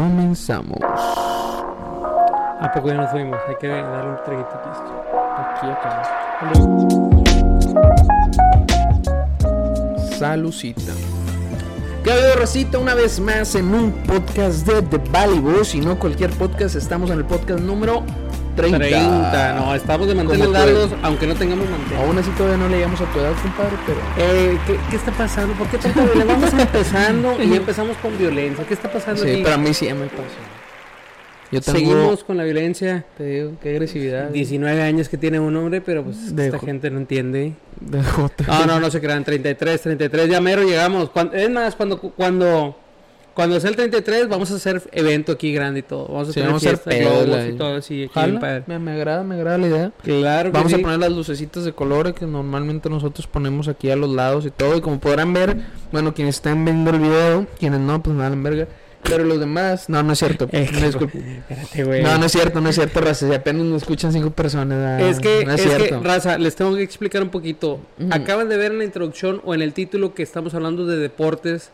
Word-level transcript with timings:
comenzamos. 0.00 0.78
¿A 2.60 2.70
poco 2.74 2.88
ya 2.88 2.94
nos 2.94 3.10
fuimos? 3.10 3.38
Hay 3.48 3.56
que 3.56 3.68
darle 3.68 4.12
un 4.12 4.16
traguito 4.24 4.48
aquí. 4.48 4.70
Aquí 5.36 5.66
acá. 5.66 6.02
Salucita. 10.18 10.92
¿Qué 12.02 12.12
ha 12.12 12.34
Rosita? 12.36 12.78
Una 12.78 12.94
vez 12.94 13.20
más 13.20 13.54
en 13.54 13.74
un 13.74 13.92
podcast 13.92 14.66
de 14.66 14.80
The 14.80 14.96
Valley 15.10 15.38
Boys 15.38 15.74
y 15.74 15.80
no 15.80 15.98
cualquier 15.98 16.30
podcast. 16.30 16.76
Estamos 16.76 17.10
en 17.10 17.18
el 17.18 17.26
podcast 17.26 17.60
número 17.60 18.02
30. 18.60 18.78
30. 18.78 19.52
No, 19.54 19.74
estamos 19.74 20.08
de 20.08 20.14
manteles 20.14 20.48
largos, 20.48 20.90
aunque 21.02 21.26
no 21.26 21.34
tengamos 21.34 21.68
manteles. 21.68 21.98
Aún 21.98 22.18
así 22.18 22.30
todavía 22.30 22.58
no 22.58 22.68
le 22.68 22.76
llegamos 22.76 23.00
a 23.00 23.04
tu 23.12 23.18
edad, 23.18 23.32
compadre, 23.42 23.76
pero... 23.86 24.00
Eh, 24.18 24.58
¿qué, 24.66 24.76
qué 24.90 24.96
está 24.96 25.12
pasando? 25.12 25.54
¿Por 25.54 25.66
qué 25.68 25.78
tanta 25.78 26.02
violencia? 26.04 26.34
Vamos 26.34 26.52
empezando 26.54 27.42
y 27.42 27.54
empezamos 27.54 27.96
con 27.98 28.16
violencia. 28.18 28.64
¿Qué 28.66 28.74
está 28.74 28.90
pasando 28.90 29.22
Sí, 29.22 29.30
aquí? 29.30 29.42
pero 29.42 29.54
a 29.54 29.58
mí 29.58 29.74
sí 29.74 29.86
me 29.86 30.06
pasó. 30.06 30.22
Yo 31.52 31.60
tengo... 31.60 31.78
Seguimos 31.78 32.22
con 32.22 32.36
la 32.36 32.44
violencia. 32.44 33.04
Te 33.18 33.24
digo, 33.24 33.52
qué 33.60 33.70
agresividad. 33.70 34.28
19 34.30 34.82
años 34.82 35.08
que 35.08 35.16
tiene 35.18 35.40
un 35.40 35.56
hombre, 35.56 35.80
pero 35.80 36.04
pues 36.04 36.16
esta 36.36 36.58
gente 36.60 36.90
no 36.90 36.98
entiende. 36.98 37.54
De. 37.80 37.98
No, 38.46 38.66
no, 38.66 38.78
no 38.78 38.90
se 38.90 39.00
crean. 39.00 39.24
33, 39.24 39.80
33. 39.82 40.28
Ya 40.28 40.40
mero 40.40 40.62
llegamos. 40.62 41.10
Es 41.32 41.50
más, 41.50 41.74
cuando, 41.74 41.98
cuando, 41.98 42.78
cuando 43.40 43.58
sea 43.58 43.70
el 43.70 43.76
33, 43.76 44.28
vamos 44.28 44.50
a 44.50 44.56
hacer 44.56 44.82
evento 44.92 45.32
aquí 45.32 45.50
grande 45.52 45.80
y 45.80 45.82
todo. 45.82 46.06
Vamos 46.08 46.28
a 46.28 46.32
Sí, 46.32 46.34
tener 46.34 46.48
vamos 46.50 46.66
a 46.66 46.68
hacer 46.70 46.78
fiesta, 46.78 47.10
globos 47.10 47.28
la- 47.28 47.48
y 47.48 47.52
todo 47.54 47.76
así. 47.76 48.04
aquí 48.14 48.32
padre. 48.38 48.64
me, 48.66 48.78
me 48.78 48.92
agrada, 48.92 49.24
me 49.24 49.34
agrada 49.36 49.56
la 49.58 49.66
idea. 49.66 49.92
Claro 50.02 50.50
que 50.52 50.56
Vamos 50.58 50.72
sí. 50.72 50.78
a 50.78 50.82
poner 50.82 50.98
las 50.98 51.10
lucecitas 51.12 51.64
de 51.64 51.72
colores 51.72 52.12
que 52.12 52.26
normalmente 52.26 52.90
nosotros 52.90 53.26
ponemos 53.26 53.66
aquí 53.68 53.90
a 53.90 53.96
los 53.96 54.10
lados 54.10 54.44
y 54.44 54.50
todo. 54.50 54.76
Y 54.76 54.82
como 54.82 55.00
podrán 55.00 55.32
ver, 55.32 55.56
bueno, 55.90 56.12
quienes 56.12 56.36
están 56.36 56.64
viendo 56.66 56.90
el 56.90 56.98
video, 57.00 57.46
quienes 57.58 57.80
no, 57.80 58.02
pues 58.02 58.14
nada, 58.14 58.32
en 58.32 58.42
verga. 58.42 58.68
Pero 59.02 59.24
los 59.24 59.40
demás, 59.40 59.88
no, 59.88 60.02
no 60.02 60.12
es 60.12 60.18
cierto. 60.18 60.46
Me 60.52 60.60
disculpo. 60.66 61.16
Espérate, 61.16 61.84
güey. 61.84 62.02
No, 62.02 62.18
no 62.18 62.26
es 62.26 62.32
cierto, 62.32 62.60
no 62.60 62.68
es 62.68 62.74
cierto, 62.74 63.00
raza. 63.00 63.26
Si 63.26 63.34
apenas 63.34 63.64
nos 63.64 63.80
escuchan 63.80 64.12
cinco 64.12 64.28
personas. 64.28 65.00
ah, 65.00 65.08
Es 65.08 65.18
que, 65.20 65.46
no 65.46 65.52
es, 65.54 65.64
es 65.64 65.82
que, 65.84 65.96
raza, 66.00 66.36
les 66.36 66.54
tengo 66.54 66.76
que 66.76 66.82
explicar 66.82 67.22
un 67.22 67.30
poquito. 67.30 67.80
Acaban 68.10 68.50
de 68.50 68.58
ver 68.58 68.72
en 68.72 68.78
la 68.78 68.84
introducción 68.84 69.40
o 69.46 69.54
en 69.54 69.62
el 69.62 69.72
título 69.72 70.12
que 70.12 70.22
estamos 70.22 70.52
hablando 70.52 70.84
de 70.84 70.98
deportes, 70.98 71.70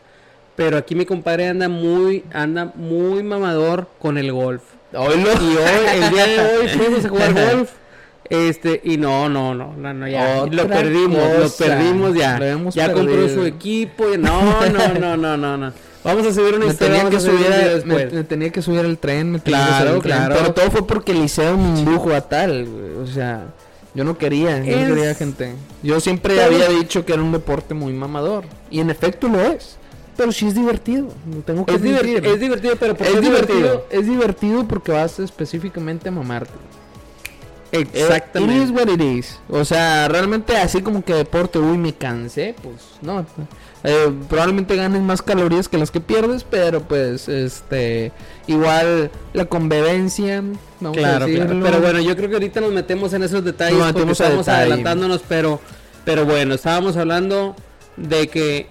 pero 0.57 0.75
aquí 0.77 0.95
mi 0.95 1.05
compadre 1.05 1.47
anda 1.47 1.69
muy, 1.69 2.25
anda 2.33 2.73
muy 2.75 3.23
mamador 3.23 3.87
con 3.99 4.17
el 4.17 4.33
golf. 4.33 4.63
Oílo. 4.93 5.29
Y 5.31 5.55
hoy, 5.55 6.01
el 6.03 6.09
día 6.09 6.25
de 6.27 6.39
hoy, 6.57 6.67
fuimos 6.77 7.05
a 7.05 7.09
jugar 7.09 7.33
golf. 7.33 7.71
Este, 8.29 8.81
y 8.83 8.97
no, 8.97 9.29
no, 9.29 9.55
no, 9.55 9.73
no, 9.77 9.93
no, 9.93 10.07
ya. 10.07 10.41
Otra 10.41 10.63
lo 10.63 10.67
perdimos, 10.67 11.21
lo 11.39 11.49
perdimos 11.49 12.13
ya. 12.15 12.37
Lo 12.39 12.69
ya 12.71 12.91
compró 12.91 13.29
su 13.29 13.45
equipo. 13.45 14.13
y- 14.13 14.17
no, 14.17 14.67
no, 14.69 14.93
no, 14.99 15.15
no, 15.15 15.37
no, 15.37 15.57
no. 15.57 15.73
Vamos 16.03 16.25
a 16.25 16.33
subir 16.33 16.55
una 16.55 16.65
Me 16.65 16.71
historia. 16.71 16.95
tenía, 16.97 17.09
que 17.09 17.19
subir 17.19 17.81
subir 17.81 18.13
me, 18.13 18.23
tenía 18.23 18.49
que 18.49 18.61
subir 18.61 18.79
el 18.79 18.97
tren, 18.97 19.31
me 19.33 19.39
tenía 19.39 19.59
que 19.59 19.65
Claro, 19.67 19.77
subir 19.77 19.95
al 19.95 20.01
tren, 20.01 20.17
claro. 20.17 20.35
Pero 20.39 20.53
todo 20.53 20.71
fue 20.71 20.87
porque 20.87 21.11
el 21.11 21.21
liceo 21.21 21.57
me 21.57 21.79
indujo 21.79 22.13
a 22.13 22.21
tal, 22.21 22.67
O 23.03 23.07
sea, 23.07 23.45
yo 23.93 24.03
no 24.03 24.17
quería, 24.17 24.63
yo 24.63 24.79
no 24.87 24.95
quería 24.95 25.15
gente. 25.15 25.53
Yo 25.83 25.99
siempre 25.99 26.41
había 26.43 26.69
dicho 26.69 27.05
que 27.05 27.13
era 27.13 27.21
un 27.21 27.31
deporte 27.31 27.73
muy 27.73 27.93
mamador. 27.93 28.45
Y 28.71 28.79
en 28.79 28.89
efecto 28.89 29.27
lo 29.27 29.41
es. 29.41 29.77
Pero 30.17 30.31
sí 30.31 30.47
es 30.47 30.55
divertido. 30.55 31.07
Tengo 31.45 31.65
que 31.65 31.75
Es, 31.75 31.81
divert- 31.81 31.99
admitir. 31.99 32.25
es 32.25 32.39
divertido, 32.39 32.75
pero 32.77 32.95
¿por 32.97 33.05
qué 33.07 33.13
Es 33.13 33.21
divertido, 33.21 33.85
es 33.89 34.05
divertido 34.07 34.67
porque 34.67 34.91
vas 34.91 35.19
específicamente 35.19 36.09
a 36.09 36.11
mamarte. 36.11 36.51
Exactamente. 37.71 38.55
It 38.55 38.63
is 38.63 38.71
what 38.71 38.87
it 38.87 39.01
is. 39.01 39.39
O 39.49 39.65
sea, 39.65 40.07
realmente 40.07 40.55
así 40.55 40.81
como 40.81 41.03
que 41.03 41.13
deporte, 41.13 41.59
uy, 41.59 41.77
me 41.77 41.93
cansé, 41.93 42.55
pues 42.63 42.75
no. 43.01 43.25
Eh, 43.83 44.11
probablemente 44.29 44.75
ganes 44.75 45.01
más 45.01 45.21
calorías 45.21 45.67
que 45.67 45.77
las 45.77 45.91
que 45.91 45.99
pierdes, 45.99 46.43
pero 46.43 46.81
pues, 46.81 47.27
este, 47.27 48.11
igual 48.47 49.11
la 49.33 49.45
convivencia, 49.45 50.41
vamos 50.79 50.97
a 50.97 50.99
Claro, 51.01 51.25
claro. 51.27 51.59
Pero 51.61 51.81
bueno, 51.81 51.99
yo 51.99 52.15
creo 52.15 52.29
que 52.29 52.35
ahorita 52.35 52.61
nos 52.61 52.71
metemos 52.71 53.13
en 53.13 53.23
esos 53.23 53.43
detalles 53.43 53.77
Nos 53.77 53.91
porque 53.93 54.11
estamos 54.13 54.45
detalle. 54.45 54.61
adelantándonos, 54.61 55.21
pero, 55.27 55.59
pero 56.05 56.25
bueno, 56.25 56.55
estábamos 56.55 56.95
hablando 56.97 57.55
de 57.97 58.29
que 58.29 58.67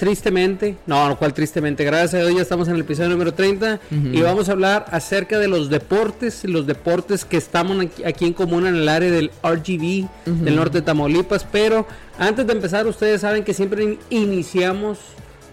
tristemente, 0.00 0.76
no, 0.86 1.16
cual 1.18 1.34
tristemente, 1.34 1.84
gracias 1.84 2.14
a 2.14 2.24
Dios 2.24 2.34
ya 2.36 2.42
estamos 2.42 2.66
en 2.68 2.74
el 2.74 2.80
episodio 2.80 3.10
número 3.10 3.34
30 3.34 3.78
Ujú. 3.90 4.06
y 4.08 4.22
vamos 4.22 4.48
a 4.48 4.52
hablar 4.52 4.86
acerca 4.90 5.38
de 5.38 5.46
los 5.46 5.68
deportes, 5.68 6.42
los 6.44 6.66
deportes 6.66 7.24
que 7.26 7.36
estamos 7.36 7.76
aquí, 8.04 8.24
en 8.24 8.32
común 8.32 8.66
en 8.66 8.76
el 8.76 8.88
área 8.88 9.10
del 9.10 9.30
RGB 9.44 10.08
del 10.24 10.56
norte 10.56 10.78
de 10.78 10.82
Tamaulipas, 10.82 11.44
pero 11.52 11.86
antes 12.18 12.46
de 12.46 12.52
empezar 12.54 12.86
ustedes 12.86 13.20
saben 13.20 13.44
que 13.44 13.52
siempre 13.54 13.84
in- 13.84 13.98
iniciamos 14.08 14.98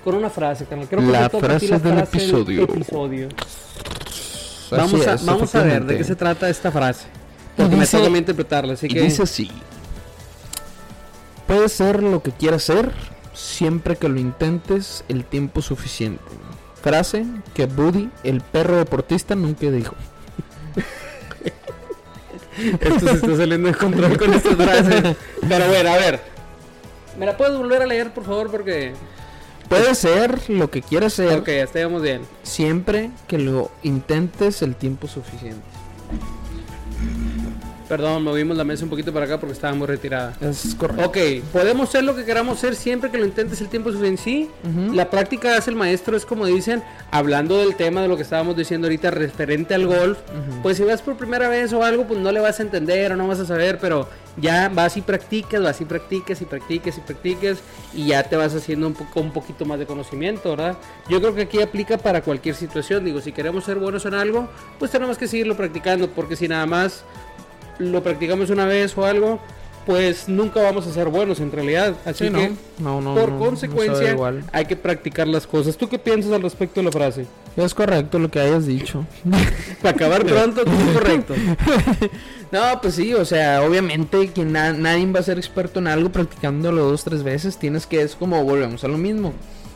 con 0.03 0.15
una 0.15 0.29
frase. 0.29 0.65
Creo 0.65 0.87
que 0.87 0.95
La 1.11 1.27
te 1.27 1.37
toca 1.37 1.55
a 1.55 1.59
ti 1.59 1.67
frase 1.67 1.83
del 1.83 1.99
episodio. 1.99 3.29
Vamos, 4.71 5.05
a, 5.07 5.13
es, 5.13 5.25
vamos 5.25 5.53
a 5.55 5.61
ver 5.63 5.83
de 5.85 5.97
qué 5.97 6.03
se 6.05 6.15
trata 6.15 6.49
esta 6.49 6.71
frase. 6.71 7.05
Porque 7.57 7.75
me 7.75 7.81
Dice- 7.81 7.97
toca 7.97 8.07
a 8.07 8.11
mí 8.11 8.17
interpretarla, 8.19 8.73
así 8.73 8.87
que... 8.87 9.01
dice 9.01 9.23
así. 9.23 9.51
Puedes 11.47 11.71
ser 11.73 12.01
lo 12.03 12.21
que 12.23 12.31
quieras 12.31 12.63
ser 12.63 12.91
siempre 13.37 13.95
que 13.95 14.09
lo 14.09 14.19
intentes 14.19 15.03
el 15.07 15.23
tiempo 15.23 15.61
suficiente. 15.61 16.23
Frase 16.81 17.25
que 17.53 17.65
Buddy, 17.65 18.09
el 18.23 18.41
perro 18.41 18.77
deportista, 18.77 19.35
nunca 19.35 19.69
dijo. 19.69 19.95
Esto 22.79 22.99
se 22.99 23.11
está 23.11 23.37
saliendo 23.37 23.67
de 23.67 23.75
control 23.75 24.17
con 24.17 24.33
estas 24.33 24.55
frases. 24.55 25.15
Pero 25.47 25.67
bueno, 25.67 25.89
a 25.91 25.97
ver. 25.97 26.19
¿Me 27.19 27.25
la 27.25 27.37
puedes 27.37 27.57
volver 27.57 27.81
a 27.81 27.85
leer, 27.85 28.13
por 28.13 28.25
favor? 28.25 28.49
Porque... 28.49 28.93
Puedes 29.69 29.97
ser 29.97 30.49
lo 30.49 30.71
que 30.71 30.81
quieras 30.81 31.13
ser 31.13 31.39
Ok, 31.39 31.49
bien. 32.01 32.21
siempre 32.43 33.11
que 33.27 33.37
lo 33.37 33.69
intentes 33.83 34.61
el 34.61 34.75
tiempo 34.75 35.07
suficiente. 35.07 35.61
Perdón, 37.87 38.23
movimos 38.23 38.57
la 38.57 38.65
mesa 38.65 38.83
un 38.83 38.89
poquito 38.89 39.13
para 39.13 39.25
acá 39.25 39.39
porque 39.39 39.53
estaba 39.53 39.73
muy 39.73 39.87
retirada. 39.87 40.33
Es 40.41 40.75
correcto. 40.75 41.05
Ok, 41.05 41.17
podemos 41.53 41.89
ser 41.89 42.03
lo 42.03 42.15
que 42.15 42.25
queramos 42.25 42.59
ser 42.59 42.75
siempre 42.75 43.09
que 43.09 43.17
lo 43.17 43.25
intentes 43.25 43.61
el 43.61 43.69
tiempo 43.69 43.91
suficiente. 43.91 44.21
Sí, 44.21 44.49
la 44.93 45.09
práctica 45.09 45.55
hace 45.55 45.69
el 45.69 45.75
maestro, 45.75 46.17
es 46.17 46.25
como 46.25 46.45
dicen, 46.45 46.83
hablando 47.11 47.59
del 47.59 47.75
tema 47.75 48.01
de 48.01 48.07
lo 48.07 48.17
que 48.17 48.23
estábamos 48.23 48.57
diciendo 48.57 48.87
ahorita 48.87 49.11
referente 49.11 49.73
al 49.73 49.87
golf. 49.87 50.17
Pues 50.63 50.77
si 50.77 50.83
vas 50.83 51.01
por 51.01 51.15
primera 51.15 51.47
vez 51.47 51.71
o 51.73 51.83
algo, 51.83 52.05
pues 52.05 52.19
no 52.19 52.31
le 52.31 52.39
vas 52.39 52.59
a 52.59 52.63
entender 52.63 53.11
o 53.11 53.15
no 53.15 53.27
vas 53.27 53.39
a 53.39 53.45
saber, 53.45 53.77
pero 53.79 54.07
ya 54.37 54.69
vas 54.69 54.97
y 54.97 55.01
practicas, 55.01 55.61
vas 55.61 55.81
y 55.81 55.85
practicas 55.85 56.41
y 56.41 56.45
practicas 56.45 56.97
y 56.97 57.01
practicas 57.01 57.57
y 57.93 58.07
ya 58.07 58.23
te 58.23 58.35
vas 58.35 58.53
haciendo 58.53 58.87
un, 58.87 58.93
poco, 58.93 59.19
un 59.19 59.31
poquito 59.31 59.65
más 59.65 59.79
de 59.79 59.85
conocimiento, 59.85 60.51
¿verdad? 60.51 60.77
Yo 61.09 61.19
creo 61.19 61.33
que 61.33 61.41
aquí 61.43 61.61
aplica 61.61 61.97
para 61.97 62.21
cualquier 62.21 62.55
situación. 62.55 63.03
Digo, 63.03 63.21
si 63.21 63.31
queremos 63.31 63.63
ser 63.63 63.77
buenos 63.77 64.05
en 64.05 64.13
algo, 64.13 64.47
pues 64.77 64.91
tenemos 64.91 65.17
que 65.17 65.27
seguirlo 65.27 65.55
practicando, 65.55 66.09
porque 66.09 66.35
si 66.35 66.47
nada 66.47 66.65
más 66.65 67.03
lo 67.79 68.03
practicamos 68.03 68.49
una 68.49 68.65
vez 68.65 68.97
o 68.97 69.05
algo, 69.05 69.39
pues 69.85 70.27
nunca 70.27 70.61
vamos 70.61 70.85
a 70.87 70.91
ser 70.93 71.07
buenos 71.07 71.39
en 71.39 71.51
realidad. 71.51 71.95
Así 72.05 72.27
Sí, 72.27 72.33
que, 72.33 72.51
no, 72.79 72.99
no, 72.99 73.15
no, 73.15 73.15
por 73.21 73.37
consecuencia, 73.37 74.15
hay 74.51 74.65
que 74.65 74.75
practicar 74.75 75.27
las 75.27 75.47
cosas. 75.47 75.77
¿Tú 75.77 75.87
qué 75.87 75.97
piensas 75.97 76.31
al 76.33 76.41
respecto 76.41 76.79
de 76.81 76.85
la 76.85 76.91
frase? 76.91 77.25
Es 77.55 77.73
correcto 77.73 78.19
lo 78.19 78.29
que 78.29 78.39
hayas 78.39 78.65
dicho. 78.67 79.05
Para 79.81 79.95
acabar 79.95 80.25
pronto, 80.25 80.61
es 80.61 80.93
correcto. 80.93 81.33
No, 82.49 82.79
pues 82.81 82.95
sí, 82.95 83.13
o 83.13 83.25
sea, 83.25 83.61
obviamente 83.61 84.29
que 84.29 84.45
na- 84.45 84.71
nadie 84.71 85.05
va 85.11 85.19
a 85.19 85.23
ser 85.23 85.37
experto 85.37 85.79
en 85.79 85.87
algo 85.87 86.13
practicándolo 86.13 86.85
dos, 86.85 87.03
tres 87.03 87.21
veces. 87.21 87.57
Tienes 87.57 87.85
que, 87.85 88.01
es 88.01 88.15
como 88.15 88.41
volvemos 88.45 88.85
a 88.85 88.87
lo 88.87 88.97
mismo. 88.97 89.33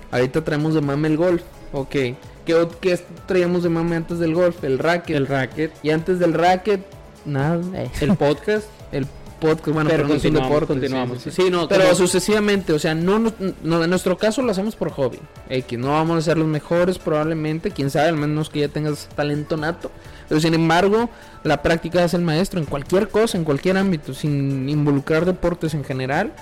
Ahorita 0.09 0.41
traemos 0.43 0.73
de 0.73 0.79
mame 0.79 1.09
el 1.09 1.17
golf. 1.17 1.41
Ok. 1.73 1.91
¿Qué, 1.91 2.67
qué 2.79 2.97
traíamos 3.27 3.63
de 3.63 3.69
mame 3.69 3.97
antes 3.97 4.19
del 4.19 4.33
golf? 4.33 4.63
El 4.63 4.79
racket. 4.79 5.17
El 5.17 5.27
racket, 5.27 5.73
Y 5.83 5.89
antes 5.89 6.17
del 6.19 6.33
racket, 6.33 6.81
nada. 7.25 7.61
el 8.01 8.15
podcast. 8.15 8.67
El 8.91 9.07
podcast, 9.39 9.73
bueno, 9.73 9.89
pero 9.89 10.03
pero, 10.03 10.07
no 10.09 10.13
es 10.13 10.23
un 10.25 10.31
continuamos, 10.33 10.49
deporte. 10.51 10.73
continuamos. 10.73 11.21
sí, 11.23 11.31
sí, 11.31 11.41
Sí, 11.43 11.49
no, 11.49 11.67
Pero 11.67 11.95
sucesivamente, 11.95 12.73
o 12.73 12.77
sea, 12.79 12.93
no, 12.93 13.17
nos- 13.19 13.33
no, 13.63 13.83
en 13.83 13.89
nuestro 13.89 14.15
caso 14.17 14.41
lo 14.43 14.51
hacemos 14.51 14.75
por 14.75 14.91
hobby. 14.91 15.17
X, 15.49 15.79
no 15.79 15.91
vamos 15.93 16.17
a 16.19 16.21
ser 16.21 16.37
los 16.37 16.45
mejores 16.47 16.99
probablemente, 16.99 17.71
quién 17.71 17.89
sabe, 17.89 18.09
al 18.09 18.17
menos 18.17 18.49
que 18.51 18.59
ya 18.59 18.67
tengas 18.67 19.07
talento 19.15 19.57
nato. 19.57 19.89
Pero 20.29 20.39
sin 20.41 20.53
embargo, 20.53 21.09
la 21.43 21.61
práctica 21.63 22.03
es 22.03 22.13
el 22.13 22.21
maestro 22.21 22.59
en 22.59 22.67
cualquier 22.67 23.07
cosa, 23.07 23.37
en 23.37 23.43
cualquier 23.43 23.77
ámbito, 23.77 24.13
sin 24.13 24.69
involucrar 24.69 25.25
deportes 25.25 25.73
en 25.73 25.83
general. 25.85 26.33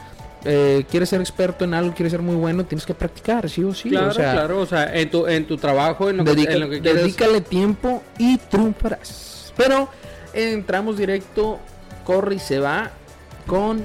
Eh, 0.43 0.83
quieres 0.89 1.07
ser 1.09 1.21
experto 1.21 1.63
en 1.65 1.73
algo, 1.75 1.93
quieres 1.93 2.11
ser 2.11 2.21
muy 2.21 2.35
bueno, 2.35 2.65
tienes 2.65 2.85
que 2.85 2.93
practicar, 2.95 3.49
sí 3.49 3.63
o 3.63 3.73
sí. 3.73 3.89
claro, 3.89 4.09
o 4.09 4.13
sea, 4.13 4.31
claro, 4.33 4.59
o 4.61 4.65
sea, 4.65 4.93
en 4.99 5.09
tu, 5.09 5.25
en 5.27 5.45
tu 5.47 5.55
trabajo, 5.57 6.09
en 6.09 6.17
lo, 6.17 6.25
que, 6.25 6.31
en 6.31 6.59
lo 6.59 6.69
que 6.69 6.81
quieres. 6.81 7.01
dedícale 7.03 7.39
tiempo 7.41 8.03
y 8.17 8.37
triunfarás. 8.37 9.53
Pero 9.55 9.89
entramos 10.33 10.97
directo, 10.97 11.59
corre 12.05 12.35
y 12.35 12.39
se 12.39 12.59
va 12.59 12.91
con 13.47 13.81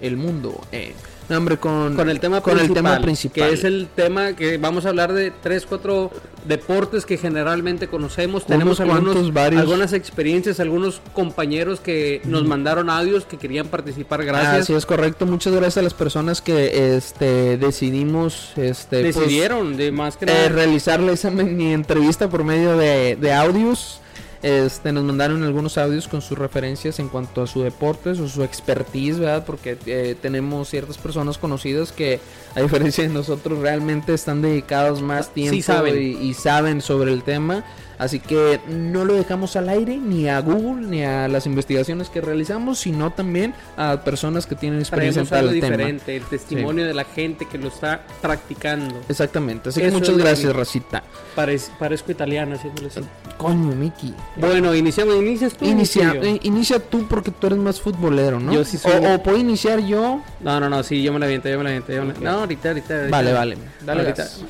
el 0.00 0.16
mundo. 0.16 0.60
eh. 0.72 0.94
No, 1.28 1.36
hombre, 1.36 1.58
con, 1.58 1.94
con 1.94 2.08
el 2.08 2.20
tema 2.20 2.40
con 2.40 2.58
el 2.58 2.72
tema 2.72 2.98
principal. 3.02 3.48
que 3.50 3.54
es 3.54 3.62
el 3.62 3.86
tema 3.94 4.32
que 4.32 4.56
vamos 4.56 4.86
a 4.86 4.88
hablar 4.88 5.12
de 5.12 5.30
tres, 5.30 5.66
cuatro 5.66 6.10
deportes 6.46 7.04
que 7.04 7.18
generalmente 7.18 7.86
conocemos. 7.86 8.46
Tenemos 8.46 8.80
algunos, 8.80 9.30
varios. 9.34 9.60
algunas 9.60 9.92
experiencias, 9.92 10.58
algunos 10.58 11.02
compañeros 11.12 11.80
que 11.80 12.22
nos 12.24 12.46
mandaron 12.46 12.88
audios 12.88 13.26
que 13.26 13.36
querían 13.36 13.66
participar. 13.68 14.24
Gracias. 14.24 14.62
Así 14.62 14.72
es 14.72 14.86
correcto. 14.86 15.26
Muchas 15.26 15.52
gracias 15.52 15.76
a 15.76 15.82
las 15.82 15.92
personas 15.92 16.40
que 16.40 16.96
este 16.96 17.58
decidimos 17.58 18.52
este 18.56 19.02
pues, 19.02 19.14
Decidieron, 19.16 19.76
de 19.76 19.92
más 19.92 20.16
que 20.16 20.24
eh, 20.24 20.28
nada. 20.28 20.48
realizarle 20.48 21.12
esa 21.12 21.30
mini 21.30 21.74
entrevista 21.74 22.30
por 22.30 22.42
medio 22.42 22.78
de, 22.78 23.16
de 23.16 23.34
audios. 23.34 24.00
Este, 24.42 24.92
nos 24.92 25.02
mandaron 25.02 25.42
algunos 25.42 25.78
audios 25.78 26.06
con 26.06 26.22
sus 26.22 26.38
referencias 26.38 27.00
en 27.00 27.08
cuanto 27.08 27.42
a 27.42 27.46
su 27.46 27.62
deporte, 27.62 28.10
o 28.10 28.28
su 28.28 28.44
expertise, 28.44 29.18
¿verdad? 29.18 29.44
Porque 29.44 29.76
eh, 29.86 30.14
tenemos 30.20 30.68
ciertas 30.68 30.96
personas 30.96 31.38
conocidas 31.38 31.90
que, 31.90 32.20
a 32.54 32.60
diferencia 32.60 33.02
de 33.02 33.10
nosotros, 33.10 33.58
realmente 33.58 34.14
están 34.14 34.40
dedicados 34.40 35.02
más 35.02 35.34
tiempo 35.34 35.60
saben. 35.62 36.00
Y, 36.00 36.28
y 36.28 36.34
saben 36.34 36.80
sobre 36.80 37.12
el 37.12 37.22
tema. 37.24 37.64
Así 37.98 38.20
que 38.20 38.60
no 38.68 39.04
lo 39.04 39.14
dejamos 39.14 39.56
al 39.56 39.68
aire 39.68 39.96
ni 39.96 40.28
a 40.28 40.40
Google 40.40 40.86
ni 40.86 41.02
a 41.04 41.26
las 41.28 41.46
investigaciones 41.46 42.08
que 42.10 42.20
realizamos, 42.20 42.78
sino 42.78 43.10
también 43.12 43.54
a 43.76 44.02
personas 44.04 44.46
que 44.46 44.54
tienen 44.54 44.78
experiencia 44.80 45.22
en 45.22 45.28
tal 45.28 45.46
tema. 45.46 45.54
diferente, 45.54 46.16
el 46.16 46.22
testimonio 46.24 46.86
de 46.86 46.94
la 46.94 47.04
gente 47.04 47.46
que 47.46 47.58
lo 47.58 47.68
está 47.68 48.02
practicando. 48.22 49.00
Exactamente. 49.08 49.70
Así 49.70 49.80
que 49.80 49.90
muchas 49.90 50.16
gracias, 50.16 50.52
que- 50.52 50.58
Racita. 50.58 51.02
Parez- 51.36 51.70
parezco 51.78 52.12
italiano 52.12 52.54
haciéndole 52.54 52.88
así. 52.88 53.00
Coño, 53.36 53.74
Miki. 53.74 54.14
Bueno, 54.36 54.74
iniciamos, 54.74 55.16
inicias 55.16 55.54
tú. 55.54 55.64
Inicia, 55.64 56.12
eh, 56.22 56.38
inicia 56.42 56.78
tú 56.80 57.06
porque 57.08 57.30
tú 57.30 57.46
eres 57.48 57.58
más 57.58 57.80
futbolero, 57.80 58.38
¿no? 58.40 58.52
Yo 58.52 58.64
sí 58.64 58.78
soy- 58.78 58.92
O, 59.04 59.14
o 59.14 59.22
puedo 59.22 59.38
iniciar 59.38 59.80
yo. 59.80 60.22
No, 60.40 60.60
no, 60.60 60.68
no, 60.68 60.82
sí, 60.82 61.02
yo 61.02 61.12
me 61.12 61.18
la 61.18 61.26
aviento, 61.26 61.48
yo 61.48 61.58
me 61.58 61.64
la 61.64 61.70
aviento. 61.70 61.92
yo 61.92 62.04
me 62.04 62.14
la- 62.14 62.20
No, 62.32 62.38
ahorita, 62.40 62.68
ahorita, 62.68 62.94
ahorita. 62.94 63.10
Vale, 63.16 63.32
vale. 63.32 63.58
Dale 63.84 64.00
Ahorita. 64.02 64.22
gas. 64.24 64.40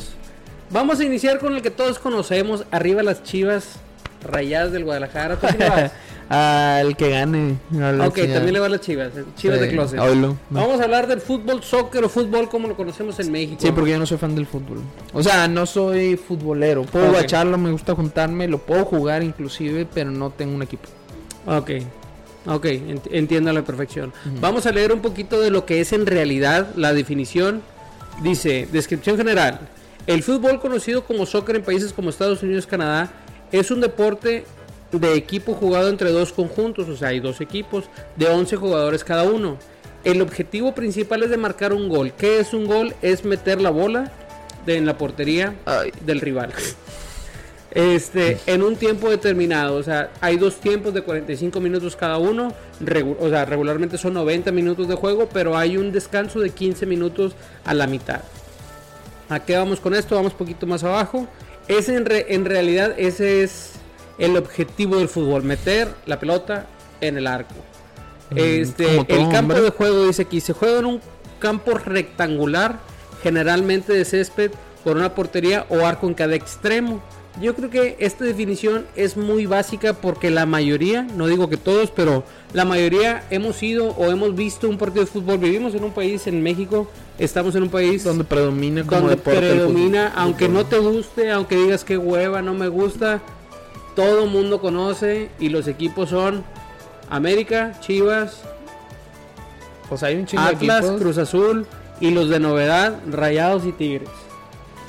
Vamos 0.71 1.01
a 1.01 1.05
iniciar 1.05 1.39
con 1.39 1.55
el 1.55 1.63
que 1.63 1.71
todos 1.71 1.99
conocemos. 1.99 2.65
Arriba 2.71 3.03
las 3.03 3.23
chivas 3.23 3.77
rayadas 4.23 4.73
del 4.73 4.85
Guadalajara. 4.85 5.37
¿Tú 5.37 5.47
quién 5.47 5.59
le 5.61 5.69
vas? 5.71 5.93
Al 6.31 6.95
que 6.95 7.09
gane. 7.09 7.57
ok, 8.07 8.15
también 8.35 8.53
le 8.53 8.61
va 8.61 8.67
a 8.67 8.69
las 8.69 8.83
chivas. 8.83 9.17
eh, 9.17 9.25
Chivas 9.37 9.59
Sí, 9.61 9.65
de 9.65 9.71
closet. 9.71 9.99
Vamos 10.51 10.79
a 10.79 10.85
hablar 10.85 11.07
del 11.07 11.23
fútbol, 11.23 11.63
soccer 11.63 12.05
o 12.05 12.09
fútbol 12.11 12.51
como 12.51 12.69
lo 12.69 12.77
conocemos 12.77 13.19
en 13.19 13.33
México. 13.33 13.57
Sí, 13.63 13.73
porque 13.73 13.93
yo 13.93 13.99
no 13.99 14.05
soy 14.05 14.19
fan 14.19 14.35
del 14.35 14.47
fútbol. 14.47 14.83
O 15.15 15.23
sea, 15.23 15.49
no 15.49 15.65
soy 15.65 16.17
futbolero. 16.19 16.83
Puedo 16.83 17.07
Ok. 17.07 17.13
guacharlo, 17.13 17.57
me 17.57 17.71
gusta 17.71 17.95
juntarme, 17.95 18.47
lo 18.47 18.59
puedo 18.59 18.85
jugar 18.85 19.23
inclusive, 19.23 19.87
pero 19.95 20.11
no 20.11 20.29
tengo 20.29 20.55
un 20.55 20.61
equipo. 20.61 20.87
Ok, 21.47 21.71
ok, 22.45 22.65
ent- 22.67 23.09
entiendo 23.11 23.49
a 23.49 23.55
la 23.55 23.63
perfección. 23.63 24.13
Vamos 24.39 24.67
a 24.67 24.71
leer 24.73 24.93
un 24.93 25.01
poquito 25.01 25.41
de 25.41 25.51
lo 25.51 25.65
que 25.65 25.81
es 25.81 25.95
en 25.95 26.05
realidad 26.05 26.69
la 26.77 26.93
definición. 26.93 27.63
Dice, 28.23 28.69
descripción 28.71 29.17
general. 29.17 29.61
El 30.09 30.23
fútbol 30.23 30.59
conocido 30.59 31.05
como 31.05 31.27
soccer 31.27 31.55
en 31.57 31.63
países 31.63 31.93
como 31.93 32.09
Estados 32.09 32.43
Unidos 32.43 32.67
Canadá 32.67 33.11
es 33.53 33.71
un 33.71 33.81
deporte 33.83 34.45
de 34.91 35.15
equipo 35.15 35.53
jugado 35.53 35.91
entre 35.91 36.11
dos 36.11 36.33
conjuntos, 36.33 36.89
o 36.89 36.97
sea, 36.97 37.09
hay 37.09 37.21
dos 37.21 37.43
equipos 37.43 37.85
de 38.17 38.27
11 38.27 38.57
jugadores 38.57 39.05
cada 39.05 39.25
uno. 39.25 39.59
El 40.05 40.23
objetivo 40.23 40.75
principal 40.75 41.23
es 41.25 41.31
de 41.31 41.37
marcar 41.37 41.75
un 41.75 41.91
gol. 41.91 42.13
¿Qué 42.17 42.41
es 42.41 42.55
un 42.55 42.65
gol? 42.67 42.95
Es 43.03 43.25
meter 43.27 43.61
la 43.61 43.69
bola 43.69 44.11
de- 44.65 44.79
en 44.79 44.87
la 44.87 44.97
portería 44.97 45.55
Ay. 45.67 45.93
del 46.07 46.21
rival. 46.23 46.55
Este, 47.71 48.39
en 48.47 48.63
un 48.63 48.77
tiempo 48.77 49.11
determinado, 49.11 49.77
o 49.77 49.83
sea, 49.83 50.11
hay 50.23 50.39
dos 50.39 50.57
tiempos 50.57 50.95
de 50.95 51.03
45 51.03 51.61
minutos 51.61 51.97
cada 51.97 52.17
uno, 52.17 52.55
regu- 52.83 53.17
o 53.21 53.29
sea, 53.29 53.45
regularmente 53.45 53.99
son 53.99 54.15
90 54.15 54.51
minutos 54.53 54.89
de 54.89 54.95
juego, 54.95 55.29
pero 55.31 55.55
hay 55.55 55.77
un 55.77 55.93
descanso 55.93 56.41
de 56.41 56.49
15 56.49 56.87
minutos 56.87 57.35
a 57.67 57.75
la 57.75 57.87
mitad. 57.87 58.23
¿A 59.29 59.41
qué 59.41 59.57
vamos 59.57 59.81
con 59.81 59.95
esto? 59.95 60.15
Vamos 60.17 60.33
un 60.33 60.39
poquito 60.39 60.67
más 60.67 60.85
abajo. 60.85 61.27
Ese 61.69 61.97
en, 61.97 62.07
re- 62.07 62.27
en 62.35 62.45
realidad 62.45 62.95
ese 62.97 63.43
es 63.43 63.73
el 64.19 64.37
objetivo 64.37 64.97
del 64.97 65.09
fútbol, 65.09 65.43
meter 65.43 65.89
la 66.07 66.19
pelota 66.19 66.67
en 67.01 67.19
el 67.19 67.27
arco. 67.27 67.55
Este, 68.35 68.87
como 68.87 69.05
todo 69.05 69.17
el 69.19 69.29
campo 69.29 69.53
hombre. 69.55 69.61
de 69.63 69.71
juego 69.71 70.07
dice 70.07 70.23
aquí, 70.23 70.41
se 70.41 70.53
juega 70.53 70.79
en 70.81 70.87
un 70.87 71.01
campo 71.39 71.73
rectangular, 71.75 72.79
generalmente 73.23 73.93
de 73.93 74.05
césped, 74.05 74.51
con 74.85 74.97
una 74.97 75.15
portería 75.15 75.67
o 75.69 75.87
arco 75.87 76.07
en 76.07 76.15
cada 76.15 76.35
extremo. 76.35 77.03
Yo 77.41 77.55
creo 77.55 77.71
que 77.71 77.97
esta 78.01 78.25
definición 78.25 78.85
es 78.97 79.17
muy 79.17 79.47
básica 79.47 79.93
porque 79.93 80.31
la 80.31 80.45
mayoría, 80.45 81.03
no 81.03 81.29
digo 81.29 81.49
que 81.49 81.57
todos, 81.57 81.93
pero 81.93 82.25
la 82.53 82.65
mayoría 82.65 83.23
hemos 83.31 83.63
ido 83.63 83.91
o 83.91 84.07
hemos 84.11 84.35
visto 84.35 84.69
un 84.69 84.77
partido 84.77 85.05
de 85.05 85.11
fútbol. 85.11 85.39
Vivimos 85.39 85.75
en 85.75 85.85
un 85.85 85.93
país, 85.93 86.27
en 86.27 86.43
México, 86.43 86.91
estamos 87.19 87.55
en 87.55 87.63
un 87.65 87.69
país 87.69 88.03
Donde 88.03 88.25
predomina 88.25 88.83
como 88.83 89.03
donde 89.03 89.17
deporte 89.17 89.39
el 89.39 89.57
predomina, 89.57 90.09
fútbol. 90.09 90.23
aunque 90.23 90.49
no 90.49 90.67
te 90.67 90.79
guste, 90.79 91.31
aunque 91.31 91.57
digas 91.57 91.85
que 91.85 91.97
hueva, 91.97 92.43
no 92.43 92.55
me 92.55 92.67
gusta, 92.67 93.21
todo 93.95 94.27
mundo 94.27 94.61
conoce 94.61 95.31
y 95.39 95.49
los 95.51 95.69
equipos 95.69 96.11
son 96.11 96.45
América, 97.09 97.79
Chivas, 97.81 98.43
Pues 99.89 100.03
hay 100.03 100.17
un 100.17 100.27
de 100.27 100.39
Atlas. 100.39 100.85
Cruz 100.99 101.19
Azul 101.19 101.67
y 102.01 102.11
los 102.11 102.29
de 102.29 102.41
novedad, 102.41 102.99
Rayados 103.11 103.65
y 103.65 103.73
Tigres. 103.73 104.09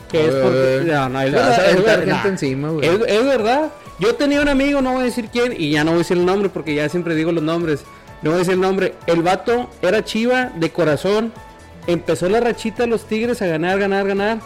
Que 0.10 0.26
es 0.28 0.34
porque 0.36 0.82
no, 0.86 1.10
no, 1.10 1.20
verdad, 1.20 1.52
a 1.52 1.56
es 1.56 1.74
aventar 1.74 2.00
verdad. 2.00 2.14
gente 2.16 2.30
encima, 2.30 2.70
güey. 2.70 2.88
Es, 2.88 3.00
es 3.08 3.26
verdad. 3.26 3.70
Yo 4.00 4.16
tenía 4.16 4.42
un 4.42 4.50
amigo, 4.50 4.82
no 4.82 4.94
voy 4.94 5.02
a 5.02 5.06
decir 5.06 5.30
quién, 5.32 5.54
y 5.58 5.72
ya 5.72 5.84
no 5.84 5.92
voy 5.92 5.98
a 5.98 6.00
decir 6.00 6.18
el 6.18 6.26
nombre 6.26 6.50
porque 6.50 6.74
ya 6.74 6.88
siempre 6.90 7.16
digo 7.16 7.32
los 7.32 7.44
nombres. 7.44 7.82
No 8.22 8.32
voy 8.32 8.38
a 8.38 8.40
decir 8.40 8.54
el 8.56 8.62
nombre. 8.62 8.96
El 9.08 9.22
vato 9.22 9.70
era 9.82 10.04
chiva 10.04 10.52
de 10.56 10.72
corazón. 10.72 11.32
Empezó 11.88 12.28
la 12.30 12.40
rachita 12.40 12.84
de 12.84 12.88
los 12.90 13.06
Tigres 13.06 13.42
a 13.42 13.48
ganar, 13.48 13.78
ganar, 13.80 14.08
ganar. 14.08 14.40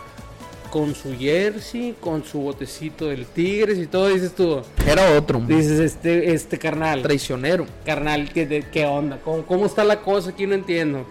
Con 0.69 0.95
su 0.95 1.15
jersey, 1.17 1.95
con 1.99 2.23
su 2.25 2.39
botecito 2.39 3.07
del 3.07 3.25
Tigres 3.27 3.77
y 3.77 3.85
todo. 3.85 4.09
Dices 4.09 4.33
tú, 4.33 4.61
Era 4.87 5.11
otro. 5.17 5.39
dices, 5.47 5.79
este, 5.79 6.33
este 6.33 6.57
carnal. 6.57 7.03
Traicionero. 7.03 7.65
Carnal, 7.85 8.31
¿qué, 8.33 8.45
de- 8.47 8.65
qué 8.71 8.85
onda? 8.85 9.19
¿Cómo, 9.23 9.45
cómo 9.45 9.65
está 9.67 9.83
la 9.83 10.01
cosa? 10.01 10.31
Aquí 10.31 10.47
no 10.47 10.55
entiendo. 10.55 11.05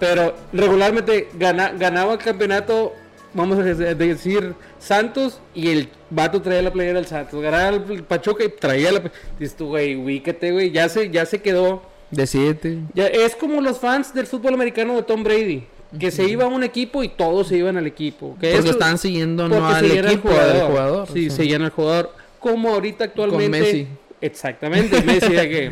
Pero 0.00 0.34
regularmente 0.52 1.28
gana- 1.38 1.72
ganaba 1.78 2.14
el 2.14 2.18
campeonato, 2.18 2.94
vamos 3.36 3.58
a 3.58 3.62
de- 3.62 3.94
decir, 3.94 4.54
Santos 4.78 5.40
y 5.54 5.68
el 5.70 5.88
vato 6.10 6.42
traía 6.42 6.62
la 6.62 6.72
playera 6.72 6.98
del 6.98 7.06
Santos. 7.06 7.40
Ganaba 7.42 7.76
el 7.76 8.02
Pachuca 8.02 8.42
y 8.44 8.48
traía 8.48 8.90
la... 8.92 9.02
Dices 9.38 9.56
tú, 9.56 9.68
güey, 9.68 9.94
ubícate, 9.94 10.50
güey. 10.52 10.70
Ya 10.72 10.88
se, 10.88 11.10
ya 11.10 11.26
se 11.26 11.40
quedó. 11.40 11.82
De 12.10 12.26
siete. 12.26 12.78
Ya, 12.94 13.06
es 13.06 13.36
como 13.36 13.60
los 13.60 13.78
fans 13.78 14.14
del 14.14 14.26
fútbol 14.26 14.54
americano 14.54 14.96
de 14.96 15.02
Tom 15.02 15.22
Brady. 15.22 15.64
Que 16.00 16.10
se 16.10 16.24
iba 16.24 16.44
a 16.44 16.48
un 16.48 16.62
equipo 16.64 17.02
y 17.04 17.08
todos 17.08 17.48
se 17.48 17.56
iban 17.56 17.76
al 17.76 17.86
equipo. 17.86 18.36
Que 18.40 18.52
Porque 18.54 18.70
estaban 18.70 18.98
siguiendo 18.98 19.48
no 19.48 19.66
al 19.66 19.84
equipo, 19.84 20.28
al 20.30 20.60
jugador. 20.62 21.08
Sí, 21.12 21.26
o 21.26 21.30
sea. 21.30 21.36
seguían 21.36 21.62
al 21.62 21.70
jugador. 21.70 22.12
Como 22.40 22.70
ahorita 22.70 23.04
actualmente. 23.04 23.60
Messi. 23.60 23.86
Exactamente, 24.20 25.02
Messi, 25.02 25.32
de 25.32 25.48
que 25.48 25.70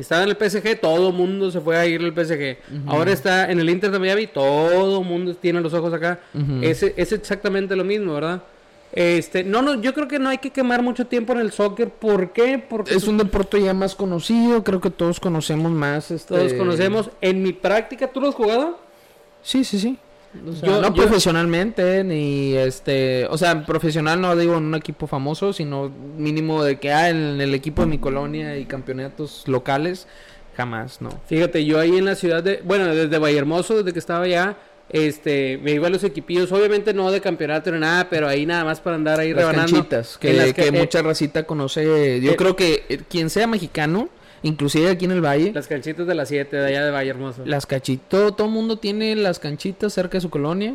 estaba 0.00 0.22
en 0.24 0.28
el 0.30 0.36
PSG, 0.36 0.80
todo 0.80 1.08
el 1.08 1.14
mundo 1.14 1.50
se 1.50 1.60
fue 1.60 1.76
a 1.76 1.86
ir 1.86 2.00
al 2.02 2.12
PSG. 2.12 2.56
Ahora 2.86 3.12
está 3.12 3.50
en 3.50 3.60
el 3.60 3.70
Inter 3.70 3.90
de 3.90 3.98
Miami, 3.98 4.26
todo 4.26 5.00
el 5.00 5.06
mundo 5.06 5.34
tiene 5.34 5.60
los 5.60 5.72
ojos 5.74 5.92
acá. 5.92 6.20
Ese- 6.62 6.94
es 6.96 7.12
exactamente 7.12 7.74
lo 7.76 7.84
mismo, 7.84 8.14
¿verdad? 8.14 8.42
Este, 8.92 9.42
no, 9.42 9.60
no, 9.60 9.80
yo 9.80 9.92
creo 9.92 10.06
que 10.06 10.20
no 10.20 10.28
hay 10.28 10.38
que 10.38 10.50
quemar 10.50 10.80
mucho 10.82 11.06
tiempo 11.08 11.32
en 11.32 11.40
el 11.40 11.50
soccer. 11.50 11.88
¿Por 11.90 12.32
qué? 12.32 12.58
Porque 12.58 12.94
Es 12.94 13.08
un 13.08 13.18
deporte 13.18 13.60
ya 13.60 13.74
más 13.74 13.94
conocido, 13.96 14.62
creo 14.62 14.80
que 14.80 14.90
todos 14.90 15.18
conocemos 15.18 15.72
más. 15.72 16.10
Este... 16.12 16.32
todos 16.34 16.52
conocemos. 16.54 17.10
En 17.20 17.42
mi 17.42 17.52
práctica, 17.52 18.06
¿tú 18.06 18.20
lo 18.20 18.28
has 18.28 18.34
jugado? 18.36 18.78
Sí, 19.42 19.64
sí, 19.64 19.78
sí. 19.80 19.98
O 20.48 20.52
sea, 20.52 20.68
Yo- 20.68 20.80
no 20.80 20.88
yo- 20.88 20.94
profesionalmente, 20.94 22.04
ni 22.04 22.54
este, 22.54 23.26
o 23.30 23.38
sea, 23.38 23.64
profesional 23.64 24.20
no 24.20 24.34
digo 24.36 24.56
en 24.56 24.64
un 24.64 24.74
equipo 24.74 25.06
famoso, 25.06 25.52
sino 25.52 25.90
mínimo 26.18 26.62
de 26.64 26.78
que 26.78 26.92
ah, 26.92 27.08
en 27.10 27.40
el 27.40 27.54
equipo 27.54 27.82
de 27.82 27.88
mi 27.88 27.98
colonia 27.98 28.56
y 28.58 28.64
campeonatos 28.66 29.44
locales, 29.46 30.06
jamás, 30.56 31.00
no. 31.00 31.10
Fíjate, 31.26 31.64
yo 31.64 31.78
ahí 31.80 31.96
en 31.96 32.04
la 32.04 32.14
ciudad 32.14 32.42
de, 32.42 32.60
bueno, 32.64 32.86
desde 32.94 33.18
Vallehermoso, 33.18 33.76
desde 33.78 33.92
que 33.92 33.98
estaba 33.98 34.24
allá, 34.24 34.56
este, 34.90 35.58
me 35.62 35.72
iba 35.72 35.86
a 35.86 35.90
los 35.90 36.04
equipillos, 36.04 36.52
obviamente 36.52 36.92
no 36.92 37.10
de 37.10 37.20
campeonato 37.20 37.72
ni 37.72 37.78
nada, 37.80 38.08
pero 38.10 38.28
ahí 38.28 38.44
nada 38.44 38.64
más 38.64 38.80
para 38.80 38.96
andar 38.96 39.18
ahí 39.20 39.30
Las 39.32 39.38
rebanando. 39.46 39.72
canchitas, 39.72 40.18
que, 40.18 40.30
En 40.30 40.38
las 40.38 40.52
que 40.52 40.66
eh, 40.66 40.72
mucha 40.72 41.00
racita 41.02 41.44
conoce, 41.44 42.20
yo 42.20 42.32
eh, 42.32 42.36
creo 42.36 42.54
que 42.54 42.84
eh, 42.88 43.00
quien 43.08 43.30
sea 43.30 43.46
mexicano, 43.46 44.08
inclusive 44.44 44.88
aquí 44.90 45.04
en 45.06 45.10
el 45.10 45.20
Valle, 45.24 45.50
Las 45.52 45.66
canchitas 45.66 46.06
de 46.06 46.14
las 46.14 46.28
7 46.28 46.56
de 46.56 46.66
allá 46.68 46.84
de 46.84 46.90
Vallehermoso. 46.92 47.42
las 47.44 47.66
cachitas, 47.66 48.36
todo 48.36 48.46
el 48.46 48.52
mundo 48.52 48.78
tiene 48.78 49.16
las 49.16 49.38
canchitas 49.40 49.92
cerca 49.92 50.18
de 50.18 50.20
su 50.20 50.30
colonia, 50.30 50.74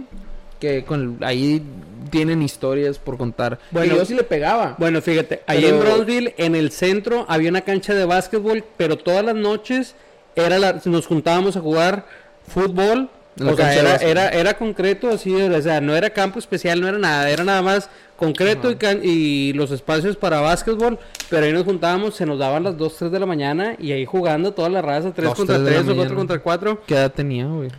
que 0.59 0.83
con 0.83 1.17
ahí 1.21 1.63
tienen 2.09 2.41
historias 2.41 2.99
por 2.99 3.17
contar. 3.17 3.59
Bueno, 3.71 3.93
y 3.93 3.97
yo 3.97 4.03
sí 4.03 4.13
le 4.13 4.23
pegaba. 4.23 4.75
Bueno, 4.77 5.01
fíjate, 5.01 5.41
ahí 5.47 5.61
Pero- 5.61 5.75
en 5.77 5.79
Bronzeville, 5.81 6.33
en 6.37 6.55
el 6.55 6.71
centro, 6.71 7.25
había 7.29 7.49
una 7.49 7.61
cancha 7.61 7.93
de 7.93 8.03
básquetbol, 8.03 8.65
pero 8.75 8.97
todas 8.97 9.23
las 9.23 9.35
noches 9.35 9.95
era 10.35 10.59
la- 10.59 10.81
nos 10.83 11.07
juntábamos 11.07 11.55
a 11.55 11.61
jugar 11.61 12.05
fútbol. 12.47 13.09
La 13.39 13.53
O 13.53 13.55
sea, 13.55 13.73
era, 13.73 13.95
era, 13.97 14.29
era 14.29 14.53
concreto, 14.57 15.09
así, 15.09 15.33
o 15.33 15.61
sea, 15.61 15.79
no 15.81 15.95
era 15.95 16.09
campo 16.09 16.39
especial, 16.39 16.81
no 16.81 16.87
era 16.87 16.97
nada, 16.97 17.29
era 17.29 17.43
nada 17.43 17.61
más 17.61 17.89
concreto 18.17 18.69
y, 18.69 18.75
can- 18.75 18.99
y 19.01 19.53
los 19.53 19.71
espacios 19.71 20.17
para 20.17 20.41
básquetbol, 20.41 20.99
pero 21.29 21.45
ahí 21.45 21.53
nos 21.53 21.63
juntábamos, 21.63 22.15
se 22.15 22.25
nos 22.25 22.37
daban 22.37 22.63
las 22.63 22.77
2, 22.77 22.97
3 22.97 23.11
de 23.11 23.19
la 23.19 23.25
mañana 23.25 23.75
y 23.79 23.93
ahí 23.93 24.05
jugando 24.05 24.53
toda 24.53 24.67
la 24.69 24.81
raza, 24.81 25.13
3 25.13 25.29
Dos, 25.29 25.37
contra 25.37 25.55
tres 25.55 25.65
de 25.67 25.71
la 25.71 25.77
3 25.77 25.83
o 25.83 25.95
4 25.95 25.95
mañana. 26.03 26.15
contra 26.17 26.39
4. 26.39 26.81
¿Qué 26.85 26.93
edad 26.95 27.11
tenía, 27.13 27.45
güey? 27.47 27.69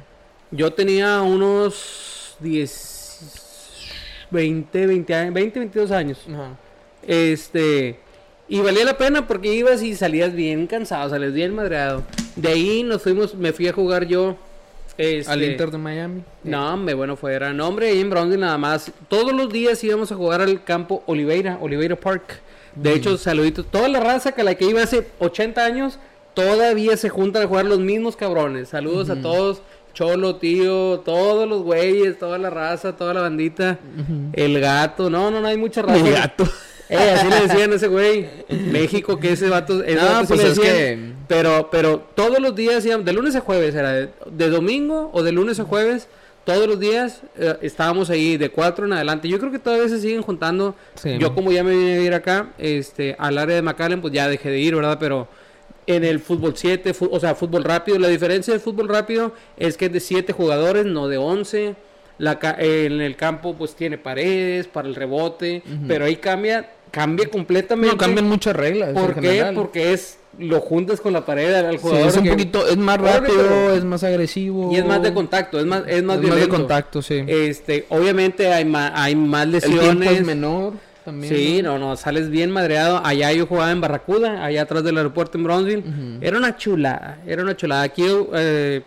Yo 0.51 0.73
tenía 0.73 1.21
unos 1.21 2.35
10, 2.41 4.27
20, 4.31 4.87
20, 4.87 5.15
años- 5.15 5.35
20, 5.35 5.59
22 5.59 5.91
años. 5.91 6.19
Ajá. 6.33 6.57
Este, 7.07 7.99
y 8.49 8.61
valía 8.61 8.85
la 8.85 8.97
pena 8.97 9.27
porque 9.27 9.53
ibas 9.55 9.83
y 9.83 9.95
salías 9.95 10.33
bien 10.35 10.67
cansado, 10.67 11.11
salías 11.11 11.33
bien 11.33 11.55
madreado. 11.55 12.03
De 12.37 12.49
ahí 12.49 12.83
nos 12.83 13.03
fuimos, 13.03 13.35
me 13.35 13.53
fui 13.53 13.69
a 13.69 13.73
jugar 13.73 14.07
yo. 14.07 14.37
Este, 14.99 15.31
Al 15.31 15.43
Inter 15.43 15.71
de 15.71 15.79
Miami. 15.79 16.23
No, 16.45 16.75
hombre, 16.75 16.95
bueno, 16.95 17.17
fuera. 17.17 17.53
No, 17.53 17.69
hombre, 17.69 17.91
ahí 17.91 18.01
en 18.01 18.11
Brownsville 18.11 18.41
nada 18.41 18.59
más. 18.59 18.93
Todos 19.09 19.33
los 19.33 19.53
días 19.53 19.83
íbamos 19.83 20.13
a 20.13 20.17
jugar 20.17 20.41
al 20.41 20.63
campo 20.65 21.03
Oliveira, 21.07 21.59
Oliveira 21.61 21.97
Park. 21.97 22.41
De 22.75 22.95
hecho, 22.95 23.17
saluditos. 23.17 23.67
Toda 23.67 23.89
la 23.89 24.01
raza 24.01 24.33
que 24.33 24.45
la 24.45 24.55
que 24.55 24.65
iba 24.65 24.83
hace 24.83 25.07
80 25.19 25.65
años, 25.65 25.99
todavía 26.35 26.97
se 26.97 27.09
juntan 27.09 27.43
a 27.43 27.47
jugar 27.47 27.65
los 27.65 27.81
mismos 27.81 28.17
cabrones. 28.17 28.69
Saludos 28.69 29.11
a 29.11 29.21
todos. 29.21 29.63
Cholo, 29.93 30.37
tío, 30.37 31.01
todos 31.01 31.49
los 31.49 31.63
güeyes, 31.63 32.19
toda 32.19 32.39
la 32.39 32.49
raza, 32.49 32.97
toda 32.97 33.13
la 33.13 33.23
bandita. 33.23 33.79
El 34.33 34.61
gato. 34.61 35.11
No, 35.11 35.31
no, 35.31 35.41
no, 35.41 35.49
hay 35.49 35.57
mucha 35.57 35.83
raza. 35.83 36.07
El 36.07 36.13
gato. 36.13 36.45
Eh, 36.91 37.11
así 37.15 37.29
le 37.29 37.41
decían 37.47 37.73
a 37.73 37.77
ese 37.77 37.87
güey. 37.89 38.27
México, 38.71 39.19
que 39.19 39.33
ese 39.33 39.49
vato. 39.49 39.83
ese 39.83 39.95
No, 39.95 40.05
vato 40.07 40.29
pues 40.29 40.41
es 40.41 40.57
decían. 40.57 40.75
que- 40.77 41.13
Pero, 41.29 41.69
pero 41.71 42.01
todos 42.15 42.41
los 42.41 42.55
días, 42.57 42.83
de 42.85 43.13
lunes 43.13 43.37
a 43.37 43.41
jueves, 43.41 43.75
era 43.75 43.93
de, 43.93 44.09
de 44.31 44.49
domingo 44.51 45.11
o 45.15 45.23
de 45.23 45.31
lunes 45.31 45.61
a 45.61 45.65
jueves, 45.65 46.09
todos 46.45 46.67
los 46.67 46.81
días 46.81 47.21
eh, 47.39 47.57
estábamos 47.63 48.11
ahí 48.11 48.37
de 48.37 48.51
cuatro 48.51 48.85
en 48.87 48.93
adelante. 48.93 49.29
Yo 49.29 49.39
creo 49.39 49.53
que 49.53 49.61
todavía 49.61 49.89
se 49.89 50.01
siguen 50.01 50.23
juntando. 50.23 50.75
Sí. 50.97 51.17
Yo 51.19 51.33
como 51.35 51.53
ya 51.53 51.63
me 51.63 51.71
vine 51.77 51.93
a 51.95 51.97
vivir 51.99 52.15
acá, 52.15 52.49
este, 52.59 53.15
al 53.19 53.39
área 53.39 53.55
de 53.55 53.63
McAllen, 53.63 54.01
pues 54.01 54.13
ya 54.13 54.27
dejé 54.29 54.51
de 54.51 54.59
ir, 54.59 54.75
¿verdad? 54.75 54.97
Pero 54.99 55.29
en 55.87 56.03
el 56.03 56.19
fútbol 56.19 56.55
7, 56.57 56.93
fu- 56.95 57.09
o 57.13 57.21
sea, 57.21 57.35
fútbol 57.37 57.63
rápido, 57.63 57.99
la 58.01 58.09
diferencia 58.09 58.53
del 58.53 58.61
fútbol 58.61 58.89
rápido 58.89 59.33
es 59.57 59.77
que 59.77 59.87
es 59.87 59.93
de 59.93 60.01
7 60.01 60.33
jugadores, 60.33 60.85
no 60.87 61.07
de 61.07 61.19
11. 61.19 61.77
La, 62.19 62.39
ca- 62.39 62.57
en 62.59 63.01
el 63.01 63.17
campo 63.17 63.55
pues 63.57 63.75
tiene 63.77 63.97
paredes 63.99 64.67
para 64.67 64.89
el 64.89 64.95
rebote, 64.95 65.63
pero 65.89 66.05
ahí 66.05 66.17
cambia, 66.17 66.69
cambia 66.91 67.29
completamente. 67.29 67.95
No, 67.95 67.99
cambian 67.99 68.29
muchas 68.29 68.55
reglas. 68.57 68.93
¿Por 68.93 69.15
qué? 69.15 69.21
general. 69.21 69.55
Porque 69.55 69.93
es 69.93 70.17
lo 70.39 70.61
juntas 70.61 71.01
con 71.01 71.13
la 71.13 71.27
pared 71.27 71.53
al 71.53 71.73
Sí, 71.73 71.79
jugador. 71.83 72.09
es 72.09 72.17
un 72.17 72.23
que- 72.25 72.31
poquito, 72.31 72.67
es 72.69 72.77
más 72.77 72.99
rápido, 72.99 73.75
es 73.75 73.85
más 73.85 74.05
agresivo. 74.05 74.71
y 74.73 74.77
es 74.77 74.85
más 74.85 75.03
de 75.03 75.13
contacto, 75.13 75.59
es 75.59 75.67
más 75.67 75.81
es 75.81 75.87
más, 75.87 75.93
Es 75.97 76.03
más 76.05 76.21
de 76.21 76.27
violento. 76.27 76.57
contacto, 76.57 77.03
sí. 77.03 77.25
Este, 77.27 77.85
obviamente 77.89 78.53
hay 78.53 78.65
más 78.65 78.93
hay 78.95 79.17
más 79.17 79.45
El 79.47 79.53
lesiones. 79.53 79.81
tiempo 79.83 80.05
es 80.11 80.25
menor 80.25 80.75
también. 81.05 81.35
Sí, 81.35 81.63
no, 81.63 81.79
no, 81.79 81.97
sales 81.97 82.31
bien 82.31 82.51
madreado. 82.51 83.01
Allá 83.05 83.33
yo 83.33 83.47
jugaba 83.47 83.71
en 83.73 83.81
Barracuda, 83.81 84.45
allá 84.45 84.63
atrás 84.63 84.85
del 84.85 84.97
aeropuerto 84.99 85.37
en 85.37 85.45
Brownsville. 85.45 85.85
Era 86.21 86.39
una 86.39 86.57
chulada, 86.57 87.19
era 87.27 87.43
una 87.43 87.57
chulada. 87.57 87.83
Aquí, 87.83 88.05
eh, 88.35 88.83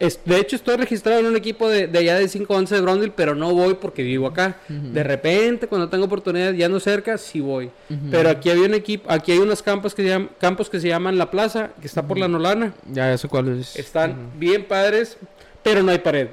es- 0.00 0.20
de 0.24 0.38
hecho, 0.38 0.56
estoy 0.56 0.76
registrado 0.76 1.20
en 1.20 1.26
un 1.26 1.36
equipo 1.36 1.68
de, 1.68 1.86
de 1.88 1.98
allá 1.98 2.16
de 2.18 2.28
511 2.28 2.74
de 2.74 2.80
Brownsville, 2.80 3.12
pero 3.16 3.34
no 3.34 3.52
voy 3.54 3.74
porque 3.74 4.02
vivo 4.02 4.26
acá. 4.26 4.56
De 4.68 5.02
repente, 5.02 5.66
cuando 5.66 5.88
tengo 5.88 6.04
oportunidad, 6.04 6.52
ya 6.52 6.68
no 6.68 6.78
cerca, 6.80 7.18
sí 7.18 7.40
voy. 7.40 7.70
Pero 8.10 8.28
aquí 8.30 8.50
había 8.50 8.66
un 8.66 8.74
equipo, 8.74 9.10
aquí 9.10 9.32
hay 9.32 9.38
unos 9.38 9.62
campos 9.62 9.94
que 9.94 10.02
se 10.02 10.08
llaman, 10.08 10.30
campos 10.38 10.70
que 10.70 10.80
se 10.80 10.88
llaman 10.88 11.18
La 11.18 11.30
Plaza, 11.30 11.70
que 11.80 11.86
está 11.86 12.06
por 12.06 12.18
la 12.18 12.28
Nolana. 12.28 12.74
Ya 12.90 13.16
sé 13.18 13.28
cuál 13.28 13.58
es. 13.60 13.76
Están 13.76 14.30
bien 14.38 14.64
padres, 14.64 15.16
pero 15.62 15.82
no 15.82 15.90
hay 15.90 15.98
pared. 15.98 16.28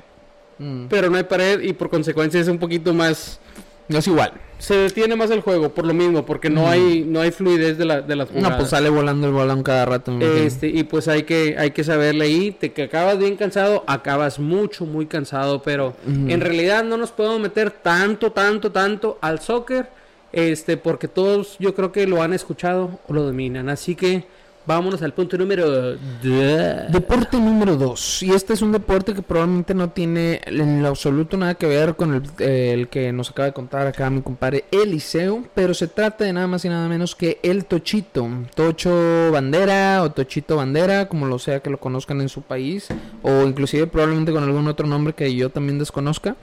Mm. 0.58 0.86
Pero 0.88 1.10
no 1.10 1.18
hay 1.18 1.24
pared 1.24 1.60
y 1.62 1.74
por 1.74 1.90
consecuencia 1.90 2.40
es 2.40 2.48
un 2.48 2.58
poquito 2.60 2.94
más 2.94 3.40
No 3.88 4.00
es 4.00 4.08
igual. 4.08 4.34
se 4.58 4.74
detiene 4.76 5.16
más 5.16 5.30
el 5.32 5.42
juego 5.42 5.70
por 5.70 5.86
lo 5.86 5.94
mismo, 5.94 6.26
porque 6.26 6.50
no 6.50 6.68
hay 6.68 7.04
no 7.06 7.20
hay 7.22 7.32
fluidez 7.32 7.78
de, 7.78 7.86
la, 7.86 8.02
de 8.02 8.16
las 8.16 8.30
No, 8.32 8.38
jugadas. 8.38 8.58
pues 8.58 8.70
sale 8.70 8.90
volando 8.90 9.28
el 9.28 9.34
balón 9.34 9.62
cada 9.64 9.86
rato. 9.86 10.12
me 10.12 10.26
imagino. 10.26 10.46
este, 10.48 10.68
y 10.68 10.84
pues 10.84 11.08
hay 11.08 11.24
que 11.24 11.56
hay 11.58 11.72
que 11.72 11.84
saberle 11.84 12.26
ahí, 12.26 12.52
te 12.52 12.72
que 12.72 12.84
acabas 12.84 13.20
bien 13.20 13.36
cansado, 13.36 13.84
acabas 13.86 14.40
mucho 14.40 14.86
muy 14.86 15.06
cansado, 15.06 15.62
pero 15.62 15.94
en 16.08 16.42
realidad 16.42 16.84
no 16.84 16.98
nos 16.98 17.12
podemos 17.12 17.40
meter 17.40 17.70
tanto 17.70 18.32
tanto 18.32 18.72
tanto 18.72 19.18
al 19.22 19.40
soccer, 19.40 19.88
este, 20.32 20.78
porque 20.78 21.08
todos 21.08 21.58
yo 21.60 21.76
creo 21.76 21.92
que 21.92 22.08
lo 22.08 22.22
han 22.24 22.34
escuchado 22.34 23.00
o 23.08 23.14
lo 23.14 23.24
dominan, 23.24 23.70
así 23.70 23.94
que 23.96 24.26
vámonos 24.66 25.02
al 25.02 25.14
punto 25.14 25.38
número. 25.38 25.96
Deporte 25.96 27.38
número 27.38 27.76
2. 27.76 28.24
Y 28.24 28.32
este 28.32 28.54
es 28.54 28.62
un 28.62 28.72
deporte 28.72 29.14
que 29.14 29.22
probablemente 29.22 29.74
no 29.74 29.90
tiene 29.90 30.42
en 30.46 30.82
lo 30.82 30.90
absoluto 30.90 31.38
nada 31.38 31.56
que 31.56 31.68
ver 31.68 31.96
con 31.96 32.16
el, 32.16 32.44
el 32.44 32.88
que 32.88 33.12
nos 33.12 33.30
acaba 33.32 33.48
de 33.48 33.54
contar 33.54 33.88
acá 33.88 34.10
mi 34.10 34.22
compadre 34.22 34.66
Eliseo. 34.72 35.44
Pero 35.54 35.74
se 35.74 35.88
trata 35.88 36.26
de 36.26 36.34
nada 36.34 36.48
más 36.48 36.66
y 36.66 36.70
nada 36.70 36.88
menos 36.88 37.16
que 37.16 37.40
el 37.44 37.66
Tochito. 37.66 38.28
Tocho 38.56 39.32
Bandera 39.32 40.04
o 40.04 40.12
Tochito 40.12 40.56
Bandera, 40.58 41.08
como 41.08 41.26
lo 41.28 41.40
sea 41.40 41.60
que 41.60 41.70
lo 41.70 41.80
conozcan 41.80 42.22
en 42.22 42.30
su 42.30 42.42
país. 42.42 42.88
O 43.22 43.44
inclusive 43.44 43.88
probablemente 43.88 44.32
con 44.32 44.44
algún 44.44 44.68
otro 44.68 44.88
nombre 44.88 45.14
que 45.14 45.34
yo 45.34 45.50
también 45.50 45.80
desconozca. 45.80 46.36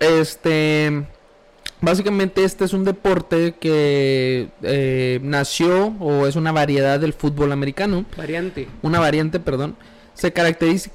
Este... 0.00 1.04
Básicamente 1.82 2.44
este 2.44 2.64
es 2.64 2.72
un 2.72 2.84
deporte 2.84 3.54
que 3.60 4.48
eh, 4.62 5.18
nació 5.22 5.88
o 6.00 6.26
es 6.26 6.36
una 6.36 6.52
variedad 6.52 6.98
del 7.00 7.12
fútbol 7.12 7.52
americano 7.52 8.04
Variante. 8.16 8.68
una 8.82 9.00
variante, 9.00 9.40
perdón, 9.40 9.74
se 10.14 10.32
caracteriza, 10.32 10.90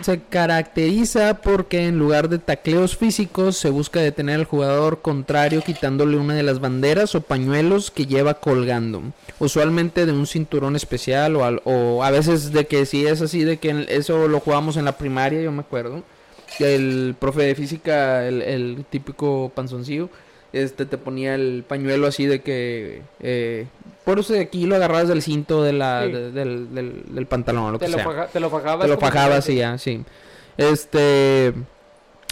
se 0.00 0.20
caracteriza 0.28 1.34
porque 1.42 1.86
en 1.86 1.98
lugar 1.98 2.28
de 2.28 2.38
tacleos 2.40 2.96
físicos 2.96 3.56
se 3.56 3.70
busca 3.70 4.00
detener 4.00 4.40
al 4.40 4.44
jugador 4.46 5.00
contrario 5.00 5.62
quitándole 5.62 6.16
una 6.16 6.34
de 6.34 6.42
las 6.42 6.58
banderas 6.58 7.14
o 7.14 7.20
pañuelos 7.20 7.90
que 7.92 8.06
lleva 8.06 8.34
colgando, 8.34 9.02
usualmente 9.38 10.06
de 10.06 10.12
un 10.12 10.26
cinturón 10.26 10.74
especial 10.74 11.36
o, 11.36 11.44
al- 11.44 11.60
o 11.64 12.02
a 12.02 12.10
veces 12.10 12.50
de 12.52 12.66
que 12.66 12.84
si 12.86 13.06
es 13.06 13.22
así 13.22 13.44
de 13.44 13.58
que 13.58 13.86
eso 13.90 14.26
lo 14.26 14.40
jugamos 14.40 14.76
en 14.76 14.86
la 14.86 14.98
primaria, 14.98 15.40
yo 15.40 15.52
me 15.52 15.60
acuerdo. 15.60 16.02
El 16.60 17.14
profe 17.18 17.42
de 17.42 17.54
física, 17.54 18.26
el, 18.26 18.42
el 18.42 18.84
típico 18.90 19.50
panzoncillo, 19.54 20.08
este 20.52 20.86
te 20.86 20.96
ponía 20.98 21.34
el 21.34 21.64
pañuelo 21.66 22.06
así 22.06 22.24
de 22.26 22.40
que 22.40 23.02
eh, 23.20 23.66
por 24.04 24.18
eso 24.18 24.32
de 24.32 24.40
aquí 24.40 24.64
lo 24.66 24.76
agarrabas 24.76 25.08
del 25.08 25.20
cinto 25.22 25.62
de 25.62 25.72
la, 25.72 26.04
Sí. 26.06 26.12
de- 26.12 26.30
del, 26.32 26.74
del, 26.74 27.02
del 27.08 27.26
pantalón 27.26 27.72
lo 27.72 27.78
Te 27.78 27.86
que 27.86 27.90
lo, 27.92 27.96
sea. 27.98 28.04
faja- 28.04 28.26
te 28.28 28.40
lo 28.40 28.48
fajabas. 28.50 28.86
Te 28.86 28.92
lo 28.94 28.98
fajabas 28.98 29.48
y 29.48 29.56
ya, 29.56 29.76
sí. 29.78 30.04
Este. 30.56 31.52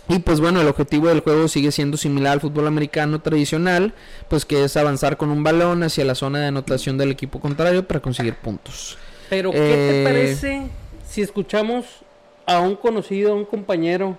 Y 0.06 0.18
pues 0.18 0.38
bueno, 0.40 0.60
el 0.60 0.68
objetivo 0.68 1.08
del 1.08 1.20
juego 1.20 1.48
sigue 1.48 1.72
siendo 1.72 1.96
similar 1.96 2.34
al 2.34 2.40
fútbol 2.40 2.66
americano 2.66 3.22
tradicional, 3.22 3.94
pues 4.28 4.44
que 4.44 4.62
es 4.64 4.76
avanzar 4.76 5.16
con 5.16 5.30
un 5.30 5.42
balón 5.42 5.82
hacia 5.82 6.04
la 6.04 6.14
zona 6.14 6.40
de 6.40 6.46
anotación 6.48 6.98
del 6.98 7.10
equipo 7.10 7.40
contrario 7.40 7.86
para 7.88 8.00
conseguir 8.00 8.34
puntos. 8.34 8.98
Pero, 9.30 9.50
¿qué 9.50 9.58
te 9.58 10.00
Eh, 10.02 10.04
parece 10.04 10.62
si 11.08 11.22
escuchamos 11.22 11.86
a 12.46 12.60
un 12.60 12.76
conocido, 12.76 13.32
a 13.32 13.34
un 13.34 13.44
compañero, 13.44 14.16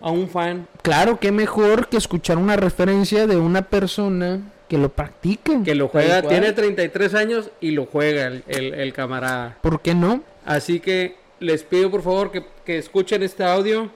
a 0.00 0.10
un 0.10 0.28
fan? 0.28 0.66
Claro, 0.82 1.18
que 1.18 1.32
mejor 1.32 1.88
que 1.88 1.96
escuchar 1.96 2.38
una 2.38 2.56
referencia 2.56 3.26
de 3.26 3.36
una 3.36 3.62
persona 3.62 4.40
que 4.68 4.78
lo 4.78 4.90
practica. 4.90 5.62
Que 5.64 5.74
lo 5.74 5.88
juega, 5.88 6.22
tiene 6.22 6.52
33 6.52 7.14
años 7.14 7.50
y 7.60 7.70
lo 7.70 7.86
juega 7.86 8.26
el, 8.26 8.44
el- 8.48 8.74
el 8.74 8.92
camarada. 8.92 9.56
¿Por 9.62 9.80
qué 9.80 9.94
no? 9.94 10.22
Así 10.44 10.80
que 10.80 11.16
les 11.40 11.62
pido 11.62 11.90
por 11.90 12.02
favor 12.02 12.30
que, 12.30 12.44
que 12.64 12.78
escuchen 12.78 13.22
este 13.22 13.44
audio. 13.44 13.90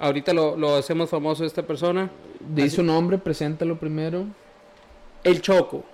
Ahorita 0.00 0.32
lo, 0.32 0.56
lo 0.56 0.76
hacemos 0.76 1.10
famoso 1.10 1.44
esta 1.44 1.62
persona. 1.62 2.08
Di 2.40 2.70
su 2.70 2.82
nombre, 2.82 3.18
preséntalo 3.18 3.76
primero. 3.78 4.24
El 5.24 5.40
Choco. 5.42 5.84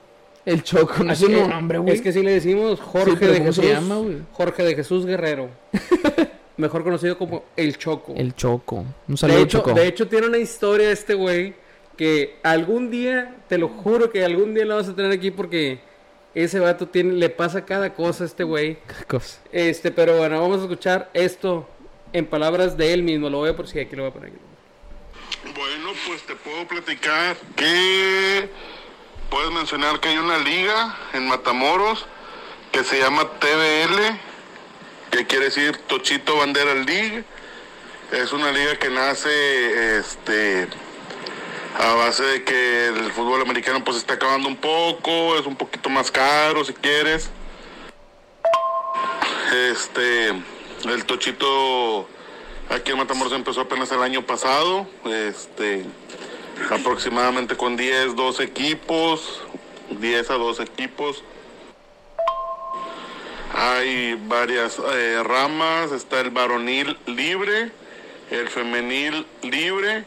El 0.44 0.62
Choco, 0.62 1.02
no 1.02 1.12
Así 1.12 1.24
es 1.24 1.40
un 1.42 1.48
nombre, 1.48 1.78
güey. 1.78 1.94
Es 1.94 2.02
que 2.02 2.12
sí 2.12 2.22
le 2.22 2.32
decimos 2.32 2.78
Jorge 2.80 3.16
Sí, 3.18 3.24
de 3.24 3.32
¿cómo 3.38 3.44
Jesús. 3.46 3.64
se 3.64 3.72
llama, 3.72 3.96
güey? 3.96 4.18
Jorge 4.32 4.62
de 4.62 4.74
Jesús 4.76 5.06
Guerrero. 5.06 5.48
Mejor 6.56 6.84
conocido 6.84 7.18
como 7.18 7.44
El 7.56 7.76
Choco. 7.76 8.14
El 8.16 8.34
Choco. 8.34 8.84
Un 9.08 9.16
saludo, 9.16 9.38
de, 9.38 9.42
hecho, 9.42 9.58
Choco. 9.58 9.72
de 9.72 9.86
hecho, 9.86 10.08
tiene 10.08 10.26
una 10.28 10.38
historia 10.38 10.90
este 10.90 11.14
güey 11.14 11.54
que 11.96 12.38
algún 12.42 12.90
día, 12.90 13.36
te 13.48 13.58
lo 13.58 13.68
juro 13.68 14.10
que 14.10 14.24
algún 14.24 14.54
día 14.54 14.64
lo 14.64 14.76
vas 14.76 14.88
a 14.88 14.94
tener 14.94 15.12
aquí 15.12 15.30
porque 15.30 15.80
ese 16.34 16.58
vato 16.60 16.88
tiene, 16.88 17.14
le 17.14 17.30
pasa 17.30 17.64
cada 17.64 17.94
cosa 17.94 18.24
a 18.24 18.26
este 18.26 18.44
güey. 18.44 18.78
Cosa. 19.08 19.40
Este, 19.52 19.90
pero 19.90 20.16
bueno, 20.18 20.40
vamos 20.40 20.58
a 20.58 20.62
escuchar 20.62 21.10
esto 21.14 21.68
en 22.12 22.26
palabras 22.26 22.76
de 22.76 22.92
él 22.92 23.02
mismo. 23.02 23.30
Lo 23.30 23.38
voy 23.38 23.50
a 23.50 23.56
por 23.56 23.68
si 23.68 23.78
aquí 23.78 23.96
lo 23.96 24.02
voy 24.02 24.10
a 24.10 24.14
poner 24.14 24.30
aquí. 24.30 24.38
Bueno, 25.56 25.90
pues 26.06 26.22
te 26.22 26.34
puedo 26.36 26.66
platicar 26.66 27.36
que 27.56 28.48
puedes 29.30 29.50
mencionar 29.52 30.00
que 30.00 30.08
hay 30.08 30.18
una 30.18 30.38
liga 30.38 30.96
en 31.12 31.28
Matamoros 31.28 32.06
que 32.72 32.82
se 32.82 32.98
llama 32.98 33.24
TBL, 33.38 34.18
que 35.16 35.26
quiere 35.26 35.44
decir 35.44 35.76
Tochito 35.86 36.36
Bandera 36.36 36.74
League. 36.74 37.24
Es 38.10 38.32
una 38.32 38.50
liga 38.50 38.76
que 38.76 38.90
nace 38.90 39.98
este 39.98 40.66
a 41.78 41.94
base 41.94 42.22
de 42.22 42.44
que 42.44 42.88
el 42.88 43.12
fútbol 43.12 43.40
americano 43.40 43.82
pues 43.84 43.96
está 43.96 44.14
acabando 44.14 44.48
un 44.48 44.56
poco, 44.56 45.36
es 45.38 45.46
un 45.46 45.56
poquito 45.56 45.88
más 45.88 46.10
caro 46.10 46.64
si 46.64 46.72
quieres. 46.72 47.30
Este, 49.70 50.28
el 50.28 51.04
Tochito 51.06 52.08
aquí 52.68 52.90
en 52.90 52.98
Matamoros 52.98 53.32
empezó 53.34 53.60
apenas 53.60 53.92
el 53.92 54.02
año 54.02 54.22
pasado, 54.22 54.86
este, 55.04 55.84
aproximadamente 56.70 57.56
con 57.56 57.76
10, 57.76 58.16
12 58.16 58.42
equipos, 58.42 59.42
10 59.90 60.30
a 60.30 60.34
12 60.34 60.62
equipos. 60.64 61.22
Hay 63.56 64.20
varias 64.26 64.80
eh, 64.92 65.22
ramas, 65.22 65.92
está 65.92 66.20
el 66.20 66.30
varonil 66.30 66.98
libre, 67.06 67.70
el 68.30 68.48
femenil 68.48 69.26
libre, 69.42 70.04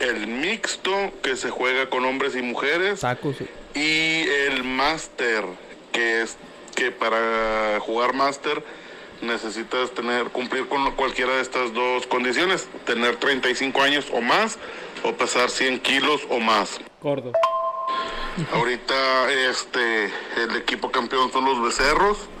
el 0.00 0.26
mixto 0.26 1.12
que 1.22 1.36
se 1.36 1.50
juega 1.50 1.88
con 1.88 2.04
hombres 2.04 2.34
y 2.34 2.42
mujeres 2.42 3.00
sí. 3.00 3.48
y 3.74 4.28
el 4.28 4.64
máster 4.64 5.44
que 5.92 6.22
es 6.22 6.36
que 6.74 6.90
para 6.90 7.78
jugar 7.80 8.14
máster 8.14 8.64
necesitas 9.22 9.92
tener 9.92 10.24
cumplir 10.26 10.66
con 10.68 10.90
cualquiera 10.92 11.36
de 11.36 11.42
estas 11.42 11.72
dos 11.74 12.06
condiciones, 12.06 12.68
tener 12.84 13.16
35 13.16 13.80
años 13.80 14.06
o 14.12 14.20
más 14.20 14.58
o 15.04 15.12
pesar 15.12 15.50
100 15.50 15.80
kilos 15.80 16.22
o 16.30 16.40
más. 16.40 16.80
Gordo. 17.00 17.32
Ahorita 18.52 19.32
este 19.32 20.06
el 20.36 20.56
equipo 20.56 20.90
campeón 20.90 21.30
son 21.32 21.44
los 21.44 21.62
becerros, 21.62 22.18
¿Así 22.18 22.26
se 22.26 22.37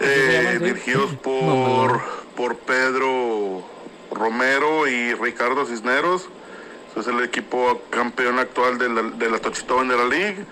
eh, 0.00 0.58
dirigidos 0.60 1.14
por, 1.22 2.00
por 2.36 2.56
Pedro 2.56 3.62
Romero 4.10 4.88
y 4.88 5.14
Ricardo 5.14 5.66
Cisneros. 5.66 6.28
Es 6.96 7.06
el 7.06 7.22
equipo 7.22 7.80
campeón 7.90 8.38
actual 8.38 8.78
de 8.78 8.88
la, 8.88 9.02
de 9.02 9.30
la 9.30 9.38
de 9.38 9.96
la 9.96 10.04
League 10.04 10.44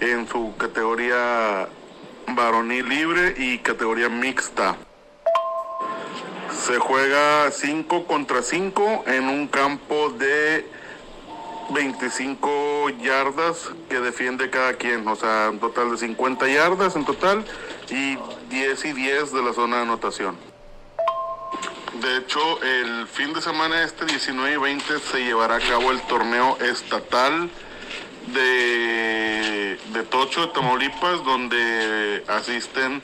en 0.00 0.28
su 0.28 0.54
categoría 0.58 1.68
varonil 2.34 2.88
libre 2.88 3.34
y 3.38 3.58
categoría 3.58 4.08
mixta. 4.08 4.76
Se 6.64 6.78
juega 6.78 7.50
5 7.50 8.06
contra 8.06 8.42
5 8.42 9.04
en 9.06 9.28
un 9.28 9.46
campo 9.46 10.10
de 10.10 10.66
25 11.70 12.90
yardas 13.02 13.70
que 13.88 14.00
defiende 14.00 14.50
cada 14.50 14.74
quien, 14.74 15.06
o 15.06 15.16
sea, 15.16 15.50
un 15.50 15.58
total 15.58 15.92
de 15.92 15.98
50 15.98 16.48
yardas 16.48 16.96
en 16.96 17.04
total 17.04 17.44
y 17.90 18.18
10 18.48 18.84
y 18.84 18.92
10 18.92 19.32
de 19.32 19.42
la 19.42 19.52
zona 19.52 19.76
de 19.76 19.82
anotación. 19.82 20.36
De 22.00 22.18
hecho, 22.18 22.62
el 22.62 23.06
fin 23.06 23.32
de 23.32 23.40
semana 23.40 23.82
este 23.82 24.04
19 24.04 24.54
y 24.54 24.56
20 24.58 24.98
se 25.00 25.24
llevará 25.24 25.56
a 25.56 25.60
cabo 25.60 25.90
el 25.92 26.00
torneo 26.02 26.58
estatal 26.60 27.48
de, 28.26 29.78
de 29.92 30.02
Tocho 30.02 30.46
de 30.46 30.52
Tamaulipas, 30.52 31.24
donde 31.24 32.22
asisten 32.28 33.02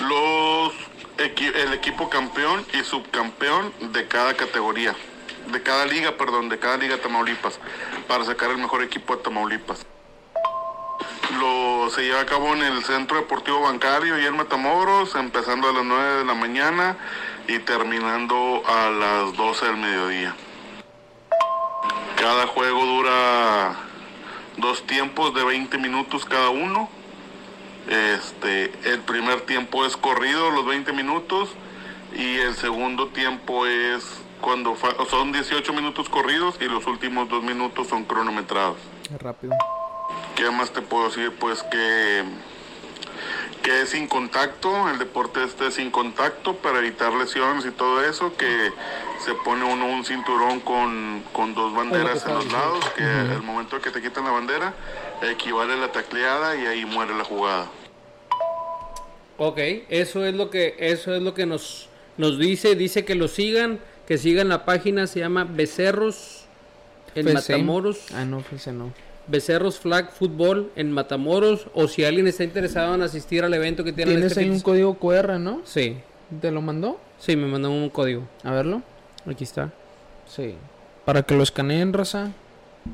los 0.00 0.72
el 1.18 1.72
equipo 1.72 2.10
campeón 2.10 2.64
y 2.78 2.84
subcampeón 2.84 3.72
de 3.92 4.06
cada 4.06 4.34
categoría, 4.34 4.94
de 5.50 5.62
cada 5.62 5.86
liga, 5.86 6.16
perdón, 6.16 6.48
de 6.48 6.58
cada 6.58 6.76
liga 6.76 6.98
Tamaulipas, 6.98 7.58
para 8.06 8.24
sacar 8.24 8.50
el 8.50 8.58
mejor 8.58 8.82
equipo 8.82 9.16
de 9.16 9.22
Tamaulipas. 9.22 9.86
Lo 11.32 11.90
se 11.90 12.02
lleva 12.02 12.20
a 12.20 12.26
cabo 12.26 12.54
en 12.54 12.62
el 12.62 12.84
Centro 12.84 13.16
Deportivo 13.16 13.62
Bancario 13.62 14.18
y 14.20 14.26
en 14.26 14.36
Matamoros, 14.36 15.14
empezando 15.14 15.68
a 15.68 15.72
las 15.72 15.84
9 15.84 16.18
de 16.18 16.24
la 16.24 16.34
mañana 16.34 16.96
y 17.48 17.58
terminando 17.60 18.62
a 18.66 18.90
las 18.90 19.36
12 19.36 19.66
del 19.66 19.76
mediodía. 19.76 20.34
Cada 22.16 22.46
juego 22.46 22.84
dura 22.84 23.76
dos 24.56 24.86
tiempos 24.86 25.34
de 25.34 25.44
20 25.44 25.78
minutos 25.78 26.24
cada 26.24 26.50
uno. 26.50 26.88
Este, 27.88 28.72
el 28.84 29.00
primer 29.00 29.42
tiempo 29.42 29.84
es 29.84 29.96
corrido, 29.96 30.50
los 30.50 30.66
20 30.66 30.92
minutos, 30.92 31.50
y 32.14 32.36
el 32.38 32.54
segundo 32.56 33.08
tiempo 33.08 33.66
es 33.66 34.04
cuando 34.40 34.76
son 35.08 35.32
18 35.32 35.72
minutos 35.72 36.08
corridos 36.08 36.56
y 36.60 36.64
los 36.64 36.86
últimos 36.86 37.28
dos 37.28 37.42
minutos 37.42 37.88
son 37.88 38.04
cronometrados. 38.04 38.76
Rápido. 39.18 39.54
¿Qué 40.36 40.50
más 40.50 40.70
te 40.70 40.82
puedo 40.82 41.08
decir? 41.08 41.32
Pues 41.40 41.62
que, 41.64 42.22
que 43.62 43.82
es 43.82 43.88
sin 43.88 44.06
contacto, 44.06 44.88
el 44.90 44.98
deporte 44.98 45.42
este 45.42 45.68
es 45.68 45.74
sin 45.74 45.90
contacto 45.90 46.56
para 46.56 46.78
evitar 46.78 47.12
lesiones 47.14 47.64
y 47.64 47.70
todo 47.70 48.04
eso, 48.04 48.36
que 48.36 48.70
se 49.24 49.32
pone 49.44 49.64
uno 49.64 49.86
un 49.86 50.04
cinturón 50.04 50.60
con, 50.60 51.22
con 51.32 51.54
dos 51.54 51.74
banderas 51.74 52.24
en 52.26 52.34
los 52.34 52.52
lados, 52.52 52.84
que 52.96 53.02
el 53.02 53.42
momento 53.42 53.80
que 53.80 53.90
te 53.90 54.02
quitan 54.02 54.24
la 54.24 54.30
bandera 54.30 54.74
equivale 55.22 55.72
a 55.72 55.76
la 55.76 55.90
tacleada 55.90 56.54
y 56.56 56.66
ahí 56.66 56.84
muere 56.84 57.16
la 57.16 57.24
jugada. 57.24 57.66
Ok, 59.38 59.58
eso 59.88 60.24
es 60.24 60.34
lo 60.34 60.50
que 60.50 60.76
eso 60.78 61.14
es 61.14 61.22
lo 61.22 61.34
que 61.34 61.46
nos 61.46 61.88
nos 62.16 62.38
dice, 62.38 62.74
dice 62.74 63.04
que 63.04 63.14
lo 63.14 63.28
sigan, 63.28 63.80
que 64.06 64.16
sigan 64.18 64.48
la 64.48 64.64
página, 64.64 65.06
se 65.06 65.20
llama 65.20 65.44
Becerros 65.44 66.44
en. 67.14 67.32
Matamoros, 67.32 68.12
Ah, 68.14 68.24
no, 68.24 68.40
FC 68.40 68.72
no. 68.72 68.92
Becerros 69.28 69.78
Flag 69.78 70.12
Fútbol 70.12 70.70
en 70.76 70.92
Matamoros, 70.92 71.66
o 71.74 71.88
si 71.88 72.04
alguien 72.04 72.26
está 72.26 72.44
interesado 72.44 72.94
en 72.94 73.02
asistir 73.02 73.44
al 73.44 73.52
evento 73.54 73.82
que 73.84 73.92
tienen 73.92 74.14
Tienes 74.14 74.32
este 74.32 74.40
ahí 74.44 74.50
un 74.50 74.60
código 74.60 74.94
QR, 74.98 75.38
¿no? 75.38 75.60
Sí, 75.64 75.96
¿Te 76.40 76.50
lo 76.50 76.60
mandó? 76.62 76.98
sí, 77.18 77.36
me 77.36 77.46
mandaron 77.46 77.76
un 77.78 77.90
código. 77.90 78.22
A 78.44 78.50
verlo. 78.52 78.82
Aquí 79.28 79.44
está. 79.44 79.70
Sí. 80.28 80.54
Para 81.04 81.22
que 81.22 81.34
lo 81.34 81.42
escaneen, 81.42 81.92
raza. 81.92 82.32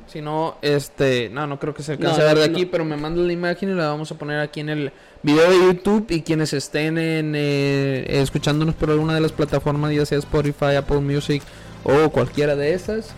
Si 0.07 0.23
no, 0.23 0.57
este. 0.62 1.29
No, 1.29 1.47
no 1.47 1.59
creo 1.59 1.75
que 1.75 1.83
se 1.83 1.92
alcance 1.92 2.18
No, 2.18 2.25
a 2.25 2.29
ver 2.29 2.38
de 2.38 2.49
no. 2.49 2.55
aquí, 2.57 2.64
pero 2.66 2.85
me 2.85 2.97
mandan 2.97 3.27
la 3.27 3.33
imagen 3.33 3.71
y 3.71 3.75
la 3.75 3.88
vamos 3.88 4.11
a 4.11 4.14
poner 4.14 4.40
aquí 4.40 4.61
en 4.61 4.71
el 4.71 4.92
video 5.23 5.51
de 5.51 5.59
YouTube. 5.66 6.07
Y 6.11 6.23
quienes 6.23 6.53
estén 6.55 6.97
en, 6.99 7.35
eh, 7.37 8.05
escuchándonos 8.09 8.75
por 8.75 8.90
alguna 8.90 9.14
de 9.14 9.21
las 9.21 9.33
plataformas, 9.33 9.92
ya 9.92 10.07
sea 10.07 10.18
Spotify, 10.18 10.77
Apple 10.77 11.01
Music 11.01 11.42
o 11.85 12.09
cualquiera 12.11 12.55
de 12.57 12.73
esas, 12.75 13.11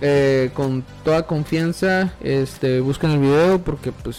eh, 0.00 0.50
con 0.54 0.84
toda 1.04 1.26
confianza, 1.26 2.12
este, 2.22 2.80
busquen 2.80 3.10
el 3.12 3.18
video 3.18 3.58
porque, 3.60 3.92
pues. 3.92 4.18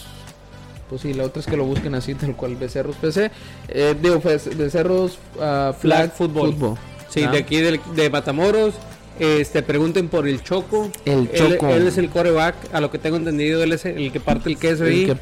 Pues 0.89 1.01
sí, 1.01 1.13
la 1.13 1.23
otra 1.25 1.41
es 1.41 1.45
que 1.47 1.57
lo 1.57 1.65
busquen 1.65 1.95
así, 1.95 2.15
tal 2.15 2.33
cual, 2.35 2.55
Becerros 2.55 2.95
PC. 2.95 3.29
Eh, 3.67 3.93
digo, 4.01 4.21
Becerros 4.21 5.17
ah, 5.39 5.73
Flag, 5.77 5.99
Flag 6.05 6.13
Football. 6.13 6.51
Football. 6.53 6.77
Sí, 7.09 7.23
Ah. 7.23 7.31
de 7.31 7.37
aquí 7.39 7.57
del- 7.57 7.81
de 7.95 8.09
Matamoros. 8.09 8.73
Este, 9.19 9.63
pregunten 9.63 10.09
por 10.09 10.27
el 10.27 10.43
Choco. 10.43 10.89
El 11.03 11.21
Él- 11.21 11.31
Choco. 11.33 11.67
Él, 11.69 11.87
es 11.87 11.97
el 11.97 12.09
coreback, 12.09 12.55
a 12.71 12.79
lo 12.79 12.91
que 12.91 12.99
tengo 12.99 13.17
entendido, 13.17 13.63
él 13.63 13.73
es 13.73 13.83
el 13.85 14.11
que 14.11 14.19
parte 14.19 14.47
el 14.49 14.57
queso 14.59 14.83
ahí. 14.85 15.01
El 15.01 15.07
que 15.07 15.15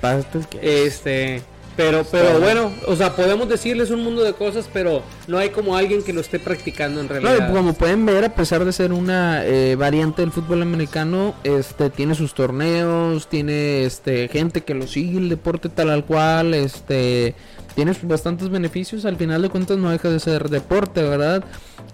que- 0.47 0.85
Este, 0.85 1.41
pero, 1.75 2.05
pero 2.09 2.39
bueno, 2.39 2.71
o 2.87 2.95
sea, 2.95 3.15
podemos 3.15 3.49
decirles 3.49 3.89
un 3.89 4.03
mundo 4.03 4.23
de 4.23 4.33
cosas, 4.33 4.69
pero 4.71 5.03
no 5.27 5.37
hay 5.37 5.49
como 5.49 5.75
alguien 5.75 6.03
que 6.03 6.13
lo 6.13 6.21
esté 6.21 6.39
practicando 6.39 7.01
en 7.01 7.09
realidad. 7.09 7.51
como 7.53 7.73
pueden 7.73 8.05
ver, 8.05 8.25
a 8.25 8.29
pesar 8.29 8.63
de 8.63 8.71
ser 8.71 8.93
una 8.93 9.45
eh, 9.45 9.75
variante 9.75 10.21
del 10.21 10.31
fútbol 10.31 10.61
americano, 10.61 11.35
este 11.43 11.89
tiene 11.89 12.15
sus 12.15 12.33
torneos, 12.33 13.27
tiene 13.27 13.85
este 13.85 14.27
gente 14.29 14.61
que 14.61 14.73
lo 14.73 14.87
sigue 14.87 15.17
el 15.17 15.29
deporte 15.29 15.69
tal 15.69 15.89
al 15.89 16.05
cual, 16.05 16.53
este 16.53 17.35
tiene 17.75 17.93
sus 17.93 18.07
bastantes 18.07 18.49
beneficios, 18.49 19.05
al 19.05 19.17
final 19.17 19.41
de 19.41 19.49
cuentas 19.49 19.77
no 19.77 19.91
deja 19.91 20.09
de 20.09 20.19
ser 20.19 20.49
deporte, 20.49 21.03
¿verdad? 21.03 21.43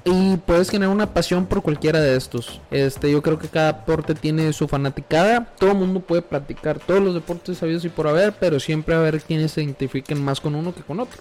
Y 0.06 0.38
puedes 0.38 0.70
generar 0.70 0.94
una 0.94 1.14
pasión 1.14 1.46
por 1.48 1.62
cualquiera 1.64 2.00
de 2.00 2.16
estos. 2.16 2.62
Este, 2.72 3.12
yo 3.12 3.22
creo 3.22 3.40
que 3.40 3.48
cada 3.48 3.74
deporte 3.74 4.14
tiene 4.16 4.54
su 4.54 4.68
fanaticada, 4.68 5.46
todo 5.60 5.72
el 5.72 5.78
mundo 5.78 6.00
puede 6.00 6.22
practicar 6.22 6.80
todos 6.80 7.02
los 7.02 7.14
deportes 7.14 7.58
sabidos 7.58 7.84
y 7.86 7.90
por 7.90 8.08
haber, 8.08 8.34
pero 8.34 8.60
siempre 8.60 8.96
a 8.96 9.00
haber 9.00 9.22
quienes 9.22 9.52
se 9.54 9.64
identifiquen 9.64 10.24
más 10.24 10.40
con 10.40 10.56
uno 10.56 10.74
que 10.74 10.82
con 10.82 11.00
otro. 11.00 11.20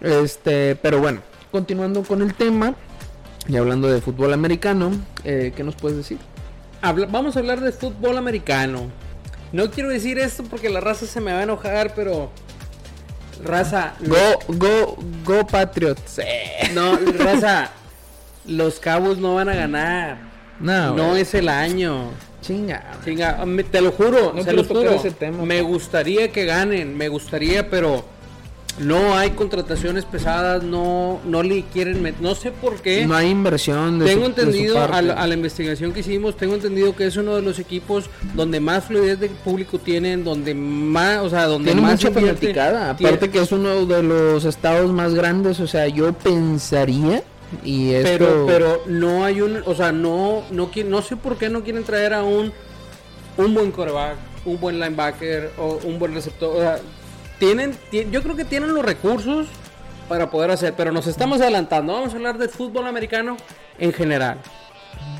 Este, 0.00 0.76
pero 0.76 0.98
bueno, 1.00 1.20
continuando 1.50 2.02
con 2.02 2.22
el 2.22 2.34
tema, 2.34 2.74
y 3.48 3.56
hablando 3.56 3.88
de 3.88 4.00
fútbol 4.00 4.32
americano, 4.32 4.90
eh, 5.24 5.52
¿qué 5.56 5.62
nos 5.62 5.76
puedes 5.76 5.96
decir? 5.96 6.18
Habla- 6.82 7.06
vamos 7.06 7.36
a 7.36 7.38
hablar 7.38 7.60
de 7.60 7.72
fútbol 7.72 8.18
americano. 8.18 8.90
No 9.52 9.70
quiero 9.70 9.88
decir 9.88 10.18
esto 10.18 10.42
porque 10.42 10.68
la 10.68 10.80
raza 10.80 11.06
se 11.06 11.20
me 11.20 11.32
va 11.32 11.38
a 11.38 11.42
enojar, 11.44 11.94
pero 11.94 12.30
raza, 13.44 13.94
Go, 14.00 14.54
go, 14.56 14.96
go 15.24 15.46
Patriots. 15.46 16.20
No, 16.74 16.96
raza, 17.18 17.70
los 18.46 18.78
Cabos 18.80 19.18
no 19.18 19.34
van 19.34 19.48
a 19.48 19.54
ganar. 19.54 20.18
No, 20.60 20.94
No 20.94 21.16
es 21.16 21.34
el 21.34 21.48
año. 21.48 22.10
chinga. 22.40 22.82
Chinga, 23.04 23.44
me- 23.44 23.64
te 23.64 23.80
lo 23.80 23.92
juro, 23.92 24.32
No 24.34 24.42
se 24.44 24.52
tocar 24.52 24.66
juro. 24.68 24.90
ese 24.94 25.10
tema, 25.10 25.44
me 25.44 25.62
gustaría 25.62 26.30
que 26.32 26.44
ganen, 26.44 26.96
me 26.96 27.08
gustaría, 27.08 27.68
pero 27.68 28.04
no 28.78 29.14
hay 29.16 29.30
contrataciones 29.30 30.04
pesadas, 30.04 30.62
no, 30.62 31.18
no 31.24 31.42
le 31.42 31.62
quieren 31.72 32.02
met- 32.02 32.18
no 32.20 32.34
sé 32.34 32.50
por 32.52 32.76
qué. 32.82 33.06
No 33.06 33.14
hay 33.16 33.28
inversión. 33.30 33.98
De 33.98 34.04
tengo 34.06 34.26
su- 34.26 34.32
de 34.32 34.34
su 34.34 34.40
entendido 34.48 34.74
parte. 34.76 34.96
a 34.96 35.02
la, 35.02 35.12
a 35.14 35.26
la 35.26 35.34
investigación 35.34 35.92
que 35.92 36.00
hicimos, 36.00 36.36
tengo 36.36 36.54
entendido 36.54 36.94
que 36.94 37.06
es 37.06 37.16
uno 37.16 37.34
de 37.36 37.42
los 37.42 37.58
equipos 37.58 38.10
donde 38.34 38.60
más 38.60 38.84
fluidez 38.84 39.18
de 39.18 39.28
público 39.30 39.78
tienen, 39.78 40.24
donde 40.24 40.54
más, 40.54 41.18
o 41.22 41.30
sea, 41.30 41.46
donde 41.46 41.70
Tiene 41.72 41.80
más 41.80 41.92
mucha 41.92 42.10
fanaticada. 42.10 42.96
Tiene- 42.96 43.08
Aparte 43.14 43.30
que 43.30 43.40
es 43.40 43.50
uno 43.52 43.86
de 43.86 44.02
los 44.02 44.44
estados 44.44 44.92
más 44.92 45.14
grandes. 45.14 45.58
O 45.60 45.66
sea, 45.66 45.86
yo 45.88 46.12
pensaría. 46.12 47.22
Y 47.64 47.92
esto... 47.92 48.08
pero 48.18 48.44
pero 48.46 48.82
no 48.86 49.24
hay 49.24 49.40
un 49.40 49.62
o 49.66 49.74
sea 49.76 49.92
no 49.92 50.42
no 50.50 50.68
no 50.84 51.00
sé 51.02 51.14
por 51.16 51.38
qué 51.38 51.48
no 51.48 51.62
quieren 51.62 51.84
traer 51.84 52.12
a 52.12 52.24
un 52.24 52.52
un 53.36 53.54
buen 53.54 53.70
coreback 53.70 54.16
un 54.44 54.58
buen 54.58 54.80
linebacker 54.80 55.52
o 55.56 55.78
un 55.84 55.96
buen 56.00 56.12
receptor 56.12 56.56
o 56.56 56.60
sea, 56.60 56.78
tienen 57.38 57.76
ti- 57.90 58.06
yo 58.10 58.22
creo 58.22 58.36
que 58.36 58.44
tienen 58.44 58.72
los 58.74 58.84
recursos 58.84 59.46
para 60.08 60.30
poder 60.30 60.50
hacer 60.50 60.74
pero 60.76 60.92
nos 60.92 61.06
estamos 61.06 61.40
adelantando 61.40 61.92
vamos 61.92 62.12
a 62.12 62.16
hablar 62.16 62.38
de 62.38 62.48
fútbol 62.48 62.86
americano 62.86 63.36
en 63.78 63.92
general 63.92 64.38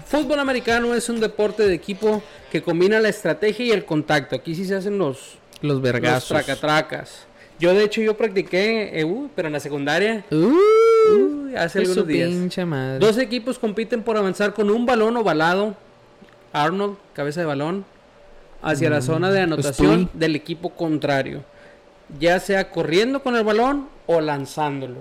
fútbol 0.07 0.38
americano 0.38 0.94
es 0.94 1.09
un 1.09 1.20
deporte 1.20 1.66
de 1.66 1.74
equipo 1.74 2.22
que 2.50 2.62
combina 2.62 3.00
la 3.00 3.09
estrategia 3.09 3.66
y 3.66 3.70
el 3.72 3.85
contacto 3.85 4.37
aquí 4.37 4.55
sí 4.55 4.64
se 4.64 4.74
hacen 4.76 4.98
los 4.98 5.38
los 5.62 5.72
los 5.74 5.83
vergazos. 5.83 6.29
tracatracas 6.29 7.26
yo 7.59 7.72
de 7.74 7.85
hecho 7.85 8.00
yo 8.02 8.16
practiqué 8.16 8.98
eh, 9.00 9.05
uh, 9.05 9.29
pero 9.35 9.48
en 9.48 9.52
la 9.55 9.61
secundaria 9.61 10.24
Uh, 10.31 11.57
hace 11.57 11.79
algunos 11.79 12.07
días. 12.07 12.29
pinche 12.29 12.64
madre. 12.64 12.98
Dos 12.98 13.16
equipos 13.16 13.61
compiten 13.61 14.02
por 14.02 14.16
avanzar 14.16 14.52
con 14.52 14.70
un 14.70 14.85
balón 14.87 15.16
ovalado. 15.16 15.76
Arnold, 16.52 16.96
cabeza 17.14 17.40
de 17.40 17.46
balón, 17.46 17.85
hacia 18.61 18.90
la 18.90 19.00
zona 19.00 19.31
de 19.31 19.40
anotación 19.42 20.11
del 20.14 20.35
equipo 20.35 20.70
contrario. 20.70 21.44
Ya 22.18 22.38
sea 22.40 22.70
corriendo 22.70 23.22
con 23.22 23.36
el 23.36 23.44
balón 23.44 23.88
o 24.06 24.20
lanzándolo. 24.20 24.98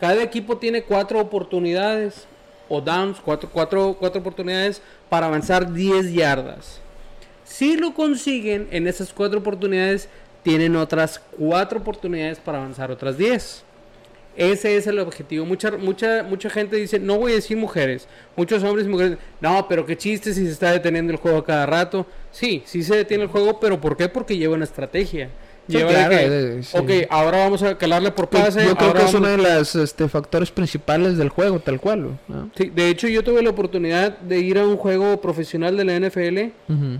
Cada 0.00 0.22
equipo 0.22 0.58
tiene 0.58 0.82
cuatro 0.82 1.20
oportunidades 1.20 2.26
o 2.68 2.80
downs, 2.80 3.18
cuatro, 3.24 3.48
cuatro, 3.52 3.96
cuatro 3.98 4.20
oportunidades 4.20 4.82
para 5.08 5.26
avanzar 5.26 5.72
10 5.72 6.12
yardas. 6.12 6.80
Si 7.44 7.76
lo 7.76 7.94
consiguen 7.94 8.68
en 8.72 8.88
esas 8.88 9.12
cuatro 9.12 9.38
oportunidades, 9.38 10.08
tienen 10.42 10.76
otras 10.76 11.20
cuatro 11.38 11.78
oportunidades 11.78 12.38
para 12.38 12.58
avanzar 12.58 12.90
otras 12.90 13.16
10. 13.16 13.62
Ese 14.36 14.76
es 14.76 14.86
el 14.86 14.98
objetivo. 14.98 15.46
Mucha, 15.46 15.70
mucha, 15.72 16.22
mucha 16.22 16.50
gente 16.50 16.76
dice, 16.76 16.98
no 16.98 17.18
voy 17.18 17.32
a 17.32 17.36
decir 17.36 17.56
mujeres, 17.56 18.06
muchos 18.36 18.62
hombres 18.62 18.86
y 18.86 18.90
mujeres, 18.90 19.18
no, 19.40 19.66
pero 19.66 19.86
qué 19.86 19.96
chiste 19.96 20.34
si 20.34 20.44
se 20.44 20.52
está 20.52 20.72
deteniendo 20.72 21.12
el 21.12 21.18
juego 21.18 21.38
a 21.38 21.44
cada 21.44 21.64
rato. 21.64 22.06
Sí, 22.32 22.62
sí 22.66 22.82
se 22.82 22.96
detiene 22.96 23.24
el 23.24 23.30
juego, 23.30 23.58
pero 23.58 23.80
¿por 23.80 23.96
qué? 23.96 24.08
Porque 24.08 24.36
lleva 24.36 24.54
una 24.54 24.64
estrategia. 24.64 25.30
Sí, 25.68 25.78
claro, 25.78 26.10
que, 26.10 26.56
eh, 26.58 26.62
sí. 26.62 26.78
ok, 26.78 26.90
ahora 27.10 27.38
vamos 27.38 27.62
a 27.62 27.76
calarle 27.76 28.12
por 28.12 28.28
Pues, 28.28 28.44
pase. 28.44 28.64
yo 28.66 28.76
creo 28.76 28.94
que 28.94 29.04
es 29.04 29.14
uno 29.14 29.28
de 29.28 29.36
los 29.38 29.74
este, 29.74 30.08
factores 30.08 30.50
principales 30.50 31.16
del 31.16 31.28
juego, 31.28 31.58
tal 31.58 31.80
cual. 31.80 32.18
¿no? 32.28 32.50
Sí, 32.56 32.70
de 32.74 32.88
hecho 32.88 33.08
yo 33.08 33.24
tuve 33.24 33.42
la 33.42 33.50
oportunidad 33.50 34.18
de 34.18 34.38
ir 34.38 34.58
a 34.58 34.64
un 34.66 34.76
juego 34.76 35.20
profesional 35.20 35.76
de 35.76 35.84
la 35.84 35.98
NFL, 35.98 36.52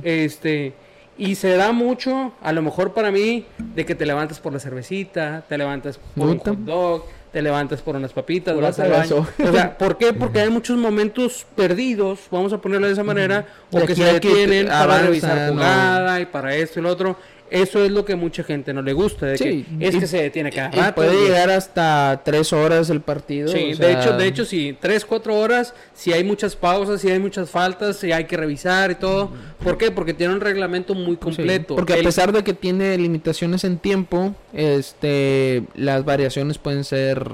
este, 0.02 0.72
y 1.18 1.35
se 1.37 1.57
da 1.57 1.72
mucho, 1.72 2.33
a 2.42 2.52
lo 2.52 2.62
mejor 2.62 2.92
para 2.92 3.11
mí, 3.11 3.46
de 3.59 3.87
que 3.87 3.94
te 3.94 4.05
levantas 4.05 4.40
por 4.40 4.52
la 4.52 4.59
cervecita, 4.61 5.44
te 5.48 5.57
levantas 5.57 5.98
por 6.14 6.29
un 6.29 6.38
hot 6.38 6.59
dog, 6.59 7.05
te 7.33 7.42
levantas 7.42 7.83
por 7.83 7.96
unas 7.96 8.12
papitas, 8.12 8.55
Pura 8.55 8.68
vas 8.68 8.79
al 8.81 8.90
baño. 8.90 9.26
O 9.46 9.52
sea, 9.52 9.76
¿por 9.76 9.98
qué? 9.98 10.12
Porque 10.18 10.40
hay 10.40 10.50
muchos 10.50 10.76
momentos 10.79 11.46
perdidos, 11.55 12.20
vamos 12.31 12.52
a 12.52 12.59
ponerlo 12.59 12.87
de 12.87 12.94
esa 12.94 13.05
manera, 13.05 13.46
o 13.70 13.81
que 13.85 13.94
se 13.94 14.05
detienen 14.05 14.66
para 14.66 14.83
avanza, 14.83 15.07
revisar 15.07 15.37
no. 15.48 15.52
jugada 15.55 16.20
y 16.20 16.26
para 16.26 16.55
esto 16.57 16.81
y 16.81 16.83
lo 16.83 16.90
otro. 16.90 17.16
Eso 17.50 17.85
es 17.85 17.90
lo 17.92 18.04
que 18.04 18.16
mucha 18.16 18.42
gente 18.42 18.74
no 18.74 18.82
le 18.82 18.92
gusta, 18.92 19.26
de 19.26 19.38
Sí, 19.38 19.64
que 19.78 19.87
es 19.88 19.94
y- 19.94 19.98
que 20.00 20.06
se 20.06 20.20
detiene 20.22 20.50
cada 20.50 20.76
Y 20.76 20.80
rato. 20.80 20.94
puede 20.96 21.12
llegar 21.26 21.48
hasta 21.50 22.20
tres 22.24 22.52
horas 22.52 22.90
el 22.90 23.00
partido. 23.00 23.48
Sí, 23.48 23.64
o 23.64 23.66
de 23.68 23.74
sea, 23.76 23.90
hecho, 24.02 24.16
de 24.16 24.26
hecho 24.26 24.44
sí, 24.44 24.76
tres, 24.80 25.04
cuatro 25.04 25.37
horas, 25.38 25.72
si 25.94 26.12
hay 26.12 26.24
muchas 26.24 26.56
pausas, 26.56 27.00
si 27.00 27.11
hay 27.11 27.18
muchas 27.20 27.48
faltas, 27.50 27.96
si 27.98 28.11
hay 28.12 28.24
que 28.24 28.37
revisar 28.37 28.90
y 28.90 28.94
todo. 28.96 29.30
¿Por 29.62 29.78
qué? 29.78 29.90
Porque 29.90 30.12
tiene 30.14 30.35
un 30.35 30.40
reglamento 30.40 30.94
muy 30.94 31.16
completo. 31.16 31.76
porque 31.76 31.94
a 31.94 32.02
pesar 32.02 32.32
de 32.32 32.42
que 32.42 32.52
tiene 32.52 32.96
limitaciones 32.98 33.62
en 33.64 33.78
tiempo, 33.78 34.35
este, 34.52 35.62
las 35.74 36.04
variaciones 36.04 36.59
pueden 36.59 36.85
ser 36.85 37.28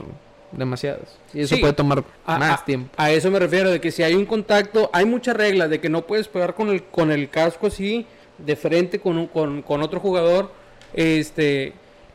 demasiadas. 0.52 1.16
Y 1.32 1.40
eso 1.40 1.54
Sí. 1.54 1.60
puede 1.60 1.72
tomar 1.72 2.04
a, 2.26 2.38
más 2.38 2.60
a- 2.60 2.64
tiempo. 2.64 2.90
a 2.96 3.10
eso 3.10 3.30
me 3.30 3.38
refiero, 3.38 3.70
de 3.70 3.80
que 3.80 3.90
si 3.90 4.02
hay 4.02 4.14
un 4.14 4.26
contacto, 4.26 4.90
hay 4.92 5.06
muchas 5.06 5.34
reglas 5.36 5.70
de 5.70 5.80
que 5.80 5.88
no 5.88 6.02
puedes 6.06 6.28
pegar 6.28 6.54
con 6.54 6.68
el, 6.68 6.82
con 6.84 7.10
el 7.10 7.30
casco 7.30 7.68
así, 7.68 8.06
de 8.44 8.56
frente 8.56 8.98
con, 9.00 9.16
un- 9.18 9.26
con, 9.26 9.62
con 9.62 9.82
otro 9.82 10.00
jugador, 10.00 10.50
este, 10.94 11.72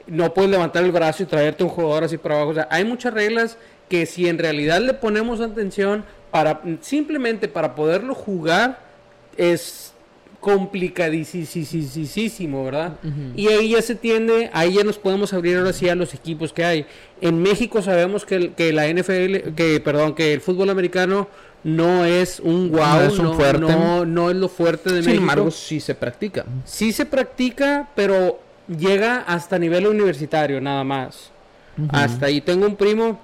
no 0.08 0.34
puedes 0.34 0.52
levantar 0.52 0.84
el 0.84 0.92
brazo 0.92 1.24
y 1.24 1.26
traerte 1.26 1.64
un 1.64 1.70
jugador 1.70 2.04
así 2.06 2.18
para 2.18 2.36
abajo. 2.36 2.52
O 2.52 2.54
sea, 2.54 2.68
hay 2.72 2.84
muchas 2.86 3.14
reglas 3.14 3.58
que 3.90 4.06
si 4.06 4.28
en 4.28 4.38
realidad 4.38 4.82
le 4.82 4.94
ponemos 4.94 5.40
atención, 5.42 6.04
para 6.32 6.62
simplemente 6.82 7.48
para 7.48 7.74
poderlo 7.76 8.14
jugar, 8.14 8.80
es 9.38 9.94
complicadísimo, 10.88 12.64
¿verdad? 12.66 12.94
Y 13.36 13.48
ahí 13.48 13.70
ya 13.70 13.82
se 13.82 13.96
tiende, 13.96 14.50
ahí 14.54 14.74
ya 14.76 14.84
nos 14.84 14.98
podemos 14.98 15.34
abrir 15.34 15.58
ahora 15.58 15.74
sí 15.74 15.90
a 15.90 15.96
los 15.96 16.14
equipos 16.14 16.54
que 16.54 16.64
hay. 16.64 16.86
En 17.22 17.42
México 17.42 17.82
sabemos 17.82 18.26
que, 18.26 18.36
el- 18.36 18.54
que 18.54 18.72
la 18.74 18.88
NFL, 18.88 19.54
que 19.56 19.80
perdón, 19.84 20.16
que 20.16 20.34
el 20.34 20.42
fútbol 20.42 20.70
americano 20.70 21.28
no 21.64 22.06
es 22.06 22.40
un 22.40 22.72
wow, 22.72 22.80
No 22.80 23.02
es 23.02 23.20
un 23.20 23.34
fuerte. 23.36 23.60
no, 23.62 24.06
no 24.06 24.30
es 24.30 24.36
lo 24.36 24.48
fuerte 24.50 24.90
de 24.92 24.98
Sin 25.02 25.06
México. 25.12 25.22
embargo, 25.22 25.52
sí 25.52 25.80
se 25.80 25.96
practica. 25.96 26.46
Sí 26.66 26.92
se 26.92 27.06
practica, 27.06 27.88
pero 27.96 28.40
llega 28.68 29.18
hasta 29.28 29.58
nivel 29.60 29.88
universitario 29.88 30.62
nada 30.62 30.84
más. 30.84 31.32
Hasta 31.90 32.26
ahí 32.28 32.42
tengo 32.42 32.66
un 32.66 32.76
primo 32.76 33.20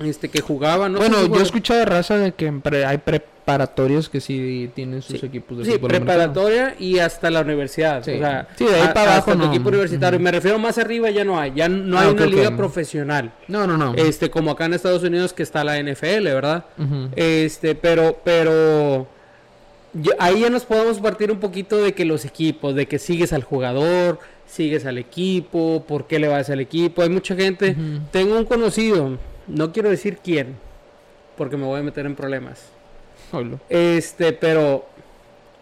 este 0.00 0.28
que 0.28 0.40
jugaba, 0.40 0.88
no 0.88 0.98
bueno, 0.98 1.26
yo 1.26 1.38
he 1.40 1.42
escuchado 1.42 1.78
de 1.80 1.86
raza 1.86 2.16
de 2.16 2.32
que 2.32 2.50
pre- 2.52 2.84
hay 2.84 2.98
preparatorios 2.98 4.08
que 4.08 4.20
sí 4.20 4.70
tienen 4.74 5.02
sus 5.02 5.20
Sí. 5.20 5.26
equipos 5.26 5.58
de 5.58 5.64
Sí, 5.64 5.70
fútbol 5.72 5.90
americano. 5.94 6.18
preparatoria 6.32 6.74
y 6.78 6.98
hasta 6.98 7.30
la 7.30 7.42
universidad. 7.42 8.02
Sí. 8.02 8.12
O 8.12 8.18
sea, 8.18 8.48
Sí, 8.56 8.64
de 8.64 8.74
ahí 8.74 8.82
a- 8.88 8.94
para 8.94 9.12
abajo 9.14 9.30
hasta 9.32 9.44
no. 9.44 9.50
equipo 9.52 9.68
universitario. 9.68 10.18
Me 10.18 10.30
refiero 10.32 10.58
más 10.58 10.78
arriba 10.78 11.10
ya 11.10 11.24
no 11.24 11.38
hay. 11.38 11.52
Ya 11.54 11.68
no 11.68 11.96
Ah, 11.98 12.02
hay 12.02 12.08
una 12.08 12.26
liga 12.26 12.56
profesional. 12.56 13.32
No, 13.48 13.66
no, 13.66 13.76
no. 13.76 13.94
Este, 13.94 14.30
como 14.30 14.50
acá 14.50 14.64
en 14.64 14.74
Estados 14.74 15.02
Unidos 15.04 15.32
que 15.32 15.42
está 15.44 15.62
la 15.62 15.78
NFL, 15.78 16.24
¿verdad? 16.34 16.64
Este, 17.14 17.74
pero, 17.74 18.18
pero 18.24 19.06
ahí 20.18 20.40
ya 20.40 20.50
nos 20.50 20.64
podemos 20.64 20.98
partir 20.98 21.30
un 21.30 21.38
poquito 21.38 21.76
de 21.78 21.92
que 21.94 22.04
los 22.04 22.24
equipos, 22.24 22.74
de 22.74 22.86
que 22.86 22.98
sigues 22.98 23.32
al 23.32 23.44
jugador, 23.44 24.18
sigues 24.46 24.86
al 24.86 24.98
equipo, 24.98 25.84
por 25.86 26.06
qué 26.06 26.18
le 26.18 26.28
vas 26.28 26.50
al 26.50 26.60
equipo. 26.60 27.02
Hay 27.02 27.10
mucha 27.10 27.34
gente. 27.36 27.76
Tengo 28.10 28.36
un 28.36 28.44
conocido, 28.44 29.18
no 29.46 29.72
quiero 29.72 29.90
decir 29.90 30.18
quién, 30.22 30.56
porque 31.36 31.56
me 31.56 31.64
voy 31.64 31.80
a 31.80 31.82
meter 31.82 32.06
en 32.06 32.14
problemas. 32.14 32.62
Oilo. 33.32 33.60
Este, 33.68 34.32
pero 34.32 34.86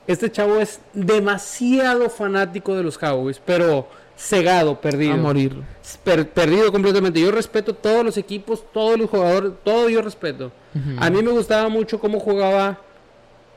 este 0.06 0.30
chavo 0.30 0.58
es 0.60 0.80
demasiado 0.92 2.10
fanático 2.10 2.74
de 2.74 2.82
los 2.82 2.98
Cowboys, 2.98 3.40
pero 3.44 3.88
cegado, 4.16 4.80
perdido. 4.80 5.14
A 5.14 5.16
morir. 5.16 5.56
Per- 6.04 6.28
perdido 6.28 6.70
completamente. 6.72 7.20
Yo 7.20 7.30
respeto 7.30 7.74
todos 7.74 8.04
los 8.04 8.16
equipos, 8.16 8.64
todos 8.72 8.98
los 8.98 9.08
jugadores, 9.10 9.52
todo 9.64 9.88
yo 9.88 10.02
respeto. 10.02 10.52
A 10.98 11.10
mí 11.10 11.22
me 11.22 11.30
gustaba 11.30 11.68
mucho 11.68 11.98
cómo 12.00 12.18
jugaba 12.18 12.80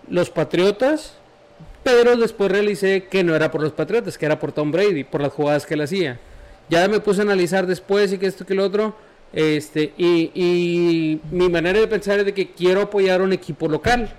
los 0.09 0.29
Patriotas, 0.29 1.13
pero 1.83 2.15
después 2.17 2.51
realicé 2.51 3.05
que 3.05 3.23
no 3.23 3.35
era 3.35 3.51
por 3.51 3.61
los 3.61 3.71
Patriotas, 3.71 4.17
que 4.17 4.25
era 4.25 4.39
por 4.39 4.51
Tom 4.51 4.71
Brady, 4.71 5.03
por 5.03 5.21
las 5.21 5.31
jugadas 5.31 5.65
que 5.65 5.75
él 5.75 5.81
hacía. 5.81 6.19
Ya 6.69 6.87
me 6.87 6.99
puse 6.99 7.21
a 7.21 7.23
analizar 7.23 7.67
después 7.67 8.11
y 8.11 8.17
que 8.17 8.25
esto 8.25 8.45
que 8.45 8.53
lo 8.55 8.63
otro. 8.65 8.95
Este, 9.33 9.93
y, 9.97 10.31
y 10.33 11.21
mi 11.29 11.49
manera 11.49 11.79
de 11.79 11.87
pensar 11.87 12.19
es 12.19 12.25
de 12.25 12.33
que 12.33 12.51
quiero 12.51 12.81
apoyar 12.81 13.21
a 13.21 13.23
un 13.23 13.33
equipo 13.33 13.67
local. 13.67 14.13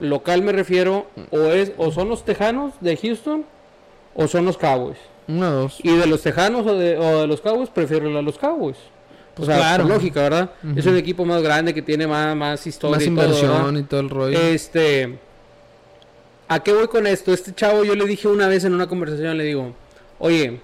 Local 0.00 0.42
me 0.42 0.52
refiero, 0.52 1.06
o 1.30 1.38
es, 1.48 1.72
o 1.76 1.92
son 1.92 2.08
los 2.08 2.24
Tejanos 2.24 2.72
de 2.80 2.96
Houston, 2.96 3.44
o 4.14 4.26
son 4.26 4.44
los 4.44 4.56
Cowboys. 4.56 4.98
Uno, 5.28 5.50
dos. 5.50 5.78
Y 5.82 5.96
de 5.96 6.06
los 6.06 6.22
Tejanos 6.22 6.66
o 6.66 6.74
de, 6.76 6.98
o 6.98 7.20
de 7.20 7.26
los 7.26 7.40
Cowboys, 7.40 7.68
prefiero 7.68 8.18
a 8.18 8.22
los 8.22 8.38
Cowboys. 8.38 8.78
Pues 9.34 9.48
o 9.48 9.52
sea, 9.52 9.60
claro. 9.60 9.84
lógica, 9.84 10.22
¿verdad? 10.22 10.50
Es 10.76 10.84
un 10.84 10.96
equipo 10.96 11.24
más 11.24 11.42
grande 11.42 11.72
que 11.72 11.80
tiene 11.80 12.06
más, 12.06 12.36
más 12.36 12.66
historia. 12.66 12.96
Más 12.96 13.06
y 13.06 13.10
todo, 13.10 13.24
inversión 13.24 13.64
¿verdad? 13.66 13.80
y 13.80 13.82
todo 13.84 14.00
el 14.00 14.10
rollo. 14.10 14.38
Este. 14.38 15.18
¿A 16.48 16.60
qué 16.62 16.72
voy 16.72 16.88
con 16.88 17.06
esto? 17.06 17.32
Este 17.32 17.54
chavo, 17.54 17.82
yo 17.84 17.94
le 17.94 18.04
dije 18.04 18.28
una 18.28 18.46
vez 18.46 18.64
en 18.64 18.74
una 18.74 18.86
conversación, 18.86 19.38
le 19.38 19.44
digo, 19.44 19.72
oye, 20.18 20.60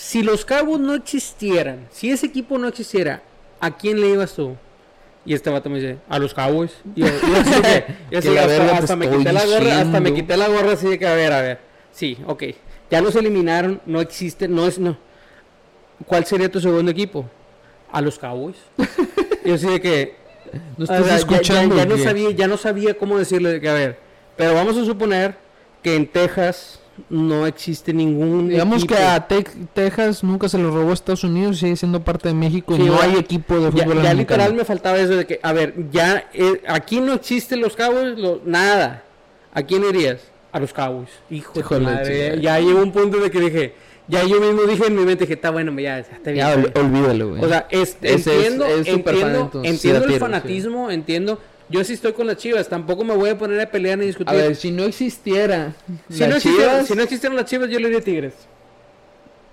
si 0.00 0.22
los 0.22 0.44
Cowboys 0.46 0.80
no 0.80 0.94
existieran, 0.94 1.86
si 1.90 2.10
ese 2.10 2.26
equipo 2.26 2.56
no 2.56 2.68
existiera, 2.68 3.22
¿a 3.60 3.76
quién 3.76 4.00
le 4.00 4.08
ibas 4.08 4.32
tú? 4.34 4.56
Y 5.26 5.34
este 5.34 5.50
vato 5.50 5.68
me 5.68 5.78
dice, 5.78 5.98
a 6.08 6.18
los 6.18 6.32
Cowboys. 6.32 6.72
Y 6.96 7.02
yo, 7.02 7.06
que- 7.06 7.84
yo 8.10 8.20
Que 8.22 8.30
la 8.30 8.42
hasta, 8.44 8.78
hasta 8.78 8.96
me 8.96 9.10
quité 9.10 9.32
la 9.32 9.44
gorra, 9.44 9.80
hasta 9.80 10.00
me 10.00 10.14
quité 10.14 10.36
la 10.38 10.48
gorra 10.48 10.72
así 10.72 10.88
de 10.88 10.98
que, 10.98 11.06
a 11.06 11.14
ver, 11.14 11.32
a 11.34 11.42
ver. 11.42 11.58
Sí, 11.92 12.16
ok. 12.26 12.44
Ya 12.90 13.02
los 13.02 13.14
eliminaron, 13.14 13.80
no 13.84 14.00
existen, 14.00 14.54
no 14.54 14.66
es, 14.66 14.78
no. 14.78 14.96
¿Cuál 16.06 16.24
sería 16.24 16.50
tu 16.50 16.60
segundo 16.60 16.90
equipo? 16.90 17.28
A 17.92 18.00
los 18.00 18.18
Cowboys. 18.18 18.56
yo 19.44 19.54
así 19.54 19.66
de 19.66 19.80
que, 19.82 20.16
¿No 20.78 20.80
o 20.80 20.82
estás 20.84 20.98
sea, 21.04 21.08
ya- 21.08 21.16
escuchando? 21.16 21.76
Ya, 21.76 21.82
ya 21.84 21.88
no 21.88 21.98
sabía, 21.98 22.30
ya 22.30 22.48
no 22.48 22.56
sabía 22.56 22.94
cómo 22.96 23.18
decirle 23.18 23.50
de 23.52 23.60
que, 23.60 23.68
a 23.68 23.74
ver, 23.74 23.98
pero 24.36 24.54
vamos 24.54 24.78
a 24.78 24.84
suponer 24.86 25.36
que 25.82 25.94
en 25.96 26.06
Texas 26.06 26.80
no 27.08 27.46
existe 27.46 27.92
ningún 27.92 28.48
Digamos 28.48 28.78
equipo. 28.84 28.94
que 28.94 29.02
a 29.02 29.26
Tex- 29.28 29.56
Texas 29.72 30.22
nunca 30.24 30.48
se 30.48 30.58
lo 30.58 30.70
robó 30.70 30.90
a 30.90 30.94
Estados 30.94 31.24
Unidos, 31.24 31.58
sigue 31.58 31.76
siendo 31.76 32.02
parte 32.02 32.28
de 32.28 32.34
México 32.34 32.76
Sí, 32.76 32.82
y 32.82 32.84
no 32.86 32.96
ya- 32.98 33.04
hay 33.04 33.16
equipo 33.16 33.54
de 33.54 33.62
ya, 33.62 33.70
fútbol 33.70 34.02
ya 34.02 34.10
americano. 34.10 34.16
literal 34.18 34.54
me 34.54 34.64
faltaba 34.64 34.98
eso 34.98 35.16
de 35.16 35.26
que, 35.26 35.40
a 35.42 35.52
ver, 35.52 35.74
ya 35.90 36.28
eh, 36.34 36.62
aquí 36.68 37.00
no 37.00 37.14
existen 37.14 37.60
los 37.60 37.76
Cowboys, 37.76 38.18
lo- 38.18 38.40
nada. 38.44 39.04
¿A 39.52 39.62
quién 39.62 39.84
irías? 39.84 40.20
A 40.52 40.60
los 40.60 40.72
Cowboys. 40.72 41.08
Hijo 41.30 41.52
de 41.74 41.80
madre, 41.80 42.34
sí. 42.36 42.40
Ya 42.42 42.58
llegó 42.60 42.82
un 42.82 42.92
punto 42.92 43.18
de 43.18 43.30
que 43.30 43.40
dije, 43.40 43.74
ya 44.08 44.24
yo 44.24 44.40
mismo 44.40 44.62
dije 44.62 44.86
en 44.86 44.96
mi 44.96 45.04
mente 45.04 45.26
que 45.26 45.34
está 45.34 45.50
bueno, 45.50 45.72
ya, 45.78 46.00
ya 46.00 46.16
está 46.16 46.30
bien. 46.30 46.36
Ya, 46.46 46.54
está 46.54 46.60
ol- 46.60 46.72
bien". 46.72 46.86
olvídalo, 46.96 47.28
güey. 47.30 47.44
O 47.44 47.48
sea, 47.48 47.66
es- 47.70 47.96
entiendo, 48.02 48.64
es 48.66 48.86
entiendo, 48.88 49.50
entiendo 49.64 50.06
sí, 50.08 50.14
el 50.14 50.18
fanatismo, 50.20 50.90
entiendo. 50.90 51.40
Yo 51.70 51.84
sí 51.84 51.92
estoy 51.92 52.12
con 52.12 52.26
las 52.26 52.36
chivas, 52.36 52.68
tampoco 52.68 53.04
me 53.04 53.14
voy 53.14 53.30
a 53.30 53.38
poner 53.38 53.60
a 53.60 53.70
pelear 53.70 53.96
ni 53.98 54.06
discutir. 54.06 54.28
a 54.28 54.32
ver, 54.32 54.56
si 54.56 54.70
no 54.72 54.84
existiera 54.84 55.72
si, 56.10 56.18
las 56.20 56.28
no 56.28 56.36
existieran, 56.36 56.70
Chivas, 56.74 56.86
si 56.88 56.94
no 56.96 57.02
existieran 57.02 57.36
las 57.36 57.44
chivas, 57.46 57.70
yo 57.70 57.78
le 57.78 57.86
iría 57.86 57.98
a 58.00 58.02
Tigres. 58.02 58.34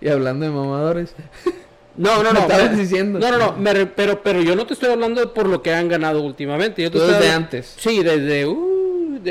y 0.02 0.10
hablando 0.10 0.46
de 0.46 0.52
mamadores, 0.52 1.14
No, 1.96 2.22
no, 2.24 2.32
no. 2.34 2.40
estabas 2.42 2.72
me- 2.74 2.78
diciendo. 2.78 3.20
No, 3.20 3.32
no, 3.32 3.38
no. 3.38 3.54
me 3.58 3.86
pero, 3.88 4.22
pero 4.22 4.42
yo 4.42 4.56
no 4.56 4.66
te 4.68 4.74
estoy 4.76 4.90
hablando 4.92 5.34
por 5.34 5.48
lo 5.48 5.62
que 5.64 5.74
han 5.74 5.88
ganado 5.90 6.22
últimamente. 6.22 6.82
Yo 6.84 6.90
te 6.92 6.98
Tú 6.98 7.04
estoy 7.04 7.14
desde 7.16 7.28
hablando- 7.30 7.46
antes. 7.46 7.74
Sí, 7.78 8.04
desde, 8.04 8.46
uh, 8.46 8.77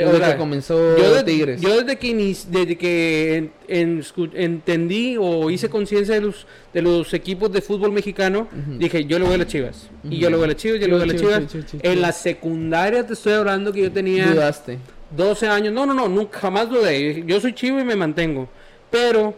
de- 0.00 0.04
Desde 0.06 0.16
o 0.16 0.18
sea, 0.20 0.32
que 0.32 0.38
comenzó 0.38 0.96
yo, 0.96 1.14
de- 1.14 1.24
Tigres. 1.24 1.60
yo 1.60 1.76
desde 1.80 1.96
que 1.96 2.08
inici- 2.08 2.46
desde 2.46 2.76
que 2.76 3.36
en- 3.36 3.52
en- 3.68 4.00
escu- 4.02 4.30
entendí 4.34 5.16
o 5.18 5.50
hice 5.50 5.68
conciencia 5.68 6.14
de 6.14 6.20
los 6.22 6.46
de 6.72 6.82
los 6.82 7.12
equipos 7.14 7.50
de 7.52 7.60
fútbol 7.62 7.90
mexicano, 7.92 8.48
dije, 8.78 9.04
yo 9.06 9.18
le 9.18 9.24
voy 9.24 9.34
a 9.34 9.38
las 9.38 9.46
Chivas. 9.46 9.88
Y 10.04 10.18
yo 10.18 10.28
le 10.30 10.36
voy 10.36 10.44
a 10.44 10.48
las 10.48 10.56
Chivas, 10.56 10.78
yo 10.80 10.86
le 10.88 10.92
voy 10.94 11.02
a 11.02 11.06
las 11.06 11.16
Chivas, 11.16 11.34
Chivas. 11.38 11.52
Chivas, 11.52 11.66
Chivas, 11.70 11.84
En 11.84 12.00
la 12.02 12.12
secundaria 12.12 13.06
te 13.06 13.14
estoy 13.14 13.32
hablando 13.32 13.72
que 13.72 13.82
yo 13.82 13.90
tenía 13.92 14.26
Dudaste. 14.32 14.78
12 15.16 15.46
años. 15.48 15.72
No, 15.72 15.86
no, 15.86 15.94
no, 15.94 16.08
nunca 16.08 16.38
jamás 16.38 16.68
dudé. 16.68 17.24
Yo 17.26 17.40
soy 17.40 17.54
chivo 17.54 17.80
y 17.80 17.84
me 17.84 17.96
mantengo. 17.96 18.48
Pero 18.90 19.34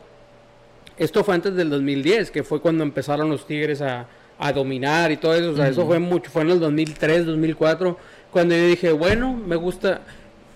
esto 0.96 1.22
fue 1.22 1.34
antes 1.34 1.54
del 1.54 1.70
2010, 1.70 2.30
que 2.30 2.42
fue 2.42 2.60
cuando 2.60 2.82
empezaron 2.82 3.28
los 3.30 3.46
Tigres 3.46 3.80
a, 3.82 4.06
a 4.38 4.52
dominar 4.52 5.12
y 5.12 5.16
todo 5.16 5.34
eso. 5.34 5.50
O 5.52 5.56
sea, 5.56 5.68
eso 5.68 5.86
fue 5.86 5.98
mucho, 5.98 6.30
fue 6.30 6.42
en 6.42 6.50
el 6.50 6.60
2003, 6.60 7.26
2004, 7.26 7.96
cuando 8.32 8.56
yo 8.56 8.66
dije, 8.66 8.90
bueno, 8.92 9.34
me 9.34 9.56
gusta. 9.56 10.00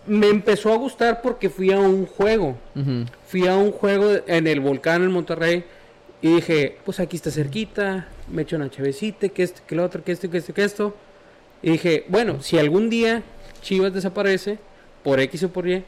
Me 0.06 0.28
empezó 0.28 0.72
a 0.72 0.76
gustar 0.76 1.22
porque 1.22 1.48
fui 1.48 1.70
a 1.72 1.78
un 1.78 2.06
juego. 2.06 2.56
Fui 3.26 3.46
a 3.46 3.56
un 3.56 3.70
juego 3.72 4.10
en 4.26 4.46
el 4.46 4.60
volcán 4.60 5.02
en 5.02 5.12
Monterrey 5.12 5.64
y 6.20 6.34
dije, 6.36 6.78
pues 6.84 7.00
aquí 7.00 7.16
está 7.16 7.30
cerquita, 7.30 8.08
me 8.30 8.42
echo 8.42 8.56
una 8.56 8.70
chavecita, 8.70 9.28
que 9.28 9.42
esto, 9.42 9.60
que 9.66 9.74
lo 9.74 9.84
otro, 9.84 10.02
que 10.04 10.12
esto, 10.12 10.28
que 10.30 10.38
esto, 10.38 10.52
que 10.54 10.64
esto. 10.64 10.94
Y 11.62 11.70
dije, 11.72 12.04
bueno, 12.08 12.42
si 12.42 12.58
algún 12.58 12.90
día 12.90 13.22
Chivas 13.62 13.92
desaparece, 13.94 14.58
por 15.04 15.20
X 15.20 15.44
o 15.44 15.48
por 15.50 15.68
Y, 15.68 15.84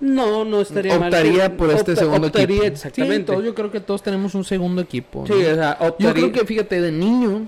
no, 0.00 0.44
no 0.44 0.60
estaría 0.62 0.98
mal. 0.98 1.08
Optaría 1.08 1.48
que- 1.50 1.56
por 1.56 1.70
este 1.70 1.92
opta- 1.92 2.00
segundo 2.00 2.26
optaría, 2.28 2.56
equipo. 2.56 2.66
Exactamente. 2.72 3.16
Sí, 3.18 3.22
todos- 3.24 3.44
yo 3.44 3.54
creo 3.54 3.70
que 3.70 3.80
todos 3.80 4.02
tenemos 4.02 4.34
un 4.34 4.44
segundo 4.44 4.80
equipo. 4.80 5.26
Sí, 5.26 5.32
o 5.32 5.54
sea, 5.54 5.78
Yo 5.98 6.12
creo 6.14 6.32
que, 6.32 6.44
fíjate, 6.46 6.80
de 6.80 6.92
niño 6.92 7.46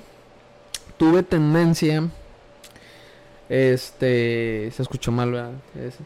tuve 0.98 1.22
tendencia. 1.22 2.08
Este. 3.50 4.70
Se 4.74 4.80
escuchó 4.82 5.12
mal, 5.12 5.32
¿verdad? 5.32 5.52
Es- 5.76 5.96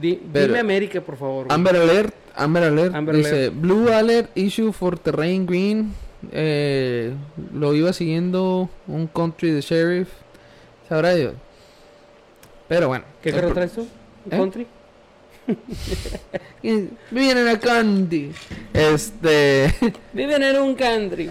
Di- 0.00 0.20
pero- 0.32 0.46
dime 0.48 0.58
América, 0.60 1.00
por 1.00 1.16
favor. 1.16 1.44
güey. 1.46 1.54
Amber 1.54 1.76
Alert. 1.76 2.14
Amber 2.34 2.64
Alert. 2.64 2.94
Amber 2.94 3.16
dice: 3.16 3.30
Alert. 3.34 3.54
Blue 3.54 3.92
Alert 3.92 4.30
issue 4.36 4.72
for 4.72 4.98
Terrain 4.98 5.46
Green. 5.46 5.92
Eh, 6.32 7.12
lo 7.54 7.74
iba 7.74 7.92
siguiendo 7.92 8.68
un 8.88 9.06
country 9.06 9.50
de 9.50 9.60
sheriff. 9.60 10.08
Sabrá 10.88 11.14
Dios. 11.14 11.34
Pero 12.68 12.88
bueno. 12.88 13.04
¿Qué 13.22 13.30
carro 13.30 13.52
traes 13.52 13.72
tú? 13.72 13.82
¿Eh? 14.30 14.36
¿Country? 14.36 14.66
Vienen 17.10 17.48
a 17.48 17.58
Candy. 17.60 18.32
Este. 18.72 19.72
Viven 20.12 20.42
en 20.42 20.56
un 20.60 20.74
country. 20.74 21.30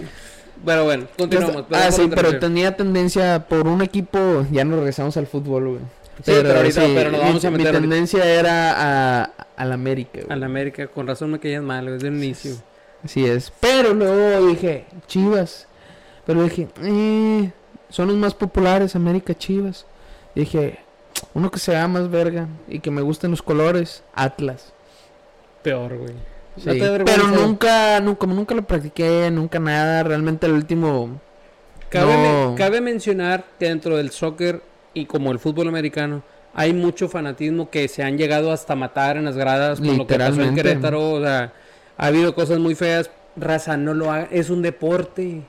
Pero 0.64 0.84
bueno, 0.84 1.06
continuamos. 1.16 1.64
ah, 1.72 1.90
sí, 1.92 2.08
pero 2.14 2.38
tenía 2.38 2.76
tendencia 2.76 3.46
por 3.48 3.66
un 3.66 3.82
equipo. 3.82 4.46
Ya 4.50 4.64
nos 4.64 4.78
regresamos 4.78 5.16
al 5.16 5.26
fútbol, 5.26 5.68
güey. 5.68 5.80
pero 6.24 6.56
ahorita- 6.56 6.80
pero 6.94 7.10
nos 7.10 7.42
mi- 7.44 7.48
ahorita. 7.48 7.72
tendencia 7.72 8.24
era 8.24 8.74
a, 9.22 9.30
al 9.56 9.72
América, 9.72 10.20
güey. 10.22 10.32
A 10.32 10.36
la 10.36 10.46
América, 10.46 10.86
con 10.88 11.06
razón 11.06 11.30
me 11.30 11.38
caías 11.38 11.62
mal 11.62 11.86
desde 11.86 12.08
el 12.08 12.16
inicio. 12.16 12.52
Así 13.04 13.24
es. 13.26 13.52
Pero 13.60 13.92
luego 13.94 14.46
dije, 14.46 14.86
Chivas. 15.06 15.68
Pero 16.24 16.42
dije, 16.42 16.68
eh, 16.82 17.52
son 17.90 18.08
los 18.08 18.16
más 18.16 18.34
populares, 18.34 18.96
América 18.96 19.34
Chivas. 19.34 19.86
Dije, 20.34 20.80
uno 21.34 21.50
que 21.50 21.58
sea 21.58 21.86
más 21.86 22.10
verga 22.10 22.48
y 22.66 22.80
que 22.80 22.90
me 22.90 23.02
gusten 23.02 23.30
los 23.30 23.42
colores, 23.42 24.02
Atlas. 24.14 24.72
Peor, 25.62 25.96
güey. 25.96 26.14
Sí, 26.56 26.62
No 26.66 26.72
te 26.72 26.78
da 26.78 26.90
vergüenza. 26.92 27.22
pero 27.22 27.40
nunca, 27.46 28.00
nunca, 28.00 28.18
como 28.18 28.34
nunca 28.34 28.54
lo 28.54 28.62
practiqué, 28.62 29.30
nunca 29.30 29.58
nada. 29.58 30.02
Realmente 30.02 30.46
el 30.46 30.52
último. 30.52 31.20
Cabe, 31.88 32.12
No. 32.16 32.50
me- 32.52 32.56
cabe 32.56 32.80
mencionar 32.80 33.44
que 33.58 33.66
dentro 33.66 33.96
del 33.96 34.10
soccer 34.10 34.60
y 34.94 35.06
como 35.06 35.30
el 35.32 35.38
fútbol 35.38 35.68
americano 35.68 36.22
hay 36.54 36.72
mucho 36.72 37.08
fanatismo 37.08 37.68
que 37.70 37.86
se 37.88 38.02
han 38.02 38.16
llegado 38.18 38.50
hasta 38.52 38.74
matar 38.74 39.16
en 39.18 39.24
las 39.26 39.36
gradas 39.36 39.78
con 39.78 39.98
lo 39.98 40.06
que 40.06 40.18
pasó 40.18 40.40
en. 40.42 40.54
Querétaro. 40.54 41.10
O 41.12 41.20
sea, 41.22 41.52
ha 41.96 42.06
habido 42.06 42.34
cosas 42.34 42.58
muy 42.58 42.74
feas. 42.74 43.10
Raza, 43.36 43.76
no 43.76 43.92
lo 43.92 44.10
haga. 44.10 44.28
Es 44.30 44.48
un 44.50 44.62
deporte. 44.62 45.42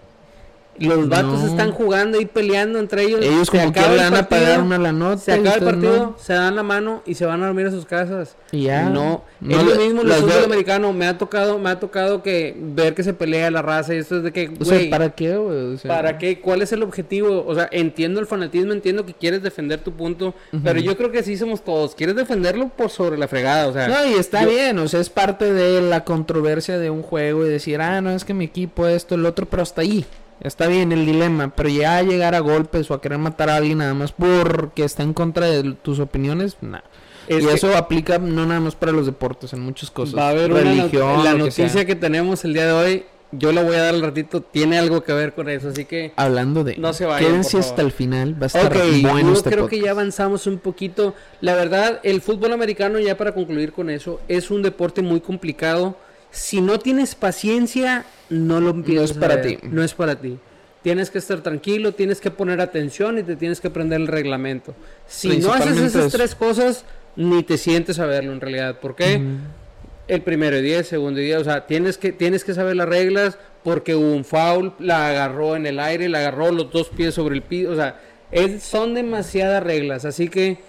Los 0.80 1.10
vatos 1.10 1.40
No. 1.42 1.48
están 1.48 1.72
jugando 1.72 2.20
y 2.22 2.26
peleando 2.26 2.80
entre 2.80 3.04
ellos. 3.04 3.22
Ellos 3.24 3.48
Se 3.52 3.58
como 3.60 3.72
que 3.74 3.80
van 3.80 4.14
a 4.16 4.28
pagar 4.30 4.62
una 4.62 4.78
la 4.78 4.92
nota. 4.92 5.18
Se 5.18 5.34
acaba 5.34 5.56
el 5.56 5.64
partido, 5.64 6.16
se 6.20 6.34
dan 6.34 6.56
la 6.56 6.64
mano 6.64 7.02
y 7.06 7.16
se 7.16 7.26
van 7.26 7.42
a 7.44 7.48
dormir 7.48 7.68
a 7.68 7.72
sus 7.72 7.86
casas. 7.86 8.36
Y 8.52 8.64
ya. 8.64 8.90
No, 8.90 9.24
No 9.40 9.60
es 9.60 9.64
lo 9.66 9.76
mismo 9.76 10.02
en 10.02 10.08
el 10.12 10.14
fútbol 10.22 10.44
americano. 10.46 10.94
Me 10.94 11.08
ha 11.08 11.18
tocado, 11.18 11.60
me 11.60 11.70
ha 11.70 11.80
tocado 11.80 12.22
que 12.24 12.56
ver 12.60 12.94
que 12.94 13.04
se 13.04 13.14
pelea 13.14 13.50
la 13.52 13.62
raza 13.62 13.94
y 13.94 13.98
esto 13.98 14.18
es 14.18 14.24
de 14.24 14.32
que, 14.32 14.52
O 14.60 14.66
sea, 14.66 14.78
güey, 14.78 14.90
¿para 14.90 15.10
qué, 15.12 15.36
güey? 15.38 15.74
O 15.74 15.78
sea, 15.78 15.96
¿Para 15.96 16.18
qué? 16.18 16.40
¿Cuál 16.40 16.62
es 16.62 16.72
el 16.72 16.84
objetivo? 16.84 17.44
O 17.48 17.56
sea, 17.56 17.68
entiendo 17.72 18.20
el 18.20 18.28
fanatismo, 18.28 18.74
entiendo 18.74 19.06
que 19.06 19.14
quieres 19.14 19.42
defender 19.44 19.80
tu 19.80 19.92
punto, 19.94 20.34
pero 20.64 20.80
yo 20.80 20.96
creo 20.98 21.12
que 21.12 21.20
así 21.20 21.38
somos 21.38 21.64
todos. 21.64 21.96
Quieres 21.96 22.16
defenderlo 22.16 22.70
por 22.70 22.90
sobre 22.90 23.18
la 23.18 23.28
fregada, 23.28 23.68
o 23.68 23.74
sea. 23.74 23.88
No, 23.88 24.06
y 24.06 24.14
está 24.14 24.44
yo- 24.44 24.50
bien, 24.50 24.78
o 24.80 24.88
sea, 24.88 25.00
es 25.00 25.10
parte 25.10 25.54
de 25.54 25.82
la 25.82 26.04
controversia 26.04 26.78
de 26.78 26.90
un 26.90 27.02
juego 27.04 27.46
y 27.46 27.50
decir, 27.50 27.82
ah, 27.82 28.02
no, 28.02 28.12
es 28.12 28.24
que 28.26 28.34
mi 28.34 28.46
equipo, 28.46 28.88
esto, 28.88 29.16
el 29.16 29.26
otro, 29.26 29.46
pero 29.46 29.64
hasta 29.64 29.82
ahí. 29.82 30.06
Está 30.42 30.68
bien 30.68 30.92
el 30.92 31.06
dilema, 31.06 31.54
pero 31.56 31.70
ya 31.70 32.02
llegar 32.04 32.36
a 32.36 32.40
golpes 32.40 32.90
o 32.92 32.94
a 32.94 33.02
querer 33.02 33.18
matar 33.18 33.50
a 33.50 33.56
alguien 33.56 33.80
nada 33.80 33.94
más 33.94 34.12
porque 34.12 34.84
está 34.84 35.04
en 35.04 35.14
contra 35.14 35.48
de 35.48 35.74
tus 35.74 36.00
opiniones, 36.00 36.58
es 37.28 37.44
y 37.44 37.48
eso 37.48 37.76
aplica 37.76 38.18
no 38.20 38.46
nada 38.46 38.60
más 38.60 38.76
para 38.76 38.92
los 38.92 39.06
deportes, 39.06 39.54
en 39.54 39.60
muchas 39.60 39.92
cosas. 39.92 40.18
va 40.18 40.28
a 40.28 40.30
haber 40.30 40.52
una 40.52 40.64
la 40.64 40.90
que 40.90 40.98
noticia 41.38 41.86
que, 41.86 41.96
tenemos 41.96 42.46
el 42.46 42.54
día 42.54 42.66
de 42.68 42.72
hoy. 42.72 43.06
Yo 43.34 43.52
la 43.52 43.62
voy 43.62 43.76
a 43.76 43.82
dar 43.82 43.94
al 43.94 44.02
ratito, 44.02 44.40
tiene 44.40 44.78
algo 44.78 45.04
que 45.04 45.12
ver 45.12 45.34
con 45.34 45.50
eso, 45.50 45.68
así 45.68 45.84
que. 45.84 46.14
Hablando 46.16 46.64
de... 46.64 46.78
No 46.78 46.94
se 46.94 47.06
vayan, 47.06 47.30
Quédense 47.30 47.58
hasta 47.58 47.82
el 47.82 47.92
final, 47.92 48.42
va 48.42 48.46
a 48.46 48.48
estar 48.48 48.68
Ok, 48.68 48.82
bueno 49.02 49.32
yo 49.32 49.34
este 49.34 49.50
creo 49.50 49.68
que 49.68 49.82
ya 49.82 49.92
avanzamos 49.92 50.48
un 50.48 50.60
poquito. 50.60 51.14
La 51.42 51.54
verdad, 51.54 52.00
el 52.04 52.22
fútbol 52.22 52.54
americano, 52.54 53.00
ya 53.00 53.18
para 53.18 53.34
concluir 53.34 53.74
con 53.74 53.90
eso, 53.90 54.22
es 54.30 54.50
un 54.50 54.62
deporte 54.62 55.02
muy 55.02 55.20
complicado. 55.20 55.98
Si 56.32 56.62
no 56.62 56.80
tienes 56.80 57.16
paciencia, 57.16 58.06
no 58.30 58.60
lo 58.62 58.70
empiezas 58.72 59.12
es 59.12 59.18
a 59.18 59.20
para 59.20 59.36
ver. 59.38 59.46
ti. 59.46 59.58
No 59.64 59.84
es 59.84 59.94
para 59.94 60.20
ti. 60.20 60.38
Tienes 60.84 61.10
que 61.10 61.18
estar 61.18 61.42
tranquilo, 61.42 61.94
tienes 61.94 62.22
que 62.22 62.32
poner 62.32 62.62
atención 62.62 63.18
y 63.18 63.24
te 63.24 63.36
tienes 63.36 63.60
que 63.60 63.68
aprender 63.70 64.00
el 64.00 64.08
reglamento. 64.08 64.76
Si 65.08 65.38
no 65.38 65.54
haces 65.54 65.78
esas 65.78 66.12
tres 66.12 66.36
cosas, 66.36 66.86
ni 67.16 67.44
te 67.44 67.58
sientes 67.58 68.00
a 68.00 68.06
verlo 68.06 68.32
en 68.32 68.40
realidad. 68.42 68.80
¿Por 68.80 68.96
qué? 68.96 69.22
El 70.08 70.22
primero 70.22 70.58
y 70.58 70.62
diez, 70.62 70.88
segundo 70.88 71.20
y 71.20 71.26
diez, 71.26 71.38
o 71.40 71.44
sea, 71.44 71.66
tienes 71.66 71.98
que, 71.98 72.14
tienes 72.14 72.46
que 72.46 72.54
saber 72.54 72.78
las 72.78 72.88
reglas 72.88 73.38
porque 73.64 73.96
hubo 73.96 74.14
un 74.14 74.24
foul, 74.24 74.74
la 74.80 75.10
agarró 75.10 75.58
en 75.58 75.66
el 75.66 75.80
aire, 75.82 76.08
la 76.08 76.20
agarró 76.20 76.52
los 76.52 76.72
dos 76.72 76.88
pies 76.90 77.14
sobre 77.16 77.36
el 77.36 77.42
piso, 77.42 77.72
o 77.72 77.76
sea, 77.76 78.00
es- 78.32 78.64
son 78.64 78.94
demasiadas 78.94 79.62
reglas, 79.62 80.06
así 80.06 80.30
que 80.30 80.60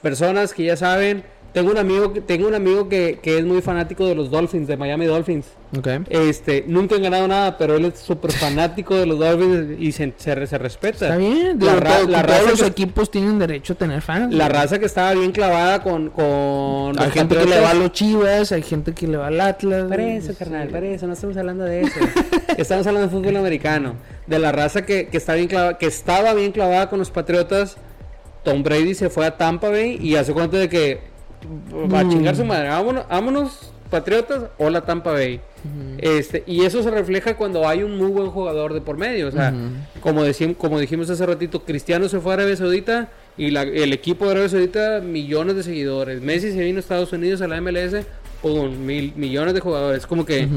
personas 0.00 0.54
que 0.54 0.64
ya 0.64 0.76
saben, 0.78 1.24
tengo 1.56 1.70
un 1.70 1.78
amigo, 1.78 2.12
que- 2.12 2.20
tengo 2.20 2.46
un 2.48 2.54
amigo 2.54 2.86
que, 2.86 3.18
que 3.22 3.38
es 3.38 3.44
muy 3.46 3.62
fanático 3.62 4.04
de 4.06 4.14
los 4.14 4.30
Dolphins, 4.30 4.68
de 4.68 4.76
Miami 4.76 5.06
Dolphins, 5.06 5.46
este, 6.10 6.64
nunca 6.66 6.96
han 6.96 7.02
ganado 7.02 7.26
nada, 7.26 7.56
pero 7.56 7.76
él 7.76 7.86
es 7.86 7.98
súper 7.98 8.30
fanático 8.32 8.94
de 8.94 9.06
los 9.06 9.18
Dolphins 9.18 9.80
y 9.80 9.90
se, 9.92 10.12
se, 10.18 10.46
se 10.46 10.58
respeta. 10.58 11.06
Está 11.06 11.16
bien, 11.16 11.58
La 11.58 11.72
digo, 11.72 11.80
ra- 11.80 11.96
todo- 11.98 12.08
la 12.08 12.22
todos 12.22 12.36
raza 12.40 12.50
los 12.50 12.60
que- 12.60 12.66
equipos 12.66 13.10
tienen 13.10 13.38
derecho 13.38 13.72
a 13.72 13.76
tener 13.76 14.02
fans. 14.02 14.34
La 14.34 14.48
güey. 14.48 14.58
raza 14.60 14.78
que 14.78 14.84
estaba 14.84 15.14
bien 15.14 15.32
clavada 15.32 15.82
con, 15.82 16.10
con 16.10 16.98
Hay 17.00 17.10
gente 17.10 17.36
que 17.36 17.46
le 17.46 17.58
va 17.60 17.70
a 17.70 17.74
los 17.74 17.92
Chivas, 17.92 18.52
hay 18.52 18.60
gente 18.62 18.92
que 18.92 19.06
le 19.06 19.16
va 19.16 19.28
al 19.28 19.40
Atlas. 19.40 19.86
Para 19.88 20.06
eso, 20.14 20.32
sí. 20.32 20.38
carnal, 20.38 20.68
para 20.68 20.86
eso, 20.88 21.06
no 21.06 21.14
estamos 21.14 21.38
hablando 21.38 21.64
de 21.64 21.80
eso. 21.80 22.00
estamos 22.58 22.86
hablando 22.86 23.08
de 23.08 23.16
fútbol 23.16 23.36
americano. 23.38 23.94
De 24.26 24.38
la 24.38 24.52
raza 24.52 24.84
que, 24.84 25.06
que, 25.08 25.16
está 25.16 25.32
bien 25.32 25.48
clavada, 25.48 25.78
que 25.78 25.86
estaba 25.86 26.34
bien 26.34 26.52
clavada 26.52 26.90
con 26.90 26.98
los 26.98 27.10
Patriotas. 27.10 27.78
Tom 28.44 28.62
Brady 28.62 28.94
se 28.94 29.08
fue 29.10 29.24
a 29.26 29.36
Tampa 29.38 29.70
Bay 29.70 29.98
y 30.00 30.16
hace 30.16 30.32
cuenta 30.34 30.56
de 30.58 30.68
que 30.68 31.15
va 31.92 32.00
a 32.00 32.04
Mm. 32.04 32.10
chingar 32.10 32.36
su 32.36 32.44
madre. 32.44 32.68
Vámonos, 32.68 33.08
vámonos, 33.08 33.72
Patriotas 33.90 34.44
o 34.58 34.68
la 34.68 34.80
Tampa 34.80 35.12
Bay. 35.12 35.40
Este, 35.98 36.42
y 36.46 36.64
eso 36.64 36.82
se 36.82 36.90
refleja 36.90 37.36
cuando 37.36 37.68
hay 37.68 37.82
un 37.84 37.96
muy 37.96 38.10
buen 38.10 38.28
jugador 38.30 38.72
de 38.74 38.80
por 38.80 38.96
medio. 38.96 39.28
O 39.28 39.30
sea, 39.30 39.52
como, 40.00 40.22
como 40.58 40.78
dijimos 40.80 41.08
hace 41.10 41.24
ratito, 41.24 41.62
Cristiano 41.64 42.08
se 42.08 42.18
fue 42.20 42.32
a 42.32 42.34
Arabia 42.34 42.56
Saudita 42.56 43.08
y 43.38 43.50
la- 43.50 43.62
el 43.62 43.92
equipo 43.92 44.24
de 44.26 44.32
Arabia 44.32 44.48
Saudita, 44.48 45.00
millones 45.00 45.54
de 45.56 45.62
seguidores. 45.62 46.20
Messi 46.20 46.50
se 46.52 46.60
vino 46.64 46.78
a 46.78 46.80
Estados 46.80 47.12
Unidos 47.12 47.40
a 47.42 47.48
la 47.48 47.56
MLS, 47.60 48.04
con 48.42 48.84
mil, 48.86 49.12
millones 49.16 49.54
de 49.54 49.60
jugadores. 49.60 50.06
Como 50.06 50.24
que 50.26 50.48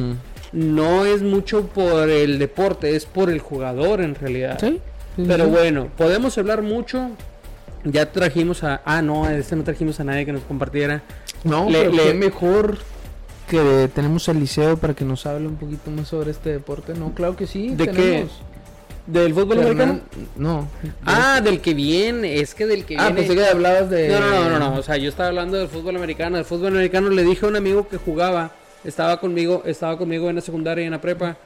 no 0.51 1.05
es 1.05 1.21
mucho 1.21 1.67
por 1.67 2.09
el 2.09 2.39
deporte, 2.39 2.95
es 2.95 3.05
por 3.05 3.29
el 3.29 3.39
jugador 3.39 4.01
en 4.01 4.15
realidad. 4.15 4.57
Sí, 4.59 4.79
Pero 5.27 5.47
bueno, 5.47 5.87
podemos 5.97 6.37
hablar 6.37 6.61
mucho. 6.61 7.09
Ya 7.83 8.11
trajimos 8.11 8.63
a. 8.63 8.81
Ah, 8.85 9.01
no, 9.01 9.29
este 9.29 9.55
no 9.55 9.63
trajimos 9.63 9.99
a 9.99 10.03
nadie 10.03 10.25
que 10.25 10.33
nos 10.33 10.43
compartiera. 10.43 11.01
No, 11.43 11.69
le- 11.69 11.79
pero 11.79 11.91
le- 11.91 12.03
qué 12.03 12.13
mejor 12.13 12.77
que 13.47 13.89
tenemos 13.95 14.27
al 14.29 14.39
liceo 14.39 14.77
para 14.77 14.93
que 14.93 15.05
nos 15.05 15.25
hable 15.25 15.47
un 15.47 15.55
poquito 15.55 15.89
más 15.91 16.07
sobre 16.09 16.31
este 16.31 16.51
deporte. 16.51 16.93
No, 16.93 17.13
claro 17.13 17.35
que 17.35 17.47
sí. 17.47 17.69
¿De 17.75 17.87
qué? 17.87 18.27
¿Del 19.07 19.33
fútbol 19.33 19.59
americano? 19.59 20.01
No. 20.35 20.67
Ah, 21.05 21.41
del 21.43 21.61
que 21.61 21.73
viene. 21.73 22.39
Es 22.41 22.53
que 22.53 22.67
del 22.67 22.85
que 22.85 22.95
Ah, 22.97 23.05
viene. 23.05 23.21
pensé 23.21 23.35
que 23.35 23.45
hablabas 23.45 23.89
de. 23.89 24.09
No, 24.09 24.19
no, 24.19 24.29
no, 24.43 24.49
no, 24.49 24.59
no, 24.59 24.75
o 24.75 24.83
sea, 24.83 24.97
yo 24.97 25.09
estaba 25.09 25.29
hablando 25.29 25.57
del 25.57 25.67
fútbol 25.67 25.95
americano. 25.95 26.35
Del 26.35 26.45
fútbol 26.45 26.67
americano 26.73 27.09
le 27.09 27.23
dije 27.23 27.45
a 27.45 27.49
un 27.49 27.55
amigo 27.55 27.87
que 27.87 27.97
jugaba, 27.97 28.51
estaba 28.83 29.19
conmigo, 29.19 29.63
estaba 29.65 29.97
conmigo 29.97 30.29
en 30.29 30.35
la 30.35 30.41
secundaria 30.41 30.83
y 30.83 30.85
en 30.85 30.91
la 30.91 31.01
prepa, 31.01 31.37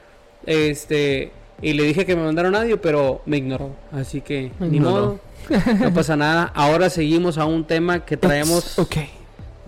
este, 0.45 1.31
y 1.63 1.73
le 1.73 1.83
dije 1.83 2.05
que 2.05 2.15
me 2.15 2.23
mandara 2.23 2.49
un 2.49 2.55
audio, 2.55 2.79
pero 2.81 3.21
me 3.25 3.37
ignoró. 3.37 3.71
Así 3.91 4.21
que, 4.21 4.51
Me 4.59 4.67
ni 4.67 4.77
ignoró. 4.77 4.95
modo, 5.01 5.19
no 5.79 5.93
pasa 5.93 6.15
nada. 6.15 6.51
Ahora 6.53 6.89
seguimos 6.89 7.37
a 7.37 7.45
un 7.45 7.65
tema 7.65 8.05
que 8.05 8.17
traemos 8.17 8.75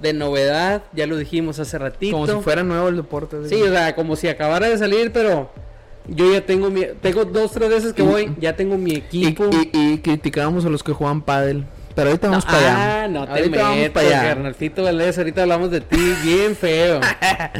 de 0.01 0.13
novedad, 0.13 0.83
ya 0.93 1.07
lo 1.07 1.17
dijimos 1.17 1.57
hace 1.59 1.77
ratito. 1.77 2.15
Como 2.15 2.27
si 2.27 2.43
fuera 2.43 2.63
nuevo 2.63 2.87
el 2.89 2.97
deporte. 2.97 3.37
Sí, 3.49 3.61
o 3.61 3.69
sea, 3.71 3.95
como 3.95 4.15
si 4.15 4.27
acabara 4.27 4.67
de 4.67 4.77
salir, 4.77 5.11
pero 5.11 5.49
yo 6.07 6.31
ya 6.31 6.41
tengo 6.45 6.69
mi, 6.69 6.83
tengo 7.01 7.25
dos, 7.25 7.51
tres 7.53 7.69
veces 7.69 7.93
que 7.93 8.03
voy, 8.03 8.35
ya 8.39 8.55
tengo 8.55 8.77
mi 8.77 8.93
equipo. 8.95 9.49
y, 9.51 9.69
y 9.93 9.97
criticábamos 9.99 10.65
a 10.65 10.69
los 10.69 10.83
que 10.83 10.91
juegan 10.91 11.21
pádel. 11.21 11.65
Pero 11.95 12.09
ahorita 12.09 12.27
vamos 12.27 12.43
para 12.45 12.57
allá. 12.57 13.03
ah, 13.03 13.07
no 13.07 13.25
te 13.25 13.31
ahorita 13.31 13.57
vamos 13.61 13.77
metas, 13.77 13.91
para 14.03 14.07
allá. 14.19 14.27
carnalcito 14.29 14.83
Valdés, 14.83 15.17
ahorita 15.17 15.41
hablamos 15.43 15.71
de 15.71 15.79
ti 15.79 16.13
bien 16.25 16.55
feo. 16.57 16.99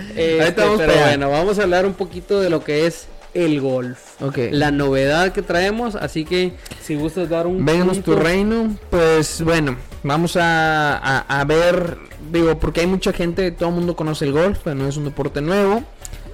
Este, 0.10 0.42
Ahorita 0.42 0.64
vamos 0.66 0.78
pero 0.80 0.92
para 0.92 1.06
allá. 1.06 1.18
bueno, 1.18 1.30
vamos 1.32 1.58
a 1.60 1.64
hablar 1.64 1.86
un 1.86 1.94
poquito 1.94 2.42
de 2.42 2.50
lo 2.50 2.62
que 2.62 2.86
es 2.86 3.08
el 3.36 3.62
golf. 3.62 4.20
Ok. 4.22 4.40
La 4.52 4.72
novedad 4.72 5.32
que 5.32 5.44
traemos, 5.44 5.94
así 5.96 6.26
que 6.26 6.54
si 6.82 6.96
gustas 6.96 7.30
dar 7.30 7.46
un 7.46 7.64
Véganos 7.64 8.02
tu 8.02 8.16
reino. 8.16 8.76
Pues 8.90 9.42
bueno, 9.44 9.76
vamos 10.04 10.36
a, 10.38 10.98
a- 10.98 11.42
a 11.42 11.44
ver. 11.46 11.98
Digo, 12.32 12.58
porque 12.58 12.80
hay 12.82 12.88
mucha 12.88 13.14
gente, 13.14 13.52
todo 13.52 13.70
el 13.70 13.76
mundo 13.76 13.96
conoce 13.96 14.26
el 14.26 14.32
golf, 14.32 14.60
pero 14.64 14.76
no 14.76 14.88
es 14.88 14.98
un 14.98 15.06
deporte 15.06 15.42
nuevo. 15.42 15.84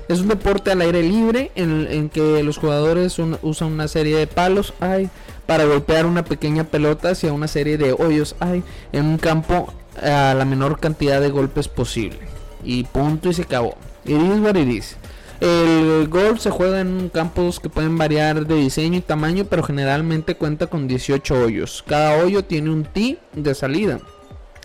Es 0.07 0.19
un 0.19 0.27
deporte 0.29 0.71
al 0.71 0.81
aire 0.81 1.03
libre 1.03 1.51
en, 1.55 1.87
en 1.89 2.09
que 2.09 2.41
los 2.43 2.57
jugadores 2.57 3.19
un- 3.19 3.37
usan 3.41 3.71
una 3.71 3.87
serie 3.87 4.15
de 4.17 4.27
palos 4.27 4.73
ay, 4.79 5.09
para 5.45 5.63
golpear 5.65 6.05
una 6.05 6.23
pequeña 6.25 6.63
pelota 6.65 7.09
hacia 7.11 7.31
una 7.33 7.47
serie 7.47 7.77
de 7.77 7.93
hoyos 7.93 8.35
ay, 8.39 8.63
en 8.93 9.05
un 9.05 9.17
campo 9.17 9.73
a 10.01 10.33
la 10.33 10.45
menor 10.45 10.79
cantidad 10.79 11.19
de 11.21 11.29
golpes 11.29 11.67
posible. 11.67 12.19
Y 12.63 12.83
punto 12.85 13.29
y 13.29 13.33
se 13.33 13.43
acabó. 13.43 13.75
It 14.05 14.17
is 14.17 14.39
what 14.41 14.55
it 14.55 14.67
is. 14.67 14.97
El 15.41 16.07
golf 16.07 16.39
se 16.39 16.51
juega 16.51 16.81
en 16.81 17.09
campos 17.09 17.59
que 17.59 17.67
pueden 17.67 17.97
variar 17.97 18.45
de 18.45 18.55
diseño 18.55 18.99
y 18.99 19.01
tamaño, 19.01 19.45
pero 19.49 19.63
generalmente 19.63 20.35
cuenta 20.35 20.67
con 20.67 20.87
18 20.87 21.33
hoyos. 21.33 21.83
Cada 21.87 22.23
hoyo 22.23 22.43
tiene 22.45 22.69
un 22.69 22.83
tee 22.85 23.17
de 23.33 23.55
salida 23.55 23.99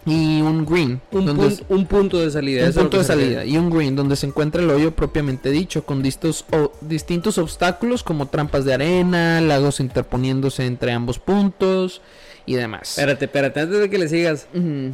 y 0.04 0.42
un 0.42 0.66
green. 0.66 1.00
Un, 1.12 1.24
donde 1.26 1.42
pun- 1.48 1.62
un 1.70 1.86
punto 1.86 2.18
de 2.20 2.30
salida. 2.30 2.66
un 2.66 2.72
punto 2.74 2.98
de 2.98 3.04
salida 3.04 3.44
y 3.46 3.56
un 3.56 3.70
green 3.70 3.96
donde 3.96 4.16
se 4.16 4.26
encuentra 4.26 4.62
el 4.62 4.68
hoyo 4.70 4.90
propiamente 4.94 5.50
dicho 5.50 5.84
con 5.86 6.02
distos, 6.02 6.44
o- 6.52 6.70
distintos 6.82 7.38
obstáculos 7.38 8.02
como 8.04 8.26
trampas 8.28 8.66
de 8.66 8.74
arena, 8.74 9.40
lagos 9.40 9.80
interponiéndose 9.80 10.66
entre 10.66 10.92
ambos 10.92 11.18
puntos 11.18 12.02
y 12.44 12.54
demás. 12.54 12.90
Espérate, 12.90 13.24
espérate, 13.24 13.60
antes 13.60 13.80
de 13.80 13.88
que 13.88 13.96
le 13.98 14.08
sigas. 14.08 14.46
Ujú. 14.54 14.92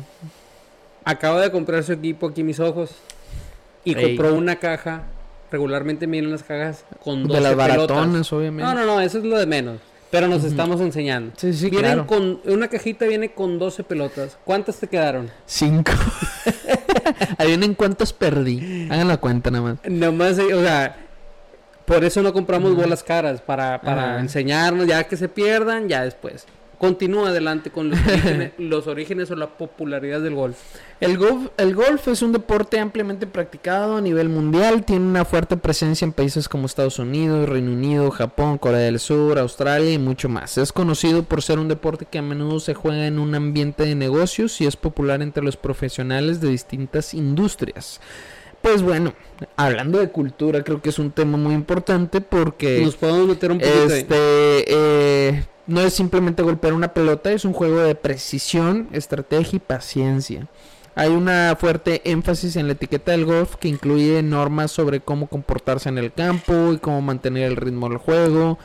Acaba 1.05 1.41
de 1.41 1.51
comprar 1.51 1.83
su 1.83 1.93
equipo 1.93 2.29
aquí 2.29 2.45
mis 2.45 2.61
ojos. 2.61 2.91
Y 3.85 3.97
Ey. 3.99 4.17
compró 4.17 4.33
una 4.37 4.57
caja. 4.57 5.03
Regularmente 5.53 6.07
vienen 6.07 6.31
las 6.33 6.43
cajas 6.43 6.85
con 7.05 7.23
12 7.29 7.35
de 7.35 7.41
las 7.41 7.53
pelotas. 7.55 7.97
baratones, 7.97 8.33
obviamente. 8.33 8.65
No, 8.65 8.75
no, 8.75 8.87
no, 8.87 9.01
eso 9.01 9.19
es 9.19 9.25
lo 9.25 9.39
de 9.39 9.47
menos. 9.47 9.79
Pero 10.11 10.29
nos 10.29 10.45
estamos 10.45 10.81
enseñando. 10.81 11.33
Sí, 11.37 11.53
sí, 11.55 11.71
Vienen 11.71 12.05
claro. 12.05 12.07
con 12.07 12.41
una 12.45 12.69
cajita 12.69 13.07
viene 13.07 13.33
con 13.33 13.59
12 13.59 13.83
pelotas. 13.85 14.37
¿Cuántas 14.45 14.77
te 14.77 14.87
quedaron? 14.87 15.31
Cinco. 15.47 15.93
Adivinen 17.39 17.75
cuántos 17.75 18.13
perdí. 18.13 18.89
Hagan 18.91 19.09
la 19.09 19.17
cuenta 19.17 19.51
nada 19.51 19.65
más. 19.65 19.79
Nomás, 19.91 20.39
o 20.39 20.63
sea, 20.63 20.97
por 21.87 22.05
eso 22.05 22.23
no 22.23 22.33
compramos 22.33 22.75
bolas 22.77 23.03
caras 23.03 23.41
para, 23.41 23.81
para 23.81 24.21
enseñarnos, 24.21 24.87
ya 24.87 25.05
que 25.05 25.17
se 25.17 25.29
pierdan, 25.29 25.89
ya 25.89 26.05
después. 26.05 26.47
Continúa 26.83 27.29
adelante 27.29 27.71
con 27.71 27.91
los 27.91 27.99
orígenes, 28.09 28.53
los 28.59 28.89
orígenes 28.89 29.31
o 29.31 29.37
la 29.37 29.57
popularidad 29.57 30.21
del 30.21 30.35
golf. 30.35 30.57
El 30.99 31.17
golf, 31.17 31.51
el 31.57 31.77
golf 31.77 32.09
es 32.09 32.23
un 32.23 32.33
deporte 32.33 32.81
ampliamente 32.81 33.29
practicado 33.29 33.99
a 33.99 34.01
nivel 34.01 34.29
mundial, 34.29 34.85
tiene 34.85 35.07
una 35.07 35.25
fuerte 35.25 35.57
presencia 35.57 36.05
en 36.05 36.13
países 36.13 36.49
como 36.49 36.67
Estados 36.67 36.99
Unidos, 36.99 37.49
Reino 37.49 37.71
Unido, 37.71 38.11
Japón, 38.11 38.59
Corea 38.59 38.81
del 38.81 38.99
Sur, 38.99 39.39
Australia 39.39 39.93
y 39.93 39.99
mucho 39.99 40.29
más. 40.29 40.59
Es 40.59 40.73
conocido 40.73 41.23
por 41.23 41.41
ser 41.41 41.61
un 41.61 41.69
deporte 41.69 42.05
que 42.05 42.19
a 42.19 42.23
menudo 42.23 42.59
se 42.59 42.75
juega 42.75 43.07
en 43.07 43.21
un 43.21 43.37
ambiente 43.37 43.85
de 43.85 43.95
negocios 43.95 44.61
y 44.61 44.67
es 44.67 44.75
popular 44.75 45.23
entre 45.23 45.45
los 45.45 45.57
profesionales 45.57 46.41
de 46.41 46.49
distintas 46.49 47.15
industrias. 47.15 48.01
Pues 48.61 48.83
bueno, 48.83 49.15
hablando 49.57 50.01
de 50.01 50.09
cultura, 50.09 50.65
creo 50.65 50.83
que 50.83 50.89
es 50.89 50.99
un 50.99 51.13
tema 51.13 51.39
muy 51.39 51.55
importante 51.55 52.21
porque 52.21 52.81
Nos 52.85 52.97
podemos 52.97 53.29
meter 53.29 53.53
un 53.53 53.59
poquito 53.59 53.93
ahí. 53.93 54.01
este 54.01 54.65
eh, 54.67 55.45
no 55.67 55.81
es 55.81 55.95
simplemente 55.95 56.43
golpear 56.43 56.73
una 56.73 56.93
pelota, 56.93 57.33
es 57.33 57.45
un 57.45 57.53
juego 57.53 57.81
de 57.81 57.95
precisión, 57.95 58.89
estrategia 58.93 59.57
y 59.57 59.61
paciencia. 59.61 60.49
Hay 60.95 61.09
una 61.09 61.57
fuerte 61.59 62.03
énfasis 62.05 62.57
en 62.57 62.67
la 62.67 62.75
etiqueta 62.75 63.13
del 63.13 63.25
golf 63.25 63.57
que 63.57 63.69
incluye 63.69 64.23
normas 64.23 64.71
sobre 64.71 65.01
cómo 65.01 65.27
comportarse 65.27 65.89
en 65.89 65.97
el 65.97 66.13
campo 66.13 66.73
y 66.73 66.79
cómo 66.79 67.01
mantener 67.01 67.45
el 67.45 67.57
ritmo 67.57 67.89
del 67.89 67.99
juego. 67.99 68.59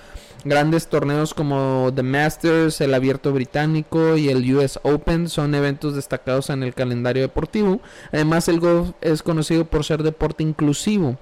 Grandes 0.43 0.87
torneos 0.87 1.33
como 1.33 1.91
The 1.95 2.03
Masters, 2.03 2.81
el 2.81 2.93
Abierto 2.93 3.31
Británico 3.31 4.17
y 4.17 4.29
el 4.29 4.55
US 4.55 4.79
Open 4.83 5.29
son 5.29 5.55
eventos 5.55 5.95
destacados 5.95 6.49
en 6.49 6.63
el 6.63 6.73
calendario 6.73 7.21
deportivo. 7.21 7.79
Además, 8.11 8.47
el 8.49 8.59
golf 8.59 8.91
es 9.01 9.23
conocido 9.23 9.65
por 9.65 9.85
ser 9.85 10.03
deporte 10.03 10.43
inclusivo 10.43 11.17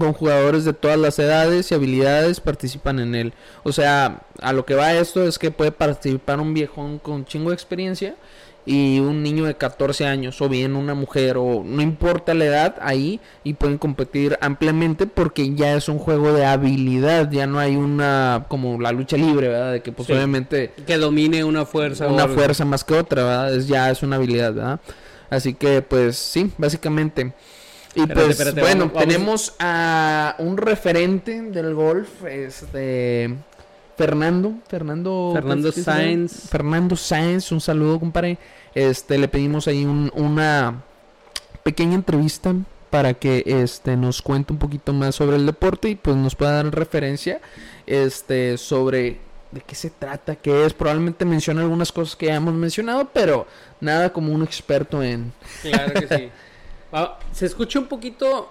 con 0.00 0.12
jugadores 0.12 0.64
de 0.64 0.72
todas 0.72 0.98
las 0.98 1.18
edades 1.20 1.70
y 1.70 1.74
habilidades 1.74 2.40
participan 2.40 2.98
en 2.98 3.14
él. 3.14 3.32
O 3.62 3.70
sea, 3.72 4.22
a 4.40 4.52
lo 4.52 4.64
que 4.66 4.74
va 4.74 4.92
esto 4.94 5.22
es 5.24 5.38
que 5.38 5.50
puede 5.52 5.70
participar 5.70 6.40
un 6.40 6.52
viejón 6.54 6.98
con 6.98 7.24
chingo 7.24 7.50
de 7.50 7.54
experiencia 7.54 8.16
y 8.66 8.98
un 9.00 9.22
niño 9.22 9.46
de 9.46 9.54
14 9.54 10.04
años 10.06 10.40
o 10.42 10.48
bien 10.48 10.76
una 10.76 10.94
mujer 10.94 11.38
o 11.38 11.62
no 11.64 11.80
importa 11.80 12.34
la 12.34 12.44
edad 12.44 12.76
ahí 12.82 13.18
y 13.42 13.54
pueden 13.54 13.78
competir 13.78 14.36
ampliamente 14.42 15.06
porque 15.06 15.54
ya 15.54 15.74
es 15.74 15.88
un 15.88 15.98
juego 15.98 16.34
de 16.34 16.44
habilidad, 16.44 17.30
ya 17.30 17.46
no 17.46 17.58
hay 17.58 17.76
una 17.76 18.44
como 18.48 18.78
la 18.80 18.92
lucha 18.92 19.16
libre, 19.16 19.48
¿verdad? 19.48 19.72
De 19.72 19.80
que 19.82 19.92
pues 19.92 20.06
Sí. 20.06 20.12
obviamente 20.12 20.72
Que 20.86 20.98
domine 20.98 21.42
una 21.42 21.64
fuerza. 21.64 22.06
una 22.08 22.28
fuerza 22.28 22.64
más 22.66 22.84
que 22.84 22.94
otra, 22.94 23.24
¿verdad? 23.24 23.54
Es, 23.54 23.66
ya 23.66 23.90
es 23.90 24.02
una 24.02 24.16
habilidad, 24.16 24.52
¿verdad? 24.52 24.80
Así 25.30 25.54
que, 25.54 25.80
pues, 25.80 26.16
sí, 26.16 26.50
básicamente. 26.58 27.32
Y 27.94 28.00
Espérate, 28.02 28.14
pues, 28.26 28.30
espérate, 28.38 28.60
bueno, 28.60 28.78
vamos- 28.86 28.92
vamos- 28.94 29.08
tenemos 29.08 29.54
a 29.58 30.36
un 30.38 30.56
referente 30.56 31.40
del 31.42 31.74
golf, 31.74 32.24
este... 32.24 33.34
Fernando, 33.96 34.54
Fernando... 34.68 35.32
Fernando. 35.34 35.72
Sáenz. 35.72 36.48
Fernando 36.48 36.96
Sáenz, 36.96 37.52
un 37.52 37.60
saludo, 37.60 38.00
compadre. 38.00 38.38
Este, 38.74 39.18
le 39.18 39.28
pedimos 39.28 39.68
ahí 39.68 39.84
un- 39.84 40.10
una 40.14 40.82
pequeña 41.62 41.96
entrevista 41.96 42.54
para 42.88 43.12
que 43.14 43.42
este 43.46 43.96
nos 43.96 44.22
cuente 44.22 44.52
un 44.54 44.58
poquito 44.58 44.92
más 44.94 45.14
sobre 45.16 45.36
el 45.36 45.44
deporte 45.44 45.90
y 45.90 45.94
pues 45.96 46.16
nos 46.16 46.34
pueda 46.34 46.52
dar 46.62 46.74
referencia 46.74 47.40
este 47.86 48.56
sobre 48.56 49.18
de 49.52 49.60
qué 49.60 49.74
se 49.74 49.90
trata, 49.90 50.34
qué 50.36 50.64
es, 50.64 50.72
probablemente 50.72 51.24
menciona 51.24 51.60
algunas 51.60 51.92
cosas 51.92 52.16
que 52.16 52.26
ya 52.26 52.36
hemos 52.36 52.54
mencionado, 52.54 53.10
pero 53.12 53.46
nada 53.80 54.12
como 54.12 54.32
un 54.32 54.42
experto 54.42 55.02
en 55.02 55.32
Claro 55.62 55.92
que 55.92 56.08
sí. 56.16 56.30
Ah, 56.92 57.18
se 57.32 57.46
escucha 57.46 57.78
un 57.78 57.86
poquito 57.86 58.50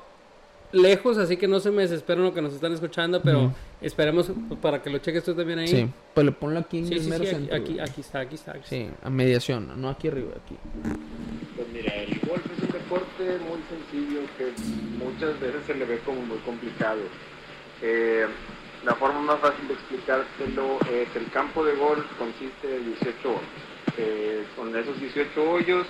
lejos, 0.72 1.18
así 1.18 1.36
que 1.38 1.48
no 1.48 1.60
se 1.60 1.72
me 1.72 1.82
desesperen 1.82 2.24
lo 2.24 2.34
que 2.34 2.42
nos 2.42 2.54
están 2.54 2.74
escuchando, 2.74 3.22
pero 3.22 3.46
Ujú. 3.46 3.54
esperemos 3.82 4.32
pues, 4.48 4.60
para 4.60 4.82
que 4.82 4.90
lo 4.90 5.00
cheques 5.00 5.24
tú 5.24 5.34
también 5.34 5.60
ahí. 5.60 5.68
sí, 5.68 5.90
pues 6.14 6.26
le 6.26 6.32
ponlo 6.32 6.60
aquí 6.60 6.80
en 6.80 6.88
sí, 6.88 6.94
el 6.94 7.02
sí, 7.02 7.10
mero 7.10 7.24
sí, 7.24 7.30
aquí, 7.30 7.36
centro, 7.40 7.56
aquí, 7.56 7.74
güey. 7.74 7.80
aquí 7.90 8.02
está, 8.02 8.20
aquí 8.20 8.36
está. 8.36 8.52
aquí 8.52 8.60
está. 8.60 8.70
Sí, 8.70 8.90
a 9.02 9.10
mediación, 9.10 9.82
no 9.82 9.90
aquí 9.90 10.08
arriba, 10.10 10.32
aquí. 10.46 10.56
Pues 11.56 11.68
mira, 11.74 11.94
el 11.96 12.20
golf 12.20 12.46
es 12.56 12.64
un 12.64 12.72
deporte 12.72 13.40
muy 13.50 13.60
sencillo 13.68 14.22
que 14.38 14.54
muchas 15.04 15.40
veces 15.40 15.62
se 15.66 15.74
le 15.74 15.86
ve 15.86 16.00
como 16.06 16.22
muy 16.22 16.38
complicado. 16.40 17.02
Eh, 17.82 18.28
la 18.86 18.96
forma 18.96 19.20
más 19.22 19.40
fácil 19.40 19.68
de 19.68 19.74
explicártelo 19.74 20.80
es 20.92 21.14
el 21.16 21.30
campo 21.32 21.66
de 21.66 21.76
golf 21.76 22.06
consiste 22.18 22.68
de 22.68 22.80
18 22.80 23.30
hoyos. 23.30 23.42
Eh, 23.98 24.46
con 24.56 24.74
esos 24.78 24.98
18 25.00 25.52
hoyos, 25.52 25.88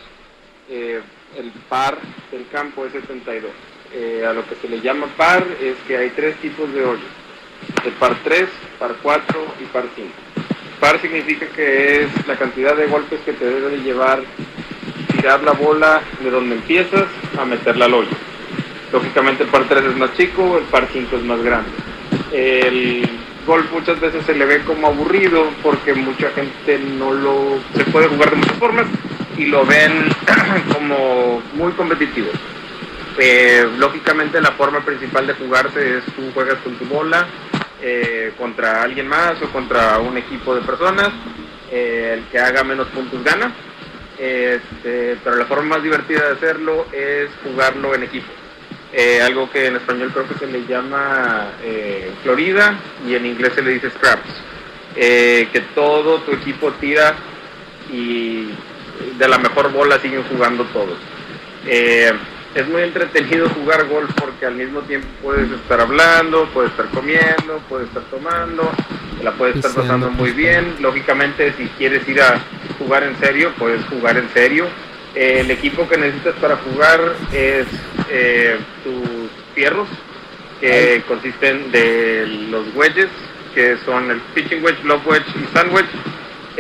eh, 0.70 1.02
el 1.38 1.52
par 1.70 1.98
del 2.32 2.48
campo 2.52 2.86
es 2.86 2.92
72. 2.94 3.52
Eh, 3.92 4.24
a 4.28 4.34
lo 4.34 4.48
que 4.48 4.56
se 4.56 4.70
le 4.70 4.82
llama 4.82 5.08
par 5.18 5.44
es 5.62 5.76
que 5.88 5.98
hay 5.98 6.10
tres 6.12 6.36
tipos 6.38 6.72
de 6.74 6.84
hoyos. 6.84 7.10
El 7.86 7.92
par 7.94 8.16
3, 8.24 8.48
par 8.80 8.96
4 9.02 9.46
y 9.62 9.66
par 9.66 9.86
5. 9.96 10.08
Par 10.80 11.02
significa 11.02 11.46
que 11.48 12.04
es 12.04 12.28
la 12.28 12.38
cantidad 12.38 12.76
de 12.76 12.88
golpes 12.88 13.20
que 13.26 13.34
te 13.34 13.46
debe 13.46 13.70
de 13.70 13.84
llevar 13.84 14.22
tirar 15.12 15.44
la 15.44 15.52
bola 15.52 16.02
de 16.24 16.30
donde 16.30 16.56
empiezas 16.56 17.06
a 17.38 17.46
meterla 17.46 17.86
al 17.86 17.94
hoyo. 17.94 18.10
Lógicamente 18.94 19.44
el 19.44 19.50
par 19.50 19.68
3 19.68 19.84
es 19.84 19.98
más 19.98 20.14
chico, 20.16 20.58
el 20.58 20.64
par 20.66 20.88
5 20.92 21.16
es 21.18 21.24
más 21.24 21.42
grande. 21.42 21.70
El 22.32 23.10
golf 23.46 23.72
muchas 23.72 24.00
veces 24.00 24.26
se 24.26 24.34
le 24.34 24.46
ve 24.46 24.64
como 24.64 24.88
aburrido 24.88 25.50
porque 25.62 25.94
mucha 25.94 26.30
gente 26.32 26.80
no 26.98 27.12
lo 27.12 27.60
se 27.76 27.84
puede 27.86 28.08
jugar 28.08 28.30
de 28.30 28.36
muchas 28.38 28.58
formas 28.58 28.86
y 29.40 29.46
lo 29.46 29.66
ven 29.66 30.10
como 30.74 31.42
muy 31.54 31.72
competitivo. 31.72 32.28
Eh, 33.18 33.66
lógicamente 33.78 34.42
la 34.42 34.52
forma 34.52 34.82
principal 34.82 35.26
de 35.26 35.34
jugarse 35.34 35.98
es 35.98 36.04
tú 36.14 36.30
juegas 36.34 36.58
con 36.60 36.76
tu 36.76 36.86
bola 36.86 37.26
eh, 37.82 38.34
contra 38.38 38.84
alguien 38.84 39.08
más 39.08 39.42
o 39.42 39.50
contra 39.50 39.98
un 40.00 40.18
equipo 40.18 40.54
de 40.54 40.62
personas. 40.62 41.10
Eh, 41.72 42.16
el 42.18 42.26
que 42.26 42.38
haga 42.38 42.66
menos 42.66 42.88
puntos 42.88 43.24
gana. 43.24 43.54
Este, 44.18 45.18
pero 45.24 45.38
la 45.38 45.46
forma 45.46 45.76
más 45.76 45.84
divertida 45.84 46.26
de 46.26 46.34
hacerlo 46.34 46.88
es 46.92 47.30
jugarlo 47.42 47.96
en 47.96 48.04
equipo. 48.04 48.28
Algo 49.24 49.50
que 49.50 49.68
en 49.68 49.78
español 49.78 50.12
creo 50.12 50.28
que 50.28 50.34
se 50.34 50.48
le 50.48 50.66
llama 50.66 51.48
Florida 52.24 52.76
y 53.08 53.16
en 53.16 53.26
inglés 53.28 53.54
se 53.54 53.62
le 53.62 53.72
dice 53.72 53.92
Scraps. 53.92 54.42
Que 54.96 55.64
todo 55.74 56.20
tu 56.22 56.32
equipo 56.34 56.72
tira 56.74 57.16
y 57.94 58.50
de 59.18 59.28
la 59.28 59.38
mejor 59.38 59.72
bola 59.72 60.00
siguen 60.00 60.24
jugando 60.24 60.64
todos. 60.66 60.98
Eh, 61.66 62.12
es 62.56 62.68
muy 62.68 62.82
entretenido 62.82 63.48
jugar 63.50 63.88
golf 63.88 64.10
porque 64.16 64.46
al 64.46 64.56
mismo 64.56 64.82
tiempo 64.82 65.08
puedes 65.22 65.52
estar 65.52 65.80
hablando, 65.82 66.50
puedes 66.54 66.72
estar 66.72 66.88
comiendo, 66.88 67.62
puedes 67.70 67.88
estar 67.90 68.04
tomando, 68.04 68.72
te 69.18 69.24
la 69.24 69.32
puedes 69.34 69.58
estar 69.58 69.72
pasando 69.72 70.10
muy 70.10 70.32
pisteando. 70.32 70.72
bien. 70.72 70.82
Lógicamente, 70.82 71.54
si 71.58 71.66
quieres 71.78 72.08
ir 72.08 72.22
a 72.22 72.40
jugar 72.80 73.04
en 73.04 73.18
serio, 73.20 73.52
puedes 73.58 73.86
jugar 73.86 74.18
en 74.18 74.30
serio. 74.34 74.66
Eh, 75.16 75.42
el 75.42 75.52
equipo 75.52 75.88
que 75.88 75.98
necesitas 75.98 76.36
para 76.36 76.58
jugar 76.58 77.16
es 77.34 77.68
eh, 78.10 78.58
tus 78.84 79.30
fierros, 79.54 79.88
que 80.60 81.04
consisten 81.08 81.72
de 81.72 82.26
los 82.50 82.74
wedges, 82.76 83.10
que 83.54 83.78
son 83.86 84.10
el 84.12 84.20
pitching 84.34 84.64
wedge, 84.64 84.84
lob 84.84 85.06
wedge 85.08 85.28
y 85.36 85.56
sand 85.56 85.74
wedge. 85.74 85.90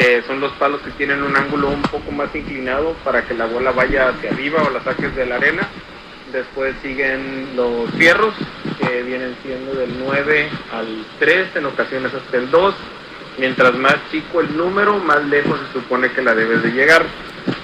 Eh, 0.01 0.23
son 0.25 0.39
los 0.39 0.53
palos 0.53 0.79
que 0.81 0.91
tienen 0.91 1.21
un 1.21 1.35
ángulo 1.35 1.67
un 1.67 1.81
poco 1.81 2.09
más 2.13 2.33
inclinado 2.33 2.93
para 3.03 3.25
que 3.25 3.33
la 3.33 3.47
bola 3.47 3.71
vaya 3.71 4.07
hacia 4.07 4.29
arriba 4.29 4.63
o 4.63 4.69
la 4.69 4.81
saques 4.81 5.13
de 5.13 5.25
la 5.25 5.35
arena. 5.35 5.67
Después 6.31 6.73
siguen 6.81 7.49
los 7.57 7.91
fierros, 7.97 8.33
que 8.79 9.03
vienen 9.03 9.35
siendo 9.43 9.73
del 9.73 9.93
9 9.99 10.49
al 10.71 11.05
3, 11.19 11.53
en 11.57 11.65
ocasiones 11.65 12.13
hasta 12.13 12.37
el 12.37 12.49
2. 12.49 12.75
Mientras 13.39 13.75
más 13.75 13.97
chico 14.09 14.39
el 14.39 14.55
número, 14.55 14.99
más 14.99 15.21
lejos 15.25 15.59
se 15.67 15.79
supone 15.81 16.09
que 16.11 16.21
la 16.21 16.33
debes 16.33 16.63
de 16.63 16.71
llegar. 16.71 17.03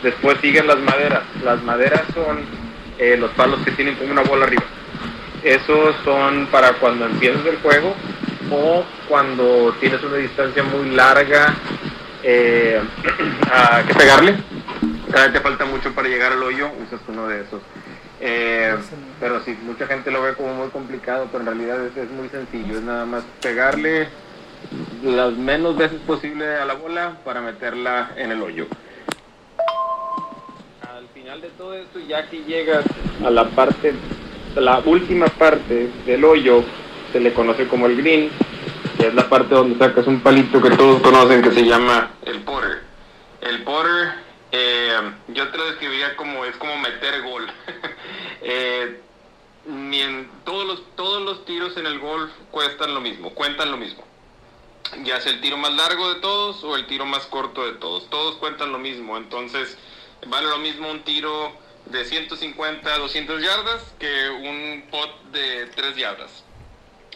Después 0.04 0.38
siguen 0.42 0.68
las 0.68 0.80
maderas. 0.80 1.24
Las 1.42 1.64
maderas 1.64 2.04
son 2.14 2.40
eh, 3.00 3.16
los 3.18 3.32
palos 3.32 3.62
que 3.64 3.72
tienen 3.72 3.96
como 3.96 4.12
una 4.12 4.24
bola 4.24 4.44
arriba. 4.44 4.64
Esos 5.42 5.96
son 6.04 6.48
para 6.48 6.74
cuando 6.74 7.06
empiezas 7.06 7.46
el 7.46 7.60
juego 7.60 7.96
o 8.52 8.84
cuando 9.08 9.74
tienes 9.80 10.04
una 10.04 10.18
distancia 10.18 10.64
muy 10.64 10.90
larga 10.90 11.56
eh, 12.28 12.82
a 13.52 13.84
que 13.88 13.94
pegarle. 13.94 14.36
Todavía 15.08 15.34
te 15.34 15.40
falta 15.40 15.66
mucho 15.66 15.94
para 15.94 16.08
llegar 16.08 16.34
al 16.34 16.42
hoyo, 16.44 16.70
usas 16.86 17.00
uno 17.08 17.28
de 17.28 17.42
esos. 17.42 17.62
Eh, 18.20 18.76
pero 19.20 19.42
sí, 19.44 19.56
mucha 19.64 19.86
gente 19.86 20.10
lo 20.10 20.22
ve 20.24 20.34
como 20.34 20.56
muy 20.56 20.70
complicado, 20.70 21.28
pero 21.32 21.42
en 21.42 21.46
realidad 21.46 21.86
es, 21.86 21.96
es 21.96 22.10
muy 22.10 22.28
sencillo. 22.30 22.78
Es 22.78 22.84
nada 22.84 23.06
más 23.06 23.24
pegarle 23.42 24.08
las 25.04 25.34
menos 25.34 25.78
veces 25.78 26.00
posible 26.08 26.56
a 26.56 26.66
la 26.66 26.74
bola 26.74 27.18
para 27.24 27.42
meterla 27.42 28.12
en 28.16 28.32
el 28.32 28.42
hoyo. 28.42 28.66
Al 30.82 31.08
final 31.14 31.42
de 31.42 31.50
todo 31.50 31.76
esto, 31.76 32.00
ya 32.00 32.28
que 32.30 32.44
llegas 32.44 32.86
a 33.24 33.30
la 33.30 33.46
parte, 33.50 33.94
a 34.56 34.60
la 34.60 34.80
última 34.80 35.28
parte 35.28 35.90
del 36.06 36.26
hoyo, 36.26 36.64
se 37.12 37.20
le 37.20 37.34
conoce 37.34 37.68
como 37.68 37.86
el 37.86 37.98
green, 37.98 38.30
es 39.00 39.14
la 39.14 39.28
parte 39.30 39.54
donde 39.56 39.78
sacas 39.78 40.08
un 40.08 40.22
palito 40.22 40.62
que 40.62 40.72
todos 40.72 41.02
conocen 41.02 41.42
que 41.42 41.52
se 41.52 41.64
llama 41.66 42.12
el 42.26 42.42
putter. 42.42 42.82
El 43.42 43.64
putter, 43.64 44.14
eh, 44.52 44.98
yo 45.30 45.50
te 45.50 45.58
lo 45.58 45.66
describiría 45.68 46.16
como 46.16 46.46
es 46.46 46.56
como 46.58 46.78
meter 46.78 47.22
gol. 47.24 47.48
Eh, 48.48 49.02
ni 49.66 50.02
en- 50.02 50.30
todos 50.44 50.68
los 50.68 50.96
todos 50.96 51.24
los 51.24 51.46
tiros 51.46 51.76
en 51.78 51.88
el 51.88 51.98
golf 51.98 52.30
cuestan 52.52 52.94
lo 52.94 53.02
mismo, 53.02 53.32
cuentan 53.34 53.72
lo 53.72 53.78
mismo. 53.78 54.04
Ya 55.04 55.20
sea 55.20 55.32
el 55.32 55.42
tiro 55.42 55.58
más 55.58 55.74
largo 55.74 56.14
de 56.14 56.20
todos 56.20 56.64
o 56.64 56.76
el 56.76 56.86
tiro 56.86 57.08
más 57.08 57.26
corto 57.26 57.66
de 57.66 57.74
todos, 57.80 58.08
todos 58.12 58.36
cuentan 58.36 58.72
lo 58.72 58.78
mismo. 58.78 59.18
Entonces 59.18 59.80
vale 60.28 60.48
lo 60.48 60.60
mismo 60.60 60.92
un 60.92 61.00
tiro 61.04 61.52
de 61.88 62.06
150 62.06 62.94
a 62.94 63.00
200 63.00 63.42
yardas 63.42 63.82
que 63.98 64.30
un 64.30 64.84
pot 64.92 65.10
de 65.32 65.66
3 65.76 65.96
yardas. 65.96 66.44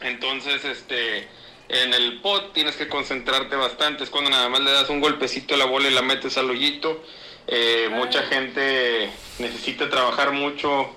Entonces, 0.01 0.65
este, 0.65 1.27
en 1.69 1.93
el 1.93 2.19
pot 2.19 2.51
tienes 2.51 2.75
que 2.75 2.87
concentrarte 2.87 3.55
bastante. 3.55 4.03
Es 4.03 4.09
cuando 4.09 4.29
nada 4.31 4.49
más 4.49 4.61
le 4.61 4.71
das 4.71 4.89
un 4.89 4.99
golpecito 4.99 5.53
a 5.53 5.57
la 5.57 5.65
bola 5.65 5.87
y 5.87 5.93
la 5.93 6.01
metes 6.01 6.37
al 6.37 6.49
hoyito. 6.49 7.01
Eh, 7.47 7.89
mucha 7.91 8.23
gente 8.23 9.11
necesita 9.37 9.89
trabajar 9.89 10.31
mucho 10.31 10.89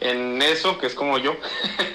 en 0.00 0.40
eso, 0.40 0.78
que 0.78 0.86
es 0.86 0.94
como 0.94 1.18
yo. 1.18 1.36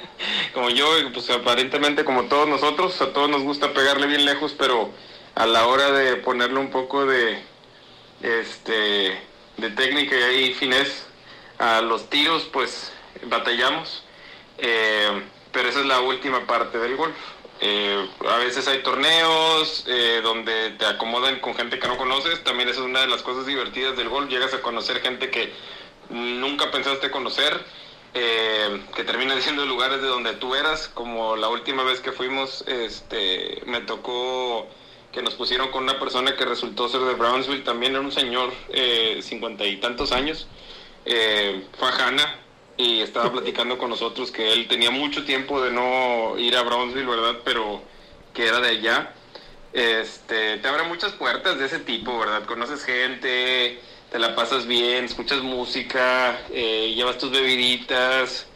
como 0.54 0.70
yo, 0.70 0.86
pues 1.14 1.30
aparentemente 1.30 2.04
como 2.04 2.26
todos 2.26 2.48
nosotros, 2.48 3.02
a 3.02 3.14
todos 3.14 3.30
nos 3.30 3.42
gusta 3.42 3.74
pegarle 3.74 4.08
bien 4.08 4.26
lejos, 4.26 4.54
pero 4.58 4.92
a 5.34 5.46
la 5.46 5.68
hora 5.68 5.92
de 5.92 6.18
ponerle 6.18 6.60
un 6.60 6.72
poco 6.72 7.06
de, 7.06 7.42
este, 8.22 9.18
de 9.58 9.70
técnica 9.76 10.18
y 10.18 10.24
ahí 10.24 10.54
finés 10.54 11.08
a 11.58 11.82
los 11.82 12.10
tiros, 12.10 12.44
pues 12.52 12.92
batallamos. 13.24 14.04
Eh, 14.58 15.24
pero 15.52 15.70
esa 15.70 15.80
es 15.80 15.86
la 15.86 16.02
última 16.02 16.46
parte 16.46 16.78
del 16.80 16.98
golf. 16.98 17.16
Eh, 17.62 18.10
a 18.30 18.38
veces 18.38 18.68
hay 18.68 18.84
torneos 18.84 19.86
eh, 19.88 20.20
donde 20.22 20.72
te 20.72 20.86
acomodan 20.86 21.40
con 21.40 21.56
gente 21.56 21.80
que 21.80 21.88
no 21.88 21.98
conoces. 21.98 22.44
También 22.44 22.70
esa 22.70 22.82
es 22.82 22.86
una 22.86 23.02
de 23.02 23.08
las 23.08 23.22
cosas 23.22 23.46
divertidas 23.46 23.96
del 23.98 24.10
golf. 24.10 24.30
Llegas 24.30 24.54
a 24.54 24.62
conocer 24.62 25.02
gente 25.02 25.30
que 25.30 25.54
nunca 26.10 26.72
pensaste 26.72 27.10
conocer, 27.10 27.64
eh, 28.14 28.82
que 28.96 29.04
terminan 29.04 29.42
siendo 29.42 29.66
lugares 29.66 30.02
de 30.02 30.08
donde 30.08 30.34
tú 30.34 30.56
eras. 30.56 30.88
Como 30.90 31.36
la 31.36 31.48
última 31.48 31.84
vez 31.84 32.00
que 32.02 32.12
fuimos, 32.12 32.64
este, 32.68 33.62
me 33.66 33.82
tocó 33.82 34.68
que 35.12 35.22
nos 35.22 35.36
pusieron 35.36 35.72
con 35.72 35.84
una 35.84 35.98
persona 35.98 36.36
que 36.36 36.44
resultó 36.44 36.90
ser 36.90 37.02
de 37.02 37.14
Brownsville. 37.14 37.64
También 37.64 37.94
era 37.94 38.02
un 38.02 38.12
señor, 38.12 38.52
eh, 38.70 39.20
cincuenta 39.22 39.66
y 39.66 39.78
tantos 39.78 40.12
años. 40.12 40.48
Eh, 41.06 41.64
fue 41.78 41.88
a 41.88 41.92
Hanna 41.92 42.45
y 42.78 43.02
estaba 43.02 43.32
platicando 43.32 43.78
con 43.78 43.90
nosotros 43.90 44.32
que 44.32 44.52
él 44.54 44.68
tenía 44.68 44.92
mucho 44.92 45.24
tiempo 45.24 45.62
de 45.62 45.72
no 45.72 46.38
ir 46.38 46.56
a 46.56 46.64
Brownsville, 46.64 47.06
¿verdad? 47.06 47.38
Pero 47.44 47.82
que 48.34 48.48
era 48.48 48.60
de 48.60 48.70
allá. 48.70 49.14
Este, 49.74 50.58
te 50.58 50.68
abre 50.68 50.84
muchas 50.84 51.14
puertas 51.14 51.58
de 51.58 51.66
ese 51.66 51.80
tipo, 51.80 52.18
¿verdad? 52.18 52.46
Conoces 52.46 52.84
gente, 52.84 53.80
te 54.12 54.20
la 54.20 54.36
pasas 54.36 54.68
bien, 54.68 55.06
escuchas 55.06 55.42
música, 55.42 56.40
eh, 56.52 56.94
llevas 56.96 57.18
tus 57.18 57.32
bebiditas. 57.32 58.48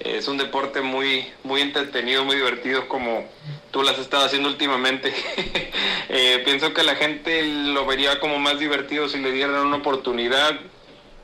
Es 0.00 0.26
un 0.26 0.36
deporte 0.36 0.80
muy, 0.80 1.32
muy 1.44 1.60
entretenido, 1.60 2.24
muy 2.24 2.36
divertido, 2.36 2.88
como 2.88 3.28
tú 3.70 3.82
las 3.82 3.94
has 3.94 4.02
estado 4.02 4.24
haciendo 4.24 4.48
últimamente. 4.48 5.12
Eh, 6.16 6.42
pienso 6.44 6.72
que 6.74 6.84
la 6.84 6.94
gente 6.94 7.42
lo 7.42 7.86
vería 7.86 8.20
como 8.20 8.38
más 8.38 8.60
divertido 8.60 9.08
si 9.08 9.18
le 9.18 9.32
dieran 9.32 9.66
una 9.66 9.78
oportunidad. 9.78 10.60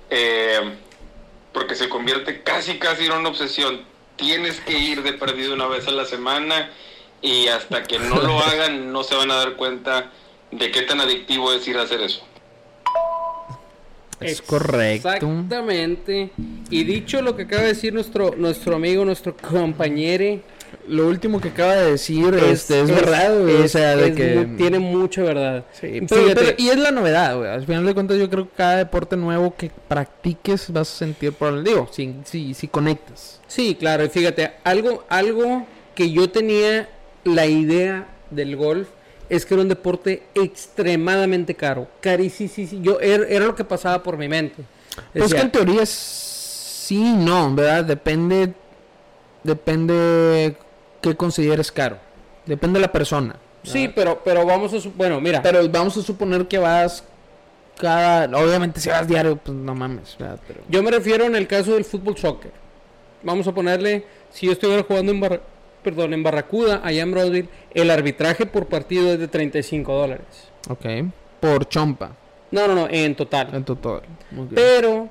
Eh, 0.08 0.58
porque 1.52 1.74
se 1.74 1.88
convierte 1.88 2.42
casi 2.42 2.78
casi 2.78 3.06
en 3.06 3.12
una 3.12 3.28
obsesión. 3.28 3.82
Tienes 4.16 4.60
que 4.60 4.78
ir 4.78 5.02
de 5.02 5.12
perdido 5.14 5.54
una 5.54 5.66
vez 5.66 5.86
a 5.88 5.90
la 5.90 6.04
semana 6.04 6.70
y 7.22 7.48
hasta 7.48 7.82
que 7.82 7.98
no 7.98 8.16
lo 8.16 8.40
hagan 8.44 8.92
no 8.92 9.02
se 9.02 9.14
van 9.14 9.30
a 9.30 9.36
dar 9.36 9.56
cuenta 9.56 10.10
de 10.50 10.70
qué 10.70 10.82
tan 10.82 11.00
adictivo 11.00 11.52
es 11.52 11.66
ir 11.68 11.78
a 11.78 11.82
hacer 11.82 12.00
eso. 12.00 12.22
Es 14.20 14.42
correcto. 14.42 15.08
Exactamente. 15.08 16.30
Y 16.68 16.84
dicho 16.84 17.22
lo 17.22 17.36
que 17.36 17.44
acaba 17.44 17.62
de 17.62 17.68
decir 17.68 17.94
nuestro, 17.94 18.34
nuestro 18.36 18.76
amigo, 18.76 19.04
nuestro 19.04 19.34
compañero, 19.34 20.40
Lo 20.88 21.06
último 21.08 21.40
que 21.40 21.48
acaba 21.48 21.74
de 21.76 21.92
decir 21.92 22.34
este, 22.34 22.80
es, 22.80 22.88
verdad, 22.88 23.40
güey. 23.40 23.54
o 23.56 23.64
es- 23.64 23.72
sea, 23.72 23.96
de 23.96 24.08
es 24.08 24.16
que. 24.16 24.48
tiene 24.56 24.78
mucha 24.78 25.22
verdad. 25.22 25.64
Sí, 25.72 26.00
pero- 26.08 26.34
pero- 26.34 26.54
y 26.58 26.68
es 26.68 26.76
la 26.78 26.90
novedad, 26.90 27.36
güey. 27.36 27.50
Al 27.50 27.64
final 27.66 27.84
de 27.86 27.94
cuentas, 27.94 28.18
yo 28.18 28.28
creo 28.30 28.44
que 28.48 28.56
cada 28.56 28.76
deporte 28.76 29.16
nuevo 29.16 29.54
que 29.56 29.70
practiques 29.88 30.72
vas 30.72 30.88
a 30.92 30.98
sentir 30.98 31.32
por 31.32 31.52
el 31.54 31.64
digo, 31.64 31.88
si, 31.92 32.14
si, 32.24 32.54
si 32.54 32.68
conectas. 32.68 33.40
Sí, 33.46 33.76
claro, 33.78 34.04
y 34.04 34.08
fíjate, 34.08 34.52
algo, 34.64 35.04
algo 35.08 35.66
que 35.94 36.10
yo 36.10 36.30
tenía 36.30 36.88
la 37.24 37.46
idea 37.46 38.08
del 38.30 38.56
golf 38.56 38.88
es 39.28 39.46
que 39.46 39.54
era 39.54 39.62
un 39.62 39.68
deporte 39.68 40.22
extremadamente 40.34 41.54
caro. 41.54 41.88
Carísimo. 42.00 42.82
Yo, 42.82 43.00
era, 43.00 43.26
era 43.28 43.46
lo 43.46 43.54
que 43.54 43.64
pasaba 43.64 44.02
por 44.02 44.16
mi 44.16 44.28
mente. 44.28 44.62
Pues 45.14 45.32
que 45.32 45.40
en 45.40 45.50
teoría 45.52 45.82
es 45.82 45.90
sí 45.90 47.00
no, 47.16 47.54
¿verdad? 47.54 47.84
Depende. 47.84 48.52
Depende 49.44 50.56
qué 51.00 51.16
consideres 51.16 51.72
caro. 51.72 51.98
Depende 52.46 52.78
de 52.78 52.86
la 52.86 52.92
persona. 52.92 53.36
sí, 53.62 53.88
pero, 53.94 54.20
pero 54.24 54.44
vamos 54.46 54.72
a... 54.74 54.88
Bueno, 54.96 55.20
mira. 55.20 55.42
Pero 55.42 55.66
vamos 55.68 55.96
a 55.96 56.02
suponer 56.02 56.46
que 56.48 56.58
vas 56.58 57.04
cada. 57.78 58.24
Obviamente, 58.38 58.80
si 58.80 58.88
vas 58.90 59.06
diario, 59.08 59.36
pues 59.36 59.56
no 59.56 59.74
mames, 59.74 60.16
¿verdad? 60.18 60.38
Pero. 60.46 60.60
Yo 60.68 60.82
me 60.82 60.90
refiero 60.90 61.24
en 61.24 61.36
el 61.36 61.46
caso 61.46 61.74
del 61.74 61.84
fútbol 61.84 62.16
soccer. 62.16 62.52
Vamos 63.22 63.46
a 63.46 63.52
ponerle, 63.52 64.04
si 64.30 64.46
yo 64.46 64.52
estuviera 64.52 64.82
jugando 64.82 65.12
en, 65.12 65.20
Barra- 65.20 65.40
perdón, 65.82 66.14
en 66.14 66.22
Barracuda, 66.22 66.80
allá 66.82 67.02
en 67.02 67.10
Brownsville, 67.12 67.48
el 67.74 67.90
arbitraje 67.90 68.46
por 68.46 68.66
partido 68.66 69.12
es 69.12 69.18
de 69.18 69.28
35 69.28 69.92
dólares. 69.94 70.26
Ok. 70.68 70.86
Por 71.40 71.68
chompa. 71.68 72.12
No, 72.50 72.66
no, 72.66 72.74
no, 72.74 72.88
en 72.90 73.14
total. 73.14 73.48
En 73.54 73.64
total. 73.64 74.00
Pero 74.54 75.08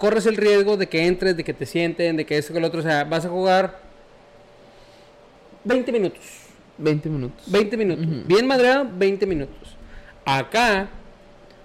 corres 0.00 0.26
el 0.26 0.36
riesgo 0.36 0.76
de 0.76 0.88
que 0.88 1.06
entres, 1.06 1.36
de 1.36 1.44
que 1.44 1.54
te 1.54 1.66
sienten, 1.66 2.16
de 2.16 2.26
que 2.26 2.36
esto, 2.36 2.52
que 2.52 2.58
lo 2.58 2.66
otro. 2.66 2.80
O 2.80 2.82
sea, 2.82 3.04
vas 3.04 3.24
a 3.24 3.28
jugar 3.28 3.78
20 5.62 5.92
minutos. 5.92 6.20
20 6.78 7.08
minutos. 7.08 7.44
20 7.46 7.76
minutos. 7.76 8.06
Bien 8.26 8.46
madreado, 8.46 8.88
20 8.92 9.26
minutos. 9.26 9.76
Acá 10.24 10.88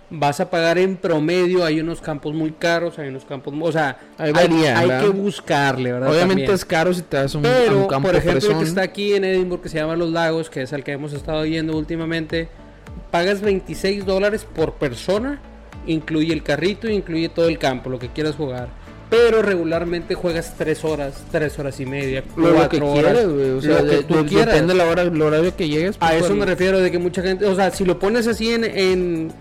vas 0.10 0.40
a 0.40 0.50
pagar 0.50 0.78
en 0.78 0.98
promedio. 0.98 1.64
Hay 1.64 1.80
unos 1.80 2.02
campos 2.02 2.34
muy 2.34 2.52
caros, 2.52 3.00
hay 3.00 3.08
unos 3.08 3.26
campos. 3.26 3.54
O 3.60 3.72
sea, 3.72 3.98
hay, 4.18 4.32
varía, 4.32 4.78
hay 4.78 4.88
¿verdad? 4.88 5.04
que 5.04 5.10
buscarle, 5.10 5.94
¿verdad? 5.94 6.10
Obviamente 6.10 6.44
También. 6.44 6.52
es 6.52 6.66
caro 6.66 6.94
si 6.94 7.02
te 7.02 7.18
das 7.18 7.34
un, 7.36 7.46
a 7.46 7.50
un 7.50 7.56
Pero, 7.56 7.88
campo 7.88 8.10
por 8.10 8.18
ejemplo, 8.18 8.52
el 8.52 8.58
que 8.58 8.64
está 8.64 8.82
aquí 8.82 9.14
en 9.14 9.24
Edinburgh, 9.24 9.62
que 9.62 9.70
se 9.70 9.78
llama 9.78 9.96
Los 9.96 10.12
Lagos, 10.12 10.50
que 10.50 10.62
es 10.62 10.74
el 10.74 10.84
que 10.84 10.92
hemos 10.92 11.14
estado 11.14 11.46
yendo 11.46 11.78
últimamente, 11.78 12.50
pagas 13.12 13.42
26 13.42 14.06
dólares 14.06 14.46
por 14.46 14.74
persona, 14.74 15.42
incluye 15.88 16.34
el 16.34 16.44
carrito, 16.44 16.88
incluye 16.90 17.30
todo 17.30 17.48
el 17.48 17.58
campo, 17.58 17.90
lo 17.90 18.00
que 18.00 18.10
quieras 18.10 18.36
jugar. 18.36 18.68
pero 19.08 19.44
regularmente 19.44 20.16
juegas 20.16 20.56
tres 20.58 20.84
horas, 20.84 21.14
tres 21.32 21.58
horas 21.60 21.80
y 21.80 21.86
media, 21.86 22.24
Lo, 22.36 22.50
lo 22.50 22.56
cuatro 22.56 22.80
que 22.80 22.86
horas. 22.86 23.14
quieras, 23.14 23.28
güey. 23.32 23.50
O 23.52 23.62
sea, 23.62 23.82
lo 23.82 23.90
que 23.90 23.96
de- 23.98 24.04
tú 24.04 24.16
de- 24.16 24.26
quieras. 24.26 24.48
depende 24.48 24.74
de 24.74 24.80
la 24.80 24.86
hora, 24.90 25.02
el 25.04 25.22
horario 25.22 25.56
que 25.56 25.70
llegues. 25.70 25.96
A 26.00 26.10
pues, 26.10 26.24
eso 26.26 26.36
me 26.36 26.44
refiero 26.46 26.80
de 26.80 26.90
que 26.92 26.98
mucha 26.98 27.22
gente, 27.22 27.46
o 27.46 27.56
sea, 27.56 27.70
si 27.72 27.86
lo 27.86 28.00
pones 28.00 28.26
así 28.28 28.52
en, 28.52 28.64
en, 28.64 29.32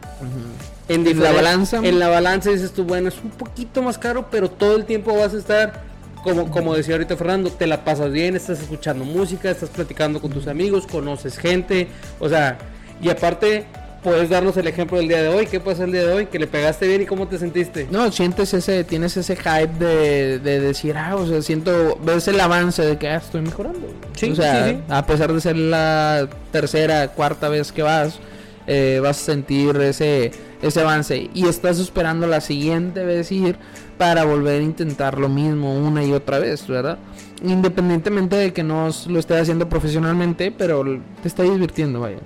en, 0.88 1.06
En 1.06 1.20
la 1.20 1.32
balanza. 1.32 1.80
En 1.82 1.98
la 1.98 2.08
balanza 2.08 2.50
dices 2.50 2.72
tú, 2.72 2.84
bueno, 2.84 3.08
es 3.08 3.16
un 3.24 3.30
poquito 3.30 3.80
más 3.82 3.96
caro, 3.96 4.28
pero 4.30 4.50
todo 4.50 4.76
el 4.76 4.84
tiempo 4.84 5.16
vas 5.16 5.32
a 5.32 5.38
estar, 5.38 5.82
como, 6.22 6.50
como 6.50 6.74
decía 6.76 6.94
ahorita 6.96 7.16
Fernando, 7.16 7.50
te 7.50 7.66
la 7.66 7.84
pasas 7.84 8.12
bien, 8.12 8.36
estás 8.36 8.60
escuchando 8.60 9.04
música, 9.04 9.50
estás 9.50 9.70
platicando 9.70 10.20
con 10.20 10.30
tus 10.30 10.46
amigos, 10.46 10.86
conoces 10.86 11.38
gente, 11.38 11.88
o 12.20 12.28
sea, 12.28 12.58
y 13.02 13.08
aparte, 13.08 13.64
puedes 14.04 14.28
darnos 14.28 14.56
el 14.58 14.68
ejemplo 14.68 14.98
del 14.98 15.08
día 15.08 15.22
de 15.22 15.28
hoy, 15.28 15.46
¿qué 15.46 15.58
pasa 15.58 15.84
el 15.84 15.92
día 15.92 16.06
de 16.06 16.12
hoy? 16.12 16.26
Que 16.26 16.38
le 16.38 16.46
pegaste 16.46 16.86
bien 16.86 17.02
y 17.02 17.06
cómo 17.06 17.26
te 17.26 17.38
sentiste. 17.38 17.88
No, 17.90 18.12
sientes 18.12 18.52
ese, 18.52 18.84
tienes 18.84 19.16
ese 19.16 19.34
hype 19.34 19.78
de, 19.78 20.38
de 20.38 20.60
decir, 20.60 20.96
ah, 20.96 21.16
o 21.16 21.26
sea, 21.26 21.40
siento, 21.40 21.98
ves 22.04 22.28
el 22.28 22.38
avance 22.38 22.82
de 22.82 22.98
que 22.98 23.08
ah, 23.08 23.16
estoy 23.16 23.40
mejorando. 23.40 23.88
Sí, 24.14 24.30
o 24.30 24.36
sea, 24.36 24.66
sí, 24.66 24.70
sí. 24.74 24.82
a 24.90 25.06
pesar 25.06 25.32
de 25.32 25.40
ser 25.40 25.56
la 25.56 26.28
tercera, 26.52 27.08
cuarta 27.08 27.48
vez 27.48 27.72
que 27.72 27.82
vas, 27.82 28.20
eh, 28.66 29.00
vas 29.02 29.22
a 29.22 29.24
sentir 29.24 29.74
ese, 29.76 30.32
ese 30.60 30.80
avance 30.82 31.30
y 31.32 31.48
estás 31.48 31.78
esperando 31.78 32.26
la 32.26 32.42
siguiente 32.42 33.04
vez 33.04 33.32
ir 33.32 33.56
para 33.96 34.24
volver 34.24 34.60
a 34.60 34.64
intentar 34.64 35.18
lo 35.18 35.30
mismo 35.30 35.74
una 35.74 36.04
y 36.04 36.12
otra 36.12 36.38
vez, 36.38 36.66
¿verdad? 36.66 36.98
Independientemente 37.42 38.36
de 38.36 38.52
que 38.52 38.62
no 38.62 38.90
lo 39.08 39.18
estés 39.18 39.40
haciendo 39.40 39.66
profesionalmente, 39.68 40.52
pero 40.56 40.84
te 41.22 41.28
está 41.28 41.42
divirtiendo, 41.42 42.00
vaya. 42.00 42.18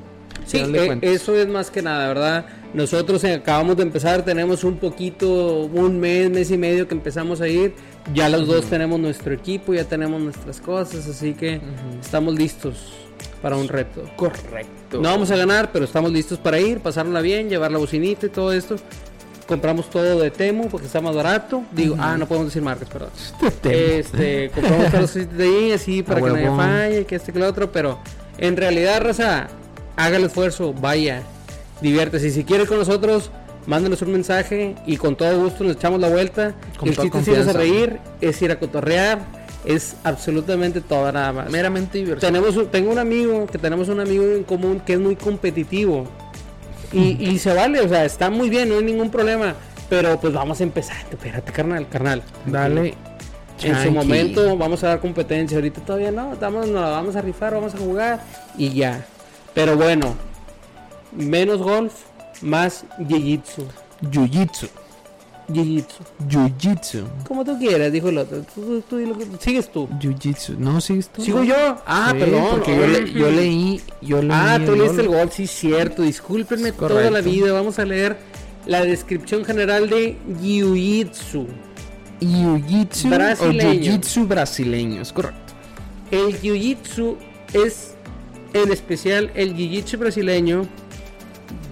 Sí, 0.49 0.57
eh, 0.57 0.99
eso 1.03 1.37
es 1.37 1.47
más 1.47 1.71
que 1.71 1.83
nada, 1.83 2.09
¿verdad? 2.09 2.47
Nosotros 2.73 3.23
eh, 3.25 3.35
acabamos 3.35 3.77
de 3.77 3.83
empezar, 3.83 4.25
tenemos 4.25 4.65
un 4.65 4.79
poquito, 4.79 5.65
un 5.65 6.01
mes, 6.01 6.31
mes 6.31 6.51
y 6.51 6.57
medio 6.57 6.89
que 6.89 6.95
empezamos 6.95 7.43
a 7.43 7.49
ir. 7.49 7.75
Ya 8.15 8.31
los 8.31 8.47
dos 8.47 8.65
tenemos 8.65 8.99
nuestro 8.99 9.35
equipo, 9.35 9.75
ya 9.75 9.85
tenemos 9.85 10.21
nuestras 10.23 10.59
cosas, 10.61 11.07
así 11.07 11.35
que 11.35 11.61
estamos 12.01 12.35
listos 12.35 12.95
para 13.43 13.57
un 13.57 13.69
reto. 13.69 14.05
Correcto. 14.17 15.03
No 15.03 15.11
vamos 15.11 15.31
a 15.31 15.37
ganar, 15.37 15.71
pero 15.71 15.85
estamos 15.85 16.11
listos 16.11 16.39
para 16.39 16.59
ir, 16.59 16.81
pasarla 16.81 17.21
bien, 17.21 17.51
llevar 17.51 17.71
la 17.71 17.79
bocinita 17.79 18.25
y 18.25 18.31
todo 18.31 18.51
esto. 18.51 18.77
Compramos 19.47 19.91
todo 19.91 20.19
de 20.19 20.31
Temu 20.31 20.69
porque 20.69 20.87
está 20.87 21.03
más 21.03 21.15
barato. 21.15 21.63
Digo, 21.73 21.95
ah, 21.99 22.17
no 22.19 22.27
podemos 22.27 22.49
decir 22.49 22.63
marcas, 22.63 22.89
perdón. 22.89 23.11
Este, 23.65 24.51
compramos 24.55 24.85
las 24.85 24.93
cositas 25.03 25.37
de 25.37 25.45
ahí, 25.45 25.73
así 25.73 26.03
para 26.03 26.23
que 26.23 26.31
nadie 26.31 26.49
falle, 26.49 27.05
que 27.05 27.17
este 27.17 27.33
que 27.35 27.39
lo 27.39 27.47
otro, 27.47 27.71
pero 27.71 27.99
en 28.39 28.57
realidad, 28.57 29.03
raza, 29.03 29.49
haga 29.99 30.17
el 30.17 30.25
esfuerzo, 30.25 30.73
vaya, 30.73 31.23
diviértese. 31.83 32.29
Y 32.29 32.31
si 32.31 32.45
quiere 32.45 32.67
con 32.67 32.79
nosotros, 32.79 33.31
mándenos 33.67 34.01
un 34.03 34.13
mensaje 34.13 34.77
y 34.87 34.97
con 34.97 35.17
todo 35.17 35.43
gusto 35.43 35.65
nos 35.65 35.77
echamos 35.77 36.01
la 36.01 36.09
vuelta. 36.09 36.55
Con 36.79 36.89
el 36.89 36.97
chiste 36.97 37.19
es 37.19 37.29
irnos 37.29 37.49
a 37.49 37.53
reír, 37.53 37.99
es 38.21 38.41
ir 38.41 38.53
a 38.53 38.59
cotorrear, 38.59 39.19
es 39.65 39.97
absolutamente 40.05 40.81
todo 40.81 41.11
nada 41.11 41.33
más. 41.33 41.51
Meramente 41.51 41.99
diversión. 41.99 42.33
Tenemos, 42.33 42.71
tengo 42.71 42.93
un 42.93 42.99
amigo, 42.99 43.47
que 43.47 43.59
tenemos 43.59 43.89
un 43.89 44.01
amigo 44.01 44.25
en 44.25 44.45
común 44.45 44.81
que 44.81 44.95
es 44.95 45.01
muy 45.01 45.17
competitivo. 45.17 46.05
Y, 46.93 47.17
y 47.31 47.39
se 47.39 47.53
vale, 47.53 47.81
o 47.81 47.89
sea, 47.89 48.05
está 48.05 48.31
muy 48.31 48.49
bien, 48.49 48.69
no 48.69 48.79
hay 48.79 48.85
ningún 48.85 49.11
problema. 49.11 49.55
Pero 49.91 50.21
pues 50.21 50.33
vamos 50.33 50.61
a 50.61 50.63
empezar. 50.63 50.99
Espérate, 51.11 51.51
carnal, 51.51 51.89
carnal. 51.89 52.23
Dale. 52.47 52.95
En 53.63 53.83
su 53.83 53.91
momento 53.91 54.57
vamos 54.57 54.85
a 54.85 54.89
dar 54.89 55.01
competencia. 55.01 55.57
Ahorita 55.57 55.81
todavía 55.81 56.13
no. 56.13 56.35
Estamos, 56.35 56.69
nos 56.69 56.81
la 56.83 56.91
vamos 56.91 57.17
a 57.17 57.23
rifar, 57.23 57.55
vamos 57.55 57.75
a 57.75 57.79
jugar 57.79 58.21
y 58.57 58.71
ya. 58.71 59.05
Pero 59.55 59.77
bueno, 59.77 60.15
menos 61.13 61.59
golf, 61.59 61.93
más 62.43 62.85
jiu-jitsu. 62.99 63.65
Jiu-jitsu. 64.11 64.69
Jiu-jitsu. 65.49 66.01
Jiu-jitsu. 66.29 67.05
Como 67.27 67.43
tú 67.45 67.59
quieras, 67.59 67.91
dijo 67.91 68.11
el 68.11 68.19
otro. 68.19 68.43
Tú, 68.55 68.83
sigues 69.41 69.73
tú. 69.73 69.89
Jiu-jitsu. 69.99 70.57
No, 70.59 70.81
sigues 70.81 71.09
tú. 71.09 71.23
¿Sigo 71.25 71.43
yo? 71.43 71.79
Ah, 71.87 72.11
Sí, 72.13 72.19
perdón. 72.21 72.45
Porque 72.51 72.77
yo, 72.77 72.87
le- 72.87 73.13
yo 73.13 73.31
leí. 73.31 73.81
Yo 74.03 74.21
leí 74.23 74.31
Ah, 74.33 74.61
tú 74.65 74.77
leíste 74.77 75.01
el 75.01 75.09
gol. 75.09 75.17
gol, 75.19 75.31
sí, 75.33 75.47
cierto. 75.47 76.03
Discúlpenme 76.03 76.73
toda 76.73 77.11
la 77.11 77.21
vida. 77.23 77.53
Vamos 77.53 77.79
a 77.79 77.85
leer 77.87 78.19
la 78.67 78.83
descripción 78.85 79.45
general 79.45 79.89
de 79.89 80.19
Jiu-Jitsu. 80.43 81.47
Jiu-jitsu 82.21 83.09
Brasileño. 83.09 83.69
o 83.71 83.73
jiu-jitsu 83.73 84.27
brasileño, 84.27 85.01
es 85.03 85.13
correcto. 85.13 85.55
El 86.11 86.39
Jiu-Jitsu 86.41 87.17
es 87.55 87.95
en 88.53 88.73
especial 88.73 89.31
el 89.35 89.55
Jiu-Jitsu 89.55 89.99
brasileño. 89.99 90.67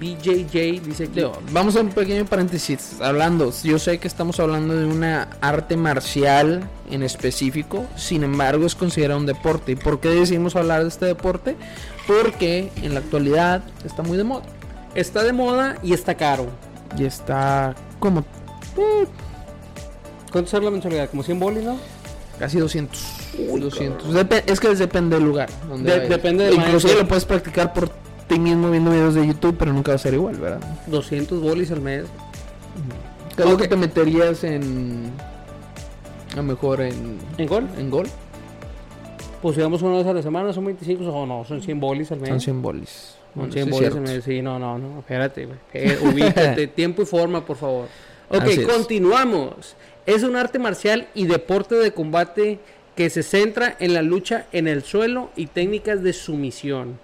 BJJ 0.00 0.80
dice 0.84 1.04
aquí. 1.04 1.14
Digo, 1.16 1.32
vamos 1.52 1.76
a 1.76 1.80
un 1.80 1.88
pequeño 1.90 2.24
paréntesis. 2.26 3.00
Hablando, 3.00 3.52
yo 3.62 3.78
sé 3.78 3.98
que 3.98 4.08
estamos 4.08 4.38
hablando 4.40 4.74
de 4.74 4.86
una 4.86 5.28
arte 5.40 5.76
marcial 5.76 6.68
en 6.90 7.02
específico, 7.02 7.86
sin 7.96 8.22
embargo 8.22 8.66
es 8.66 8.74
considerado 8.74 9.18
un 9.20 9.26
deporte. 9.26 9.72
¿Y 9.72 9.76
por 9.76 10.00
qué 10.00 10.08
decidimos 10.10 10.54
hablar 10.56 10.82
de 10.82 10.88
este 10.88 11.06
deporte? 11.06 11.56
Porque 12.06 12.70
en 12.82 12.92
la 12.94 13.00
actualidad 13.00 13.62
está 13.84 14.02
muy 14.02 14.16
de 14.16 14.24
moda 14.24 14.44
Está 14.94 15.22
de 15.24 15.32
moda 15.32 15.76
y 15.82 15.92
está 15.92 16.14
caro. 16.14 16.46
y 16.98 17.04
está 17.04 17.74
como 17.98 18.24
¿Cuánto 20.30 20.50
sale 20.50 20.64
la 20.66 20.70
mensualidad? 20.70 21.08
¿Como 21.10 21.22
100 21.22 21.40
bolis, 21.40 21.64
no? 21.64 21.78
Casi 22.38 22.58
200. 22.58 23.02
200. 23.58 24.14
Depe- 24.14 24.42
es 24.46 24.60
que 24.60 24.74
depende 24.74 25.16
del 25.16 25.24
lugar. 25.26 25.48
Donde 25.68 25.90
De- 25.90 25.96
vayas. 25.98 26.10
depende 26.10 26.44
del 26.44 26.54
Inclusive 26.54 26.94
lo 26.94 27.08
puedes 27.08 27.24
practicar 27.24 27.72
por 27.72 27.88
ti 28.28 28.38
mismo 28.38 28.70
viendo 28.70 28.90
videos 28.90 29.14
de 29.14 29.26
YouTube, 29.26 29.56
pero 29.58 29.72
nunca 29.72 29.92
va 29.92 29.96
a 29.96 29.98
ser 29.98 30.14
igual, 30.14 30.36
¿verdad? 30.36 30.60
200 30.86 31.40
bolis 31.40 31.70
al 31.70 31.80
mes. 31.80 32.04
¿Qué 33.36 33.42
es 33.42 33.48
lo 33.48 33.56
que 33.56 33.68
te 33.68 33.76
meterías 33.76 34.44
en. 34.44 35.10
A 36.32 36.36
lo 36.36 36.42
mejor 36.42 36.80
en. 36.80 37.18
¿En 37.38 37.46
gol? 37.46 37.68
En 37.78 37.90
gol? 37.90 38.06
Pues 39.42 39.54
si 39.56 39.62
vamos 39.62 39.82
una 39.82 39.98
vez 39.98 40.06
a 40.06 40.12
la 40.14 40.22
semana, 40.22 40.52
son 40.52 40.64
25 40.64 41.04
o 41.04 41.26
no, 41.26 41.44
son 41.44 41.62
100 41.62 41.78
bolis 41.78 42.10
al 42.12 42.20
mes. 42.20 42.30
Son 42.30 42.40
100 42.40 42.62
bolis. 42.62 42.88
Son 42.88 43.16
Bueno, 43.34 43.52
100 43.52 43.64
sí 43.64 43.70
es 43.70 43.76
bolis 43.76 43.94
al 43.94 44.00
mes. 44.00 44.24
Sí, 44.24 44.42
no, 44.42 44.58
no, 44.58 44.78
no, 44.78 44.98
espérate, 45.00 45.44
güey. 45.46 45.58
Eh, 45.74 45.98
ubícate, 46.02 46.66
tiempo 46.74 47.02
y 47.02 47.06
forma, 47.06 47.44
por 47.44 47.56
favor. 47.58 47.86
Ok, 48.30 48.44
continuamos. 48.66 49.76
Es 50.06 50.22
un 50.22 50.36
arte 50.36 50.60
marcial 50.60 51.08
y 51.14 51.26
deporte 51.26 51.74
de 51.74 51.90
combate 51.90 52.60
que 52.94 53.10
se 53.10 53.24
centra 53.24 53.76
en 53.80 53.92
la 53.92 54.02
lucha 54.02 54.46
en 54.52 54.68
el 54.68 54.84
suelo 54.84 55.30
y 55.34 55.46
técnicas 55.46 56.00
de 56.04 56.12
sumisión. 56.12 57.00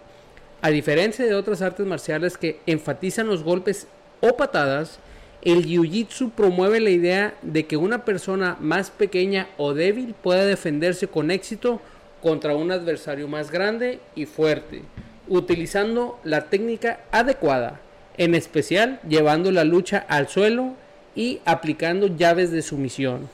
A 0.60 0.70
diferencia 0.70 1.26
de 1.26 1.34
otras 1.34 1.62
artes 1.62 1.84
marciales 1.84 2.38
que 2.38 2.60
enfatizan 2.64 3.26
los 3.26 3.42
golpes 3.42 3.88
o 4.20 4.36
patadas, 4.36 5.00
el 5.42 5.66
jiu-jitsu 5.66 6.30
promueve 6.30 6.78
la 6.78 6.90
idea 6.90 7.34
de 7.42 7.66
que 7.66 7.76
una 7.76 8.04
persona 8.04 8.56
más 8.60 8.92
pequeña 8.92 9.48
o 9.56 9.74
débil 9.74 10.14
pueda 10.14 10.44
defenderse 10.44 11.08
con 11.08 11.32
éxito 11.32 11.80
contra 12.22 12.54
un 12.54 12.70
adversario 12.70 13.26
más 13.26 13.50
grande 13.50 13.98
y 14.14 14.26
fuerte, 14.26 14.82
utilizando 15.26 16.20
la 16.22 16.44
técnica 16.48 17.00
adecuada, 17.10 17.80
en 18.16 18.36
especial 18.36 19.00
llevando 19.08 19.50
la 19.50 19.64
lucha 19.64 20.06
al 20.08 20.28
suelo 20.28 20.76
y 21.14 21.40
aplicando 21.44 22.06
llaves 22.06 22.50
de 22.50 22.62
sumisión. 22.62 23.28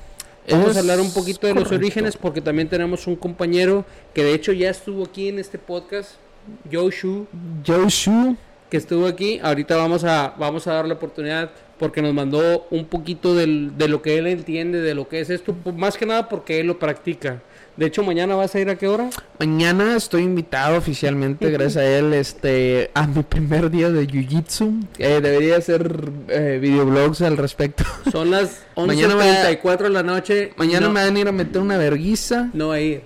Vamos 0.51 0.77
a 0.77 0.81
hablar 0.81 0.99
un 1.01 1.13
poquito 1.13 1.47
de 1.47 1.55
los 1.55 1.71
orígenes 1.73 2.17
porque 2.17 2.41
también 2.41 2.69
tenemos 2.69 3.07
un 3.07 3.17
compañero 3.17 3.85
que 4.15 4.25
de 4.25 4.33
hecho 4.33 4.53
ya 4.53 4.71
estuvo 4.71 5.05
aquí 5.05 5.29
en 5.29 5.39
este 5.39 5.59
podcast, 5.59 6.13
Joe 6.73 6.91
Shu, 6.91 7.27
Joshua. 7.67 8.35
que 8.71 8.79
estuvo 8.79 9.07
aquí. 9.07 9.39
Ahorita 9.43 9.77
vamos 9.77 10.05
a, 10.05 10.35
vamos 10.39 10.67
a 10.67 10.73
dar 10.73 10.87
la 10.89 10.95
oportunidad 10.95 11.51
porque 11.79 12.01
nos 12.01 12.15
mandó 12.15 12.67
un 12.71 12.87
poquito 12.87 13.35
del- 13.35 13.77
de 13.77 13.89
lo 13.89 14.01
que 14.01 14.17
él 14.19 14.27
entiende, 14.27 14.81
de 14.81 14.95
lo 14.95 15.07
que 15.09 15.21
es 15.21 15.29
esto, 15.31 15.55
más 15.77 15.97
que 15.99 16.07
nada 16.07 16.29
porque 16.31 16.61
él 16.61 16.67
lo 16.67 16.79
practica. 16.79 17.43
De 17.79 17.87
hecho, 17.87 18.03
mañana 18.03 18.35
vas 18.35 18.53
a 18.57 18.59
ir 18.61 18.69
a 18.71 18.77
qué 18.77 18.89
hora? 18.89 19.09
Mañana 19.39 19.95
estoy 19.97 20.25
invitado 20.25 20.77
oficialmente, 20.77 21.49
gracias 21.51 21.77
a 21.77 21.85
él, 21.87 22.13
este, 22.13 22.91
a 22.93 23.07
mi 23.07 23.23
primer 23.23 23.71
día 23.71 23.89
de 23.91 24.05
Jiu-Jitsu. 24.07 24.85
Eh, 24.99 25.21
debería 25.23 25.57
hacer 25.59 26.11
eh, 26.27 26.59
videoblogs 26.61 27.23
al 27.23 27.37
respecto. 27.37 27.85
Son 28.11 28.33
las 28.33 28.63
Mañana 28.77 29.15
me- 29.15 29.63
11.34 29.63 29.79
de 29.85 29.91
la 29.91 30.03
noche. 30.03 30.53
Mañana 30.57 30.89
no, 30.89 30.93
me 30.93 31.05
van 31.05 31.15
a 31.15 31.21
ir 31.21 31.29
a 31.29 31.33
meter 31.33 31.63
una 31.63 31.77
verguiza. 31.79 32.51
No 32.53 32.73
a 32.73 32.81
ir. 32.81 33.03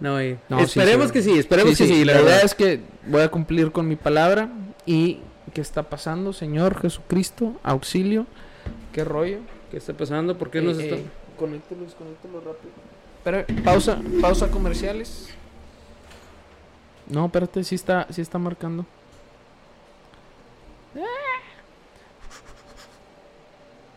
No 0.00 0.16
a 0.16 0.24
ir. 0.24 0.38
No, 0.48 0.58
esperemos 0.58 1.06
sí. 1.06 1.12
que 1.12 1.22
sí, 1.22 1.38
esperemos 1.38 1.76
Sí, 1.76 1.84
que 1.84 1.88
sí. 1.88 1.94
sí, 2.00 2.04
La 2.04 2.14
verdad. 2.14 2.26
verdad 2.26 2.44
es 2.44 2.54
que 2.56 2.80
voy 3.06 3.22
a 3.22 3.28
cumplir 3.28 3.70
con 3.70 3.86
mi 3.86 3.94
palabra. 3.94 4.48
¿Y 4.86 5.20
qué 5.54 5.60
está 5.60 5.84
pasando, 5.84 6.32
Señor 6.32 6.80
Jesucristo? 6.82 7.54
Auxilio. 7.62 8.26
¿Qué 8.92 9.04
rollo? 9.04 9.38
¿Qué 9.70 9.76
está 9.76 9.92
pasando? 9.92 10.36
¿Por 10.36 10.50
qué 10.50 10.58
Eh, 10.58 10.62
nos 10.62 10.78
eh, 10.80 10.88
está...? 10.90 10.96
conéctalo, 11.38 11.82
desconéctalo 11.82 12.40
rápido. 12.40 12.72
Pausa, 13.64 13.98
pausa 14.20 14.48
comerciales. 14.48 15.28
No, 17.08 17.26
espérate, 17.26 17.64
sí 17.64 17.74
está, 17.74 18.06
sí 18.10 18.20
está 18.20 18.38
marcando. 18.38 18.86
Ahí 20.94 21.02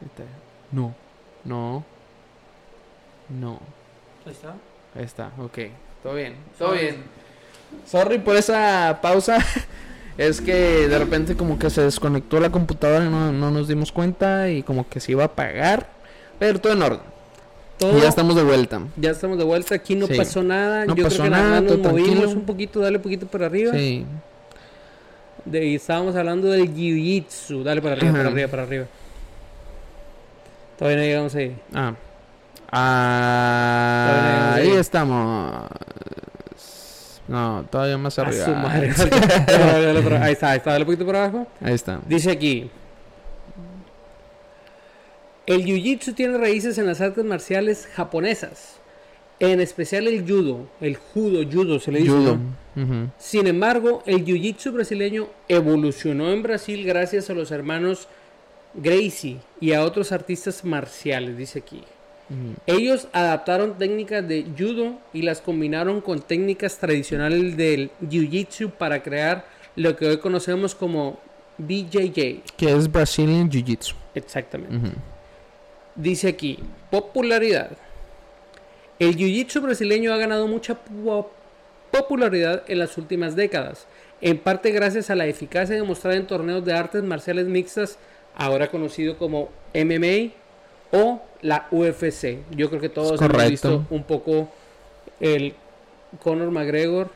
está. 0.08 0.24
No, 0.72 0.96
no, 1.44 1.84
no. 3.30 3.60
Ahí 4.26 4.32
está. 4.32 4.56
Ahí 4.96 5.04
está, 5.04 5.32
ok. 5.38 5.60
Todo 6.02 6.16
bien, 6.16 6.36
todo 6.58 6.72
bien. 6.72 7.04
Sorry 7.86 8.18
por 8.20 8.36
esa 8.36 9.00
pausa. 9.02 9.38
Es 10.18 10.42
que 10.42 10.90
de 10.90 11.00
repente 11.00 11.38
como 11.38 11.58
que 11.58 11.70
se 11.70 11.82
desconectó 11.82 12.42
la 12.42 12.50
computadora 12.50 13.06
y 13.06 13.10
no, 13.10 13.32
no 13.32 13.52
nos 13.52 13.70
dimos 13.70 13.94
cuenta 13.94 14.50
y 14.50 14.64
como 14.64 14.90
que 14.90 15.00
se 15.00 15.14
iba 15.14 15.24
a 15.24 15.28
apagar. 15.28 15.88
Pero 16.38 16.60
todo 16.60 16.74
en 16.74 16.82
orden. 16.82 17.09
Todo. 17.80 17.98
Y 17.98 18.02
ya 18.02 18.10
estamos 18.10 18.36
de 18.36 18.44
vuelta. 18.44 18.82
Ya 18.98 19.10
estamos 19.12 19.38
de 19.40 19.44
vuelta, 19.46 19.74
aquí 19.74 19.96
no 19.96 20.06
Sí. 20.06 20.14
pasó 20.16 20.44
nada. 20.44 20.86
No 20.86 20.96
Yo 20.96 21.04
pasó 21.06 21.18
creo 21.18 21.24
que 21.26 21.30
nada 21.32 21.62
nos 21.62 21.78
movimos 21.80 22.04
tranquilo. 22.10 22.30
un 22.30 22.42
poquito, 22.46 22.80
dale 22.82 22.98
un 22.98 23.04
poquito 23.04 23.26
para 23.26 23.48
arriba. 23.48 23.72
Sí. 23.74 24.06
De, 25.46 25.66
y 25.66 25.76
estábamos 25.76 26.16
hablando 26.16 26.50
del 26.50 26.72
jiu-jitsu. 26.76 27.64
Dale 27.64 27.82
para 27.82 27.96
arriba, 27.96 28.12
para 28.14 28.28
arriba, 28.30 28.48
para 28.50 28.64
arriba. 28.64 28.86
Todavía 30.78 30.98
no 30.98 31.04
llegamos 31.04 31.36
ahí. 31.36 31.56
Ah. 31.74 31.94
Ah, 32.72 34.54
ahí 34.56 34.70
estamos. 34.72 35.64
No, 37.28 37.64
todavía 37.70 37.98
más 37.98 38.18
A 38.18 38.24
arriba. 38.24 38.46
su 38.46 38.52
madre. 38.52 38.94
Dale, 39.48 39.86
dale 39.86 40.02
para- 40.02 40.24
ahí 40.26 40.34
está, 40.34 40.50
ahí 40.52 40.58
está, 40.58 40.72
dale 40.72 40.84
un 40.84 40.88
poquito 40.88 41.06
para 41.06 41.26
abajo. 41.26 41.48
Ahí 41.62 41.74
está. 41.74 42.00
Dice 42.08 42.32
aquí. 42.32 42.70
El 45.50 45.66
jiu-jitsu 45.66 46.14
tiene 46.14 46.38
raíces 46.38 46.78
en 46.78 46.86
las 46.86 47.02
artes 47.02 47.26
marciales 47.26 47.90
japonesas. 47.96 48.76
En 49.40 49.60
especial 49.60 50.08
el 50.08 50.22
judo. 50.22 50.68
El 50.80 50.96
judo, 50.96 51.44
judo 51.52 51.80
se 51.80 51.92
le 51.92 52.02
dice. 52.02 52.12
Judo. 52.12 52.38
¿no? 52.76 53.12
Sin 53.18 53.48
embargo, 53.48 54.04
el 54.06 54.24
jiu-jitsu 54.24 54.72
brasileño 54.72 55.28
evolucionó 55.48 56.32
en 56.32 56.44
Brasil 56.44 56.86
gracias 56.86 57.32
a 57.32 57.34
los 57.34 57.50
hermanos 57.50 58.08
Gracie 58.76 59.38
y 59.60 59.74
a 59.74 59.84
otros 59.84 60.12
artistas 60.12 60.64
marciales, 60.64 61.36
dice 61.36 61.58
aquí. 61.60 61.82
Ellos 62.68 63.08
adaptaron 63.12 63.76
técnicas 63.80 64.28
de 64.28 64.46
judo 64.56 65.00
y 65.14 65.24
las 65.24 65.42
combinaron 65.42 66.00
con 66.00 66.22
técnicas 66.22 66.78
tradicionales 66.78 67.58
del 67.58 67.90
jiu-jitsu 68.08 68.70
para 68.70 69.02
crear 69.02 69.48
lo 69.76 69.96
que 69.96 70.06
hoy 70.06 70.18
conocemos 70.20 70.76
como 70.76 71.20
BJJ. 71.58 72.44
Que 72.56 72.72
es 72.72 72.92
Brazilian 72.92 73.50
Jiu 73.50 73.66
Jitsu. 73.66 73.96
Exactamente. 74.14 74.92
Dice 76.00 76.30
aquí, 76.30 76.60
popularidad. 76.90 77.72
El 79.00 79.18
jiu-jitsu 79.18 79.62
brasileño 79.62 80.14
ha 80.14 80.18
ganado 80.18 80.48
mucha 80.48 80.76
po- 80.76 81.30
popularidad 81.92 82.64
en 82.68 82.80
las 82.80 82.98
últimas 82.98 83.36
décadas, 83.36 83.86
en 84.22 84.38
parte 84.38 84.72
gracias 84.72 85.10
a 85.10 85.16
la 85.16 85.26
eficacia 85.28 85.76
demostrada 85.76 86.16
en 86.16 86.26
torneos 86.26 86.64
de 86.64 86.74
artes 86.74 87.04
marciales 87.04 87.48
mixtas, 87.48 87.98
ahora 88.36 88.70
conocido 88.70 89.18
como 89.18 89.50
MMA 89.74 90.32
o 90.92 91.22
la 91.42 91.68
UFC. 91.72 92.38
Yo 92.52 92.70
creo 92.70 92.80
que 92.82 92.90
todos 92.90 93.22
hemos 93.22 93.50
visto 93.50 93.86
un 93.90 94.04
poco 94.04 94.50
el 95.20 95.54
Conor 96.24 96.52
McGregor. 96.52 97.10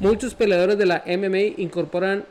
Muchos 0.00 0.34
peleadores 0.34 0.78
de 0.78 0.86
la 0.86 1.02
MMA 1.06 1.58
incorporan 1.58 2.24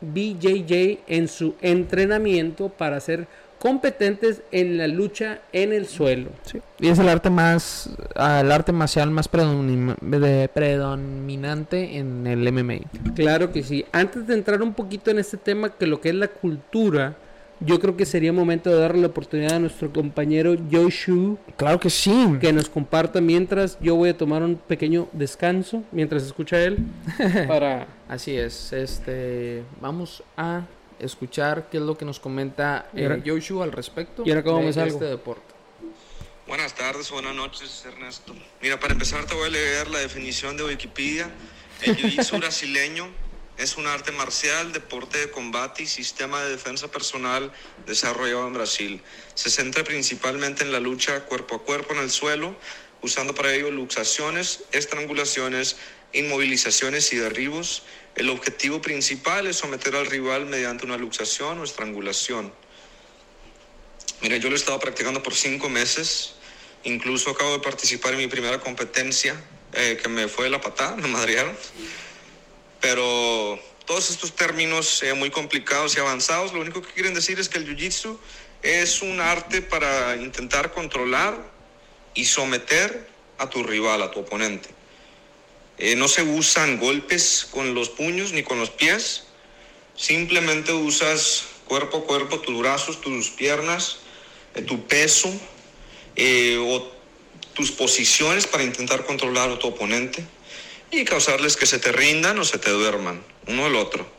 BJJ 0.00 1.00
en 1.08 1.26
su 1.26 1.56
entrenamiento 1.60 2.68
para 2.68 3.00
ser 3.00 3.26
competentes 3.58 4.42
en 4.52 4.78
la 4.78 4.86
lucha 4.86 5.40
en 5.52 5.72
el 5.72 5.86
suelo. 5.86 6.30
Sí. 6.44 6.60
Y 6.80 6.88
es 6.88 6.98
el 6.98 7.08
arte 7.08 7.30
más. 7.30 7.90
el 8.16 8.52
arte 8.52 8.72
marcial 8.72 9.10
más 9.10 9.28
predominante 9.28 9.98
en 11.98 12.26
el 12.26 12.52
MMA. 12.52 12.78
Claro 13.14 13.52
que 13.52 13.62
sí. 13.62 13.84
Antes 13.92 14.26
de 14.26 14.34
entrar 14.34 14.62
un 14.62 14.74
poquito 14.74 15.10
en 15.10 15.18
este 15.18 15.36
tema, 15.36 15.70
que 15.70 15.86
lo 15.86 16.00
que 16.00 16.10
es 16.10 16.14
la 16.14 16.28
cultura, 16.28 17.16
yo 17.60 17.80
creo 17.80 17.96
que 17.96 18.06
sería 18.06 18.32
momento 18.32 18.70
de 18.70 18.80
darle 18.80 19.00
la 19.02 19.08
oportunidad 19.08 19.54
a 19.54 19.58
nuestro 19.58 19.92
compañero 19.92 20.54
Joshua 20.70 21.36
Claro 21.56 21.80
que 21.80 21.90
sí. 21.90 22.36
que 22.40 22.52
nos 22.52 22.68
comparta 22.68 23.20
mientras 23.20 23.76
yo 23.80 23.96
voy 23.96 24.10
a 24.10 24.16
tomar 24.16 24.44
un 24.44 24.54
pequeño 24.54 25.08
descanso 25.12 25.82
mientras 25.90 26.22
escucha 26.22 26.60
él 26.60 26.78
para 27.48 27.88
Así 28.08 28.36
es. 28.36 28.72
Este. 28.72 29.64
Vamos 29.80 30.22
a 30.36 30.62
escuchar 30.98 31.68
qué 31.70 31.78
es 31.78 31.82
lo 31.82 31.96
que 31.96 32.04
nos 32.04 32.20
comenta 32.20 32.90
eh, 32.94 33.22
Joshua 33.24 33.64
al 33.64 33.72
respecto 33.72 34.22
y 34.24 34.30
ahora 34.30 34.42
cómo 34.42 34.58
de 34.58 34.66
me 34.66 34.72
salgo. 34.72 34.94
este 34.94 35.06
deporte. 35.06 35.54
Buenas 36.46 36.74
tardes, 36.74 37.10
buenas 37.10 37.34
noches, 37.34 37.84
Ernesto. 37.84 38.34
Mira, 38.62 38.80
para 38.80 38.94
empezar 38.94 39.26
te 39.26 39.34
voy 39.34 39.48
a 39.48 39.50
leer 39.50 39.88
la 39.88 39.98
definición 39.98 40.56
de 40.56 40.64
Wikipedia. 40.64 41.30
El 41.82 41.96
jiu-jitsu 41.96 42.38
brasileño 42.40 43.08
es 43.58 43.76
un 43.76 43.86
arte 43.86 44.12
marcial, 44.12 44.72
deporte 44.72 45.18
de 45.18 45.30
combate 45.30 45.82
y 45.82 45.86
sistema 45.86 46.40
de 46.42 46.50
defensa 46.50 46.88
personal 46.88 47.52
desarrollado 47.86 48.46
en 48.46 48.54
Brasil. 48.54 49.02
Se 49.34 49.50
centra 49.50 49.84
principalmente 49.84 50.64
en 50.64 50.72
la 50.72 50.80
lucha 50.80 51.24
cuerpo 51.26 51.56
a 51.56 51.62
cuerpo 51.64 51.92
en 51.92 52.00
el 52.00 52.10
suelo, 52.10 52.56
usando 53.02 53.34
para 53.34 53.52
ello 53.52 53.70
luxaciones, 53.70 54.64
estrangulaciones, 54.72 55.76
inmovilizaciones 56.12 57.12
y 57.12 57.16
derribos. 57.16 57.82
El 58.18 58.30
objetivo 58.30 58.82
principal 58.82 59.46
es 59.46 59.58
someter 59.58 59.94
al 59.94 60.04
rival 60.04 60.46
mediante 60.46 60.84
una 60.84 60.96
luxación 60.96 61.60
o 61.60 61.62
estrangulación. 61.62 62.52
Mira, 64.20 64.38
yo 64.38 64.48
lo 64.48 64.56
he 64.56 64.58
estado 64.58 64.80
practicando 64.80 65.22
por 65.22 65.36
cinco 65.36 65.68
meses. 65.68 66.34
Incluso 66.82 67.30
acabo 67.30 67.52
de 67.52 67.60
participar 67.60 68.14
en 68.14 68.18
mi 68.18 68.26
primera 68.26 68.58
competencia, 68.58 69.40
eh, 69.72 70.00
que 70.02 70.08
me 70.08 70.26
fue 70.26 70.50
la 70.50 70.60
patada, 70.60 70.96
me 71.02 71.06
madrearon. 71.06 71.56
Pero 72.80 73.56
todos 73.86 74.10
estos 74.10 74.34
términos 74.34 75.00
eh, 75.04 75.14
muy 75.14 75.30
complicados 75.30 75.96
y 75.96 76.00
avanzados, 76.00 76.52
lo 76.52 76.60
único 76.60 76.82
que 76.82 76.92
quieren 76.92 77.14
decir 77.14 77.38
es 77.38 77.48
que 77.48 77.58
el 77.58 77.68
jiu-jitsu 77.68 78.18
es 78.62 79.00
un 79.00 79.20
arte 79.20 79.62
para 79.62 80.16
intentar 80.16 80.72
controlar 80.72 81.38
y 82.14 82.24
someter 82.24 83.08
a 83.38 83.48
tu 83.48 83.62
rival, 83.62 84.02
a 84.02 84.10
tu 84.10 84.18
oponente. 84.18 84.77
Eh, 85.78 85.94
no 85.94 86.08
se 86.08 86.22
usan 86.22 86.78
golpes 86.78 87.46
con 87.50 87.74
los 87.74 87.88
puños 87.88 88.32
ni 88.32 88.42
con 88.42 88.58
los 88.58 88.70
pies, 88.70 89.24
simplemente 89.94 90.72
usas 90.72 91.44
cuerpo 91.66 91.98
a 91.98 92.04
cuerpo 92.04 92.40
tus 92.40 92.58
brazos, 92.58 93.00
tus 93.00 93.30
piernas, 93.30 93.98
eh, 94.56 94.62
tu 94.62 94.86
peso 94.88 95.32
eh, 96.16 96.58
o 96.60 96.90
tus 97.54 97.70
posiciones 97.70 98.48
para 98.48 98.64
intentar 98.64 99.04
controlar 99.04 99.50
a 99.50 99.58
tu 99.60 99.68
oponente 99.68 100.24
y 100.90 101.04
causarles 101.04 101.56
que 101.56 101.66
se 101.66 101.78
te 101.78 101.92
rindan 101.92 102.36
o 102.40 102.44
se 102.44 102.58
te 102.58 102.70
duerman, 102.70 103.22
uno 103.46 103.66
al 103.66 103.76
otro. 103.76 104.18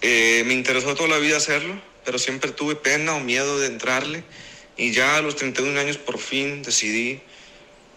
Me 0.00 0.54
interesó 0.54 0.94
toda 0.94 1.08
la 1.08 1.18
vida 1.18 1.36
hacerlo, 1.38 1.80
pero 2.04 2.18
siempre 2.18 2.52
tuve 2.52 2.76
pena 2.76 3.14
o 3.14 3.20
miedo 3.20 3.58
de 3.58 3.66
entrarle 3.66 4.24
y 4.76 4.92
ya 4.92 5.16
a 5.16 5.22
los 5.22 5.36
31 5.36 5.78
años 5.78 5.98
por 5.98 6.18
fin 6.18 6.62
decidí, 6.62 7.20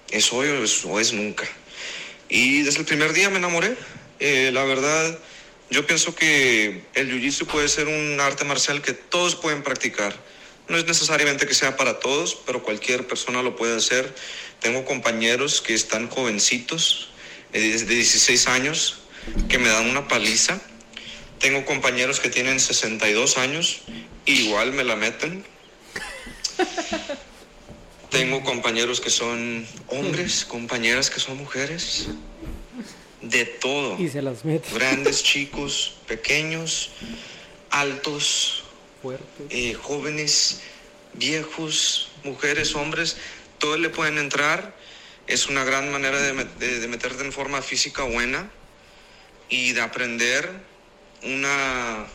es 0.10 0.34
hoy 0.34 0.50
o 0.50 0.90
o 0.90 1.00
es 1.00 1.14
nunca. 1.14 1.48
Y 2.32 2.62
desde 2.62 2.80
el 2.80 2.86
primer 2.86 3.12
día 3.12 3.30
me 3.30 3.40
enamoré. 3.40 3.76
Eh, 4.20 4.52
la 4.54 4.64
verdad, 4.64 5.20
yo 5.70 5.86
pienso 5.86 6.16
que 6.16 6.82
el 6.94 7.12
jiu-jitsu 7.12 7.46
puede 7.46 7.68
ser 7.68 7.90
un 7.90 8.22
arte 8.22 8.46
marcial 8.46 8.82
que 8.82 8.94
todos 8.94 9.36
pueden 9.36 9.64
practicar. 9.64 10.16
No 10.70 10.78
es 10.78 10.86
necesariamente 10.86 11.46
que 11.46 11.54
sea 11.54 11.76
para 11.76 12.00
todos, 12.00 12.38
pero 12.46 12.64
cualquier 12.64 13.06
persona 13.06 13.44
lo 13.44 13.58
puede 13.58 13.76
hacer. 13.76 14.16
Tengo 14.62 14.86
compañeros 14.86 15.60
que 15.60 15.74
están 15.74 16.08
jovencitos, 16.08 17.10
eh, 17.52 17.60
de 17.60 17.96
16 17.96 18.48
años, 18.48 19.02
que 19.50 19.58
me 19.58 19.68
dan 19.68 19.90
una 19.90 20.08
paliza. 20.08 20.62
Tengo 21.38 21.66
compañeros 21.66 22.22
que 22.22 22.30
tienen 22.30 22.62
62 22.62 23.38
años, 23.38 23.82
igual 24.26 24.72
me 24.72 24.86
la 24.86 24.96
meten. 24.96 25.44
Tengo 28.12 28.44
compañeros 28.44 29.00
que 29.00 29.10
son 29.10 29.66
hombres, 29.88 30.44
compañeras 30.46 31.10
que 31.10 31.20
son 31.22 31.38
mujeres, 31.38 32.08
de 33.22 33.46
todo 33.46 33.98
y 34.00 34.10
se 34.10 34.22
las 34.22 34.44
mete 34.44 34.68
grandes, 34.74 35.24
chicos, 35.24 35.96
pequeños, 36.08 36.90
altos, 37.70 38.64
eh, 39.50 39.74
jóvenes, 39.76 40.60
viejos, 41.14 42.10
mujeres, 42.24 42.76
hombres, 42.76 43.16
todos 43.60 43.80
le 43.80 43.90
pueden 43.90 44.18
entrar. 44.18 44.76
Es 45.28 45.48
una 45.48 45.64
gran 45.64 45.90
manera 45.92 46.20
de, 46.22 46.34
met- 46.34 46.54
de- 46.58 46.80
de 46.80 46.88
meterte 46.90 47.24
en 47.24 47.32
forma 47.32 47.62
física 47.62 48.04
buena 48.04 48.52
y 49.50 49.72
de 49.72 49.82
aprender 49.82 50.50
una, 51.24 52.08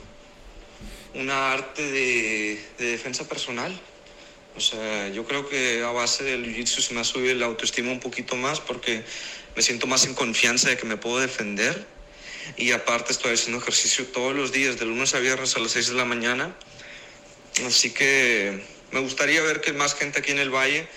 una 1.15 1.53
arte 1.53 1.83
de, 1.91 2.63
de 2.79 2.85
defensa 2.87 3.27
personal. 3.27 3.81
O 4.57 4.61
sea, 4.61 5.09
yo 5.09 5.27
creo 5.27 5.47
que 5.47 5.83
a 5.83 5.91
base 5.91 6.25
del 6.25 6.47
jiu-jitsu 6.47 6.81
se 6.81 6.95
me 6.95 7.01
ha 7.01 7.05
subido 7.05 7.35
la 7.35 7.45
autoestima 7.45 7.93
un 7.93 8.01
poquito 8.01 8.37
más 8.37 8.59
porque 8.59 9.05
me 9.55 9.61
siento 9.61 9.87
más 9.87 10.07
en 10.07 10.15
confianza 10.15 10.71
de 10.71 10.79
que 10.79 10.87
me 10.87 10.97
puedo 10.97 11.19
defender. 11.19 11.87
Y 12.57 12.73
aparte 12.73 13.13
estoy 13.13 13.35
haciendo 13.35 13.61
ejercicio 13.61 14.07
todos 14.07 14.35
los 14.35 14.53
días, 14.53 14.79
de 14.79 14.87
lunes 14.87 15.15
a 15.15 15.19
viernes 15.19 15.57
a 15.57 15.59
las 15.59 15.73
6 15.73 15.89
de 15.89 15.95
la 15.95 16.07
mañana. 16.07 16.57
Así 17.67 17.91
que 17.91 18.65
me 18.93 19.01
gustaría 19.01 19.43
ver 19.43 19.61
que 19.61 19.75
más 19.75 19.95
gente 19.95 20.21
aquí 20.21 20.31
en 20.31 20.39
el 20.39 20.49
valle 20.49 20.89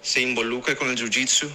se 0.00 0.22
involucre 0.22 0.74
con 0.74 0.88
el 0.88 0.96
jiu-jitsu. 0.96 1.50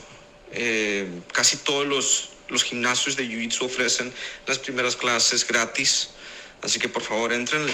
Eh, 0.51 1.07
casi 1.33 1.57
todos 1.57 1.87
los, 1.87 2.29
los 2.49 2.63
gimnasios 2.63 3.15
de 3.15 3.27
jiu-jitsu 3.27 3.65
ofrecen 3.65 4.13
las 4.45 4.59
primeras 4.59 4.95
clases 4.95 5.47
gratis. 5.47 6.11
Así 6.61 6.77
que 6.77 6.89
por 6.89 7.01
favor 7.01 7.33
entren, 7.33 7.65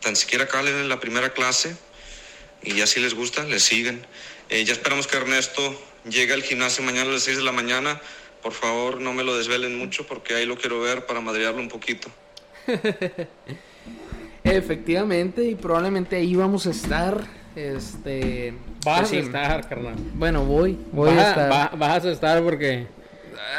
tan 0.00 0.14
siquiera 0.14 0.46
calen 0.46 0.76
en 0.76 0.88
la 0.88 1.00
primera 1.00 1.32
clase 1.32 1.76
y 2.64 2.74
ya 2.74 2.86
si 2.86 3.00
les 3.00 3.14
gusta, 3.14 3.44
les 3.44 3.62
siguen. 3.62 4.00
Eh, 4.50 4.64
ya 4.64 4.72
esperamos 4.72 5.06
que 5.06 5.16
Ernesto 5.16 5.62
llegue 6.08 6.32
al 6.34 6.42
gimnasio 6.42 6.84
mañana 6.84 7.10
a 7.10 7.12
las 7.14 7.22
6 7.22 7.38
de 7.38 7.42
la 7.44 7.52
mañana. 7.52 8.00
Por 8.42 8.52
favor, 8.52 9.00
no 9.00 9.12
me 9.12 9.24
lo 9.24 9.36
desvelen 9.36 9.78
mucho 9.78 10.06
porque 10.06 10.34
ahí 10.34 10.44
lo 10.46 10.56
quiero 10.56 10.80
ver 10.80 11.06
para 11.06 11.20
madrearlo 11.20 11.60
un 11.60 11.68
poquito. 11.68 12.08
Efectivamente, 14.44 15.42
y 15.44 15.54
probablemente 15.54 16.16
ahí 16.16 16.34
vamos 16.34 16.66
a 16.66 16.70
estar 16.70 17.24
Este. 17.56 18.52
Vas 18.84 19.08
pues 19.08 19.12
a 19.12 19.16
estar, 19.16 19.68
carnal. 19.68 19.94
Bueno, 20.14 20.44
voy. 20.44 20.78
Voy 20.92 21.14
vas, 21.14 21.24
a 21.24 21.28
estar. 21.30 21.52
va- 21.52 21.70
vas 21.76 22.04
a 22.04 22.10
estar 22.10 22.42
porque 22.42 22.86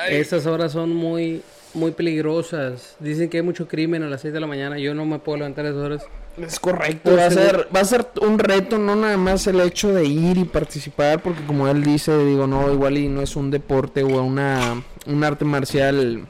esas 0.10 0.46
horas 0.46 0.72
son 0.74 0.94
muy 0.94 1.42
muy 1.74 1.92
peligrosas. 1.92 2.96
Dicen 3.00 3.30
que 3.30 3.38
hay 3.38 3.44
mucho 3.44 3.68
crimen 3.68 4.04
a 4.04 4.08
las 4.10 4.22
6 4.22 4.34
de 4.34 4.40
la 4.40 4.48
mañana. 4.48 4.78
Yo 4.78 4.94
no 4.94 5.06
me 5.06 5.18
puedo 5.20 5.40
levantar 5.40 5.66
a 5.66 5.70
esas 5.70 5.82
horas. 5.82 6.06
Es 6.38 6.60
correcto, 6.60 7.16
va 7.16 7.28
a, 7.28 7.32
ser, 7.32 7.68
va 7.74 7.80
a 7.80 7.86
ser 7.86 8.06
un 8.22 8.38
reto, 8.40 8.78
no 8.78 8.96
nada 8.96 9.16
más 9.18 9.48
el 9.48 9.62
hecho 9.62 9.94
de 9.94 10.04
ir 10.06 10.38
y 10.38 10.44
participar, 10.44 11.22
porque 11.22 11.46
como 11.46 11.68
él 11.70 11.84
dice, 11.84 12.18
digo, 12.26 12.46
no, 12.46 12.72
igual 12.74 12.98
y 12.98 13.08
no 13.08 13.22
es 13.22 13.36
un 13.38 13.52
deporte 13.52 14.04
o 14.04 14.22
una, 14.22 14.84
un 15.08 15.24
arte 15.24 15.46
marcial, 15.46 16.26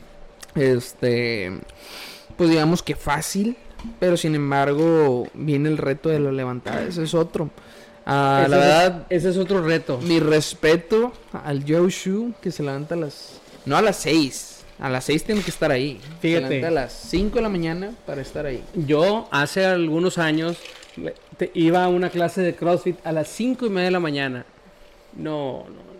este, 0.54 1.52
pues 2.38 2.50
digamos 2.50 2.84
que 2.84 2.96
fácil, 2.96 3.58
pero 4.00 4.16
sin 4.18 4.36
embargo 4.36 5.28
viene 5.34 5.70
el 5.70 5.78
reto 5.78 6.10
de 6.10 6.20
la 6.20 6.32
levantada, 6.32 6.84
ese 6.84 7.04
es 7.04 7.14
otro. 7.14 7.50
Ah, 8.06 8.42
ese, 8.46 8.50
la 8.50 8.58
es- 8.58 8.64
verdad, 8.64 9.08
ese 9.10 9.30
es 9.30 9.38
otro 9.38 9.62
reto. 9.64 9.98
mi 10.04 10.20
respeto 10.20 11.12
al 11.44 11.64
Joe 11.68 11.90
Shu 11.90 12.34
que 12.42 12.52
se 12.52 12.62
levanta 12.64 12.94
a 12.96 12.98
las, 13.00 13.42
no 13.66 13.76
a 13.76 13.82
las 13.82 13.96
6, 13.98 14.55
a 14.80 14.90
las 14.90 15.06
6 15.06 15.24
tiene 15.24 15.42
que 15.42 15.50
estar 15.52 15.72
ahí. 15.72 16.00
Fíjate. 16.20 16.66
a 16.66 16.72
las 16.72 16.92
5 16.94 17.36
de 17.36 17.42
la 17.42 17.50
mañana 17.50 17.92
para 18.06 18.22
estar 18.22 18.46
ahí. 18.46 18.64
Yo 18.74 19.28
hace 19.32 19.66
algunos 19.66 20.18
años 20.18 20.58
te- 21.38 21.52
iba 21.54 21.84
a 21.84 21.88
una 21.88 22.10
clase 22.10 22.42
de 22.42 22.56
CrossFit 22.56 22.98
a 23.06 23.12
las 23.12 23.28
5 23.30 23.66
y 23.66 23.70
media 23.70 23.86
de 23.86 23.92
la 23.92 24.00
mañana. 24.00 24.46
No, 25.16 25.64
no, 25.68 25.76
no. 25.76 25.96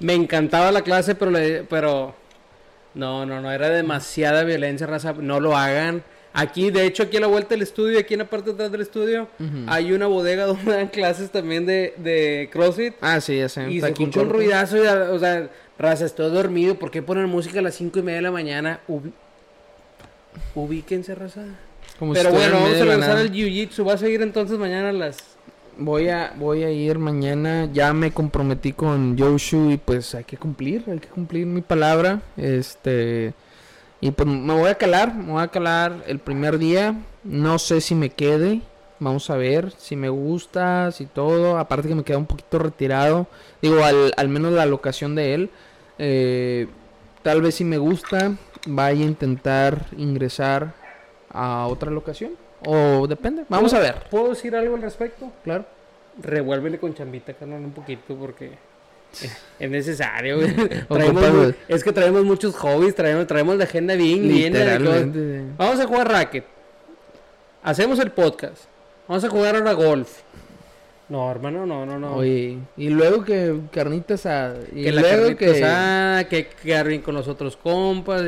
Me 0.00 0.14
encantaba 0.14 0.72
la 0.72 0.82
clase, 0.82 1.14
pero, 1.14 1.30
le- 1.30 1.62
pero 1.64 2.14
no, 2.94 3.24
no, 3.26 3.40
no, 3.40 3.52
era 3.52 3.68
demasiada 3.68 4.42
violencia, 4.44 4.86
raza. 4.86 5.12
No 5.12 5.38
lo 5.40 5.56
hagan. 5.56 6.02
Aquí, 6.32 6.70
de 6.70 6.86
hecho, 6.86 7.02
aquí 7.02 7.16
a 7.16 7.20
la 7.20 7.26
vuelta 7.26 7.50
del 7.50 7.62
estudio, 7.62 7.98
aquí 7.98 8.14
en 8.14 8.18
la 8.20 8.24
parte 8.30 8.46
de 8.50 8.54
atrás 8.54 8.70
del 8.72 8.80
estudio, 8.82 9.28
hay 9.66 9.92
una 9.92 10.06
bodega 10.06 10.44
donde 10.46 10.72
dan 10.72 10.88
clases 10.88 11.30
también 11.30 11.66
de, 11.66 11.94
de 11.98 12.48
CrossFit. 12.52 12.94
Ah, 13.00 13.20
sí, 13.20 13.36
ya 13.38 13.48
sé. 13.48 13.70
Y 13.70 13.80
se 13.80 13.88
escucha 13.88 14.20
un 14.20 14.30
ruidazo, 14.30 14.76
y, 14.76 14.86
o 14.86 15.18
sea, 15.18 15.50
raza, 15.80 16.04
estoy 16.04 16.30
dormido. 16.30 16.76
¿Por 16.76 16.90
qué 16.92 17.02
ponen 17.02 17.26
música 17.28 17.58
a 17.58 17.62
las 17.62 17.74
5 17.74 17.98
y 17.98 18.02
media 18.02 18.16
de 18.18 18.22
la 18.22 18.30
mañana? 18.30 18.80
Ubi- 18.88 19.12
Ubíquense, 20.54 21.14
raza. 21.14 21.42
Como 21.98 22.14
si 22.14 22.20
Pero 22.22 22.32
bueno, 22.34 22.56
en 22.58 22.62
vamos 22.64 22.80
a 22.80 22.84
lanzar 22.84 23.18
el 23.18 23.32
jiu-jitsu. 23.32 23.86
Va 23.86 23.94
a 23.94 23.98
seguir 23.98 24.22
entonces 24.22 24.58
mañana 24.58 24.90
a 24.90 24.92
las. 24.92 25.18
Voy 25.78 26.08
a, 26.08 26.32
voy 26.36 26.62
a 26.64 26.70
ir 26.70 26.98
mañana. 26.98 27.68
Ya 27.72 27.92
me 27.92 28.12
comprometí 28.12 28.72
con 28.72 29.16
Yoshu 29.16 29.70
y 29.70 29.76
pues 29.78 30.14
hay 30.14 30.24
que 30.24 30.36
cumplir, 30.36 30.84
hay 30.88 30.98
que 30.98 31.08
cumplir 31.08 31.46
mi 31.46 31.62
palabra. 31.62 32.20
Este. 32.36 33.32
Y 34.00 34.10
pues 34.12 34.28
me 34.28 34.54
voy 34.54 34.68
a 34.70 34.76
calar, 34.76 35.14
me 35.14 35.32
voy 35.32 35.42
a 35.42 35.48
calar 35.48 36.04
el 36.06 36.18
primer 36.18 36.58
día. 36.58 36.94
No 37.24 37.58
sé 37.58 37.80
si 37.80 37.94
me 37.94 38.10
quede. 38.10 38.60
Vamos 38.98 39.30
a 39.30 39.36
ver 39.36 39.72
si 39.78 39.96
me 39.96 40.10
gusta, 40.10 40.90
si 40.92 41.06
todo. 41.06 41.58
Aparte 41.58 41.88
que 41.88 41.94
me 41.94 42.04
queda 42.04 42.18
un 42.18 42.26
poquito 42.26 42.58
retirado. 42.58 43.26
Digo, 43.62 43.82
al, 43.84 44.12
al 44.16 44.28
menos 44.28 44.52
la 44.52 44.66
locación 44.66 45.14
de 45.14 45.34
él. 45.34 45.50
Eh, 46.02 46.66
tal 47.22 47.42
vez 47.42 47.54
si 47.56 47.64
me 47.64 47.76
gusta, 47.76 48.32
vaya 48.66 49.02
a 49.04 49.06
intentar 49.06 49.86
ingresar 49.98 50.72
a 51.30 51.66
otra 51.66 51.90
locación. 51.90 52.32
O 52.64 53.06
depende. 53.06 53.44
Vamos 53.50 53.74
a 53.74 53.78
ver. 53.80 54.04
¿Puedo 54.10 54.30
decir 54.30 54.56
algo 54.56 54.76
al 54.76 54.82
respecto? 54.82 55.30
Claro. 55.44 55.64
Revuélvele 56.22 56.78
con 56.78 56.94
chambita, 56.94 57.34
carnal, 57.34 57.60
un 57.60 57.72
poquito, 57.72 58.14
porque 58.16 58.52
es- 59.12 59.36
es 59.58 59.70
necesario. 59.70 60.36
güey. 60.36 60.54
Traemos 60.88 61.54
es 61.68 61.84
que 61.84 61.92
traemos 61.92 62.24
muchos 62.24 62.54
hobbies, 62.56 62.94
traemos, 62.94 63.26
traemos 63.26 63.56
la 63.56 63.64
agenda 63.64 63.94
bien 63.94 64.22
llena. 64.28 64.78
Vamos 65.58 65.80
a 65.80 65.86
jugar 65.86 66.10
racket. 66.10 66.44
Hacemos 67.62 67.98
el 67.98 68.10
podcast. 68.10 68.64
Vamos 69.06 69.24
a 69.24 69.28
jugar 69.28 69.54
ahora 69.56 69.72
golf. 69.72 70.20
No, 71.10 71.28
hermano, 71.30 71.66
no, 71.66 71.84
no, 71.84 71.98
no. 71.98 72.14
Oye, 72.16 72.58
y 72.76 72.88
luego 72.88 73.24
que 73.24 73.54
carnitas 73.72 74.24
a 74.26 74.54
y 74.72 74.84
que 74.84 74.92
la 74.92 75.00
luego 75.02 75.36
carnita 75.36 76.24
que 76.28 76.28
que 76.28 76.46
quedar 76.62 76.86
bien 76.86 77.02
con 77.02 77.14
los 77.16 77.26
otros 77.28 77.56
compas. 77.56 78.22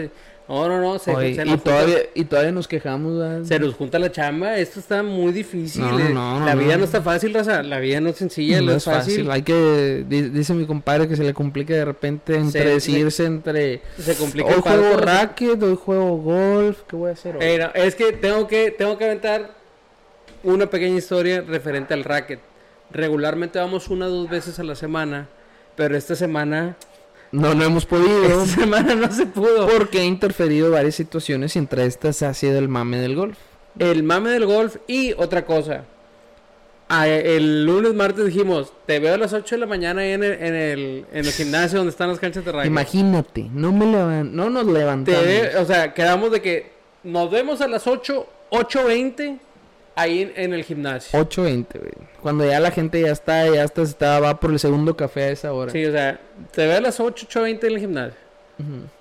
No, 0.49 0.69
no, 0.69 0.81
no. 0.81 0.99
Se, 0.99 1.13
Oye, 1.15 1.35
se 1.37 1.43
y 1.43 1.49
junta- 1.49 1.63
todavía 1.63 1.99
y 2.15 2.25
todavía 2.25 2.51
nos 2.53 2.67
quejamos 2.69 3.17
¿verdad? 3.17 3.45
Se 3.45 3.59
nos 3.61 3.75
junta 3.75 3.99
la 4.01 4.11
chamba, 4.11 4.59
esto 4.59 4.81
está 4.81 5.03
muy 5.05 5.33
difícil. 5.33 5.81
No, 5.83 5.99
eh. 5.99 6.11
no, 6.13 6.41
no, 6.41 6.45
la 6.47 6.55
vida 6.57 6.77
no. 6.77 6.85
está 6.85 7.01
fácil, 7.01 7.33
raza. 7.33 7.63
La 7.63 7.79
vida 7.79 8.01
no 8.01 8.11
es 8.11 8.17
sencilla, 8.17 8.61
no 8.61 8.73
es 8.73 8.85
fácil. 8.85 9.31
Hay 9.31 9.43
que 9.43 10.05
di- 10.07 10.29
dice 10.31 10.53
mi 10.53 10.67
compadre 10.67 11.07
que 11.09 11.15
se 11.17 11.23
le 11.23 11.33
complica 11.33 11.73
de 11.75 11.85
repente 11.85 12.35
entre 12.37 12.63
Se- 12.65 12.69
decidirse 12.69 13.25
entre 13.25 13.81
Se 13.97 14.17
complica 14.17 14.49
hoy 14.49 14.61
juego 14.61 14.97
racket, 14.97 15.63
hoy 15.63 15.77
juego 15.83 16.17
golf, 16.19 16.83
¿qué 16.89 16.97
voy 16.97 17.11
a 17.11 17.13
hacer 17.13 17.37
hoy? 17.37 17.45
Eh, 17.45 17.69
es 17.75 17.95
que 17.95 18.13
tengo 18.13 18.49
que 18.49 18.73
tengo 18.73 18.99
que 18.99 19.05
aventar 19.05 19.53
una 20.43 20.67
pequeña 20.69 20.97
historia 20.99 21.41
referente 21.43 21.95
al 21.95 22.03
racket. 22.03 22.41
Regularmente 22.93 23.59
vamos 23.59 23.89
una 23.89 24.07
o 24.07 24.11
dos 24.11 24.29
veces 24.31 24.59
a 24.59 24.65
la 24.65 24.75
semana, 24.75 25.29
pero 25.77 25.97
esta 25.97 26.15
semana 26.15 26.77
No, 27.31 27.55
no 27.55 27.65
hemos 27.65 27.87
podido 27.87 28.25
esta 28.43 28.47
semana 28.61 28.95
no 28.95 29.11
se 29.11 29.27
pudo. 29.27 29.67
porque 29.69 30.01
ha 30.01 30.05
interferido 30.05 30.71
varias 30.71 30.95
situaciones 30.95 31.57
y 31.57 31.59
entre 31.59 31.87
estas 31.87 32.23
ha 32.23 32.35
sido 32.35 32.59
el 32.59 32.69
mame 32.69 32.99
del 32.99 33.17
golf. 33.17 33.39
El 33.79 34.03
mame 34.03 34.31
del 34.31 34.45
golf 34.47 34.77
y 34.87 35.13
otra 35.15 35.45
cosa. 35.47 35.85
Ah, 36.95 37.09
el 37.09 37.65
lunes, 37.65 37.95
martes 37.95 38.27
dijimos, 38.27 38.71
te 38.85 38.99
veo 38.99 39.15
a 39.15 39.17
las 39.17 39.33
8 39.33 39.55
de 39.55 39.59
la 39.61 39.67
mañana 39.67 40.03
ahí 40.03 40.11
en 40.13 40.23
el, 40.23 40.33
en 40.35 40.55
el, 40.55 41.07
en 41.11 41.25
el 41.25 41.33
gimnasio 41.33 41.79
donde 41.79 41.91
están 41.91 42.11
las 42.11 42.19
canchas 42.19 42.45
de 42.45 42.53
racket. 42.53 42.67
Imagínate, 42.67 43.49
no 43.55 43.73
me 43.73 43.87
levan, 43.87 44.37
no 44.37 44.51
nos 44.51 44.67
Te 44.67 44.73
levantamos. 44.73 45.25
ve- 45.25 45.57
o 45.57 45.65
sea, 45.65 45.95
quedamos 45.95 46.31
de 46.33 46.43
que 46.43 46.71
nos 47.05 47.31
vemos 47.31 47.63
a 47.63 47.69
las 47.69 47.87
8, 47.87 48.27
8.20 48.51 49.39
ahí 49.95 50.23
en, 50.23 50.33
en 50.37 50.53
el 50.55 50.65
gimnasio. 50.65 51.19
8.20, 51.19 51.79
güey. 51.79 51.93
Cuando 52.21 52.47
ya 52.47 52.61
la 52.61 52.71
gente 52.71 53.01
ya 53.01 53.11
está, 53.13 53.49
ya 53.49 53.65
está, 53.65 53.83
está, 53.83 54.21
va 54.21 54.39
por 54.39 54.51
el 54.53 54.59
segundo 54.59 54.97
café 54.97 55.25
a 55.25 55.31
esa 55.31 55.53
hora. 55.53 55.73
Sí, 55.73 55.85
o 55.85 55.93
sea, 55.93 56.21
te 56.53 56.67
veo 56.67 56.79
a 56.79 56.81
las 56.81 57.01
8, 57.01 57.27
8.20 57.29 57.65
en 57.65 57.73
el 57.73 57.79
gimnasio. 57.79 58.19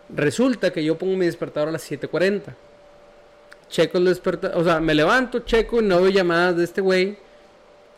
Resulta 0.09 0.71
que 0.71 0.83
yo 0.83 0.97
pongo 0.97 1.15
mi 1.15 1.25
despertador 1.25 1.69
a 1.69 1.71
las 1.71 1.89
7.40. 1.89 2.53
Checo 3.69 3.97
el 3.97 4.05
despertador, 4.05 4.57
o 4.57 4.63
sea, 4.63 4.79
me 4.81 4.93
levanto, 4.93 5.39
checo 5.39 5.79
y 5.81 5.85
no 5.85 6.01
veo 6.01 6.09
llamadas 6.09 6.57
de 6.57 6.63
este 6.65 6.81
güey. 6.81 7.17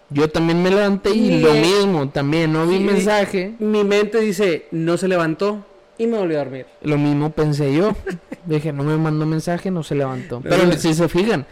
Yo 0.10 0.30
también 0.30 0.62
me 0.62 0.70
levanté 0.70 1.10
y 1.10 1.42
lo 1.42 1.54
mismo, 1.54 2.10
también 2.10 2.54
no 2.54 2.68
vi 2.68 2.78
Sí, 2.78 2.84
mensaje. 2.84 3.56
Mi 3.58 3.84
mente 3.84 4.20
dice, 4.20 4.68
no 4.70 4.98
se 4.98 5.08
levantó 5.08 5.66
y 5.98 6.06
me 6.06 6.18
volvió 6.18 6.40
a 6.40 6.44
dormir. 6.44 6.68
Lo 6.84 6.98
mismo 6.98 7.32
pensé 7.32 7.74
yo. 7.74 7.96
Dije, 8.46 8.72
no 8.72 8.84
me 8.84 8.98
mandó 8.98 9.26
mensaje, 9.26 9.72
no 9.72 9.82
se 9.82 9.96
levantó. 9.96 10.42
Pero 10.42 10.66
no. 10.66 10.74
si 10.74 10.94
se 10.94 11.08
fijan, 11.10 11.48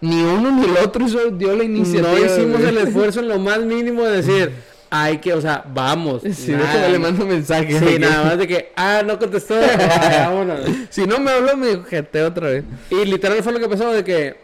ni 0.00 0.22
uno 0.22 0.50
ni 0.50 0.64
el 0.64 0.76
otro 0.76 1.06
hizo, 1.06 1.30
dio 1.30 1.56
la 1.56 1.64
iniciativa. 1.64 2.12
No 2.12 2.24
hicimos 2.24 2.60
el 2.62 2.78
esfuerzo 2.86 3.20
en 3.20 3.28
lo 3.28 3.38
más 3.38 3.60
mínimo 3.60 4.04
de 4.04 4.22
decir, 4.22 4.52
hay 4.90 5.18
que, 5.18 5.32
o 5.34 5.40
sea, 5.40 5.64
vamos. 5.72 6.22
Sí, 6.22 6.52
nada, 6.52 6.72
déjame 6.72 6.88
le 6.90 6.98
mando 6.98 7.26
mensaje. 7.26 7.78
Sí, 7.78 7.98
nada 7.98 8.24
más 8.24 8.38
de 8.38 8.46
que, 8.46 8.72
ah, 8.76 9.02
no 9.04 9.18
contestó, 9.18 9.54
ah, 9.60 10.28
vámonos. 10.28 10.60
Si 10.90 11.06
no 11.06 11.18
me 11.18 11.30
habló, 11.30 11.56
me 11.56 11.82
jete 11.84 12.22
otra 12.22 12.48
vez. 12.48 12.64
Y 12.90 13.04
literal 13.04 13.42
fue 13.42 13.52
lo 13.52 13.60
que 13.60 13.68
pasó 13.68 13.92
de 13.92 14.04
que, 14.04 14.36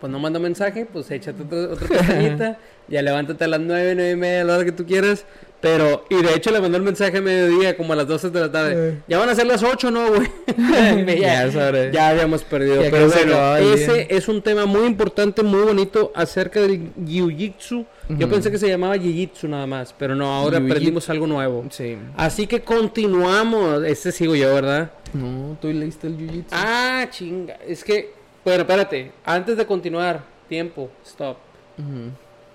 pues 0.00 0.10
no 0.10 0.18
manda 0.18 0.38
mensaje, 0.38 0.86
pues 0.90 1.10
échate 1.10 1.42
otra, 1.42 1.58
otra 1.74 1.88
pestañita, 1.88 2.58
ya 2.88 3.02
levántate 3.02 3.44
a 3.44 3.48
las 3.48 3.60
nueve, 3.60 3.94
nueve 3.94 4.10
y 4.12 4.16
media, 4.16 4.40
a 4.42 4.44
la 4.44 4.54
hora 4.54 4.64
que 4.64 4.72
tú 4.72 4.86
quieras. 4.86 5.24
Pero, 5.66 6.04
y 6.08 6.22
de 6.22 6.32
hecho 6.32 6.52
le 6.52 6.60
mandó 6.60 6.76
el 6.76 6.84
mensaje 6.84 7.18
a 7.18 7.20
mediodía, 7.20 7.76
como 7.76 7.92
a 7.92 7.96
las 7.96 8.06
12 8.06 8.30
de 8.30 8.40
la 8.40 8.52
tarde. 8.52 8.72
Eh. 8.76 9.02
Ya 9.08 9.18
van 9.18 9.28
a 9.28 9.34
ser 9.34 9.48
las 9.48 9.64
8, 9.64 9.90
¿no, 9.90 10.10
güey? 10.10 10.28
Ya 11.20 11.50
sabré. 11.50 11.90
ya 11.92 12.10
habíamos 12.10 12.44
perdido. 12.44 12.84
Ya 12.84 12.90
Pero 12.92 13.08
bueno, 13.08 13.56
ese 13.56 14.06
es 14.08 14.28
un 14.28 14.42
tema 14.42 14.64
muy 14.64 14.86
importante, 14.86 15.42
muy 15.42 15.62
bonito 15.62 16.12
acerca 16.14 16.60
del 16.60 16.94
jiu-jitsu. 16.94 17.84
Yo 18.10 18.28
pensé 18.28 18.52
que 18.52 18.58
se 18.58 18.68
llamaba 18.68 18.96
jiu-jitsu 18.96 19.48
nada 19.48 19.66
más, 19.66 19.92
pero 19.92 20.14
no, 20.14 20.32
ahora 20.32 20.58
aprendimos 20.58 21.10
algo 21.10 21.26
nuevo. 21.26 21.64
Sí. 21.70 21.98
Así 22.16 22.46
que 22.46 22.60
continuamos. 22.60 23.82
Este 23.82 24.12
sigo 24.12 24.36
yo, 24.36 24.54
¿verdad? 24.54 24.92
No, 25.12 25.58
tú 25.60 25.72
leíste 25.72 26.06
el 26.06 26.16
jiu-jitsu. 26.16 26.50
Ah, 26.52 27.08
chinga. 27.10 27.54
Es 27.66 27.82
que, 27.82 28.12
bueno, 28.44 28.60
espérate. 28.60 29.10
Antes 29.24 29.56
de 29.56 29.66
continuar, 29.66 30.22
tiempo, 30.48 30.90
stop. 31.04 31.38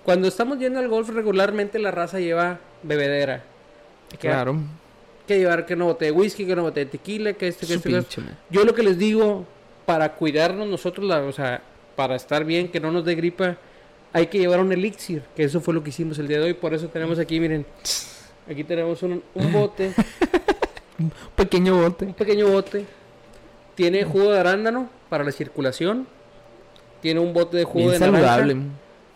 Cuando 0.02 0.28
estamos 0.28 0.58
yendo 0.58 0.78
al 0.78 0.88
golf, 0.88 1.10
regularmente 1.10 1.78
la 1.78 1.90
raza 1.90 2.18
lleva 2.18 2.58
bebedera. 2.82 3.42
Que- 4.10 4.28
Claro. 4.28 4.56
Que 5.26 5.38
llevar 5.38 5.64
que 5.66 5.76
no 5.76 5.86
bote 5.86 6.06
de 6.06 6.10
whisky, 6.10 6.44
que 6.46 6.56
no 6.56 6.62
bote 6.62 6.80
de 6.80 6.86
tequila, 6.86 7.32
que 7.32 7.46
esto, 7.48 7.66
que 7.66 7.74
esto, 7.74 7.88
que. 7.88 8.22
Yo 8.50 8.64
lo 8.64 8.74
que 8.74 8.82
les 8.82 8.98
digo, 8.98 9.46
para 9.86 10.12
cuidarnos 10.14 10.66
nosotros, 10.68 11.06
la, 11.06 11.20
o 11.22 11.32
sea, 11.32 11.62
para 11.96 12.16
estar 12.16 12.44
bien, 12.44 12.68
que 12.68 12.80
no 12.80 12.90
nos 12.90 13.04
dé 13.04 13.14
gripa, 13.14 13.56
hay 14.12 14.26
que 14.26 14.38
llevar 14.38 14.60
un 14.60 14.72
elixir, 14.72 15.22
que 15.36 15.44
eso 15.44 15.60
fue 15.60 15.72
lo 15.74 15.82
que 15.82 15.90
hicimos 15.90 16.18
el 16.18 16.26
día 16.28 16.38
de 16.38 16.44
hoy. 16.46 16.54
Por 16.54 16.74
eso 16.74 16.88
tenemos 16.88 17.18
aquí, 17.18 17.38
miren, 17.40 17.64
aquí 18.50 18.64
tenemos 18.64 19.02
un, 19.02 19.22
un 19.34 19.52
bote, 19.52 19.92
Un 20.98 21.10
pequeño 21.36 21.76
un 21.76 21.82
bote. 21.84 22.06
pequeño 22.06 22.48
bote. 22.48 22.84
Tiene 23.74 24.04
jugo 24.04 24.30
de 24.32 24.38
arándano 24.40 24.88
para 25.08 25.24
la 25.24 25.32
circulación. 25.32 26.06
Tiene 27.00 27.18
un 27.20 27.32
bote 27.32 27.56
de 27.56 27.64
jugo 27.64 27.88
Bien 27.88 27.92
de 27.92 27.98
naranja. 28.00 28.18
saludable. 28.36 28.56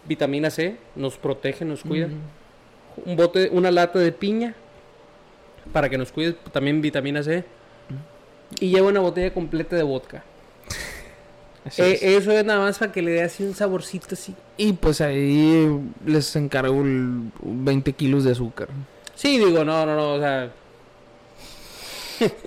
Vitamina 0.07 0.51
C, 0.51 0.77
nos 0.97 1.17
protege, 1.19 1.65
nos 1.65 1.83
cuida. 1.83 2.09
Un 3.05 3.17
bote, 3.17 3.51
una 3.53 3.71
lata 3.71 3.99
de 3.99 4.13
piña 4.13 4.55
para 5.73 5.89
que 5.89 5.99
nos 5.99 6.13
cuide 6.13 6.35
también 6.53 6.81
vitamina 6.81 7.23
C. 7.23 7.45
Y 8.61 8.71
lleva 8.71 8.89
una 8.89 9.01
botella 9.01 9.33
completa 9.33 9.77
de 9.77 9.83
vodka. 9.83 10.25
Eh, 11.79 11.99
es. 12.01 12.03
eso 12.03 12.31
es 12.31 12.45
nada 12.45 12.61
más 12.61 12.79
para 12.79 12.93
que 12.93 13.03
le 13.03 13.11
dé 13.11 13.23
así 13.23 13.43
un 13.43 13.55
saborcito 13.55 14.09
así. 14.13 14.35
Y 14.57 14.73
pues 14.75 15.01
ahí 15.01 15.69
les 16.05 16.37
encargo 16.37 16.81
el 16.81 17.31
20 17.43 17.93
kilos 17.93 18.23
de 18.25 18.33
azúcar. 18.33 18.69
Sí, 19.17 19.39
digo, 19.39 19.65
no, 19.65 19.85
no, 19.85 19.97
no, 19.97 20.15
o 20.15 20.21
sea, 20.21 20.53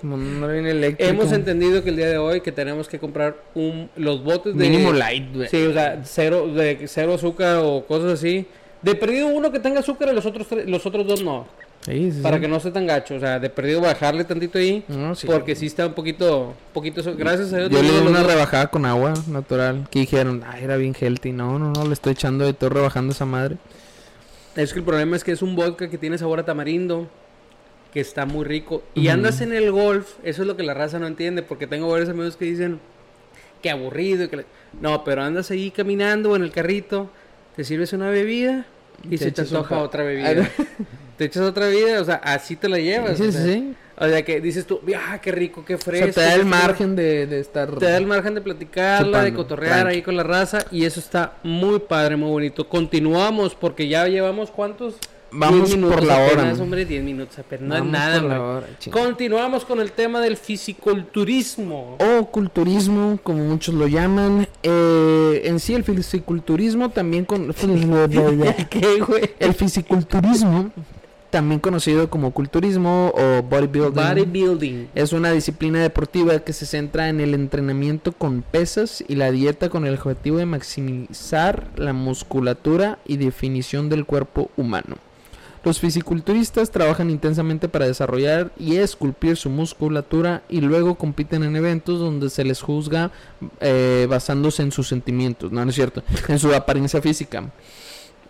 Como 0.00 0.16
no 0.16 0.48
viene 0.48 0.70
eléctrico. 0.70 1.10
hemos 1.10 1.32
entendido 1.32 1.82
que 1.82 1.90
el 1.90 1.96
día 1.96 2.08
de 2.08 2.18
hoy 2.18 2.40
que 2.40 2.52
tenemos 2.52 2.88
que 2.88 2.98
comprar 2.98 3.36
un, 3.54 3.90
los 3.96 4.22
botes 4.22 4.56
de... 4.56 4.68
Mínimo 4.68 4.92
light, 4.92 5.34
güey. 5.34 5.48
Sí, 5.48 5.64
o 5.66 5.72
sea, 5.72 6.02
cero, 6.04 6.48
de 6.48 6.86
cero 6.86 7.14
azúcar 7.14 7.58
o 7.62 7.84
cosas 7.86 8.12
así. 8.12 8.46
De 8.82 8.94
perdido 8.94 9.28
uno 9.28 9.52
que 9.52 9.58
tenga 9.60 9.80
azúcar 9.80 10.08
y 10.10 10.14
los 10.14 10.24
otros, 10.26 10.46
tres- 10.48 10.66
los 10.68 10.84
otros 10.86 11.06
dos 11.06 11.22
no. 11.22 11.46
Sí, 11.84 12.12
sí, 12.12 12.20
Para 12.20 12.36
sí. 12.36 12.42
que 12.42 12.48
no 12.48 12.56
esté 12.56 12.70
tan 12.70 12.86
gacho. 12.86 13.14
O 13.14 13.20
sea, 13.20 13.38
de 13.38 13.48
perdido 13.48 13.80
bajarle 13.80 14.24
tantito 14.24 14.58
ahí. 14.58 14.84
No, 14.88 15.14
sí. 15.14 15.26
Porque 15.26 15.54
sí 15.56 15.66
está 15.66 15.86
un 15.86 15.94
poquito, 15.94 16.54
poquito, 16.74 17.02
gracias 17.16 17.52
a 17.54 17.58
Dios. 17.58 17.70
Yo 17.70 17.82
le 17.82 17.90
di 18.00 18.06
una 18.06 18.22
rebajada 18.22 18.66
con 18.68 18.84
agua 18.84 19.14
natural. 19.28 19.86
Que 19.90 20.00
dijeron, 20.00 20.42
ah, 20.46 20.58
era 20.60 20.76
bien 20.76 20.94
healthy. 20.98 21.32
No, 21.32 21.58
no, 21.58 21.72
no, 21.72 21.86
le 21.86 21.92
estoy 21.94 22.12
echando 22.12 22.44
de 22.44 22.52
todo 22.52 22.70
rebajando 22.70 23.12
esa 23.12 23.24
madre. 23.24 23.56
Es 24.56 24.72
que 24.72 24.80
el 24.80 24.84
problema 24.84 25.16
es 25.16 25.24
que 25.24 25.32
es 25.32 25.40
un 25.42 25.56
vodka 25.56 25.88
que 25.88 25.96
tiene 25.96 26.18
sabor 26.18 26.40
a 26.40 26.44
tamarindo, 26.44 27.08
que 27.94 28.00
está 28.00 28.26
muy 28.26 28.44
rico. 28.44 28.82
Y 28.94 29.06
Ujú. 29.06 29.12
andas 29.14 29.40
en 29.40 29.52
el 29.54 29.70
golf, 29.72 30.14
eso 30.22 30.42
es 30.42 30.48
lo 30.48 30.56
que 30.56 30.62
la 30.62 30.74
raza 30.74 30.98
no 30.98 31.06
entiende, 31.06 31.42
porque 31.42 31.66
tengo 31.66 31.88
varios 31.88 32.08
amigos 32.10 32.36
que 32.36 32.44
dicen 32.46 32.78
que 33.62 33.70
aburrido. 33.70 34.24
y 34.24 34.28
que 34.28 34.36
le- 34.38 34.46
No, 34.80 35.02
pero 35.02 35.22
andas 35.22 35.50
ahí 35.50 35.70
caminando 35.70 36.36
en 36.36 36.42
el 36.42 36.50
carrito, 36.50 37.10
te 37.60 37.64
sirves 37.64 37.92
una 37.92 38.08
bebida 38.08 38.64
y 39.04 39.18
Te 39.18 39.18
se 39.18 39.32
te 39.32 39.42
un 39.42 39.48
antoja 39.48 39.82
otra 39.82 40.02
bebida. 40.02 40.48
te 41.18 41.26
echas 41.26 41.42
otra 41.42 41.66
bebida, 41.66 42.00
o 42.00 42.04
sea, 42.06 42.14
así 42.14 42.56
te 42.56 42.70
la 42.70 42.78
llevas. 42.78 43.18
Sí, 43.18 43.24
o 43.24 43.32
sea, 43.32 43.42
sí. 43.44 43.74
O 43.98 44.08
sea, 44.08 44.22
que 44.24 44.40
dices 44.40 44.64
tú, 44.64 44.80
ah, 44.96 45.20
qué 45.20 45.30
rico, 45.30 45.62
qué 45.62 45.74
O 45.74 45.78
fresco. 45.78 46.06
sea, 46.06 46.14
te 46.14 46.20
da 46.22 46.34
el 46.36 46.40
frío". 46.40 46.50
margen 46.50 46.96
de, 46.96 47.26
de 47.26 47.40
estar... 47.40 47.70
Te 47.76 47.84
da 47.84 47.98
el 47.98 48.06
margen 48.06 48.34
de 48.34 48.40
platicarla, 48.40 49.18
de 49.18 49.28
Chupando, 49.28 49.36
cotorrear 49.36 49.80
tranqui. 49.80 49.94
ahí 49.96 50.00
con 50.02 50.16
la 50.16 50.22
raza 50.22 50.64
y 50.70 50.86
eso 50.86 51.00
está 51.00 51.34
muy 51.42 51.80
padre, 51.80 52.16
muy 52.16 52.30
bonito. 52.30 52.66
Continuamos 52.66 53.54
porque 53.54 53.88
ya 53.88 54.06
llevamos 54.08 54.50
cuántos? 54.50 54.94
Vamos 55.32 55.68
10 55.68 55.76
minutos 55.76 55.96
por 55.96 56.06
la 56.06 56.18
hora. 56.18 56.32
apenas, 56.42 56.60
hombre, 56.60 56.84
10 56.84 57.04
minutos 57.04 57.38
apenas. 57.38 57.68
No 57.68 57.76
es 57.76 57.84
nada, 57.84 58.20
por 58.20 58.28
la 58.30 58.40
hombre. 58.40 58.56
hora, 58.56 58.78
chinga. 58.78 59.00
Continuamos 59.00 59.64
con 59.64 59.80
el 59.80 59.92
tema 59.92 60.20
del 60.20 60.36
fisiculturismo. 60.36 61.96
o 61.98 62.26
culturismo, 62.26 63.18
como 63.22 63.44
muchos 63.44 63.74
lo 63.74 63.86
llaman. 63.86 64.48
Eh, 64.62 65.42
en 65.44 65.60
sí, 65.60 65.74
el 65.74 65.84
fisiculturismo 65.84 66.90
también 66.90 67.24
con... 67.24 67.52
¿Qué, 68.70 69.00
güey? 69.06 69.30
el 69.38 69.54
fisiculturismo, 69.54 70.70
también 71.30 71.60
conocido 71.60 72.10
como 72.10 72.32
culturismo 72.32 73.12
o 73.14 73.42
bodybuilding, 73.42 73.94
Bodybuilding. 73.94 74.88
es 74.96 75.12
una 75.12 75.30
disciplina 75.30 75.80
deportiva 75.80 76.40
que 76.40 76.52
se 76.52 76.66
centra 76.66 77.08
en 77.08 77.20
el 77.20 77.34
entrenamiento 77.34 78.10
con 78.12 78.42
pesas 78.42 79.04
y 79.06 79.14
la 79.14 79.30
dieta 79.30 79.68
con 79.68 79.86
el 79.86 79.94
objetivo 79.94 80.38
de 80.38 80.46
maximizar 80.46 81.68
la 81.76 81.92
musculatura 81.92 82.98
y 83.06 83.16
definición 83.16 83.88
del 83.88 84.04
cuerpo 84.06 84.50
humano. 84.56 84.96
Los 85.62 85.78
fisiculturistas 85.78 86.70
trabajan 86.70 87.10
intensamente 87.10 87.68
para 87.68 87.86
desarrollar 87.86 88.50
y 88.58 88.76
esculpir 88.76 89.36
su 89.36 89.50
musculatura 89.50 90.42
y 90.48 90.62
luego 90.62 90.94
compiten 90.94 91.42
en 91.42 91.54
eventos 91.54 91.98
donde 91.98 92.30
se 92.30 92.44
les 92.44 92.62
juzga 92.62 93.10
eh, 93.60 94.06
basándose 94.08 94.62
en 94.62 94.72
sus 94.72 94.88
sentimientos, 94.88 95.52
no, 95.52 95.62
no 95.62 95.70
es 95.70 95.74
cierto, 95.74 96.02
en 96.28 96.38
su 96.38 96.54
apariencia 96.54 97.02
física. 97.02 97.50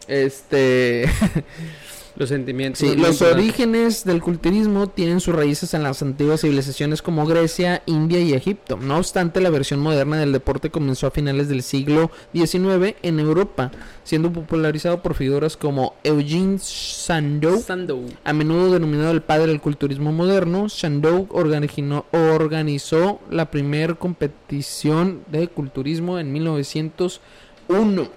Este, 0.08 1.04
Los 2.20 2.28
sentimientos. 2.28 2.80
sí, 2.80 2.96
los 2.96 3.22
orígenes 3.22 4.04
del 4.04 4.20
culturismo 4.20 4.90
tienen 4.90 5.20
sus 5.20 5.34
raíces 5.34 5.72
en 5.72 5.82
las 5.82 6.02
antiguas 6.02 6.42
civilizaciones 6.42 7.00
como 7.00 7.24
Grecia, 7.24 7.82
India 7.86 8.20
y 8.20 8.34
Egipto. 8.34 8.76
No 8.76 8.98
obstante, 8.98 9.40
la 9.40 9.48
versión 9.48 9.80
moderna 9.80 10.18
del 10.18 10.30
deporte 10.30 10.68
comenzó 10.68 11.06
a 11.06 11.12
finales 11.12 11.48
del 11.48 11.62
siglo 11.62 12.10
XIX 12.34 12.94
en 13.00 13.20
Europa, 13.20 13.70
siendo 14.04 14.30
popularizado 14.30 15.00
por 15.02 15.14
figuras 15.14 15.56
como 15.56 15.94
Eugene 16.04 16.58
Sandow, 16.58 17.58
Sandow. 17.62 18.04
a 18.22 18.34
menudo 18.34 18.70
denominado 18.70 19.12
el 19.12 19.22
padre 19.22 19.46
del 19.46 19.62
culturismo 19.62 20.12
moderno, 20.12 20.68
Sandow 20.68 21.26
organizó 21.30 23.18
la 23.30 23.50
primera 23.50 23.94
competición 23.94 25.22
de 25.32 25.48
culturismo 25.48 26.18
en 26.18 26.34
1901. 26.34 28.08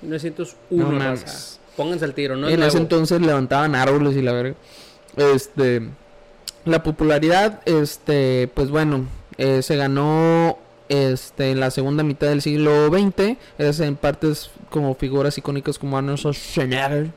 1901. 0.00 0.90
No 0.90 0.98
raza. 0.98 1.60
Pónganse 1.76 2.04
al 2.04 2.14
tiro, 2.14 2.36
no 2.36 2.48
es 2.48 2.54
en 2.54 2.62
ese 2.62 2.78
entonces 2.78 3.20
levantaban 3.20 3.74
árboles 3.74 4.16
y 4.16 4.22
la 4.22 4.32
verga. 4.32 4.54
Este, 5.16 5.82
la 6.64 6.82
popularidad, 6.82 7.60
este, 7.64 8.48
pues 8.54 8.70
bueno, 8.70 9.06
eh, 9.38 9.62
se 9.62 9.76
ganó 9.76 10.58
este 10.88 11.50
en 11.52 11.60
la 11.60 11.70
segunda 11.70 12.02
mitad 12.02 12.28
del 12.28 12.42
siglo 12.42 12.88
XX, 12.88 13.36
es 13.58 13.80
en 13.80 13.96
partes 13.96 14.50
como 14.70 14.94
figuras 14.94 15.38
icónicas 15.38 15.78
como 15.78 15.96
Arnold 15.96 16.18
Schwarzenegger 16.18 17.10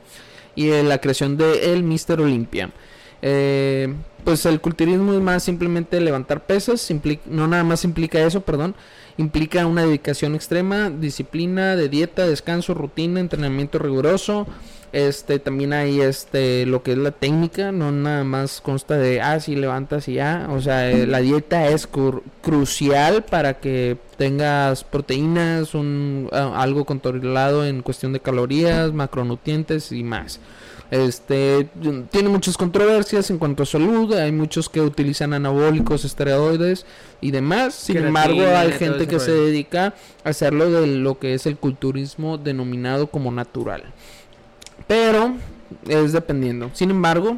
y 0.56 0.70
eh, 0.70 0.84
la 0.84 1.00
creación 1.00 1.38
de 1.38 1.74
el 1.74 1.84
Mister 1.84 2.22
Olympia. 2.22 2.72
Eh, 3.22 3.94
pues 4.24 4.46
el 4.46 4.62
culturismo 4.62 5.14
es 5.14 5.22
más 5.22 5.44
simplemente 5.44 6.00
levantar 6.00 6.46
pesas, 6.46 6.92
no 7.26 7.48
nada 7.48 7.64
más 7.64 7.84
implica 7.84 8.20
eso, 8.20 8.42
perdón, 8.42 8.76
implica 9.18 9.66
una 9.66 9.86
dedicación 9.86 10.36
extrema, 10.36 10.90
disciplina 10.90 11.76
de 11.76 11.90
dieta, 11.90 12.26
descanso, 12.28 12.74
rutina, 12.74 13.20
entrenamiento 13.20 13.80
riguroso. 13.80 14.48
Este 14.92 15.40
también 15.40 15.74
hay 15.74 16.00
este 16.00 16.66
lo 16.66 16.82
que 16.82 16.94
es 16.94 16.98
la 16.98 17.12
técnica, 17.12 17.74
no 17.74 17.92
nada 17.92 18.24
más 18.24 18.62
consta 18.62 18.96
de 18.98 19.20
ah 19.20 19.40
si 19.42 19.58
levantas 19.58 20.08
y 20.08 20.14
ya, 20.14 20.48
o 20.50 20.62
sea, 20.62 20.90
eh, 20.90 21.06
la 21.06 21.20
dieta 21.20 21.68
es 21.68 21.92
cru- 21.92 22.22
crucial 22.42 23.26
para 23.26 23.60
que 23.60 23.98
tengas 24.18 24.86
proteínas, 24.86 25.74
un 25.76 26.30
algo 26.32 26.86
controlado 26.86 27.66
en 27.66 27.82
cuestión 27.82 28.14
de 28.14 28.22
calorías, 28.22 28.94
macronutrientes 28.94 29.92
y 29.92 30.04
más. 30.04 30.40
Este 30.96 31.68
tiene 32.10 32.30
muchas 32.30 32.56
controversias 32.56 33.30
en 33.30 33.38
cuanto 33.38 33.64
a 33.64 33.66
salud, 33.66 34.14
hay 34.14 34.32
muchos 34.32 34.70
que 34.70 34.80
utilizan 34.80 35.34
anabólicos, 35.34 36.06
esteroides 36.06 36.86
y 37.20 37.32
demás. 37.32 37.74
Sin 37.74 37.98
Creatina 37.98 38.24
embargo, 38.24 38.56
hay 38.56 38.72
gente 38.72 39.06
que 39.06 39.20
se 39.20 39.32
dedica 39.32 39.94
a 40.24 40.30
hacerlo 40.30 40.72
de 40.72 40.88
lo 40.88 41.20
que 41.20 41.34
es 41.34 41.46
el 41.48 41.58
culturismo 41.58 42.38
denominado 42.38 43.08
como 43.08 43.30
natural. 43.30 43.84
Pero 44.88 45.34
es 45.86 46.14
dependiendo. 46.14 46.70
Sin 46.74 46.92
embargo, 46.92 47.38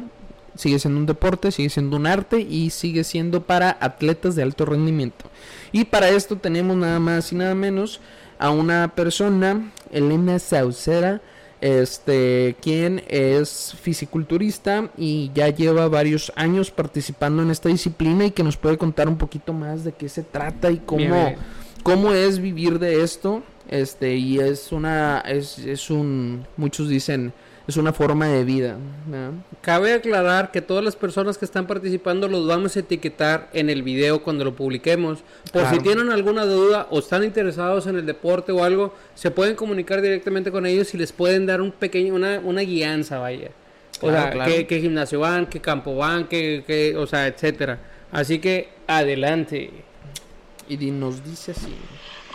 sigue 0.54 0.78
siendo 0.78 1.00
un 1.00 1.06
deporte, 1.06 1.50
sigue 1.50 1.70
siendo 1.70 1.96
un 1.96 2.06
arte 2.06 2.40
y 2.40 2.70
sigue 2.70 3.02
siendo 3.02 3.42
para 3.42 3.76
atletas 3.80 4.36
de 4.36 4.44
alto 4.44 4.66
rendimiento. 4.66 5.24
Y 5.72 5.84
para 5.86 6.10
esto 6.10 6.36
tenemos 6.36 6.76
nada 6.76 7.00
más 7.00 7.32
y 7.32 7.34
nada 7.34 7.56
menos 7.56 8.00
a 8.38 8.50
una 8.50 8.94
persona, 8.94 9.72
Elena 9.90 10.38
Saucera, 10.38 11.20
este, 11.60 12.56
quien 12.60 13.02
es 13.08 13.74
fisiculturista 13.80 14.90
y 14.96 15.30
ya 15.34 15.48
lleva 15.48 15.88
varios 15.88 16.32
años 16.36 16.70
participando 16.70 17.42
en 17.42 17.50
esta 17.50 17.68
disciplina 17.68 18.26
y 18.26 18.30
que 18.30 18.44
nos 18.44 18.56
puede 18.56 18.78
contar 18.78 19.08
un 19.08 19.18
poquito 19.18 19.52
más 19.52 19.84
de 19.84 19.92
qué 19.92 20.08
se 20.08 20.22
trata 20.22 20.70
y 20.70 20.78
cómo, 20.78 21.34
cómo 21.82 22.12
es 22.12 22.38
vivir 22.38 22.78
de 22.78 23.02
esto. 23.02 23.42
Este, 23.68 24.16
y 24.16 24.38
es 24.38 24.72
una, 24.72 25.20
es, 25.20 25.58
es 25.58 25.90
un, 25.90 26.46
muchos 26.56 26.88
dicen, 26.88 27.32
es 27.68 27.76
una 27.76 27.92
forma 27.92 28.26
de 28.26 28.42
vida. 28.44 28.76
¿verdad? 29.06 29.32
Cabe 29.60 29.92
aclarar 29.92 30.50
que 30.50 30.60
todas 30.62 30.82
las 30.82 30.96
personas 30.96 31.38
que 31.38 31.44
están 31.44 31.66
participando 31.66 32.26
los 32.26 32.46
vamos 32.48 32.74
a 32.76 32.80
etiquetar 32.80 33.48
en 33.52 33.68
el 33.70 33.82
video 33.82 34.22
cuando 34.24 34.42
lo 34.44 34.56
publiquemos. 34.56 35.20
Por 35.52 35.62
Claro. 35.62 35.76
si 35.76 35.82
tienen 35.82 36.10
alguna 36.10 36.44
duda 36.46 36.86
o 36.90 36.98
están 36.98 37.22
interesados 37.24 37.86
en 37.86 37.96
el 37.96 38.06
deporte 38.06 38.50
o 38.52 38.64
algo, 38.64 38.94
se 39.14 39.30
pueden 39.30 39.54
comunicar 39.54 40.00
directamente 40.00 40.50
con 40.50 40.64
ellos 40.66 40.92
y 40.94 40.96
les 40.98 41.12
pueden 41.12 41.44
dar 41.46 41.60
un 41.60 41.70
pequeño, 41.70 42.14
una, 42.14 42.40
una 42.40 42.62
guianza, 42.62 43.18
vaya. 43.18 43.50
O 44.00 44.06
Claro, 44.08 44.22
sea, 44.22 44.30
claro. 44.30 44.52
qué, 44.52 44.66
qué 44.66 44.80
gimnasio 44.80 45.20
van, 45.20 45.46
qué 45.46 45.60
campo 45.60 45.94
van, 45.96 46.26
qué, 46.26 46.64
qué- 46.66 46.96
o 46.96 47.06
sea, 47.06 47.26
etcétera. 47.26 47.78
Así 48.10 48.38
que 48.38 48.70
adelante. 48.86 49.70
Y 50.68 50.76
nos 50.90 51.24
dice 51.24 51.50
así. 51.52 51.74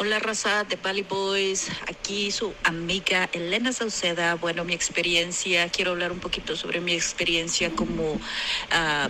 Hola 0.06 0.20
raza 0.20 0.66
de 0.66 0.76
Bali 0.76 1.04
Boys, 1.04 1.70
aquí 1.88 2.30
su 2.30 2.54
amiga 2.66 3.30
Elena 3.32 3.72
Sauceda. 3.72 4.36
Bueno, 4.36 4.66
mi 4.66 4.74
experiencia, 4.74 5.70
quiero 5.70 5.92
hablar 5.92 6.12
un 6.12 6.20
poquito 6.20 6.58
sobre 6.58 6.82
mi 6.82 6.92
experiencia 6.92 7.72
como 7.72 8.20
ah, 8.72 9.08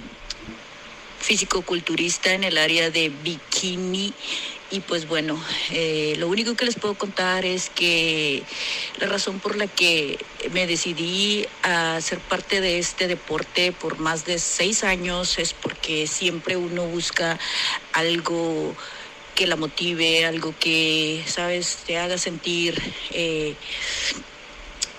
físico-culturista 1.20 2.34
en 2.34 2.44
el 2.44 2.60
área 2.60 2.92
de 2.92 3.10
bikini. 3.10 4.14
Y 4.70 4.82
pues 4.82 5.08
bueno, 5.08 5.44
eh, 5.72 6.14
lo 6.20 6.28
único 6.28 6.54
que 6.54 6.66
les 6.66 6.76
puedo 6.76 6.94
contar 6.94 7.44
es 7.44 7.72
que 7.72 8.44
la 9.00 9.08
razón 9.08 9.40
por 9.40 9.56
la 9.56 9.66
que 9.66 10.24
me 10.52 10.68
decidí 10.68 11.48
a 11.64 12.00
ser 12.02 12.20
parte 12.20 12.62
de 12.62 12.78
este 12.78 13.08
deporte 13.08 13.72
por 13.72 13.98
más 13.98 14.26
de 14.26 14.38
seis 14.38 14.84
años 14.84 15.40
es 15.40 15.56
porque 15.56 16.06
siempre 16.06 16.56
uno 16.56 16.86
busca 16.86 17.40
algo 17.94 18.76
que 19.36 19.48
la 19.48 19.56
motive, 19.56 20.26
algo 20.26 20.54
que, 20.60 21.24
sabes, 21.28 21.78
te 21.86 21.98
haga 21.98 22.18
sentir, 22.18 22.80
eh, 23.12 23.56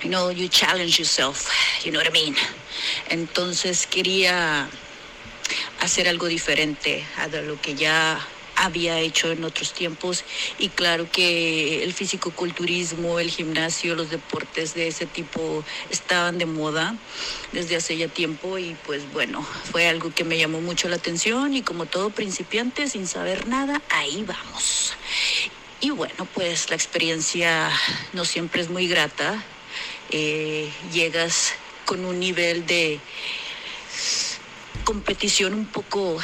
you 0.03 0.09
know, 0.09 0.31
you 0.31 0.49
challenge 0.49 0.99
yourself, 0.99 1.49
you 1.85 1.91
know 1.91 2.01
what 2.01 2.09
I 2.09 2.13
mean. 2.13 2.37
Entonces 3.09 3.87
quería 3.87 4.69
hacer 5.81 6.09
algo 6.09 6.27
diferente 6.27 7.05
a 7.17 7.29
lo 7.29 7.61
que 7.61 7.75
ya 7.75 8.27
había 8.57 8.99
hecho 9.01 9.31
en 9.31 9.45
otros 9.45 9.73
tiempos 9.73 10.25
y 10.59 10.69
claro 10.69 11.09
que 11.11 11.83
el 11.83 11.93
fisicoculturismo, 11.93 13.19
el 13.19 13.31
gimnasio, 13.31 13.95
los 13.95 14.11
deportes 14.11 14.75
de 14.75 14.89
ese 14.89 15.07
tipo 15.07 15.65
estaban 15.91 16.39
de 16.39 16.47
moda 16.47 16.97
desde 17.53 17.77
hace 17.77 17.97
ya 17.97 18.09
tiempo 18.09 18.59
y 18.59 18.77
pues 18.87 19.11
bueno, 19.13 19.47
fue 19.71 19.89
algo 19.89 20.13
que 20.15 20.25
me 20.25 20.39
llamó 20.39 20.61
mucho 20.61 20.89
la 20.89 20.97
atención 20.97 21.55
y 21.55 21.63
como 21.63 21.87
todo 21.87 22.11
principiante 22.11 22.89
sin 22.89 23.07
saber 23.07 23.47
nada, 23.49 23.83
ahí 23.91 24.25
vamos. 24.27 24.93
Y 25.81 25.91
bueno, 25.91 26.27
pues 26.33 26.71
la 26.71 26.77
experiencia 26.77 27.71
no 28.15 28.25
siempre 28.25 28.63
es 28.63 28.71
muy 28.71 28.89
grata. 28.89 29.43
Eh, 30.11 30.71
llegas 30.93 31.53
con 31.85 32.05
un 32.05 32.21
nivel 32.21 32.67
de 32.67 33.01
competición 34.85 35.55
un 35.55 35.67
poco 35.67 36.19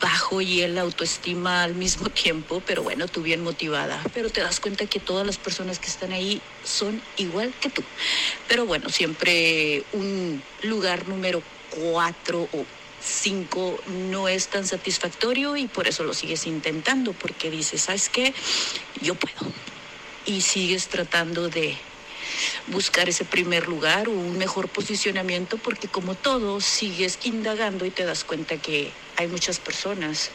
bajo 0.00 0.40
y 0.40 0.60
el 0.62 0.78
autoestima 0.78 1.62
al 1.62 1.74
mismo 1.74 2.08
tiempo, 2.10 2.62
pero 2.66 2.82
bueno, 2.82 3.08
tú 3.08 3.22
bien 3.22 3.42
motivada. 3.42 4.02
Pero 4.12 4.30
te 4.30 4.40
das 4.40 4.60
cuenta 4.60 4.86
que 4.86 5.00
todas 5.00 5.26
las 5.26 5.38
personas 5.38 5.78
que 5.78 5.86
están 5.86 6.12
ahí 6.12 6.40
son 6.64 7.00
igual 7.16 7.52
que 7.60 7.70
tú. 7.70 7.82
Pero 8.48 8.66
bueno, 8.66 8.88
siempre 8.88 9.84
un 9.92 10.42
lugar 10.62 11.08
número 11.08 11.42
cuatro 11.70 12.48
o 12.52 12.64
cinco 13.00 13.78
no 14.10 14.28
es 14.28 14.48
tan 14.48 14.66
satisfactorio 14.66 15.56
y 15.56 15.66
por 15.66 15.88
eso 15.88 16.04
lo 16.04 16.14
sigues 16.14 16.46
intentando, 16.46 17.12
porque 17.12 17.50
dices, 17.50 17.82
¿sabes 17.82 18.08
qué? 18.08 18.32
Yo 19.00 19.14
puedo. 19.14 19.52
Y 20.26 20.40
sigues 20.40 20.88
tratando 20.88 21.48
de 21.48 21.76
buscar 22.68 23.08
ese 23.08 23.24
primer 23.24 23.68
lugar 23.68 24.08
o 24.08 24.12
un 24.12 24.38
mejor 24.38 24.68
posicionamiento 24.68 25.58
porque 25.58 25.88
como 25.88 26.14
todo 26.14 26.60
sigues 26.60 27.18
indagando 27.24 27.86
y 27.86 27.90
te 27.90 28.04
das 28.04 28.24
cuenta 28.24 28.56
que 28.56 28.92
hay 29.16 29.28
muchas 29.28 29.58
personas 29.58 30.30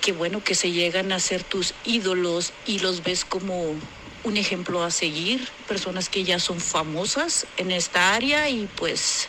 que 0.00 0.12
bueno 0.12 0.42
que 0.42 0.54
se 0.54 0.70
llegan 0.70 1.12
a 1.12 1.20
ser 1.20 1.44
tus 1.44 1.74
ídolos 1.84 2.52
y 2.66 2.80
los 2.80 3.02
ves 3.02 3.24
como 3.24 3.76
un 4.24 4.36
ejemplo 4.36 4.82
a 4.84 4.90
seguir, 4.90 5.48
personas 5.66 6.08
que 6.08 6.24
ya 6.24 6.38
son 6.38 6.60
famosas 6.60 7.46
en 7.56 7.70
esta 7.70 8.14
área 8.14 8.48
y 8.48 8.66
pues 8.76 9.28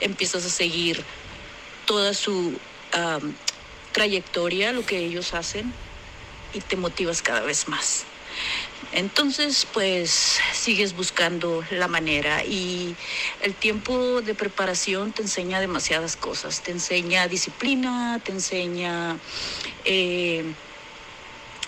empiezas 0.00 0.44
a 0.44 0.50
seguir 0.50 1.04
toda 1.86 2.12
su 2.14 2.58
trayectoria, 3.92 4.72
lo 4.72 4.84
que 4.84 4.98
ellos 4.98 5.34
hacen 5.34 5.72
y 6.52 6.60
te 6.60 6.76
motivas 6.76 7.22
cada 7.22 7.40
vez 7.40 7.68
más. 7.68 8.04
Entonces, 8.92 9.66
pues 9.72 10.38
sigues 10.54 10.94
buscando 10.94 11.62
la 11.70 11.88
manera 11.88 12.44
y 12.44 12.94
el 13.42 13.54
tiempo 13.54 14.22
de 14.22 14.34
preparación 14.34 15.12
te 15.12 15.22
enseña 15.22 15.60
demasiadas 15.60 16.16
cosas. 16.16 16.62
Te 16.62 16.70
enseña 16.70 17.28
disciplina, 17.28 18.20
te 18.24 18.32
enseña 18.32 19.16
eh, 19.84 20.44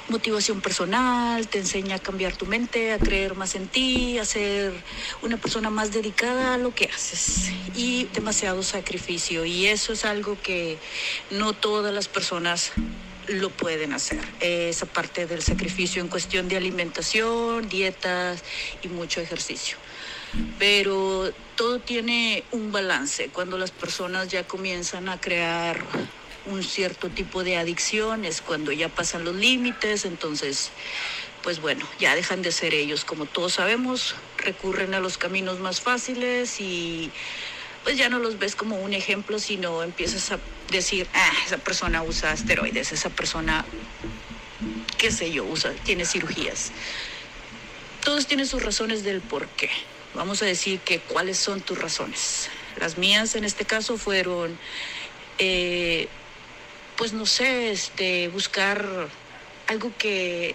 motivación 0.09 0.61
personal, 0.61 1.49
te 1.49 1.59
enseña 1.59 1.97
a 1.97 1.99
cambiar 1.99 2.37
tu 2.37 2.47
mente, 2.47 2.93
a 2.93 2.99
creer 2.99 3.35
más 3.35 3.55
en 3.55 3.69
ti, 3.69 4.19
a 4.19 4.25
ser 4.25 4.73
una 5.23 5.37
persona 5.37 5.71
más 5.71 5.93
dedicada 5.93 6.55
a 6.55 6.59
lo 6.59 6.75
que 6.75 6.87
haces 6.87 7.51
y 7.75 8.05
demasiado 8.07 8.62
sacrificio. 8.62 9.45
Y 9.45 9.66
eso 9.66 9.93
es 9.93 10.05
algo 10.05 10.41
que 10.41 10.79
no 11.31 11.53
todas 11.53 11.93
las 11.93 12.09
personas 12.09 12.73
lo 13.29 13.51
pueden 13.51 13.93
hacer. 13.93 14.20
Esa 14.41 14.87
parte 14.87 15.26
del 15.26 15.43
sacrificio 15.43 16.03
en 16.03 16.09
cuestión 16.09 16.49
de 16.49 16.57
alimentación, 16.57 17.68
dietas 17.68 18.43
y 18.83 18.89
mucho 18.89 19.20
ejercicio. 19.20 19.76
Pero 20.59 21.33
todo 21.57 21.81
tiene 21.81 22.45
un 22.53 22.72
balance. 22.72 23.29
Cuando 23.29 23.59
las 23.59 23.70
personas 23.70 24.29
ya 24.29 24.45
comienzan 24.45 25.09
a 25.09 25.20
crear 25.20 25.83
un 26.47 26.62
cierto 26.62 27.09
tipo 27.09 27.45
de 27.45 27.57
adicciones, 27.57 28.41
cuando 28.41 28.72
ya 28.72 28.89
pasan 28.89 29.24
los 29.24 29.35
límites, 29.35 30.05
entonces, 30.05 30.70
pues 31.43 31.61
bueno, 31.61 31.87
ya 31.99 32.14
dejan 32.14 32.43
de 32.43 32.53
ser 32.53 32.74
ellos. 32.74 33.05
Como 33.05 33.26
todos 33.26 33.55
sabemos, 33.55 34.14
recurren 34.39 34.95
a 34.95 35.01
los 35.01 35.18
caminos 35.18 35.61
más 35.61 35.81
fáciles 35.81 36.61
y 36.61 37.11
pues 37.85 37.97
ya 37.97 38.09
no 38.09 38.18
los 38.18 38.39
ves 38.39 38.55
como 38.55 38.76
un 38.76 38.93
ejemplo, 38.93 39.39
sino 39.39 39.83
empiezas 39.83 40.33
a 40.33 40.39
decir, 40.71 41.09
ah, 41.14 41.33
esa 41.47 41.59
persona 41.59 42.03
usa 42.03 42.33
esteroides, 42.33 42.93
esa 42.93 43.11
persona, 43.11 43.64
qué 44.97 45.11
sé 45.11 45.31
yo, 45.33 45.45
usa, 45.45 45.73
tiene 45.85 46.05
cirugías. 46.05 46.73
Todos 48.05 48.27
tienen 48.27 48.47
sus 48.47 48.62
razones 48.62 49.03
del 49.03 49.21
por 49.21 49.49
qué. 49.49 49.71
Vamos 50.14 50.43
a 50.43 50.47
decir 50.47 50.81
que 50.81 51.01
cuáles 51.01 51.39
son 51.39 51.61
tus 51.61 51.79
razones. 51.79 52.49
Las 52.79 52.97
mías 52.97 53.35
en 53.35 53.45
este 53.45 53.64
caso 53.64 53.99
fueron, 53.99 54.59
eh, 55.39 56.09
pues 56.97 57.12
no 57.12 57.27
sé, 57.27 57.71
este, 57.71 58.29
buscar 58.29 59.09
algo 59.66 59.93
que, 59.99 60.55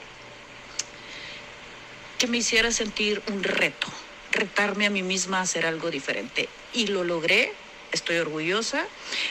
que 2.17 2.27
me 2.27 2.37
hiciera 2.37 2.71
sentir 2.71 3.21
un 3.31 3.43
reto, 3.43 3.87
retarme 4.31 4.85
a 4.85 4.89
mí 4.89 5.03
misma 5.03 5.39
a 5.39 5.41
hacer 5.41 5.65
algo 5.65 5.91
diferente 5.91 6.49
y 6.73 6.87
lo 6.87 7.03
logré. 7.03 7.53
Estoy 7.93 8.17
orgullosa, 8.17 8.87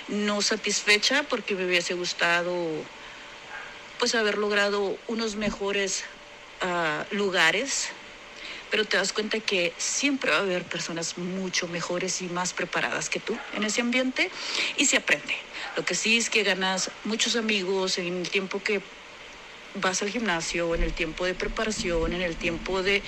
no 0.08 0.40
satisfecha 0.40 1.24
porque 1.24 1.54
me 1.56 1.66
hubiese 1.66 1.94
gustado 1.94 2.86
pues 3.98 4.14
haber 4.14 4.38
logrado 4.38 4.98
unos 5.06 5.36
mejores 5.36 6.04
uh, 6.62 7.14
lugares, 7.14 7.88
pero 8.70 8.84
te 8.84 8.96
das 8.96 9.12
cuenta 9.12 9.40
que 9.40 9.74
siempre 9.78 10.30
va 10.30 10.38
a 10.38 10.40
haber 10.40 10.64
personas 10.64 11.18
mucho 11.18 11.68
mejores 11.68 12.20
y 12.20 12.28
más 12.28 12.52
preparadas 12.52 13.08
que 13.08 13.20
tú 13.20 13.36
en 13.52 13.64
ese 13.64 13.80
ambiente 13.80 14.30
y 14.76 14.86
se 14.86 14.96
aprende. 14.96 15.34
Lo 15.76 15.84
que 15.84 15.94
sí 15.94 16.16
es 16.16 16.30
que 16.30 16.42
ganas 16.42 16.90
muchos 17.04 17.36
amigos 17.36 17.98
en 17.98 18.18
el 18.18 18.30
tiempo 18.30 18.60
que 18.62 18.80
vas 19.74 20.02
al 20.02 20.10
gimnasio, 20.10 20.74
en 20.74 20.82
el 20.82 20.92
tiempo 20.92 21.24
de 21.24 21.34
preparación, 21.34 22.12
en 22.12 22.22
el 22.22 22.36
tiempo 22.36 22.82
de 22.82 23.02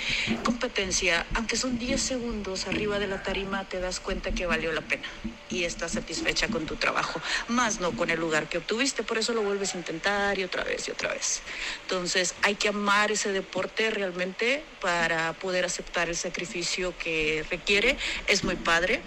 competencia, 0.45 1.27
aunque 1.35 1.57
son 1.57 1.79
10 1.79 2.01
segundos 2.01 2.67
arriba 2.67 2.99
de 2.99 3.07
la 3.07 3.23
tarima, 3.23 3.69
te 3.69 3.81
das 3.81 4.01
cuenta 4.01 4.33
que 4.33 4.47
valió 4.47 4.73
la 4.73 4.81
pena 4.81 5.09
y 5.49 5.65
estás 5.65 5.93
satisfecha 5.93 6.49
con 6.49 6.67
tu 6.67 6.77
trabajo, 6.77 7.21
más 7.49 7.81
no 7.81 7.93
con 7.93 8.11
el 8.11 8.19
lugar 8.19 8.49
que 8.49 8.59
obtuviste, 8.59 9.03
por 9.03 9.19
eso 9.19 9.35
lo 9.35 9.43
vuelves 9.43 9.75
a 9.75 9.79
intentar 9.79 10.39
y 10.39 10.45
otra 10.45 10.65
vez 10.65 10.89
y 10.89 10.91
otra 10.91 11.13
vez. 11.13 11.43
Entonces 11.83 12.35
hay 12.43 12.55
que 12.57 12.69
amar 12.69 13.13
ese 13.13 13.33
deporte 13.33 13.91
realmente 13.91 14.65
para 14.81 15.33
poder 15.35 15.65
aceptar 15.65 16.09
el 16.09 16.17
sacrificio 16.17 16.97
que 16.97 17.45
requiere, 17.51 17.97
es 18.27 18.43
muy 18.45 18.57
padre. 18.57 19.03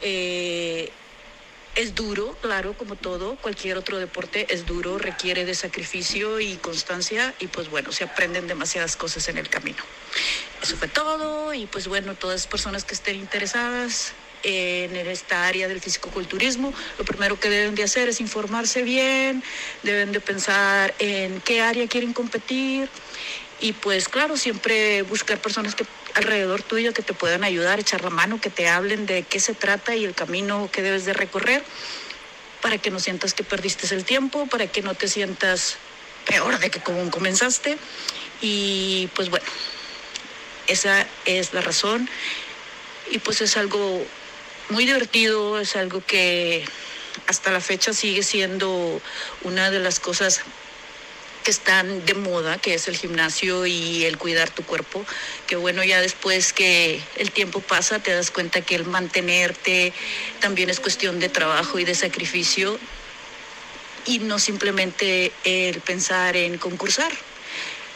Eh, 0.00 0.92
es 1.76 1.94
duro, 1.94 2.36
claro, 2.40 2.74
como 2.76 2.96
todo, 2.96 3.36
cualquier 3.36 3.76
otro 3.76 3.98
deporte 3.98 4.46
es 4.50 4.66
duro, 4.66 4.98
requiere 4.98 5.44
de 5.44 5.54
sacrificio 5.54 6.40
y 6.40 6.56
constancia 6.56 7.34
y 7.40 7.48
pues 7.48 7.68
bueno, 7.68 7.92
se 7.92 8.04
aprenden 8.04 8.46
demasiadas 8.46 8.96
cosas 8.96 9.28
en 9.28 9.38
el 9.38 9.48
camino. 9.48 9.82
Eso 10.62 10.76
fue 10.76 10.88
todo 10.88 11.52
y 11.52 11.66
pues 11.66 11.88
bueno, 11.88 12.14
todas 12.14 12.42
las 12.42 12.46
personas 12.46 12.84
que 12.84 12.94
estén 12.94 13.16
interesadas 13.16 14.12
en 14.44 14.94
esta 14.94 15.46
área 15.46 15.68
del 15.68 15.80
fisicoculturismo, 15.80 16.72
lo 16.98 17.04
primero 17.04 17.40
que 17.40 17.48
deben 17.48 17.74
de 17.74 17.82
hacer 17.82 18.08
es 18.10 18.20
informarse 18.20 18.82
bien, 18.82 19.42
deben 19.82 20.12
de 20.12 20.20
pensar 20.20 20.94
en 20.98 21.40
qué 21.40 21.62
área 21.62 21.88
quieren 21.88 22.12
competir 22.12 22.90
y 23.60 23.72
pues 23.72 24.08
claro, 24.08 24.36
siempre 24.36 25.02
buscar 25.02 25.38
personas 25.38 25.74
que 25.74 25.86
alrededor 26.14 26.62
tuyo 26.62 26.92
que 26.92 27.02
te 27.02 27.14
puedan 27.14 27.44
ayudar, 27.44 27.80
echar 27.80 28.02
la 28.02 28.10
mano, 28.10 28.40
que 28.40 28.50
te 28.50 28.68
hablen 28.68 29.06
de 29.06 29.22
qué 29.22 29.40
se 29.40 29.54
trata 29.54 29.96
y 29.96 30.04
el 30.04 30.14
camino 30.14 30.70
que 30.72 30.82
debes 30.82 31.04
de 31.04 31.12
recorrer 31.12 31.64
para 32.60 32.78
que 32.78 32.90
no 32.90 32.98
sientas 32.98 33.34
que 33.34 33.44
perdiste 33.44 33.92
el 33.94 34.04
tiempo, 34.04 34.46
para 34.46 34.66
que 34.66 34.82
no 34.82 34.94
te 34.94 35.08
sientas 35.08 35.76
peor 36.26 36.58
de 36.58 36.70
que 36.70 36.80
como 36.80 37.10
comenzaste. 37.10 37.76
Y 38.40 39.08
pues 39.14 39.28
bueno, 39.28 39.46
esa 40.66 41.06
es 41.26 41.52
la 41.52 41.60
razón. 41.60 42.08
Y 43.10 43.18
pues 43.18 43.40
es 43.40 43.56
algo 43.56 44.06
muy 44.70 44.86
divertido, 44.86 45.60
es 45.60 45.76
algo 45.76 46.02
que 46.06 46.64
hasta 47.26 47.50
la 47.50 47.60
fecha 47.60 47.92
sigue 47.92 48.22
siendo 48.22 49.00
una 49.42 49.70
de 49.70 49.78
las 49.78 50.00
cosas 50.00 50.40
que 51.44 51.50
están 51.50 52.06
de 52.06 52.14
moda, 52.14 52.58
que 52.58 52.74
es 52.74 52.88
el 52.88 52.96
gimnasio 52.96 53.66
y 53.66 54.04
el 54.04 54.16
cuidar 54.16 54.50
tu 54.50 54.64
cuerpo, 54.64 55.04
que 55.46 55.56
bueno, 55.56 55.84
ya 55.84 56.00
después 56.00 56.52
que 56.52 57.00
el 57.16 57.30
tiempo 57.30 57.60
pasa 57.60 57.98
te 57.98 58.12
das 58.12 58.30
cuenta 58.30 58.62
que 58.62 58.74
el 58.74 58.86
mantenerte 58.86 59.92
también 60.40 60.70
es 60.70 60.80
cuestión 60.80 61.20
de 61.20 61.28
trabajo 61.28 61.78
y 61.78 61.84
de 61.84 61.94
sacrificio 61.94 62.78
y 64.06 64.18
no 64.20 64.38
simplemente 64.38 65.32
el 65.44 65.80
pensar 65.80 66.36
en 66.36 66.58
concursar. 66.58 67.12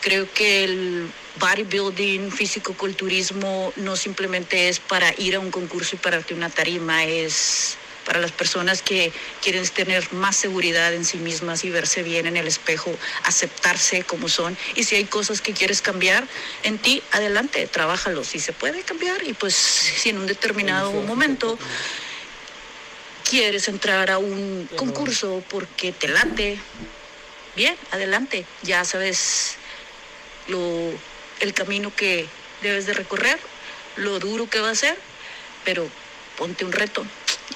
Creo 0.00 0.32
que 0.32 0.64
el 0.64 1.10
bodybuilding, 1.40 2.30
físico-culturismo 2.30 3.72
no 3.76 3.96
simplemente 3.96 4.68
es 4.68 4.78
para 4.78 5.12
ir 5.18 5.36
a 5.36 5.40
un 5.40 5.50
concurso 5.50 5.96
y 5.96 5.98
pararte 5.98 6.34
una 6.34 6.50
tarima, 6.50 7.04
es 7.04 7.76
para 8.08 8.20
las 8.20 8.32
personas 8.32 8.80
que 8.80 9.12
quieren 9.42 9.68
tener 9.68 10.10
más 10.14 10.34
seguridad 10.34 10.94
en 10.94 11.04
sí 11.04 11.18
mismas 11.18 11.62
y 11.64 11.68
verse 11.68 12.02
bien 12.02 12.26
en 12.26 12.38
el 12.38 12.46
espejo, 12.46 12.90
aceptarse 13.24 14.02
como 14.02 14.30
son. 14.30 14.56
Y 14.76 14.84
si 14.84 14.94
hay 14.94 15.04
cosas 15.04 15.42
que 15.42 15.52
quieres 15.52 15.82
cambiar 15.82 16.26
en 16.62 16.78
ti, 16.78 17.02
adelante, 17.12 17.66
trabájalo. 17.66 18.24
Si 18.24 18.40
se 18.40 18.54
puede 18.54 18.82
cambiar 18.82 19.22
y 19.24 19.34
pues 19.34 19.54
si 19.54 20.08
en 20.08 20.16
un 20.16 20.26
determinado 20.26 20.90
momento 20.90 21.58
quieres 23.28 23.68
entrar 23.68 24.10
a 24.10 24.16
un 24.16 24.70
concurso 24.74 25.44
porque 25.50 25.92
te 25.92 26.08
late, 26.08 26.58
bien, 27.56 27.76
adelante, 27.90 28.46
ya 28.62 28.86
sabes 28.86 29.56
lo, 30.46 30.92
el 31.40 31.52
camino 31.52 31.94
que 31.94 32.26
debes 32.62 32.86
de 32.86 32.94
recorrer, 32.94 33.38
lo 33.96 34.18
duro 34.18 34.48
que 34.48 34.60
va 34.60 34.70
a 34.70 34.74
ser, 34.74 34.96
pero 35.66 35.86
ponte 36.38 36.64
un 36.64 36.72
reto 36.72 37.04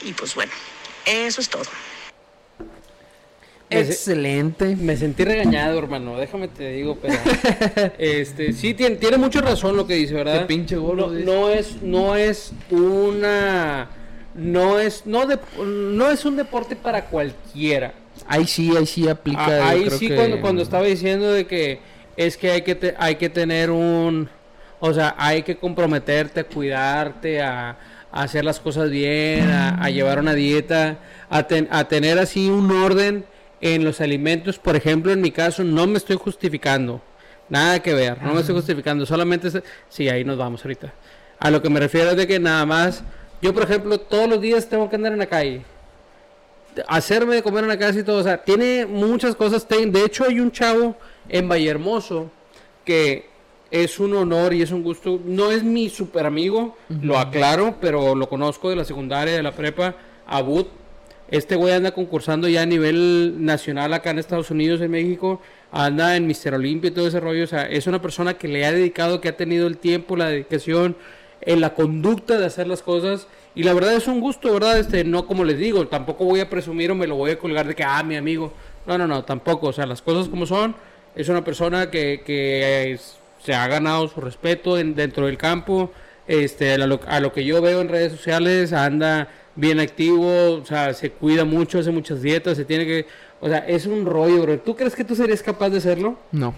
y 0.04 0.12
pues 0.12 0.34
bueno, 0.34 0.52
eso 1.06 1.40
es 1.40 1.48
todo. 1.48 1.64
Excelente. 3.70 4.76
Me 4.76 4.96
sentí 4.96 5.24
regañado, 5.24 5.78
hermano. 5.78 6.16
Déjame 6.18 6.48
te 6.48 6.72
digo, 6.72 6.98
pero. 7.00 7.14
este, 7.98 8.52
sí, 8.52 8.74
tiene, 8.74 8.96
tiene 8.96 9.16
mucha 9.16 9.40
razón 9.40 9.76
lo 9.76 9.86
que 9.86 9.94
dice, 9.94 10.14
¿verdad? 10.14 10.40
Qué 10.40 10.46
pinche 10.46 10.76
gordo, 10.76 11.08
no, 11.08 11.48
es, 11.48 11.80
no 11.82 12.16
es 12.16 12.52
una. 12.70 13.88
No 14.34 14.78
es, 14.78 15.04
no, 15.06 15.26
de- 15.26 15.38
no 15.62 16.10
es 16.10 16.24
un 16.24 16.36
deporte 16.36 16.74
para 16.76 17.04
cualquiera. 17.06 17.92
Ahí 18.26 18.46
sí, 18.46 18.74
ahí 18.76 18.86
sí 18.86 19.08
aplica. 19.08 19.44
Ah, 19.46 19.68
ahí 19.70 19.84
creo 19.84 19.98
sí, 19.98 20.08
que- 20.08 20.14
cuando, 20.16 20.40
cuando 20.40 20.62
estaba 20.62 20.84
diciendo 20.84 21.32
de 21.32 21.46
que 21.46 21.80
es 22.16 22.36
que 22.36 22.50
hay 22.50 22.62
que, 22.62 22.74
te- 22.74 22.94
hay 22.98 23.16
que 23.16 23.28
tener 23.28 23.70
un. 23.70 24.28
O 24.80 24.92
sea, 24.92 25.14
hay 25.16 25.42
que 25.42 25.56
comprometerte 25.56 26.40
a 26.40 26.44
cuidarte, 26.44 27.40
a, 27.40 27.78
a 28.12 28.22
hacer 28.22 28.44
las 28.44 28.60
cosas 28.60 28.90
bien, 28.90 29.50
a, 29.50 29.82
a 29.82 29.90
llevar 29.90 30.18
una 30.20 30.34
dieta, 30.34 30.98
a, 31.30 31.44
ten- 31.48 31.68
a 31.70 31.88
tener 31.88 32.18
así 32.18 32.48
un 32.50 32.70
orden 32.70 33.24
en 33.60 33.84
los 33.84 34.00
alimentos. 34.00 34.58
Por 34.58 34.76
ejemplo, 34.76 35.12
en 35.12 35.20
mi 35.20 35.30
caso, 35.30 35.64
no 35.64 35.86
me 35.86 35.98
estoy 35.98 36.16
justificando. 36.16 37.00
Nada 37.48 37.80
que 37.80 37.92
ver, 37.94 38.22
no 38.22 38.34
me 38.34 38.40
estoy 38.40 38.54
justificando. 38.54 39.04
Solamente. 39.06 39.48
es- 39.48 39.62
sí, 39.88 40.08
ahí 40.08 40.24
nos 40.24 40.38
vamos 40.38 40.64
ahorita. 40.64 40.92
A 41.38 41.50
lo 41.50 41.60
que 41.60 41.68
me 41.70 41.80
refiero 41.80 42.10
es 42.10 42.16
de 42.16 42.26
que 42.26 42.38
nada 42.38 42.64
más. 42.66 43.02
Yo, 43.40 43.52
por 43.52 43.64
ejemplo, 43.64 43.98
todos 43.98 44.28
los 44.28 44.40
días 44.40 44.68
tengo 44.68 44.88
que 44.88 44.96
andar 44.96 45.12
en 45.12 45.18
la 45.18 45.26
calle 45.26 45.62
hacerme 46.88 47.34
de 47.34 47.42
comer 47.42 47.64
en 47.64 47.68
la 47.68 47.78
casa 47.78 47.98
y 47.98 48.02
todo, 48.02 48.18
o 48.18 48.22
sea, 48.22 48.42
tiene 48.42 48.86
muchas 48.86 49.34
cosas. 49.36 49.66
De 49.68 50.04
hecho, 50.04 50.24
hay 50.24 50.40
un 50.40 50.50
chavo 50.50 50.96
en 51.28 51.48
Vallehermoso 51.48 52.30
que 52.84 53.26
es 53.72 53.98
un 53.98 54.14
honor 54.14 54.52
y 54.54 54.62
es 54.62 54.70
un 54.70 54.82
gusto. 54.84 55.18
No 55.24 55.50
es 55.50 55.64
mi 55.64 55.88
super 55.88 56.26
amigo, 56.26 56.76
lo 56.88 57.18
aclaro, 57.18 57.76
pero 57.80 58.14
lo 58.14 58.28
conozco 58.28 58.70
de 58.70 58.76
la 58.76 58.84
secundaria, 58.84 59.34
de 59.34 59.42
la 59.42 59.52
prepa, 59.52 59.96
Abud. 60.26 60.66
Este 61.30 61.56
güey 61.56 61.72
anda 61.72 61.92
concursando 61.92 62.46
ya 62.46 62.60
a 62.62 62.66
nivel 62.66 63.36
nacional 63.38 63.94
acá 63.94 64.10
en 64.10 64.18
Estados 64.18 64.50
Unidos, 64.50 64.82
en 64.82 64.90
México. 64.90 65.40
Anda 65.72 66.14
en 66.16 66.26
Mister 66.26 66.52
Olimpia 66.54 66.88
y 66.88 66.90
todo 66.90 67.08
ese 67.08 67.18
rollo. 67.20 67.44
O 67.44 67.46
sea, 67.46 67.62
es 67.66 67.86
una 67.86 68.02
persona 68.02 68.34
que 68.34 68.46
le 68.48 68.66
ha 68.66 68.72
dedicado, 68.72 69.22
que 69.22 69.28
ha 69.30 69.36
tenido 69.38 69.66
el 69.66 69.78
tiempo, 69.78 70.14
la 70.16 70.28
dedicación, 70.28 70.94
en 71.40 71.62
la 71.62 71.72
conducta 71.74 72.38
de 72.38 72.44
hacer 72.44 72.66
las 72.66 72.82
cosas. 72.82 73.26
Y 73.54 73.62
la 73.62 73.72
verdad 73.72 73.94
es 73.94 74.06
un 74.06 74.20
gusto, 74.20 74.52
¿verdad? 74.52 74.78
Este, 74.78 75.04
no 75.04 75.26
como 75.26 75.44
les 75.44 75.58
digo, 75.58 75.88
tampoco 75.88 76.26
voy 76.26 76.40
a 76.40 76.50
presumir 76.50 76.90
o 76.90 76.94
me 76.94 77.06
lo 77.06 77.16
voy 77.16 77.30
a 77.30 77.38
colgar 77.38 77.66
de 77.66 77.74
que, 77.74 77.82
ah, 77.84 78.02
mi 78.02 78.16
amigo. 78.16 78.52
No, 78.86 78.98
no, 78.98 79.06
no, 79.06 79.24
tampoco. 79.24 79.68
O 79.68 79.72
sea, 79.72 79.86
las 79.86 80.02
cosas 80.02 80.28
como 80.28 80.44
son. 80.44 80.74
Es 81.16 81.30
una 81.30 81.42
persona 81.42 81.90
que, 81.90 82.22
que 82.26 82.92
es- 82.92 83.16
se 83.44 83.54
ha 83.54 83.66
ganado 83.68 84.08
su 84.08 84.20
respeto 84.20 84.78
en- 84.78 84.94
dentro 84.94 85.26
del 85.26 85.36
campo. 85.38 85.90
Este, 86.28 86.72
a 86.74 86.78
lo, 86.86 87.00
a 87.08 87.20
lo 87.20 87.32
que 87.32 87.44
yo 87.44 87.60
veo 87.60 87.80
en 87.80 87.88
redes 87.88 88.12
sociales, 88.12 88.72
anda 88.72 89.28
bien 89.56 89.80
activo, 89.80 90.60
o 90.62 90.64
sea, 90.64 90.94
se 90.94 91.10
cuida 91.10 91.44
mucho, 91.44 91.78
hace 91.80 91.90
muchas 91.90 92.22
dietas, 92.22 92.56
se 92.56 92.64
tiene 92.64 92.86
que... 92.86 93.06
O 93.40 93.48
sea, 93.48 93.58
es 93.58 93.86
un 93.86 94.06
rollo, 94.06 94.40
bro. 94.42 94.58
¿Tú 94.60 94.76
crees 94.76 94.94
que 94.94 95.02
tú 95.04 95.16
serías 95.16 95.42
capaz 95.42 95.70
de 95.70 95.78
hacerlo? 95.78 96.16
No. 96.30 96.54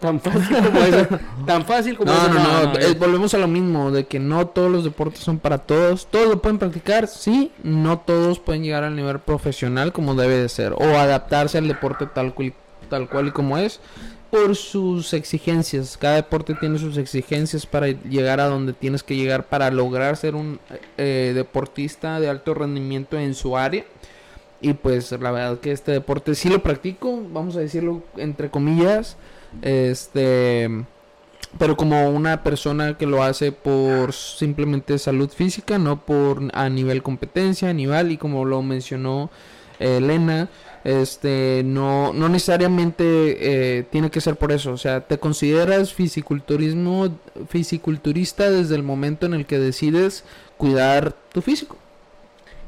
Tan 0.00 0.20
fácil 0.20 0.56
como 0.56 0.80
eso. 0.80 1.06
Tan 1.46 1.64
fácil 1.64 1.96
como 1.96 2.12
No, 2.12 2.18
eso. 2.18 2.34
no, 2.34 2.72
no, 2.72 2.78
eh, 2.80 2.94
volvemos 2.98 3.32
a 3.34 3.38
lo 3.38 3.46
mismo, 3.46 3.92
de 3.92 4.04
que 4.04 4.18
no 4.18 4.48
todos 4.48 4.68
los 4.68 4.82
deportes 4.82 5.20
son 5.20 5.38
para 5.38 5.58
todos. 5.58 6.06
Todos 6.10 6.26
lo 6.28 6.42
pueden 6.42 6.58
practicar, 6.58 7.06
sí, 7.06 7.52
no 7.62 8.00
todos 8.00 8.40
pueden 8.40 8.64
llegar 8.64 8.82
al 8.82 8.96
nivel 8.96 9.20
profesional 9.20 9.92
como 9.92 10.16
debe 10.16 10.34
de 10.38 10.48
ser. 10.48 10.72
O 10.72 10.82
adaptarse 10.98 11.58
al 11.58 11.68
deporte 11.68 12.06
tal 12.12 12.34
cual, 12.34 12.52
tal 12.90 13.08
cual 13.08 13.28
y 13.28 13.30
como 13.30 13.58
es, 13.58 13.78
por 14.32 14.56
sus 14.56 15.12
exigencias. 15.12 15.98
Cada 15.98 16.14
deporte 16.14 16.54
tiene 16.54 16.78
sus 16.78 16.96
exigencias 16.96 17.66
para 17.66 17.88
llegar 17.88 18.40
a 18.40 18.46
donde 18.46 18.72
tienes 18.72 19.02
que 19.02 19.14
llegar 19.14 19.44
para 19.44 19.70
lograr 19.70 20.16
ser 20.16 20.34
un 20.34 20.58
eh, 20.96 21.32
deportista 21.34 22.18
de 22.18 22.30
alto 22.30 22.54
rendimiento 22.54 23.18
en 23.18 23.34
su 23.34 23.58
área. 23.58 23.84
Y 24.62 24.72
pues 24.72 25.12
la 25.12 25.30
verdad 25.32 25.60
que 25.60 25.72
este 25.72 25.92
deporte 25.92 26.34
sí 26.34 26.48
lo 26.48 26.62
practico, 26.62 27.22
vamos 27.30 27.56
a 27.56 27.60
decirlo 27.60 28.04
entre 28.16 28.48
comillas. 28.48 29.18
Este, 29.60 30.66
pero 31.58 31.76
como 31.76 32.08
una 32.08 32.42
persona 32.42 32.96
que 32.96 33.04
lo 33.04 33.22
hace 33.22 33.52
por 33.52 34.14
simplemente 34.14 34.98
salud 34.98 35.28
física, 35.28 35.76
no 35.76 36.06
por 36.06 36.40
a 36.54 36.70
nivel 36.70 37.02
competencia, 37.02 37.68
a 37.68 37.74
nivel 37.74 38.12
y 38.12 38.16
como 38.16 38.46
lo 38.46 38.62
mencionó 38.62 39.28
eh, 39.78 39.98
Elena, 39.98 40.48
este 40.84 41.62
no 41.64 42.12
no 42.12 42.28
necesariamente 42.28 43.04
eh, 43.78 43.82
tiene 43.90 44.10
que 44.10 44.20
ser 44.20 44.36
por 44.36 44.50
eso, 44.52 44.72
o 44.72 44.76
sea, 44.78 45.00
te 45.00 45.18
consideras 45.18 45.94
fisiculturismo 45.94 47.16
fisiculturista 47.48 48.50
desde 48.50 48.74
el 48.74 48.82
momento 48.82 49.26
en 49.26 49.34
el 49.34 49.46
que 49.46 49.58
decides 49.58 50.24
cuidar 50.56 51.12
tu 51.32 51.40
físico. 51.42 51.76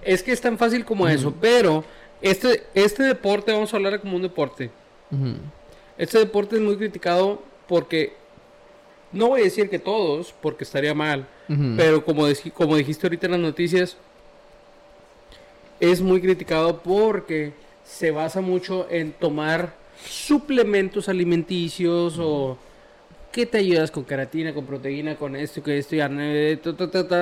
Es 0.03 0.23
que 0.23 0.33
es 0.33 0.41
tan 0.41 0.59
fácil 0.59 0.85
como 0.85 1.09
eso, 1.09 1.33
pero 1.41 1.85
este, 2.23 2.63
este 2.75 3.03
deporte, 3.03 3.53
vamos 3.53 3.73
a 3.73 3.77
hablar 3.77 4.01
como 4.01 4.17
un 4.17 4.23
deporte. 4.23 4.71
Este 5.99 6.19
deporte 6.19 6.57
es 6.57 6.63
muy 6.63 6.77
criticado 6.77 7.43
porque, 7.69 8.15
no 9.13 9.29
voy 9.29 9.41
a 9.41 9.45
decir 9.45 9.71
que 9.71 9.79
todos, 9.79 10.35
porque 10.41 10.65
estaría 10.65 10.95
mal, 10.95 11.27
pero 11.77 12.05
como, 12.05 12.29
dij- 12.29 12.53
como 12.53 12.77
dijiste 12.77 13.07
ahorita 13.07 13.27
en 13.27 13.33
las 13.33 13.41
noticias, 13.41 13.97
es 15.81 16.01
muy 16.01 16.21
criticado 16.21 16.81
porque 16.83 17.53
se 17.85 18.11
basa 18.11 18.41
mucho 18.41 18.87
en 18.91 19.13
tomar 19.13 19.75
suplementos 20.07 21.09
alimenticios 21.09 22.17
o 22.19 22.57
que 23.31 23.47
te 23.47 23.59
ayudas 23.59 23.91
con 23.91 24.05
queratina, 24.05 24.55
con 24.55 24.65
proteína, 24.65 25.17
con 25.17 25.35
esto, 25.35 25.61
que 25.61 25.77
esto, 25.77 25.97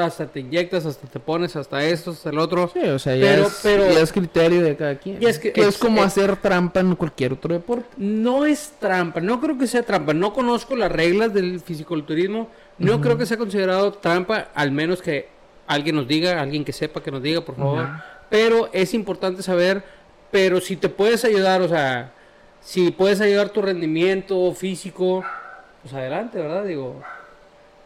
hasta 0.03 0.27
te 0.27 0.41
inyectas, 0.41 0.85
hasta 0.85 1.07
te 1.09 1.19
pones, 1.19 1.57
hasta 1.57 1.83
esto, 1.85 2.11
hasta 2.11 2.29
el 2.29 2.39
otro. 2.39 2.71
Sí, 2.75 2.81
o 2.87 2.99
sea, 2.99 3.17
ya, 3.17 3.29
Pero- 3.31 3.47
es, 3.47 3.61
pero- 3.63 3.91
ya 3.91 4.01
es 4.01 4.13
criterio 4.13 4.61
de 4.63 4.77
cada 4.77 4.99
quien. 4.99 5.17
Es 5.27 5.39
que- 5.39 5.53
es 5.57 5.67
ex- 5.69 5.79
como 5.79 5.99
ex- 6.03 6.07
hacer 6.09 6.37
trampa 6.37 6.81
en 6.81 6.97
cualquier 6.97 7.33
otro 7.33 7.55
deporte. 7.55 7.87
No 7.97 8.45
es 8.45 8.73
trampa, 8.79 9.21
no 9.23 9.41
creo 9.41 9.57
que 9.57 9.67
sea 9.67 9.83
trampa. 9.85 10.13
No 10.13 10.35
conozco 10.35 10.77
las 10.77 10.93
reglas 10.93 11.33
del 11.33 11.61
fisiculturismo. 11.61 12.51
No 12.79 13.01
creo 13.01 13.17
que 13.17 13.25
sea 13.25 13.39
considerado 13.39 13.93
trampa, 13.95 14.49
al 14.55 14.71
menos 14.71 15.01
que 15.01 15.29
alguien 15.67 15.97
nos 15.97 16.07
diga, 16.07 16.43
alguien 16.43 16.63
que 16.65 16.73
sepa 16.75 17.03
que 17.03 17.11
nos 17.11 17.23
diga, 17.23 17.41
por 17.43 17.57
favor. 17.57 17.89
Pero 18.29 18.69
es 18.75 18.93
importante 18.93 19.43
saber, 19.43 19.83
pero 20.33 20.61
si 20.61 20.77
te 20.77 20.89
puedes 20.89 21.25
ayudar, 21.25 21.61
o 21.63 21.69
sea, 21.69 22.11
si 22.61 22.91
puedes 22.91 23.21
ayudar 23.21 23.51
tu 23.51 23.63
rendimiento 23.63 24.53
físico, 24.55 25.23
pues 25.83 25.95
adelante, 25.95 26.39
¿verdad? 26.39 26.65
Digo, 26.65 27.01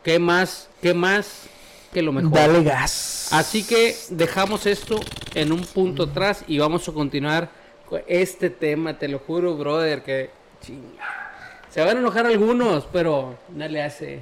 ¿qué 0.03 0.19
más, 0.19 0.71
qué 0.81 0.95
más 0.95 1.49
que 1.93 2.01
lo 2.01 2.13
mejor? 2.13 2.33
Dale 2.33 2.63
gas. 2.63 3.29
Así 3.33 3.67
que 3.67 3.97
dejamos 4.11 4.65
esto 4.65 5.01
en 5.35 5.51
un 5.53 5.63
punto 5.63 6.05
atrás 6.05 6.45
y 6.47 6.59
vamos 6.59 6.89
a 6.89 6.93
continuar 6.93 7.51
con 7.89 8.01
este 8.07 8.49
tema, 8.49 8.97
te 8.97 9.09
lo 9.09 9.19
juro, 9.19 9.57
brother, 9.57 10.03
que. 10.03 10.31
Se 11.71 11.81
van 11.83 11.97
a 11.97 12.01
enojar 12.01 12.27
algunos, 12.27 12.87
pero 12.91 13.37
no 13.51 13.69
le 13.69 13.83
hace. 13.83 14.21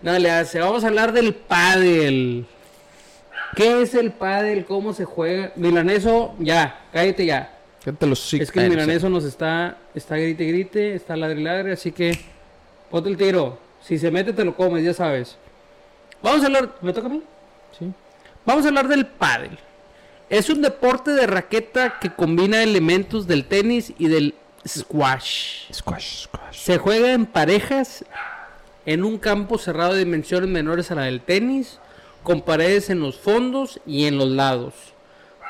No 0.00 0.18
le 0.18 0.30
hace. 0.30 0.60
Vamos 0.60 0.84
a 0.84 0.86
hablar 0.86 1.12
del 1.12 1.34
pádel. 1.34 2.46
¿Qué 3.54 3.82
es 3.82 3.94
el 3.94 4.12
pádel? 4.12 4.64
¿Cómo 4.64 4.92
se 4.92 5.04
juega? 5.04 5.52
Milaneso, 5.56 6.34
ya, 6.38 6.80
cállate 6.92 7.26
ya. 7.26 7.54
Los. 8.00 8.34
Es 8.34 8.50
que 8.50 8.60
el 8.60 8.70
milaneso 8.70 9.08
nos 9.08 9.24
está, 9.24 9.78
está 9.94 10.16
grite 10.16 10.44
grite, 10.44 10.94
está 10.94 11.16
ladre 11.16 11.40
ladre, 11.40 11.72
así 11.72 11.92
que 11.92 12.18
ponte 12.90 13.08
el 13.08 13.16
tiro. 13.16 13.58
Si 13.82 13.98
se 13.98 14.10
mete 14.10 14.32
te 14.32 14.44
lo 14.44 14.54
comes, 14.54 14.84
ya 14.84 14.92
sabes. 14.92 15.36
Vamos 16.22 16.42
a 16.42 16.46
hablar, 16.46 16.74
¿me 16.82 16.92
toca 16.92 17.06
a 17.06 17.10
mí? 17.10 17.22
Sí. 17.78 17.90
Vamos 18.44 18.64
a 18.64 18.68
hablar 18.68 18.88
del 18.88 19.06
pádel. 19.06 19.58
Es 20.28 20.50
un 20.50 20.60
deporte 20.60 21.12
de 21.12 21.26
raqueta 21.26 21.98
que 21.98 22.10
combina 22.10 22.62
elementos 22.62 23.26
del 23.26 23.46
tenis 23.46 23.94
y 23.98 24.08
del 24.08 24.34
squash. 24.66 25.72
Squash, 25.72 26.24
squash. 26.24 26.58
Se 26.58 26.76
juega 26.76 27.12
en 27.12 27.24
parejas 27.24 28.04
en 28.84 29.04
un 29.04 29.18
campo 29.18 29.58
cerrado 29.58 29.94
de 29.94 30.00
dimensiones 30.00 30.50
menores 30.50 30.90
a 30.90 30.96
la 30.96 31.02
del 31.02 31.20
tenis, 31.20 31.78
con 32.28 32.42
paredes 32.42 32.90
en 32.90 33.00
los 33.00 33.16
fondos 33.16 33.80
y 33.86 34.04
en 34.04 34.18
los 34.18 34.28
lados. 34.28 34.74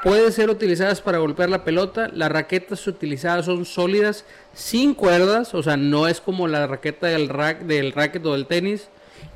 Puede 0.05 0.31
ser 0.31 0.49
utilizadas 0.49 1.01
para 1.01 1.19
golpear 1.19 1.51
la 1.51 1.65
pelota. 1.65 2.09
Las 2.15 2.31
raquetas 2.31 2.87
utilizadas 2.87 3.47
son 3.47 3.65
sólidas, 3.65 4.25
sin 4.55 4.95
cuerdas, 4.95 5.55
o 5.55 5.63
sea, 5.65 5.77
no 5.77 6.07
es 6.07 6.21
como 6.21 6.47
la 6.47 6.69
raqueta 6.69 7.09
del, 7.09 7.31
rack, 7.31 7.63
del 7.63 7.91
racket 7.91 8.25
o 8.27 8.35
del 8.35 8.47
tenis, 8.47 8.91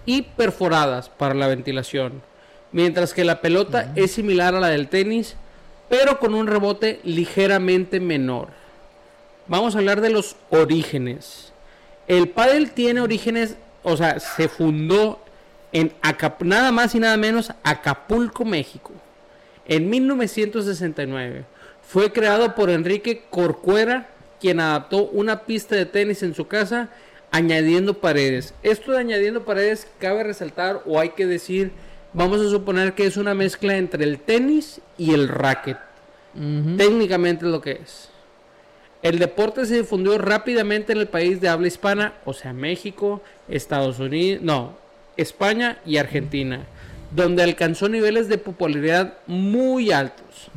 y 0.07 0.23
perforadas 0.23 1.09
para 1.09 1.35
la 1.35 1.49
ventilación. 1.49 2.23
Mientras 2.71 3.13
que 3.13 3.25
la 3.25 3.41
pelota 3.41 3.93
es 3.97 4.13
similar 4.13 4.55
a 4.55 4.61
la 4.61 4.69
del 4.69 4.87
tenis, 4.87 5.35
pero 5.89 6.21
con 6.21 6.37
un 6.37 6.47
rebote 6.47 7.01
ligeramente 7.03 7.99
menor. 7.99 8.51
Vamos 9.49 9.75
a 9.75 9.79
hablar 9.79 10.01
de 10.01 10.11
los 10.11 10.37
orígenes. 10.51 11.53
El 12.07 12.29
pádel 12.29 12.71
tiene 12.71 13.01
orígenes, 13.01 13.57
o 13.83 13.97
sea, 13.97 14.21
se 14.21 14.47
fundó 14.47 15.19
en 15.73 15.93
Acap- 16.03 16.41
nada 16.45 16.71
más 16.73 16.95
y 16.95 17.01
nada 17.01 17.17
menos 17.17 17.53
Acapulco, 17.63 18.45
México, 18.45 18.93
en 19.67 19.89
1969. 19.91 21.45
Fue 21.83 22.13
creado 22.13 22.55
por 22.55 22.71
Enrique 22.71 23.25
Corcuera 23.31 24.09
quien 24.41 24.61
adaptó 24.61 25.05
una 25.05 25.41
pista 25.43 25.77
de 25.77 25.87
tenis 25.87 26.23
en 26.23 26.35
su 26.35 26.47
casa 26.49 26.89
añadiendo 27.31 27.95
paredes. 27.95 28.55
Esto 28.63 28.93
de 28.93 28.99
añadiendo 28.99 29.45
paredes 29.45 29.87
cabe 29.99 30.23
resaltar 30.25 30.83
o 30.85 30.99
hay 30.99 31.11
que 31.11 31.27
decir, 31.27 31.71
vamos 32.13 32.41
a 32.41 32.51
suponer 32.51 32.95
que 32.95 33.07
es 33.07 33.17
una 33.17 33.35
mezcla 33.35 33.77
entre 33.77 34.05
el 34.05 34.19
tenis 34.19 34.81
y 34.99 35.15
el 35.15 35.29
racket. 35.29 35.79
Técnicamente 36.77 37.45
es 37.47 37.51
lo 37.53 37.61
que 37.61 37.73
es. 37.73 38.09
El 39.03 39.19
deporte 39.19 39.67
se 39.67 39.77
difundió 39.79 40.17
rápidamente 40.19 40.93
en 40.93 40.99
el 40.99 41.09
país 41.09 41.41
de 41.41 41.49
habla 41.49 41.67
hispana, 41.69 42.15
o 42.25 42.33
sea, 42.33 42.53
México, 42.53 43.21
Estados 43.49 43.99
Unidos, 43.99 44.43
no, 44.43 44.77
España 45.17 45.79
y 45.85 45.97
Argentina, 45.97 46.67
donde 47.15 47.43
alcanzó 47.43 47.89
niveles 47.89 48.29
de 48.29 48.39
popularidad 48.39 49.15
muy 49.27 49.93
altos. 49.93 50.51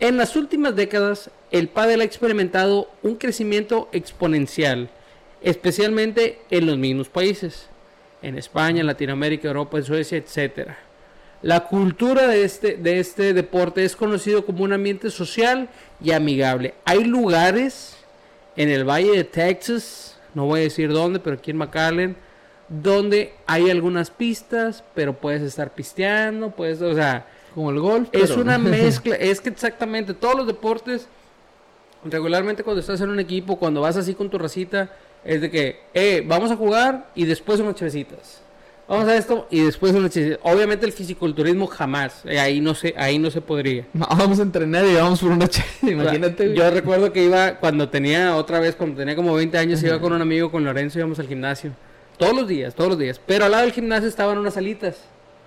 En 0.00 0.16
las 0.16 0.34
últimas 0.36 0.74
décadas, 0.74 1.30
el 1.50 1.68
pádel 1.68 2.00
ha 2.00 2.04
experimentado 2.04 2.90
un 3.02 3.16
crecimiento 3.16 3.88
exponencial, 3.92 4.90
especialmente 5.42 6.40
en 6.50 6.66
los 6.66 6.78
mismos 6.78 7.08
países, 7.08 7.68
en 8.22 8.38
España, 8.38 8.82
Latinoamérica, 8.82 9.48
Europa, 9.48 9.80
Suecia, 9.82 10.18
etcétera. 10.18 10.78
La 11.42 11.66
cultura 11.66 12.28
de 12.28 12.44
este, 12.44 12.76
de 12.76 13.00
este 13.00 13.34
deporte 13.34 13.84
es 13.84 13.96
conocido 13.96 14.46
como 14.46 14.62
un 14.62 14.72
ambiente 14.72 15.10
social 15.10 15.68
y 16.00 16.12
amigable. 16.12 16.74
Hay 16.84 17.04
lugares 17.04 17.96
en 18.56 18.70
el 18.70 18.88
Valle 18.88 19.10
de 19.10 19.24
Texas, 19.24 20.18
no 20.34 20.46
voy 20.46 20.60
a 20.60 20.62
decir 20.64 20.90
dónde, 20.92 21.18
pero 21.18 21.36
aquí 21.36 21.50
en 21.50 21.56
McAllen, 21.56 22.16
donde 22.82 23.34
hay 23.46 23.70
algunas 23.70 24.10
pistas, 24.10 24.82
pero 24.94 25.12
puedes 25.14 25.42
estar 25.42 25.74
pisteando, 25.74 26.50
puedes, 26.50 26.80
o 26.80 26.94
sea, 26.94 27.26
Como 27.54 27.70
el 27.70 27.78
golf. 27.80 28.08
es 28.12 28.30
pero- 28.30 28.40
una 28.42 28.56
mezcla, 28.58 29.14
es 29.16 29.40
que 29.40 29.50
exactamente 29.50 30.14
todos 30.14 30.34
los 30.36 30.46
deportes, 30.46 31.06
regularmente 32.04 32.64
cuando 32.64 32.80
estás 32.80 33.00
en 33.00 33.10
un 33.10 33.20
equipo, 33.20 33.58
cuando 33.58 33.80
vas 33.80 33.96
así 33.96 34.14
con 34.14 34.30
tu 34.30 34.38
racita, 34.38 34.90
es 35.24 35.40
de 35.40 35.50
que, 35.50 35.80
eh, 35.94 36.24
vamos 36.26 36.50
a 36.50 36.56
jugar 36.56 37.10
y 37.14 37.24
después 37.24 37.60
unas 37.60 37.74
chevecitas. 37.76 38.40
Vamos 38.88 39.08
a 39.08 39.16
esto 39.16 39.46
y 39.50 39.60
después 39.60 39.92
unas 39.94 40.10
chevecitas. 40.10 40.40
Obviamente 40.42 40.84
el 40.84 40.92
fisiculturismo 40.92 41.66
jamás, 41.68 42.22
eh, 42.24 42.40
ahí 42.40 42.60
no 42.60 42.74
se, 42.74 42.92
ahí 42.96 43.18
no 43.18 43.30
se 43.30 43.40
podría. 43.40 43.86
No, 43.92 44.06
vamos 44.10 44.38
a 44.40 44.42
entrenar 44.42 44.84
y 44.86 44.94
vamos 44.94 45.20
por 45.20 45.30
una 45.30 45.46
ch... 45.46 45.62
Imagínate. 45.82 46.46
güey. 46.46 46.58
Yo 46.58 46.70
recuerdo 46.70 47.12
que 47.12 47.22
iba, 47.24 47.54
cuando 47.60 47.88
tenía, 47.88 48.34
otra 48.36 48.58
vez, 48.58 48.74
cuando 48.74 48.96
tenía 48.96 49.14
como 49.14 49.34
20 49.34 49.56
años, 49.58 49.82
iba 49.82 50.00
con 50.00 50.12
un 50.12 50.20
amigo, 50.22 50.50
con 50.50 50.64
Lorenzo, 50.64 50.98
íbamos 50.98 51.18
al 51.20 51.28
gimnasio. 51.28 51.72
Todos 52.22 52.36
los 52.36 52.48
días, 52.48 52.74
todos 52.74 52.90
los 52.90 52.98
días. 52.98 53.20
Pero 53.26 53.44
al 53.46 53.50
lado 53.50 53.64
del 53.64 53.72
gimnasio 53.72 54.08
estaban 54.08 54.38
unas 54.38 54.54
salitas. 54.54 54.96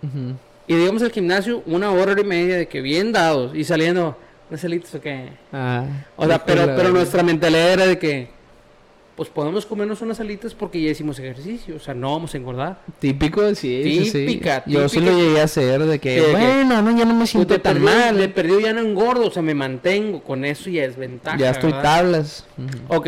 Ujú. 0.04 0.36
Y 0.68 0.76
digamos 0.76 1.02
al 1.04 1.12
gimnasio 1.12 1.64
una 1.66 1.92
hora, 1.92 2.20
y 2.20 2.24
media 2.24 2.58
de 2.58 2.68
que 2.68 2.82
bien 2.82 3.12
dados 3.12 3.56
y 3.56 3.64
saliendo, 3.64 4.18
¿unas 4.50 4.62
salitas 4.62 4.94
o 4.96 5.00
qué? 5.02 5.30
Ah, 5.54 5.86
O 6.16 6.26
sea, 6.26 6.44
pero, 6.44 6.66
pero 6.76 6.90
nuestra 6.90 7.24
mentalidad 7.24 7.72
era 7.74 7.86
de 7.86 7.98
que, 8.00 8.30
pues 9.16 9.30
podemos 9.30 9.66
comernos 9.66 10.02
unas 10.02 10.20
alitas 10.20 10.54
porque 10.54 10.82
ya 10.82 10.90
hicimos 10.92 11.18
ejercicio, 11.20 11.78
o 11.78 11.80
sea, 11.80 11.94
no 11.94 12.12
vamos 12.12 12.34
a 12.34 12.38
engordar. 12.38 12.82
Típico, 13.00 13.48
sí, 13.56 13.82
sí, 13.84 14.06
sí. 14.10 14.26
Típica, 14.26 14.64
Yo 14.66 14.90
sí 14.90 14.98
típica. 14.98 15.12
lo 15.14 15.18
llegué 15.20 15.40
a 15.40 15.44
hacer 15.46 15.84
de 15.86 16.00
que, 16.00 16.22
bueno, 16.32 16.82
no, 16.82 16.98
ya 16.98 17.06
no 17.06 17.14
me 17.14 17.20
Pues 17.20 17.30
siento 17.30 17.62
tan 17.62 17.82
mal. 17.82 18.18
de 18.18 18.28
perdido 18.28 18.60
ya 18.60 18.74
no 18.74 18.82
engordo, 18.82 19.28
o 19.28 19.32
sea, 19.32 19.42
me 19.44 19.54
mantengo, 19.54 20.22
con 20.24 20.44
eso 20.44 20.70
ya 20.70 20.84
es 20.84 20.98
ventaja. 20.98 21.38
ya 21.38 21.52
estoy 21.52 21.72
¿verdad? 21.72 21.84
tablas. 21.84 22.46
Ujú. 22.58 22.98
Ok, 22.98 23.08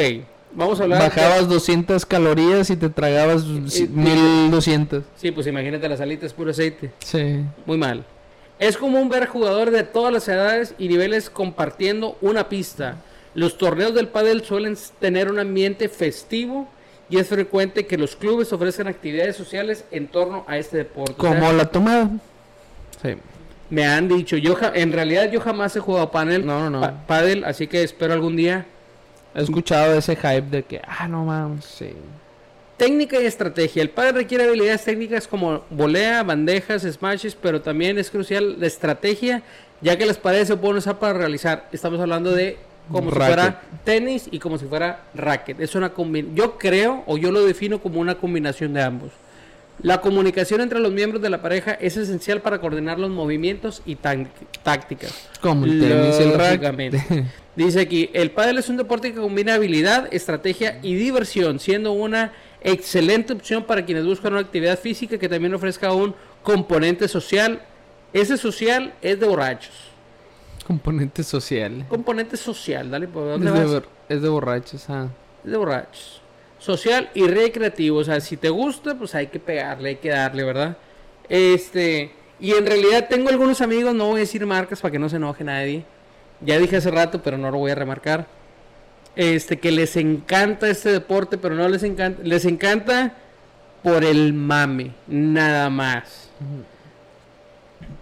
vamos 0.54 0.80
a 0.80 0.84
hablar. 0.84 1.02
de- 1.02 1.08
Bajabas 1.10 1.48
200 1.50 2.06
calorías 2.06 2.70
y 2.70 2.76
te 2.78 2.90
tragabas 2.90 3.44
y- 3.44 3.88
1200. 3.88 5.04
Sí, 5.16 5.32
pues 5.32 5.48
imagínate 5.48 5.88
las 5.90 6.02
alitas, 6.02 6.34
puro 6.34 6.52
aceite. 6.52 6.92
Sí. 7.00 7.44
Muy 7.66 7.78
mal. 7.78 8.06
Es 8.60 8.78
común 8.78 9.08
ver 9.10 9.28
jugadores 9.28 9.74
de 9.74 9.84
todas 9.84 10.12
las 10.12 10.28
edades 10.28 10.74
y 10.80 10.88
niveles 10.88 11.30
compartiendo 11.30 12.18
una 12.22 12.50
pista. 12.50 12.98
Los 13.36 13.58
torneos 13.58 13.94
del 13.94 14.08
pádel 14.08 14.44
suelen 14.44 14.76
tener 15.00 15.30
un 15.32 15.38
ambiente 15.38 15.90
festivo 15.90 16.68
y 17.10 17.20
es 17.20 17.28
frecuente 17.28 17.86
que 17.86 17.98
los 17.98 18.16
clubes 18.16 18.52
ofrezcan 18.52 18.88
actividades 18.88 19.36
sociales 19.36 19.86
en 19.92 20.08
torno 20.08 20.44
a 20.48 20.58
este 20.58 20.78
deporte. 20.78 21.14
Como 21.18 21.52
la 21.54 21.66
tomada. 21.66 22.10
Sí. 23.02 23.10
me 23.70 23.86
han 23.86 24.08
dicho, 24.08 24.38
yo 24.38 24.58
en 24.74 24.92
realidad 24.94 25.30
yo 25.30 25.40
jamás 25.42 25.76
he 25.76 25.82
jugado 25.82 26.10
panel, 26.10 26.46
No, 26.46 26.62
no, 26.62 26.70
no. 26.70 26.80
pa- 26.82 27.06
pádel, 27.06 27.44
así 27.44 27.68
que 27.68 27.84
espero 27.84 28.14
algún 28.14 28.36
día. 28.38 28.66
He 29.38 29.44
escuchado 29.44 29.94
ese 29.94 30.16
hype 30.16 30.50
de 30.50 30.64
que, 30.64 30.82
ah, 30.84 31.08
no 31.08 31.24
mames. 31.24 31.64
Sí. 31.64 31.94
Técnica 32.76 33.22
y 33.22 33.26
estrategia. 33.28 33.84
El 33.84 33.92
pádel 33.92 34.16
requiere 34.16 34.46
habilidades 34.46 34.84
técnicas 34.84 35.28
como 35.28 35.64
volea, 35.70 36.24
bandejas, 36.24 36.82
smashes, 36.82 37.36
pero 37.36 37.62
también 37.62 38.00
es 38.00 38.10
crucial 38.10 38.60
la 38.60 38.66
estrategia, 38.66 39.44
ya 39.80 39.96
que 39.96 40.08
las 40.08 40.18
paredes 40.18 40.48
se 40.48 40.58
pueden 40.58 40.78
usar 40.78 40.98
para 40.98 41.14
realizar. 41.14 41.70
Estamos 41.72 42.00
hablando 42.00 42.32
de 42.32 42.58
como 42.92 43.12
si 43.12 43.16
fuera 43.16 43.62
tenis 43.84 44.28
y 44.32 44.40
como 44.40 44.58
si 44.58 44.66
fuera 44.66 45.04
racket. 45.14 45.60
Es 45.60 45.76
una 45.76 45.92
Yo 46.34 46.58
creo 46.58 47.04
o 47.06 47.20
yo 47.20 47.32
lo 47.32 47.46
defino 47.46 47.80
como 47.80 48.00
una 48.00 48.16
combinación 48.16 48.74
de 48.74 48.82
ambos. 48.82 49.12
La 49.84 50.02
comunicación 50.02 50.62
entre 50.62 50.80
los 50.80 50.92
miembros 50.92 51.22
de 51.22 51.30
la 51.30 51.42
pareja 51.42 51.74
es 51.74 51.98
esencial 51.98 52.42
para 52.42 52.60
coordinar 52.60 52.98
los 52.98 53.12
movimientos 53.12 53.84
y 53.86 53.96
tácticas. 53.96 55.30
Como 55.42 55.66
el 55.66 55.80
tenis 55.80 56.20
el. 56.20 57.26
Dice 57.56 57.82
aquí, 57.82 58.10
el 58.14 58.32
pádel 58.32 58.58
es 58.58 58.70
un 58.70 58.78
deporte 58.78 59.14
que 59.14 59.20
combina 59.20 59.56
habilidad, 59.56 60.08
estrategia 60.12 60.80
y 60.82 60.96
diversión, 60.96 61.60
siendo 61.60 61.92
una 61.92 62.32
excelente 62.62 63.34
opción 63.34 63.64
para 63.66 63.86
quienes 63.86 64.06
buscan 64.06 64.34
una 64.34 64.42
actividad 64.42 64.78
física 64.80 65.18
que 65.18 65.30
también 65.30 65.54
ofrezca 65.54 65.94
un 65.94 66.16
componente 66.44 67.08
social. 67.08 67.62
Ese 68.14 68.38
social 68.38 68.94
es 69.02 69.20
de 69.20 69.28
borrachos. 69.28 69.74
Componente 70.66 71.24
social. 71.24 71.86
Componente 71.88 72.36
social, 72.36 72.90
dale, 72.92 73.08
¿por 73.08 73.24
Es 73.26 73.32
dónde 73.32 73.52
de, 73.52 73.60
vas? 73.60 73.72
bor- 73.72 73.88
es 74.10 74.22
de 74.22 74.30
borrachos, 74.30 74.90
ah. 74.90 75.08
Es 75.46 75.52
de 75.52 75.58
borrachos. 75.58 76.22
Social 76.60 77.10
y 77.14 77.28
recreativo, 77.28 78.00
o 78.00 78.04
sea, 78.04 78.20
si 78.20 78.38
te 78.38 78.50
gusta, 78.50 78.96
pues 78.96 79.14
hay 79.16 79.28
que 79.28 79.40
pegarle, 79.40 79.90
hay 79.90 79.96
que 79.98 80.10
darle, 80.10 80.44
¿verdad? 80.44 80.78
Este, 81.30 82.12
y 82.40 82.52
en 82.52 82.66
realidad 82.66 83.08
tengo 83.10 83.30
algunos 83.30 83.62
amigos, 83.62 83.94
no 83.94 84.08
voy 84.08 84.18
a 84.18 84.20
decir 84.20 84.46
marcas 84.46 84.82
para 84.82 84.92
que 84.92 85.00
no 85.00 85.10
se 85.10 85.18
enoje 85.18 85.44
nadie. 85.44 85.84
Ya 86.42 86.60
dije 86.60 86.78
hace 86.78 86.92
rato, 86.92 87.22
pero 87.24 87.38
no 87.38 87.50
lo 87.52 87.58
voy 87.58 87.72
a 87.72 87.76
remarcar. 87.76 88.28
Este, 89.16 89.58
que 89.58 89.72
les 89.72 89.96
encanta 89.98 90.70
este 90.70 90.92
deporte, 90.92 91.38
pero 91.38 91.56
no 91.56 91.68
les 91.68 91.84
encanta, 91.84 92.22
les 92.24 92.46
encanta 92.46 93.16
por 93.82 94.04
el 94.04 94.34
mame, 94.34 94.92
nada 95.08 95.70
más. 95.70 96.30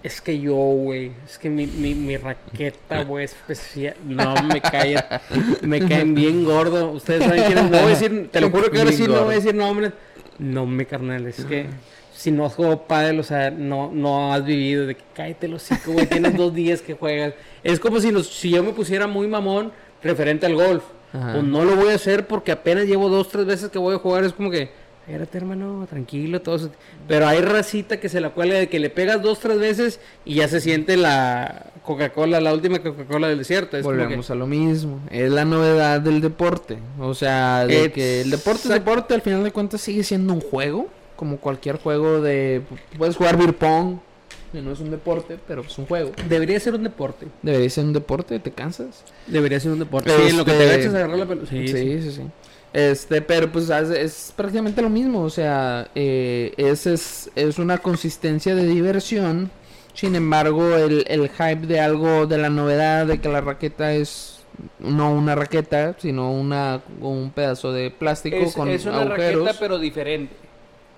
Es 0.04 0.22
que 0.22 0.40
yo, 0.40 0.54
güey, 0.54 1.12
es 1.26 1.38
que 1.38 1.50
mi, 1.50 1.66
mi, 1.66 1.96
mi 1.96 2.16
raqueta, 2.18 3.04
güey, 3.04 3.26
especial. 3.26 3.96
No 4.06 4.36
me 4.44 4.62
caen, 4.62 5.00
me 5.62 5.80
caen 5.80 6.14
bien 6.14 6.46
gordo. 6.46 6.92
Ustedes 6.92 7.24
saben 7.24 7.44
quiénes, 7.44 7.72
no 7.72 7.78
voy 7.78 7.88
a 7.88 7.90
decir, 7.90 8.30
te 8.32 8.40
lo 8.40 8.52
juro 8.52 8.70
que 8.70 8.80
ahora 8.80 8.92
sí 8.92 9.08
no 9.08 9.24
voy 9.24 9.34
a 9.34 9.38
decir 9.38 9.56
nombres. 9.56 9.94
No 10.38 10.66
me 10.66 10.86
carnal, 10.86 11.26
es 11.26 11.46
que 11.46 11.68
si 12.14 12.32
no 12.32 12.46
has 12.46 12.54
jugado 12.54 12.84
pádel, 12.84 13.20
o 13.20 13.24
sea, 13.24 13.52
no, 13.52 13.92
no 13.92 14.34
has 14.34 14.46
vivido, 14.46 14.86
de 14.86 14.96
que 14.96 15.04
cállate 15.14 15.48
los 15.48 15.64
hocico, 15.64 15.92
güey, 15.92 16.08
tienes 16.08 16.36
dos 16.36 16.54
días 16.54 16.82
que 16.82 16.94
juegas. 16.94 17.34
Es 17.64 17.80
como 17.80 18.00
si, 18.00 18.12
si 18.24 18.52
yo 18.52 18.64
me 18.64 18.74
pusiera 18.74 19.08
muy 19.08 19.28
mamón 19.28 19.72
referente 20.02 20.46
al 20.46 20.56
golf. 20.56 20.84
Ajá. 21.14 21.34
Pues 21.34 21.44
no 21.44 21.64
lo 21.64 21.76
voy 21.76 21.90
a 21.90 21.96
hacer 21.96 22.28
porque 22.28 22.52
apenas 22.52 22.86
llevo 22.86 23.10
dos, 23.10 23.30
tres 23.30 23.46
veces 23.46 23.70
que 23.70 23.80
voy 23.80 23.96
a 23.96 24.00
jugar, 24.00 24.24
es 24.24 24.34
como 24.34 24.50
que, 24.50 24.70
espérate 25.06 25.38
hermano, 25.38 25.86
tranquilo, 25.90 26.42
todo. 26.42 26.72
Pero 27.08 27.28
hay 27.28 27.40
racita 27.42 28.00
que 28.00 28.10
se 28.10 28.20
la 28.20 28.32
cuela 28.32 28.56
de 28.56 28.68
que 28.70 28.80
le 28.80 28.90
pegas 28.90 29.22
dos, 29.22 29.40
tres 29.40 29.60
veces 29.60 30.00
y 30.26 30.36
ya 30.36 30.48
se 30.48 30.60
siente 30.62 30.98
la 30.98 31.68
Coca-Cola, 31.84 32.42
la 32.42 32.54
última 32.54 32.80
Coca-Cola 32.80 33.28
del 33.28 33.38
desierto. 33.38 33.78
Es 33.78 33.84
como 33.84 33.96
que- 33.98 34.04
Volvemos 34.04 34.32
a 34.32 34.36
lo 34.36 34.48
mismo. 34.48 35.00
Es 35.12 35.32
la 35.32 35.46
novedad 35.46 36.02
del 36.02 36.22
deporte. 36.22 36.80
O 37.00 37.14
sea, 37.14 37.66
de 37.68 37.92
que 37.92 38.22
el 38.22 38.32
deporte 38.32 38.62
es 38.64 38.70
deporte, 38.70 39.14
al 39.14 39.22
final 39.22 39.44
de 39.44 39.52
cuentas 39.52 39.82
sigue 39.82 40.04
siendo 40.04 40.34
un 40.34 40.42
juego. 40.42 40.88
Como 41.16 41.38
cualquier 41.38 41.78
juego 41.78 42.20
de... 42.22 42.62
Puedes 42.98 43.16
jugar 43.16 43.38
beer 43.38 43.54
pong, 43.56 44.00
que 44.52 44.62
no 44.62 44.72
es 44.74 44.80
un 44.82 44.92
deporte, 44.92 45.38
pero 45.48 45.62
es 45.62 45.78
un 45.78 45.86
juego. 45.86 46.12
Debería 46.28 46.60
ser 46.60 46.74
un 46.76 46.84
deporte. 46.84 47.28
Debería 47.42 47.70
ser 47.70 47.86
un 47.86 47.94
deporte, 47.94 48.38
¿te 48.40 48.52
cansas? 48.52 49.04
Debería 49.28 49.60
ser 49.62 49.72
un 49.72 49.80
deporte. 49.80 50.10
Sí, 50.10 50.30
en 50.32 50.38
lo 50.38 50.44
que 50.44 50.52
te 50.52 50.58
Este- 50.64 50.74
agachas 50.74 50.94
a 50.94 50.98
agarrar 50.98 51.18
la 51.20 51.26
pelota. 51.26 51.48
Sí, 51.50 51.68
Sí, 51.70 52.02
sí, 52.02 52.12
sí. 52.12 52.22
Este, 52.76 53.22
pero 53.22 53.50
pues 53.50 53.70
es, 53.70 53.90
es 53.90 54.34
prácticamente 54.36 54.82
lo 54.82 54.90
mismo, 54.90 55.22
o 55.22 55.30
sea, 55.30 55.88
eh, 55.96 56.54
es, 56.58 56.86
es, 56.86 57.32
es 57.34 57.58
una 57.58 57.78
consistencia 57.78 58.54
de 58.54 58.66
diversión, 58.66 59.50
sin 59.94 60.14
embargo, 60.14 60.76
el, 60.76 61.06
el 61.08 61.30
hype 61.30 61.68
de 61.68 61.80
algo, 61.80 62.28
de 62.28 62.38
la 62.38 62.50
novedad 62.50 63.06
de 63.06 63.20
que 63.22 63.30
la 63.30 63.40
raqueta 63.40 63.94
es 63.94 64.42
no 64.80 65.14
una 65.14 65.36
raqueta, 65.36 65.96
sino 66.00 66.34
una 66.34 66.82
un 67.00 67.32
pedazo 67.32 67.72
de 67.72 67.92
plástico 67.92 68.36
Es, 68.36 68.54
con 68.54 68.68
es 68.68 68.86
una 68.86 69.04
agujeros. 69.04 69.46
raqueta, 69.46 69.58
pero 69.58 69.80
diferente. 69.80 70.36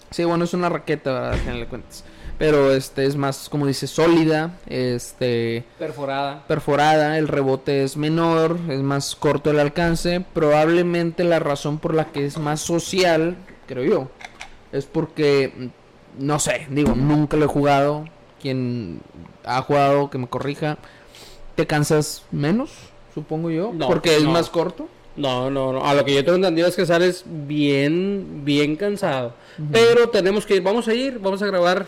Sí, 0.09 0.23
bueno, 0.23 0.45
es 0.45 0.55
una 0.55 0.69
raqueta, 0.69 1.13
¿verdad? 1.13 1.33
al 1.33 1.39
final 1.39 1.59
de 1.59 1.67
cuentas. 1.67 2.03
Pero 2.37 2.71
este 2.71 3.05
es 3.05 3.15
más, 3.15 3.49
como 3.49 3.65
dice, 3.65 3.87
sólida, 3.87 4.51
este 4.67 5.63
Perforada. 5.79 6.45
perforada, 6.47 7.17
el 7.17 7.27
rebote 7.27 7.83
es 7.83 7.97
menor, 7.97 8.57
es 8.69 8.81
más 8.81 9.15
corto 9.15 9.49
el 9.49 9.59
alcance. 9.59 10.23
Probablemente 10.33 11.23
la 11.23 11.39
razón 11.39 11.79
por 11.79 11.95
la 11.95 12.11
que 12.11 12.25
es 12.25 12.37
más 12.37 12.61
social, 12.61 13.37
creo 13.65 13.83
yo, 13.83 14.07
es 14.71 14.85
porque, 14.85 15.69
no 16.19 16.37
sé, 16.37 16.67
digo, 16.69 16.93
nunca 16.95 17.37
lo 17.37 17.45
he 17.45 17.49
jugado. 17.49 18.05
Quien 18.39 19.01
ha 19.43 19.63
jugado, 19.63 20.11
que 20.11 20.19
me 20.19 20.27
corrija, 20.27 20.77
te 21.55 21.65
cansas 21.65 22.23
menos, 22.29 22.69
supongo 23.15 23.49
yo, 23.49 23.71
No, 23.73 23.87
porque 23.87 24.15
es 24.15 24.23
no. 24.23 24.31
más 24.31 24.49
corto. 24.51 24.87
No, 25.15 25.49
no, 25.49 25.73
no. 25.73 25.83
A 25.83 25.95
lo 25.95 26.05
que 26.05 26.13
yo 26.13 26.23
tengo 26.23 26.35
entendido 26.35 26.67
es 26.67 26.75
que 26.75 26.85
sales 26.85 27.23
bien, 27.25 28.41
bien 28.45 28.75
cansado. 28.75 29.33
Pero 29.71 30.09
tenemos 30.09 30.45
que 30.45 30.57
ir, 30.57 30.61
vamos 30.61 30.87
a 30.87 30.93
ir, 30.93 31.17
vamos 31.17 31.41
a 31.41 31.47
grabar 31.47 31.87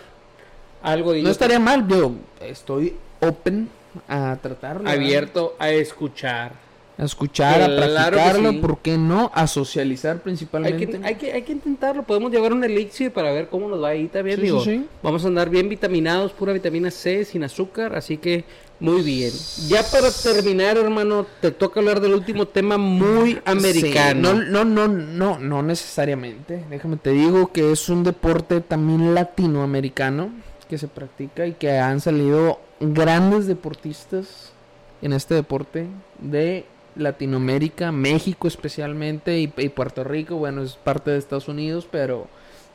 algo 0.81 1.15
y 1.15 1.21
No 1.21 1.29
estaría 1.29 1.59
mal, 1.59 1.87
yo 1.87 2.13
estoy 2.41 2.95
open 3.21 3.69
a 4.07 4.37
tratarlo. 4.41 4.89
abierto 4.89 5.55
a 5.59 5.69
escuchar. 5.71 6.53
A 6.97 7.05
escuchar, 7.05 7.61
a 7.61 7.65
Claro 7.67 7.77
que 7.77 7.87
practicarlo, 7.87 8.51
sí. 8.51 8.57
¿por 8.57 8.77
qué 8.79 8.97
no? 8.97 9.31
A 9.33 9.47
socializar 9.47 10.17
Hay 10.17 10.21
principalmente. 10.21 10.85
que, 10.85 10.99
hay, 11.05 11.15
que, 11.15 11.31
hay 11.31 11.41
que 11.43 11.53
intentarlo. 11.53 12.03
Podemos 12.03 12.29
llevar 12.29 12.51
un 12.51 12.61
elixir 12.65 13.11
para 13.13 13.31
ver 13.31 13.47
cómo 13.47 13.69
nos 13.69 13.81
va 13.81 13.89
ahí 13.89 14.07
también. 14.07 14.35
Sí, 14.35 14.41
digo, 14.43 14.61
sí. 14.61 14.85
Vamos 15.01 15.23
a 15.23 15.27
andar 15.29 15.49
bien 15.49 15.69
vitaminados, 15.69 16.33
pura 16.33 16.51
vitamina 16.51 16.91
C, 16.91 17.23
sin 17.23 17.45
azúcar. 17.45 17.95
Así 17.95 18.17
que 18.17 18.43
muy 18.81 19.01
bien. 19.01 19.31
Ya 19.69 19.81
para 19.83 20.11
terminar, 20.11 20.77
hermano, 20.77 21.25
te 21.39 21.51
toca 21.51 21.79
hablar 21.79 22.01
del 22.01 22.13
último 22.15 22.49
tema 22.49 22.77
muy 22.77 23.39
americano. 23.45 24.31
Sí, 24.31 24.37
no, 24.49 24.63
no, 24.63 24.65
no, 24.65 24.87
no, 24.89 25.39
no 25.39 25.63
necesariamente. 25.63 26.65
Déjame 26.69 26.97
te 26.97 27.11
digo 27.11 27.53
que 27.53 27.71
es 27.71 27.87
un 27.87 28.03
deporte 28.03 28.59
también 28.59 29.15
latinoamericano 29.15 30.31
que 30.69 30.77
se 30.77 30.87
practica 30.87 31.45
y 31.45 31.53
que 31.53 31.77
han 31.77 31.99
salido 31.99 32.59
grandes 32.79 33.47
deportistas 33.47 34.53
en 35.01 35.13
este 35.13 35.33
deporte 35.33 35.87
de 36.19 36.65
Latinoamérica, 36.95 37.91
México 37.91 38.47
especialmente 38.47 39.39
y, 39.39 39.51
y 39.57 39.69
Puerto 39.69 40.03
Rico. 40.03 40.35
Bueno, 40.35 40.61
es 40.61 40.73
parte 40.75 41.11
de 41.11 41.17
Estados 41.17 41.47
Unidos, 41.47 41.87
pero 41.89 42.27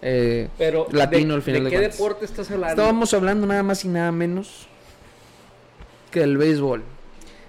eh, 0.06 0.48
Pero, 0.58 0.86
latino 0.92 1.30
¿de, 1.30 1.34
al 1.36 1.42
final 1.42 1.64
¿de 1.64 1.70
qué 1.70 1.80
deporte 1.80 2.26
estás 2.26 2.50
hablando? 2.50 2.72
Estábamos 2.72 3.14
hablando 3.14 3.46
nada 3.46 3.62
más 3.62 3.86
y 3.86 3.88
nada 3.88 4.12
menos 4.12 4.66
que 6.10 6.20
del 6.20 6.36
béisbol. 6.36 6.82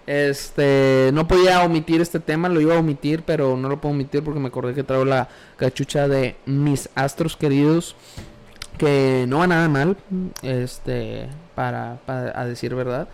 Este, 0.07 1.09
no 1.13 1.27
podía 1.27 1.63
omitir 1.63 1.99
este 1.99 2.21
tema, 2.21 2.47
lo 2.47 2.61
iba 2.61 2.75
a 2.75 2.79
omitir, 2.79 3.23
pero 3.23 3.57
no 3.57 3.67
lo 3.67 3.81
puedo 3.81 3.93
omitir 3.93 4.23
porque 4.23 4.39
me 4.39 4.47
acordé 4.47 4.73
que 4.73 4.83
traigo 4.83 5.03
la 5.03 5.27
cachucha 5.57 6.07
de 6.07 6.37
mis 6.45 6.89
astros 6.95 7.35
queridos, 7.35 7.97
que 8.77 9.25
no 9.27 9.39
va 9.39 9.47
nada 9.47 9.67
mal, 9.67 9.97
este, 10.41 11.27
para, 11.55 11.99
para 12.05 12.39
a 12.39 12.45
decir 12.45 12.75
verdad. 12.75 13.07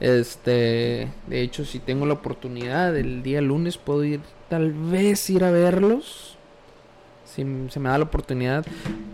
Este, 0.00 1.08
de 1.28 1.42
hecho, 1.42 1.64
si 1.64 1.78
tengo 1.78 2.06
la 2.06 2.14
oportunidad 2.14 2.96
el 2.96 3.22
día 3.22 3.40
lunes 3.40 3.78
puedo 3.78 4.02
ir, 4.04 4.20
tal 4.48 4.72
vez 4.72 5.30
ir 5.30 5.44
a 5.44 5.50
verlos. 5.50 6.31
Si 7.34 7.44
se 7.70 7.80
me 7.80 7.88
da 7.88 7.98
la 7.98 8.04
oportunidad, 8.04 8.64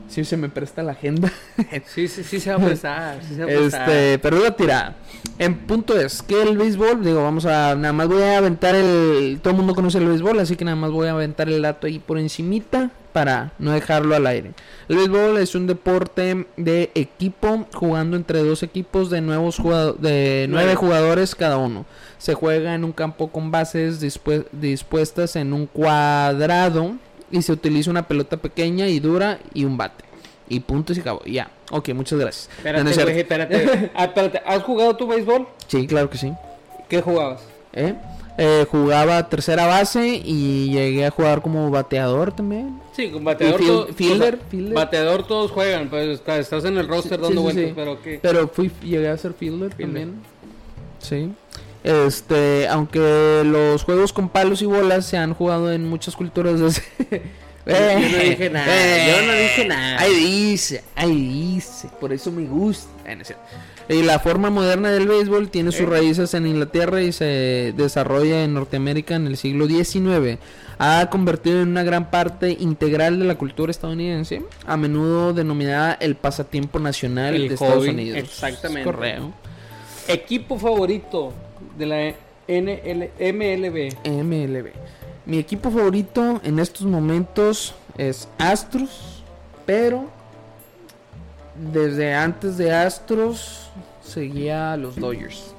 si 0.09 0.25
se 0.25 0.37
me 0.37 0.49
presta 0.49 0.83
la 0.83 0.93
agenda. 0.93 1.31
Sí, 1.87 2.09
sí, 2.09 2.25
sí 2.25 2.41
se 2.41 2.51
va 2.51 2.57
a 2.57 2.67
prestar. 2.67 3.19
sí 3.23 3.35
se 3.35 3.45
va 3.45 3.53
a 3.53 3.57
prestar. 3.57 3.91
Este, 3.91 4.19
pero 4.19 4.39
la. 4.39 4.97
En 5.39 5.55
punto 5.59 5.99
es 5.99 6.23
que 6.23 6.43
el 6.43 6.57
béisbol, 6.57 7.05
digo, 7.05 7.23
vamos 7.23 7.47
a, 7.47 7.75
nada 7.77 7.93
más 7.93 8.09
voy 8.09 8.23
a 8.23 8.39
aventar 8.39 8.75
el, 8.75 9.39
todo 9.43 9.53
el 9.53 9.57
mundo 9.59 9.75
conoce 9.75 9.99
el 9.99 10.07
béisbol, 10.07 10.39
así 10.41 10.57
que 10.57 10.65
nada 10.65 10.77
más 10.77 10.91
voy 10.91 11.07
a 11.09 11.13
aventar 11.13 11.49
el 11.49 11.63
dato 11.63 11.87
ahí 11.87 11.99
por 11.99 12.19
encimita 12.19 12.91
para 13.13 13.53
no 13.59 13.73
dejarlo 13.73 14.15
al 14.17 14.27
aire. 14.27 14.53
El 14.89 14.97
béisbol 14.97 15.39
es 15.39 15.55
un 15.55 15.67
deporte 15.67 16.47
de 16.57 16.91
equipo 16.95 17.67
jugando 17.73 18.17
entre 18.17 18.43
dos 18.43 18.63
equipos 18.63 19.11
de 19.11 19.21
nuevos 19.21 19.59
jugado- 19.59 19.93
de 19.95 20.47
nueve 20.49 20.75
jugadores 20.75 21.35
cada 21.35 21.57
uno. 21.59 21.85
Se 22.19 22.35
juega 22.35 22.75
en 22.75 22.85
un 22.85 22.93
campo 22.93 23.29
con 23.29 23.51
bases 23.51 24.01
dispue- 24.03 24.47
dispuestas 24.53 25.37
en 25.37 25.53
un 25.53 25.67
cuadrado 25.67 26.97
y 27.31 27.43
se 27.43 27.53
utiliza 27.53 27.91
una 27.91 28.07
pelota 28.07 28.37
pequeña 28.37 28.89
y 28.89 29.01
dura 29.01 29.39
y 29.55 29.65
un 29.65 29.77
bate. 29.77 30.05
Y 30.49 30.61
punto 30.61 30.93
y 30.93 30.95
se 30.95 31.03
acabó. 31.03 31.23
Ya. 31.25 31.51
Ok, 31.71 31.91
muchas 31.91 32.19
gracias. 32.19 32.49
Espérate, 32.57 32.85
No, 32.85 32.91
no 32.91 33.03
güey, 33.05 33.19
espérate. 33.21 33.91
Ah, 33.95 34.05
espérate. 34.05 34.41
¿Has 34.47 34.63
jugado 34.63 34.97
tu 34.97 35.07
béisbol? 35.07 35.47
Sí, 35.67 35.87
claro 35.87 36.09
que 36.09 36.17
sí. 36.19 36.33
¿Qué 36.89 37.03
jugabas? 37.03 37.43
¿Eh? 37.75 37.95
Eh, 38.39 38.65
jugaba 38.71 39.29
tercera 39.29 39.67
base 39.67 40.23
y 40.25 40.71
llegué 40.71 41.05
a 41.05 41.11
jugar 41.11 41.43
como 41.43 41.71
bateador 41.71 42.33
también. 42.33 42.81
Sí, 42.95 43.11
con 43.11 43.25
bateador. 43.25 43.61
Y 43.61 43.65
field- 43.65 43.87
to- 43.89 43.93
fielder, 43.95 44.35
o 44.35 44.39
sea, 44.39 44.47
fielder. 44.49 44.75
Bateador 44.75 45.27
todos 45.27 45.51
juegan, 45.51 45.91
pues 45.91 46.09
está- 46.09 46.39
estás 46.39 46.65
en 46.65 46.79
el 46.79 46.89
roster 46.89 47.19
Sí, 47.19 47.23
dando 47.25 47.41
sí, 47.41 47.43
vueltas, 47.45 47.65
sí. 47.67 47.73
pero 47.77 48.01
¿qué? 48.03 48.19
Pero 48.23 48.49
fui, 48.49 48.71
llegué 48.83 49.09
a 49.09 49.17
ser 49.19 49.35
fielder, 49.35 49.75
Fielder. 49.75 50.05
también. 50.05 50.23
Sí. 51.01 51.33
Este, 52.07 52.69
aunque 52.69 53.43
los 53.47 53.83
juegos 53.83 54.13
con 54.13 54.29
palos 54.29 54.61
y 54.61 54.67
bolas 54.67 55.07
se 55.07 55.17
han 55.17 55.33
jugado 55.33 55.73
en 55.73 55.89
muchas 55.89 56.15
culturas 56.17 56.61
desde... 56.61 56.83
Yo 57.69 57.75
no 57.75 58.19
dije 58.25 58.49
nada, 58.49 58.67
yo 59.07 59.27
no 59.27 59.33
dije 59.35 59.67
nada. 59.67 60.01
Ahí 60.01 60.15
dice, 60.15 60.83
ahí 60.97 61.53
dice, 61.55 61.89
por 62.01 62.15
eso 62.15 62.33
me 62.33 62.47
gusta. 62.47 62.89
Cierto. 63.05 63.35
Y 63.91 64.03
la 64.05 64.19
forma 64.21 64.49
moderna 64.49 64.91
del 64.91 65.07
béisbol 65.07 65.51
tiene 65.51 65.71
sus 65.71 65.83
Eh. 65.83 65.87
raíces 65.87 66.33
en 66.33 66.47
Inglaterra 66.47 67.03
y 67.03 67.13
se 67.13 67.75
desarrolla 67.77 68.43
en 68.43 68.55
Norteamérica 68.55 69.17
en 69.17 69.27
el 69.27 69.37
siglo 69.37 69.67
XIX. 69.67 70.39
Ha 70.79 71.11
convertido 71.11 71.61
en 71.61 71.69
una 71.69 71.83
gran 71.83 72.11
parte 72.11 72.57
integral 72.59 73.19
de 73.19 73.27
la 73.27 73.35
cultura 73.35 73.71
estadounidense, 73.71 74.43
a 74.67 74.79
menudo 74.79 75.35
denominada 75.35 75.93
el 76.01 76.15
pasatiempo 76.17 76.79
nacional 76.79 77.35
El 77.35 77.49
de 77.49 77.55
Estados 77.55 77.87
Unidos. 77.87 78.17
exactamente. 78.17 78.85
Correcto. 78.85 79.31
Equipo 80.07 80.59
favorito 80.59 81.35
de 81.79 81.87
la 81.87 82.15
NL 82.49 83.11
MLB. 83.19 83.95
MLB. 84.05 84.73
Mi 85.25 85.39
equipo 85.39 85.71
favorito 85.71 86.41
en 86.43 86.59
estos 86.59 86.83
momentos 86.87 87.75
es 87.97 88.29
Astros, 88.39 89.23
pero 89.65 90.07
desde 91.73 92.15
antes 92.15 92.57
de 92.57 92.73
Astros 92.73 93.71
seguía 94.03 94.73
a 94.73 94.77
los 94.77 94.97
Dodgers. 94.97 95.55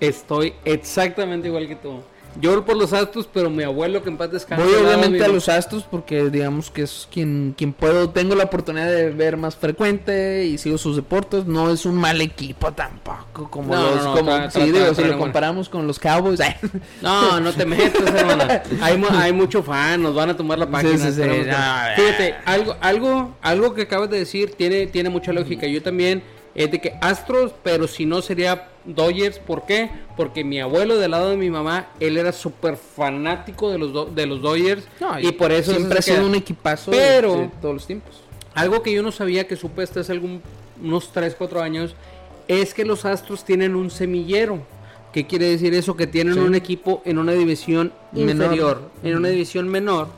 Estoy 0.00 0.54
exactamente 0.64 1.48
igual 1.48 1.68
que 1.68 1.76
tú. 1.76 2.00
Yo 2.40 2.64
por 2.64 2.76
los 2.76 2.92
Astros, 2.92 3.28
pero 3.32 3.50
mi 3.50 3.62
abuelo 3.62 4.02
que 4.02 4.08
en 4.10 4.16
paz 4.16 4.30
descanse. 4.30 4.62
Voy 4.62 4.72
lado 4.74 4.86
obviamente 4.86 5.24
a 5.24 5.28
los 5.28 5.48
Astros 5.48 5.84
porque 5.90 6.30
digamos 6.30 6.70
que 6.70 6.82
es 6.82 7.08
quien, 7.12 7.54
quien 7.56 7.72
puedo, 7.72 8.10
tengo 8.10 8.34
la 8.34 8.44
oportunidad 8.44 8.86
de 8.88 9.10
ver 9.10 9.36
más 9.36 9.56
frecuente 9.56 10.44
y 10.46 10.58
sigo 10.58 10.78
sus 10.78 10.96
deportes. 10.96 11.46
No 11.46 11.70
es 11.70 11.84
un 11.86 11.96
mal 11.96 12.20
equipo 12.20 12.72
tampoco, 12.72 13.50
como 13.50 13.74
No, 13.74 13.82
los, 13.82 13.96
no, 13.96 14.04
no, 14.04 14.14
como, 14.16 14.30
tra- 14.32 14.50
sí, 14.50 14.58
tra- 14.60 14.64
digo, 14.66 14.78
tra- 14.86 14.94
si 14.94 15.04
lo 15.04 15.18
comparamos 15.18 15.68
con 15.68 15.86
los 15.86 15.98
Cowboys. 15.98 16.40
No, 17.02 17.40
no 17.40 17.52
te 17.52 17.64
metas, 17.66 18.14
hermana. 18.14 18.62
Hay, 18.80 19.02
hay 19.12 19.32
mucho 19.32 19.62
fan, 19.62 20.02
nos 20.02 20.14
van 20.14 20.30
a 20.30 20.36
tomar 20.36 20.58
la 20.58 20.70
página. 20.70 20.96
sí, 20.98 21.12
sí. 21.12 21.20
No, 21.20 21.56
Fíjate, 21.96 22.34
algo, 22.44 22.76
algo, 22.80 23.34
algo 23.42 23.74
que 23.74 23.82
acabas 23.82 24.10
de 24.10 24.18
decir 24.18 24.54
tiene, 24.56 24.86
tiene 24.86 25.10
mucha 25.10 25.32
lógica. 25.32 25.66
Yo 25.66 25.82
también 25.82 26.22
es 26.54 26.70
de 26.70 26.80
que 26.80 26.94
Astros, 27.00 27.52
pero 27.62 27.86
si 27.88 28.06
no 28.06 28.22
sería 28.22 28.68
Dodgers. 28.84 29.38
¿Por 29.38 29.66
qué? 29.66 29.90
Porque 30.16 30.42
mi 30.44 30.60
abuelo 30.60 30.98
del 30.98 31.10
lado 31.12 31.30
de 31.30 31.36
mi 31.36 31.50
mamá, 31.50 31.88
él 32.00 32.16
era 32.16 32.32
súper 32.32 32.76
fanático 32.76 33.70
de 33.70 33.78
los, 33.78 34.14
de 34.14 34.26
los 34.26 34.40
Dodgers. 34.42 34.84
No, 35.00 35.18
y 35.20 35.32
por 35.32 35.52
eso 35.52 35.72
siempre 35.72 35.98
ha 35.98 36.02
sido 36.02 36.26
un 36.26 36.34
equipazo 36.34 36.90
Pero- 36.90 37.36
de 37.36 37.50
todos 37.60 37.74
los 37.74 37.86
tiempos. 37.86 38.20
Algo 38.54 38.82
que 38.82 38.92
yo 38.92 39.02
no 39.02 39.12
sabía 39.12 39.46
que 39.46 39.54
supe 39.56 39.82
hasta 39.82 40.00
hace 40.00 40.12
algún, 40.12 40.42
unos 40.82 41.12
3, 41.12 41.34
4 41.36 41.62
años 41.62 41.94
es 42.48 42.74
que 42.74 42.84
los 42.84 43.04
Astros 43.04 43.44
tienen 43.44 43.76
un 43.76 43.90
semillero. 43.90 44.58
¿Qué 45.12 45.26
quiere 45.26 45.46
decir 45.48 45.72
eso? 45.74 45.96
Que 45.96 46.06
tienen 46.06 46.34
Sí. 46.34 46.40
un 46.40 46.54
equipo 46.54 47.02
en 47.04 47.18
una 47.18 47.32
división 47.32 47.92
Menor. 48.12 48.30
inferior, 48.46 48.82
en 49.04 49.16
una 49.16 49.28
división 49.28 49.68
menor, 49.68 50.08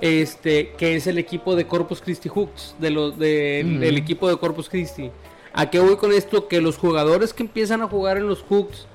este, 0.00 0.72
que 0.76 0.96
es 0.96 1.06
el 1.06 1.18
equipo 1.18 1.54
de 1.56 1.66
Corpus 1.66 2.00
Christi 2.00 2.28
Hooks, 2.28 2.74
de 2.78 2.90
los 2.90 3.18
de, 3.18 3.64
Ujú. 3.66 3.78
del 3.80 3.96
equipo 3.96 4.28
de 4.28 4.36
Corpus 4.36 4.68
Christi. 4.68 5.10
¿A 5.54 5.70
qué 5.70 5.78
voy 5.78 5.96
con 5.96 6.12
esto? 6.12 6.48
Que 6.48 6.60
los 6.60 6.76
jugadores 6.76 7.32
que 7.32 7.44
empiezan 7.44 7.80
a 7.82 7.88
jugar 7.88 8.16
en 8.16 8.26
los 8.28 8.42
Hooks 8.48 8.86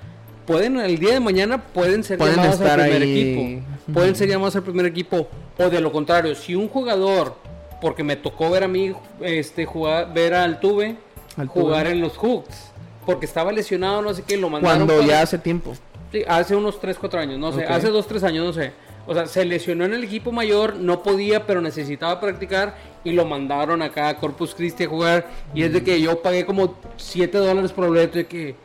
pueden 0.46 0.78
el 0.80 1.00
día 1.00 1.14
de 1.14 1.20
mañana 1.20 1.64
pueden 1.64 2.04
ser 2.04 2.18
Pueden 2.18 2.36
llamados 2.36 2.56
estar 2.60 2.80
al 2.80 2.90
primer 2.90 3.02
ahí. 3.02 3.22
equipo. 3.22 3.94
Pueden 3.94 4.16
ser 4.16 4.28
llamados 4.30 4.56
al 4.58 4.64
primer 4.64 4.86
equipo. 4.86 5.28
O 5.58 5.70
de 5.70 5.80
lo 5.80 5.92
contrario, 5.92 6.36
si 6.36 6.56
un 6.56 6.68
jugador, 6.68 7.36
porque 7.82 8.04
me 8.04 8.16
tocó 8.18 8.50
ver 8.50 8.64
a 8.64 8.68
mí 8.68 8.94
este 9.22 9.66
jugar, 9.66 10.14
ver 10.14 10.34
al 10.34 10.60
Tuve 10.60 10.98
Al 11.38 11.48
jugar 11.48 11.88
en 11.88 12.02
los 12.02 12.18
Hooks, 12.18 12.72
porque 13.06 13.26
estaba 13.26 13.52
lesionado, 13.54 14.02
no 14.02 14.14
sé 14.14 14.24
qué, 14.24 14.36
lo 14.36 14.50
mandaron 14.50 14.86
Cuando 14.86 14.96
para- 15.02 15.08
ya 15.08 15.22
hace 15.22 15.38
tiempo. 15.38 15.74
Sí, 16.12 16.24
hace 16.28 16.56
unos 16.56 16.80
3, 16.82 16.98
4 17.00 17.20
años, 17.22 17.40
no 17.40 17.54
sé, 17.54 17.64
hace 17.64 17.88
2, 17.88 18.06
3 18.08 18.24
años, 18.24 18.46
no 18.46 18.52
sé. 18.52 18.74
O 19.10 19.14
sea, 19.16 19.26
se 19.26 19.44
lesionó 19.44 19.86
en 19.86 19.94
el 19.96 20.04
equipo 20.04 20.32
mayor, 20.32 20.76
no 20.76 21.02
podía, 21.02 21.48
pero 21.48 21.62
necesitaba 21.62 22.20
practicar 22.22 22.76
y 23.04 23.12
lo 23.12 23.26
mandaron 23.26 23.82
acá 23.82 24.08
a 24.10 24.18
Corpus 24.18 24.54
Christi 24.54 24.84
a 24.84 24.88
jugar. 24.88 25.28
Y 25.56 25.64
es 25.64 25.74
de 25.74 25.84
que 25.84 26.00
yo 26.00 26.22
pagué 26.22 26.46
como 26.46 26.76
7 26.98 27.38
dólares 27.40 27.72
por 27.72 27.86
el 27.86 27.90
boleto 27.90 28.20
de 28.20 28.28
que 28.28 28.56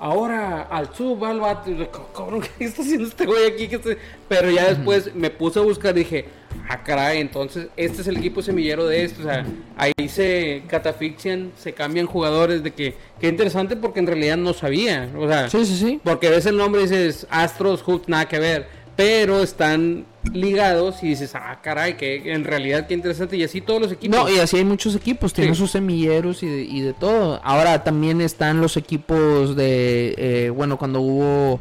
ahora 0.00 0.62
al 0.62 0.94
sub, 0.94 1.24
al 1.24 1.40
vato. 1.40 1.70
y 1.70 1.86
Cabrón, 2.16 2.42
¿qué 2.58 2.64
está 2.64 2.82
haciendo 2.82 3.06
este 3.08 3.26
güey 3.26 3.46
aquí? 3.46 3.68
¿Qué 3.68 3.76
está-?" 3.76 3.96
Pero 4.28 4.50
ya 4.50 4.68
después 4.68 5.14
me 5.14 5.30
puse 5.30 5.58
a 5.58 5.62
buscar 5.62 5.94
y 5.96 6.00
dije, 6.00 6.24
ah, 6.68 6.82
caray, 6.82 7.20
entonces 7.20 7.68
este 7.76 8.02
es 8.02 8.08
el 8.08 8.16
equipo 8.18 8.42
semillero 8.42 8.86
de 8.86 9.04
esto. 9.04 9.20
O 9.22 9.24
sea, 9.24 9.44
ahí 9.76 9.92
se 10.08 10.62
catafixian, 10.68 11.52
se 11.56 11.72
cambian 11.72 12.06
jugadores 12.06 12.62
de 12.62 12.72
que, 12.72 12.94
qué 13.20 13.28
interesante 13.28 13.76
porque 13.76 14.00
en 14.00 14.06
realidad 14.06 14.36
no 14.36 14.52
sabía. 14.52 15.08
O 15.18 15.28
sea, 15.28 15.48
Sí, 15.50 15.64
sí, 15.66 15.76
sí. 15.76 16.00
porque 16.02 16.30
ves 16.30 16.46
el 16.46 16.56
nombre 16.56 16.82
y 16.82 16.84
dices 16.84 17.26
Astros, 17.30 17.82
Hooks, 17.82 18.08
nada 18.08 18.26
que 18.26 18.38
ver. 18.38 18.85
Pero 18.96 19.42
están 19.42 20.06
ligados 20.32 21.02
y 21.02 21.08
dices, 21.08 21.34
ah, 21.34 21.60
caray, 21.62 21.96
que 21.98 22.32
en 22.32 22.44
realidad 22.44 22.86
qué 22.86 22.94
interesante. 22.94 23.36
Y 23.36 23.44
así 23.44 23.60
todos 23.60 23.80
los 23.80 23.92
equipos. 23.92 24.16
No, 24.18 24.28
y 24.28 24.38
así 24.38 24.56
hay 24.56 24.64
muchos 24.64 24.94
equipos, 24.94 25.34
tienen 25.34 25.54
Sí. 25.54 25.60
sus 25.60 25.72
semilleros 25.72 26.42
y 26.42 26.46
de, 26.46 26.62
y 26.62 26.80
de 26.80 26.94
todo. 26.94 27.38
Ahora 27.44 27.84
también 27.84 28.20
están 28.22 28.60
los 28.62 28.76
equipos 28.78 29.54
de, 29.54 30.14
eh, 30.16 30.50
bueno, 30.50 30.78
cuando 30.78 31.00
hubo, 31.02 31.60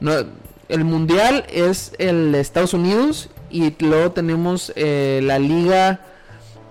no, 0.00 0.12
el 0.68 0.84
mundial 0.84 1.46
es 1.50 1.92
el 1.98 2.32
de 2.32 2.40
Estados 2.40 2.74
Unidos 2.74 3.30
y 3.50 3.74
luego 3.82 4.12
tenemos 4.12 4.72
eh, 4.76 5.20
la 5.22 5.38
liga, 5.38 6.00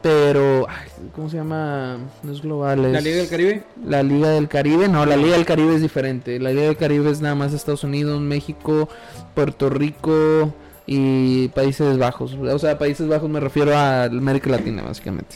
pero 0.02 0.68
ay, 0.70 0.90
¿cómo 1.16 1.30
se 1.30 1.38
llama? 1.38 1.98
No 2.24 2.32
es 2.32 2.42
global. 2.42 2.94
¿La 2.94 3.02
Liga 3.02 3.18
del 3.18 3.30
Caribe? 3.30 3.64
La 3.84 4.04
Liga 4.04 4.30
del 4.30 4.48
Caribe, 4.48 4.88
no, 4.88 5.06
la 5.06 5.18
Liga 5.18 5.36
del 5.36 5.46
Caribe 5.46 5.76
es 5.76 5.82
diferente. 5.82 6.40
La 6.40 6.52
Liga 6.52 6.64
del 6.64 6.78
Caribe 6.78 7.12
es 7.12 7.22
nada 7.22 7.36
más 7.36 7.54
Estados 7.54 7.84
Unidos, 7.84 8.20
México, 8.22 8.90
Puerto 9.36 9.70
Rico 9.70 10.54
y 10.86 11.50
Países 11.50 11.98
Bajos. 11.98 12.34
O 12.34 12.60
sea, 12.60 12.78
Países 12.78 13.08
Bajos 13.08 13.30
me 13.30 13.40
refiero 13.40 13.76
a 13.76 14.06
América 14.06 14.50
Latina, 14.50 14.84
básicamente. 14.84 15.36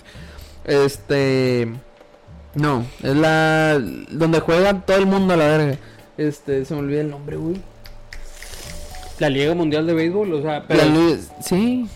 Este. 0.65 1.67
No, 2.55 2.85
es 3.01 3.15
la. 3.15 3.79
Donde 4.09 4.39
juega 4.39 4.81
todo 4.81 4.97
el 4.97 5.05
mundo 5.05 5.33
a 5.33 5.37
la 5.37 5.47
verga. 5.47 5.77
Este, 6.17 6.63
se 6.63 6.73
me 6.73 6.81
olvida 6.81 7.01
el 7.01 7.09
nombre, 7.09 7.35
güey. 7.37 7.55
La 9.19 9.29
Liga 9.29 9.53
Mundial 9.53 9.85
de 9.85 9.93
Béisbol, 9.93 10.33
o 10.33 10.41
sea, 10.41 10.63
pero... 10.67 10.83
La 10.85 11.17
sí. 11.41 11.87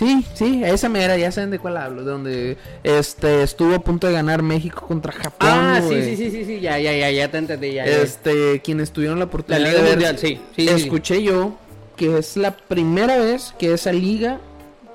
Sí, 0.00 0.24
sí, 0.32 0.62
esa 0.64 0.88
mera, 0.88 1.18
ya 1.18 1.30
saben 1.30 1.50
de 1.50 1.58
cuál 1.58 1.76
hablo, 1.76 2.04
de 2.04 2.10
donde 2.10 2.56
este 2.84 3.42
estuvo 3.42 3.74
a 3.74 3.80
punto 3.80 4.06
de 4.06 4.14
ganar 4.14 4.42
México 4.42 4.86
contra 4.86 5.12
Japón. 5.12 5.50
Ah, 5.50 5.82
sí, 5.86 6.02
sí, 6.02 6.16
sí, 6.16 6.30
sí, 6.30 6.44
sí, 6.46 6.58
ya, 6.58 6.78
ya, 6.78 6.96
ya, 6.96 7.10
ya 7.10 7.30
te 7.30 7.36
entendí, 7.36 7.74
ya, 7.74 7.84
ya. 7.84 8.00
Este, 8.00 8.60
quienes 8.60 8.92
tuvieron 8.92 9.18
la 9.18 9.26
oportunidad 9.26 9.60
La 9.60 9.68
Liga 9.68 9.82
de 9.82 9.84
ver, 9.84 9.96
Mundial, 9.98 10.18
sí, 10.18 10.40
sí, 10.56 10.66
sí, 10.66 10.68
sí. 10.68 10.84
escuché 10.84 11.22
yo 11.22 11.54
que 11.96 12.16
es 12.16 12.38
la 12.38 12.56
primera 12.56 13.18
vez 13.18 13.54
que 13.58 13.74
esa 13.74 13.92
liga 13.92 14.40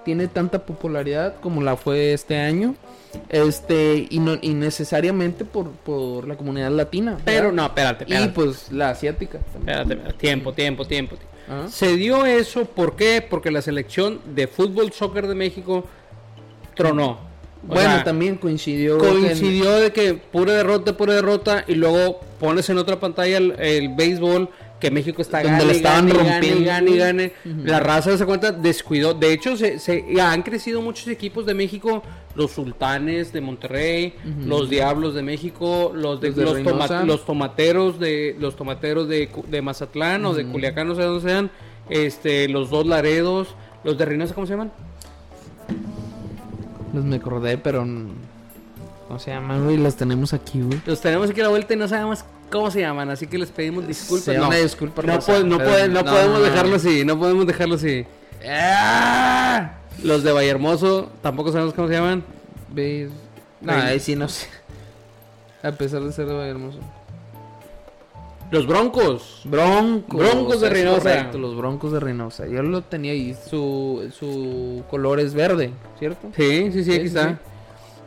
tiene 0.05 0.27
tanta 0.27 0.65
popularidad 0.65 1.35
como 1.39 1.61
la 1.61 1.75
fue 1.75 2.13
este 2.13 2.37
año. 2.37 2.73
Este, 3.29 4.07
y 4.09 4.19
no 4.19 4.37
y 4.41 4.53
necesariamente 4.53 5.45
por, 5.45 5.69
por 5.71 6.27
la 6.27 6.35
comunidad 6.37 6.71
latina. 6.71 7.17
Pero 7.25 7.49
¿verdad? 7.49 7.53
no, 7.53 7.65
espérate, 7.65 8.03
espérate. 8.05 8.25
Y 8.25 8.29
pues 8.33 8.71
la 8.71 8.89
asiática 8.91 9.39
también. 9.39 9.69
Espérate, 9.69 9.93
espérate, 9.93 10.17
tiempo, 10.19 10.53
tiempo, 10.53 10.85
tiempo. 10.85 11.15
Ajá. 11.47 11.67
Se 11.69 11.95
dio 11.95 12.25
eso, 12.25 12.65
¿por 12.65 12.95
qué? 12.95 13.25
Porque 13.27 13.51
la 13.51 13.61
selección 13.61 14.19
de 14.35 14.47
fútbol 14.47 14.91
soccer 14.91 15.27
de 15.27 15.35
México 15.35 15.85
tronó. 16.75 17.11
O 17.67 17.73
Bueno, 17.73 17.95
sea, 17.95 18.03
también 18.03 18.35
coincidió. 18.37 18.95
en- 18.95 18.99
coincidió 19.23 19.71
de 19.79 19.91
que 19.91 20.13
pura 20.13 20.53
derrota, 20.53 20.95
pura 20.97 21.13
derrota, 21.15 21.63
y 21.67 21.75
luego 21.75 22.19
pones 22.39 22.69
en 22.69 22.77
otra 22.77 22.99
pantalla 22.99 23.37
el, 23.37 23.55
el 23.59 23.89
béisbol 23.95 24.49
que 24.85 24.91
México 24.91 25.21
está 25.21 25.41
Donde 25.41 25.57
gane, 25.57 25.65
le 25.65 25.77
estaban 25.77 26.07
gane, 26.07 26.19
rompiendo. 26.31 26.65
gane, 26.65 26.95
gane, 26.97 27.33
gane. 27.43 27.63
La 27.63 27.79
raza 27.79 28.17
se 28.17 28.25
cuenta 28.25 28.51
descuidó. 28.51 29.13
De 29.13 29.33
hecho, 29.33 29.57
se, 29.57 30.03
han 30.21 30.43
crecido 30.43 30.81
muchos 30.81 31.07
equipos 31.07 31.45
de 31.45 31.53
México, 31.53 32.03
los 32.35 32.51
sultanes 32.51 33.33
de 33.33 33.41
Monterrey, 33.41 34.13
los 34.45 34.69
diablos 34.69 35.15
de 35.15 35.23
México, 35.23 35.91
los 35.95 36.21
de, 36.21 36.27
Los 36.29 36.35
de 36.35 36.43
los, 36.43 36.63
toma- 36.63 37.03
los 37.03 37.25
tomateros 37.25 37.99
de 37.99 38.35
los 38.39 38.55
tomateros 38.55 39.07
de, 39.07 39.61
Mazatlán 39.63 40.25
o 40.25 40.33
de. 40.33 40.45
Culiacán, 40.45 40.87
no 40.87 40.95
sé 40.95 41.01
dónde 41.01 41.27
sean, 41.27 41.51
este, 41.89 42.47
los 42.49 42.69
dos 42.69 42.85
Laredos, 42.85 43.55
los 43.83 43.97
de 43.97 44.05
Reynosa, 44.05 44.33
¿cómo 44.35 44.45
se 44.45 44.53
llaman? 44.53 44.71
Los 46.93 47.03
me 47.03 47.15
acordé, 47.17 47.57
pero. 47.57 47.85
No 47.85 49.19
se 49.19 49.31
llaman, 49.31 49.63
güey. 49.65 49.77
Las 49.77 49.95
tenemos 49.95 50.33
aquí, 50.33 50.61
güey. 50.61 50.79
Los 50.85 51.01
tenemos 51.01 51.29
aquí 51.29 51.39
a 51.41 51.43
la 51.43 51.49
vuelta 51.49 51.73
y 51.73 51.77
no 51.77 51.87
sabemos 51.87 52.25
cómo 52.51 52.71
se 52.71 52.81
llaman, 52.81 53.09
así 53.09 53.27
que 53.27 53.37
les 53.37 53.49
pedimos 53.51 53.87
disculpas. 53.87 54.33
Sí, 54.35 54.39
no, 54.39 54.47
una 54.47 54.57
disculpa, 54.57 55.01
no, 55.01 55.15
raza, 55.15 55.33
po- 55.33 55.43
no, 55.43 55.57
pero 55.57 55.69
puede- 55.69 55.87
no 55.89 56.01
no, 56.03 56.11
podemos 56.11 56.41
dejarlo 56.43 56.69
no. 56.71 56.75
así, 56.77 57.05
no 57.05 57.19
podemos 57.19 57.47
dejarlo 57.47 57.75
así. 57.75 58.05
¡Ah! 58.47 59.71
Los 60.03 60.23
de 60.23 60.31
Vallehermoso, 60.31 61.09
tampoco 61.21 61.51
sabemos 61.51 61.73
cómo 61.73 61.87
se 61.87 61.93
llaman. 61.95 62.23
¿Ves? 62.73 63.09
No, 63.61 63.71
ahí 63.73 63.99
sí 63.99 64.15
no 64.15 64.27
sé. 64.27 64.47
A 65.63 65.71
pesar 65.71 66.01
de 66.03 66.11
ser 66.11 66.27
de 66.27 66.49
hermoso. 66.49 66.79
Los 68.51 68.67
Broncos. 68.67 69.41
Broncos. 69.45 70.19
Broncos 70.19 70.61
de 70.61 70.69
Reynosa. 70.69 70.99
Correcto, 71.01 71.37
los 71.39 71.55
Broncos 71.57 71.91
de 71.91 71.99
Reynosa. 71.99 72.45
Yo 72.45 72.61
lo 72.61 72.83
tenía 72.83 73.11
ahí. 73.13 73.35
Su, 73.49 74.07
su 74.17 74.83
color 74.89 75.19
es 75.19 75.33
verde, 75.33 75.71
¿cierto? 75.97 76.27
Sí, 76.35 76.69
sí, 76.71 76.83
sí, 76.83 76.91
aquí 76.91 77.01
Sí, 77.01 77.07
está. 77.07 77.29
sí. 77.29 77.35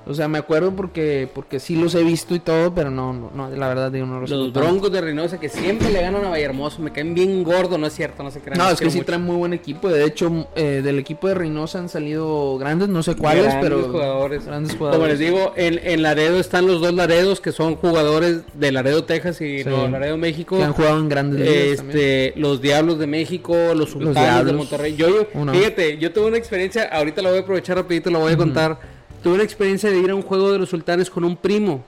O 0.09 0.15
sea, 0.15 0.27
me 0.27 0.39
acuerdo 0.39 0.75
porque 0.75 1.29
porque 1.35 1.61
sí 1.61 1.77
los 1.77 1.95
he 1.95 2.03
visto 2.03 2.35
y 2.35 2.39
todo, 2.39 2.75
pero 2.75 2.91
no, 2.91 3.13
no, 3.13 3.31
no, 3.35 3.51
la 3.51 3.69
verdad 3.69 3.93
digo, 3.93 4.07
no 4.07 4.21
los 4.21 4.31
Los. 4.31 4.53
Broncos 4.53 4.91
de 4.91 5.01
Reynosa 5.03 5.39
que 5.39 5.49
siempre 5.51 5.91
le 5.91 6.01
ganan 6.01 6.25
a 6.25 6.31
Vallehermoso, 6.31 6.81
me 6.81 6.93
caen 6.93 7.13
bien 7.15 7.45
gordo, 7.45 7.77
no 7.77 7.87
es 7.87 7.93
cierto, 7.95 8.23
no 8.23 8.31
se 8.31 8.41
crean. 8.41 8.57
No, 8.59 8.71
es 8.71 8.81
que 8.81 8.91
sí 8.91 9.03
traen 9.03 9.23
muy 9.23 9.37
buen 9.37 9.53
equipo. 9.53 9.89
De 9.91 10.05
hecho, 10.05 10.49
eh, 10.57 10.81
del 10.83 10.99
equipo 10.99 11.29
de 11.29 11.35
Reynosa 11.35 11.79
han 11.79 11.89
salido 11.91 12.57
grandes, 12.59 12.89
no 12.89 13.03
sé 13.03 13.17
cuáles, 13.17 13.45
Grandes 13.45 13.63
pero 13.63 13.83
jugadores. 13.91 14.47
grandes 14.47 14.75
Como 14.77 14.91
jugadores. 14.91 15.19
les 15.19 15.29
digo, 15.29 15.53
en, 15.57 15.79
en 15.83 16.03
Laredo 16.03 16.39
están 16.41 16.67
los 16.67 16.81
dos 16.81 16.95
Laredos 16.95 17.41
que 17.43 17.53
son 17.53 17.77
jugadores 17.77 18.41
de 18.55 18.73
Laredo, 18.73 19.05
Texas 19.05 19.41
y 19.43 19.63
Sí. 19.63 19.69
Laredo, 19.91 20.17
México. 20.17 20.57
que 20.57 20.65
han 20.65 20.73
jugado 20.73 20.99
en 21.01 21.09
grandes. 21.09 21.47
Este, 21.81 22.33
los 22.37 22.63
Diablos 22.63 22.99
de 22.99 23.07
México, 23.07 23.55
los 23.75 23.91
Sultanes 23.91 24.47
de. 24.47 24.53
Monterrey. 24.55 24.97
Yo, 24.97 25.09
yo- 25.09 25.53
fíjate, 25.53 25.99
yo 25.99 26.13
tuve 26.13 26.27
una 26.29 26.39
experiencia, 26.39 26.85
ahorita 26.85 27.21
la 27.21 27.29
voy 27.29 27.39
a 27.39 27.43
aprovechar 27.43 27.77
rapidito, 27.77 28.11
la 28.11 28.19
voy 28.19 28.33
a 28.33 28.37
contar. 28.37 28.98
Tuve 29.23 29.35
una 29.35 29.43
experiencia 29.43 29.90
de 29.90 29.99
ir 29.99 30.11
a 30.11 30.15
un 30.15 30.23
juego 30.23 30.53
de 30.53 30.59
los 30.59 30.69
Sultanes 30.69 31.11
con 31.11 31.24
un 31.24 31.36
primo. 31.36 31.85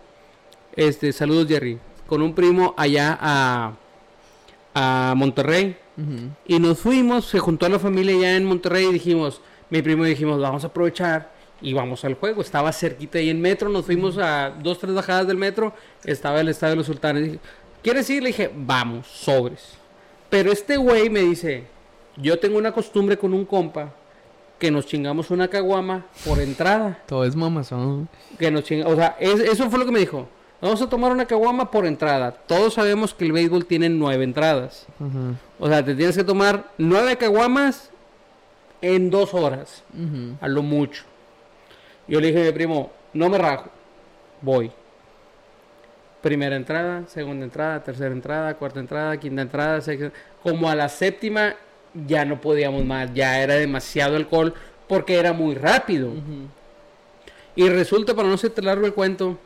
Este, 0.74 1.12
saludos 1.12 1.46
Jerry. 1.48 1.78
Con 2.06 2.22
un 2.22 2.34
primo 2.34 2.74
allá 2.76 3.16
a, 3.20 3.72
a 4.74 5.14
Monterrey. 5.16 5.76
Y 6.46 6.58
nos 6.58 6.78
fuimos, 6.78 7.26
se 7.26 7.38
juntó 7.38 7.68
la 7.68 7.78
familia 7.78 8.16
ya 8.18 8.36
en 8.36 8.46
Monterrey 8.46 8.86
y 8.86 8.92
dijimos, 8.94 9.42
mi 9.68 9.82
primo 9.82 10.06
y 10.06 10.10
dijimos, 10.10 10.40
vamos 10.40 10.64
a 10.64 10.68
aprovechar 10.68 11.30
y 11.60 11.74
vamos 11.74 12.04
al 12.06 12.14
juego. 12.14 12.40
Estaba 12.40 12.72
cerquita 12.72 13.18
ahí 13.18 13.28
en 13.28 13.40
metro, 13.40 13.68
nos 13.68 13.84
fuimos 13.84 14.16
a 14.16 14.50
dos, 14.62 14.78
tres 14.78 14.94
bajadas 14.94 15.26
del 15.26 15.36
metro, 15.36 15.74
estaba 16.04 16.40
el 16.40 16.48
estadio 16.48 16.70
de 16.70 16.76
los 16.76 16.86
sultanes. 16.86 17.24
Dije, 17.24 17.38
¿Quieres 17.82 18.10
ir? 18.10 18.22
Le 18.22 18.28
dije, 18.28 18.50
vamos, 18.54 19.06
sobres. 19.06 19.74
Pero 20.28 20.52
este 20.52 20.76
güey 20.76 21.08
me 21.08 21.20
dice, 21.20 21.64
yo 22.16 22.38
tengo 22.38 22.58
una 22.58 22.72
costumbre 22.72 23.16
con 23.16 23.32
un 23.32 23.44
compa 23.44 23.94
que 24.60 24.70
nos 24.70 24.86
chingamos 24.86 25.30
una 25.30 25.48
caguama 25.48 26.06
por 26.24 26.38
entrada. 26.38 26.98
Todo 27.08 27.24
es 27.24 27.34
mamazón. 27.34 28.08
Que 28.38 28.50
nos 28.52 28.62
chinga- 28.62 28.86
o 28.86 28.94
sea, 28.94 29.16
es- 29.18 29.40
eso 29.40 29.68
fue 29.68 29.78
lo 29.80 29.86
que 29.86 29.90
me 29.92 29.98
dijo. 29.98 30.28
Vamos 30.60 30.80
a 30.82 30.88
tomar 30.88 31.10
una 31.10 31.24
caguama 31.26 31.70
por 31.70 31.86
entrada. 31.86 32.30
Todos 32.32 32.74
sabemos 32.74 33.14
que 33.14 33.24
el 33.24 33.32
béisbol 33.32 33.64
tiene 33.64 33.88
nueve 33.88 34.22
entradas. 34.22 34.86
O 35.58 35.66
sea, 35.68 35.82
te 35.84 35.94
tienes 35.94 36.14
que 36.16 36.22
tomar 36.24 36.70
nueve 36.78 37.16
caguamas 37.16 37.90
en 38.82 39.10
dos 39.10 39.32
horas, 39.34 39.82
a 40.40 40.46
lo 40.48 40.62
mucho. 40.62 41.04
Yo 42.06 42.20
le 42.20 42.28
dije 42.28 42.42
a 42.42 42.46
mi 42.46 42.52
primo, 42.52 42.90
no 43.14 43.28
me 43.30 43.38
rajo, 43.38 43.70
voy. 44.42 44.70
Primera 46.20 46.56
entrada, 46.56 47.04
segunda 47.06 47.44
entrada, 47.46 47.82
tercera 47.82 48.12
entrada, 48.12 48.54
cuarta 48.54 48.80
entrada, 48.80 49.16
quinta 49.18 49.40
entrada, 49.40 49.80
sexta. 49.80 50.12
Como 50.42 50.68
a 50.68 50.74
la 50.74 50.88
séptima 50.90 51.54
ya 52.06 52.24
no 52.24 52.40
podíamos 52.40 52.84
más, 52.84 53.12
ya 53.14 53.40
era 53.42 53.54
demasiado 53.54 54.16
alcohol 54.16 54.54
porque 54.88 55.18
era 55.18 55.32
muy 55.32 55.54
rápido. 55.54 56.10
Y 57.56 57.68
resulta, 57.68 58.14
para 58.14 58.28
no 58.28 58.34
hacerte 58.34 58.62
largo 58.62 58.86
el 58.86 58.94
cuento, 58.94 59.38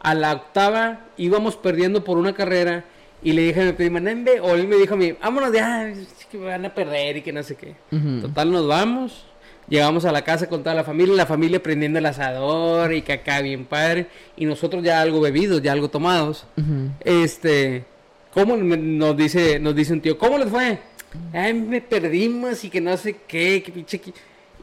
a 0.00 0.14
la 0.14 0.32
octava 0.32 1.00
íbamos 1.16 1.56
perdiendo 1.56 2.02
por 2.04 2.18
una 2.18 2.32
carrera 2.34 2.84
y 3.22 3.32
le 3.32 3.42
dije 3.42 3.60
a 3.62 3.64
mi 3.66 3.72
prima, 3.72 4.00
"Nembe", 4.00 4.40
o 4.40 4.54
él 4.54 4.66
me 4.66 4.76
dijo 4.76 4.94
a 4.94 4.96
mí, 4.96 5.12
vámonos 5.12 5.52
ya, 5.52 5.92
que 6.30 6.38
me 6.38 6.46
van 6.46 6.64
a 6.64 6.74
perder 6.74 7.18
y 7.18 7.22
que 7.22 7.32
no 7.32 7.42
sé 7.42 7.54
qué. 7.56 7.74
Total, 8.22 8.50
nos 8.50 8.66
vamos. 8.66 9.26
Llegamos 9.68 10.04
a 10.04 10.12
la 10.12 10.22
casa 10.22 10.48
con 10.48 10.62
toda 10.64 10.74
la 10.74 10.82
familia, 10.82 11.14
la 11.14 11.26
familia 11.26 11.62
prendiendo 11.62 11.98
el 12.00 12.06
asador 12.06 12.92
y 12.92 13.02
que 13.02 13.12
acá 13.12 13.40
bien 13.40 13.64
padre. 13.64 14.08
Y 14.36 14.44
nosotros 14.44 14.82
ya 14.82 15.00
algo 15.00 15.20
bebidos, 15.20 15.62
ya 15.62 15.72
algo 15.72 15.88
tomados. 15.88 16.46
Este, 17.04 17.84
¿cómo 18.34 18.56
nos 18.56 19.16
dice, 19.16 19.60
nos 19.60 19.74
dice 19.76 19.92
un 19.92 20.00
tío? 20.00 20.18
¿Cómo 20.18 20.36
les 20.38 20.48
fue? 20.48 20.78
Ay, 21.32 21.54
me 21.54 21.80
perdimos 21.80 22.62
y 22.64 22.70
que 22.70 22.80
no 22.80 22.96
sé 22.96 23.16
qué, 23.26 23.62
que 23.64 23.72
pinche. 23.72 24.00
que-". 24.00 24.12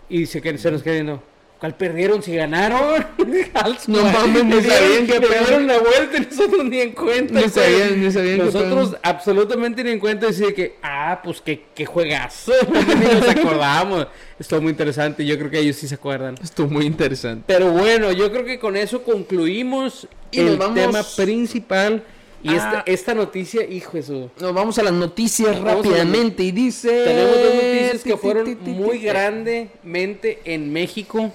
Y 0.10 0.26
se, 0.26 0.42
que 0.42 0.58
se 0.58 0.72
nos 0.72 0.82
queda 0.84 0.94
viendo. 0.96 1.24
¿Cuál 1.60 1.76
perdieron? 1.76 2.24
Si 2.24 2.34
ganaron. 2.34 3.06
No 3.88 4.04
mames, 4.04 4.44
dieron- 4.46 4.64
sabían 4.64 5.06
qué 5.08 5.14
le 5.20 5.28
pedo. 5.28 5.46
dieron 5.46 5.68
la 5.68 5.78
vuelta 5.80 6.18
y 6.18 6.22
nosotros 6.22 6.66
ni 6.66 6.80
en 6.80 6.92
cuenta. 6.94 7.34
Güey. 7.34 7.50
sabían, 7.50 8.02
ni 8.02 8.12
sabían 8.12 8.38
Nosotros 8.38 8.96
absolutamente 9.04 9.84
ni 9.84 9.92
en 9.92 10.00
cuenta 10.00 10.28
decir 10.28 10.54
que, 10.54 10.76
ah, 10.82 11.20
pues 11.24 11.42
qué, 11.42 11.66
qué 11.76 11.86
juegazo. 11.86 12.54
ni 12.72 13.06
nos 13.20 13.28
acordamos. 13.28 14.08
Estuvo 14.40 14.62
muy 14.62 14.72
interesante. 14.72 15.26
Yo 15.26 15.38
creo 15.38 15.52
que 15.52 15.60
ellos 15.60 15.76
sí 15.76 15.88
se 15.90 15.96
acuerdan. 15.96 16.36
Estuvo 16.42 16.70
muy 16.70 16.86
interesante. 16.86 17.44
Pero 17.48 17.72
bueno, 17.72 18.12
yo 18.14 18.32
creo 18.32 18.46
que 18.46 18.58
con 18.58 18.78
eso 18.78 19.04
concluimos 19.04 20.08
Y 20.32 20.40
el 20.40 20.58
vamos- 20.58 20.76
tema 20.76 21.04
principal. 21.18 22.04
Y 22.42 22.50
Ah. 22.50 22.56
esta, 22.56 22.84
esta 22.86 23.14
noticia, 23.14 23.64
hijo 23.66 23.92
de 23.94 24.04
su... 24.04 24.30
Nos 24.40 24.54
vamos 24.54 24.78
a 24.80 24.84
las 24.84 24.94
noticias 24.94 25.62
Vamos 25.62 25.86
rápidamente 25.86 26.44
y 26.44 26.52
dice... 26.52 27.04
Tenemos 27.04 27.36
dos 27.36 27.54
noticias 27.54 28.04
Ti, 28.04 28.10
que 28.10 28.18
fueron 28.18 28.58
muy 28.62 29.00
grandemente 29.00 30.40
en 30.46 30.72
México. 30.72 31.32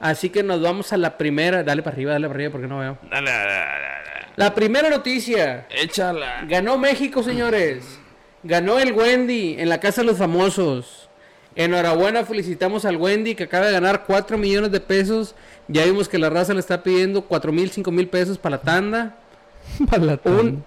Así 0.00 0.30
que 0.30 0.42
nos 0.42 0.60
vamos 0.60 0.92
a 0.92 0.96
la 0.96 1.16
primera. 1.16 1.62
Dale 1.62 1.82
para 1.82 1.94
arriba, 1.94 2.12
dale 2.12 2.26
para 2.26 2.36
arriba 2.36 2.50
porque 2.52 2.66
no 2.66 2.78
veo. 2.80 2.98
La 4.36 4.54
primera 4.54 4.90
noticia. 4.90 5.66
Échala. 5.70 6.44
Ganó 6.48 6.76
México, 6.78 7.22
señores. 7.22 7.84
Ganó 8.42 8.78
el 8.78 8.92
Wendy 8.92 9.56
en 9.58 9.68
la 9.68 9.78
Casa 9.80 10.00
de 10.02 10.08
los 10.08 10.18
Famosos. 10.18 11.08
Enhorabuena, 11.56 12.24
felicitamos 12.24 12.84
al 12.84 12.96
Wendy 12.96 13.36
que 13.36 13.44
acaba 13.44 13.66
de 13.66 13.72
ganar 13.72 14.04
4 14.06 14.36
millones 14.36 14.72
de 14.72 14.80
pesos. 14.80 15.36
Ya 15.68 15.84
vimos 15.84 16.08
que 16.08 16.18
la 16.18 16.28
raza 16.28 16.52
le 16.52 16.60
está 16.60 16.82
pidiendo 16.82 17.22
4 17.22 17.52
mil, 17.52 17.70
5 17.70 17.90
mil 17.92 18.08
pesos 18.08 18.36
para 18.36 18.56
la 18.56 18.62
tanda. 18.62 19.16
Un 20.24 20.64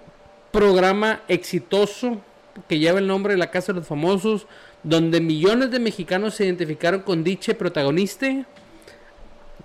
programa 0.51 1.21
exitoso 1.27 2.21
que 2.67 2.79
lleva 2.79 2.99
el 2.99 3.07
nombre 3.07 3.33
de 3.33 3.39
la 3.39 3.51
Casa 3.51 3.73
de 3.73 3.79
los 3.79 3.87
Famosos, 3.87 4.47
donde 4.83 5.21
millones 5.21 5.71
de 5.71 5.79
mexicanos 5.79 6.35
se 6.35 6.45
identificaron 6.45 7.01
con 7.01 7.23
dicha 7.23 7.53
protagonista. 7.53 8.27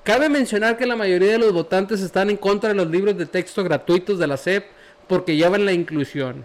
Cabe 0.02 0.28
mencionar 0.28 0.76
que 0.76 0.86
la 0.86 0.96
mayoría 0.96 1.32
de 1.32 1.38
los 1.38 1.52
votantes 1.52 2.00
están 2.00 2.28
en 2.28 2.36
contra 2.36 2.70
de 2.70 2.74
los 2.74 2.90
libros 2.90 3.16
de 3.16 3.26
texto 3.26 3.62
gratuitos 3.62 4.18
de 4.18 4.26
la 4.26 4.36
SEP 4.36 4.64
porque 5.06 5.36
llevan 5.36 5.64
la 5.64 5.72
inclusión. 5.72 6.44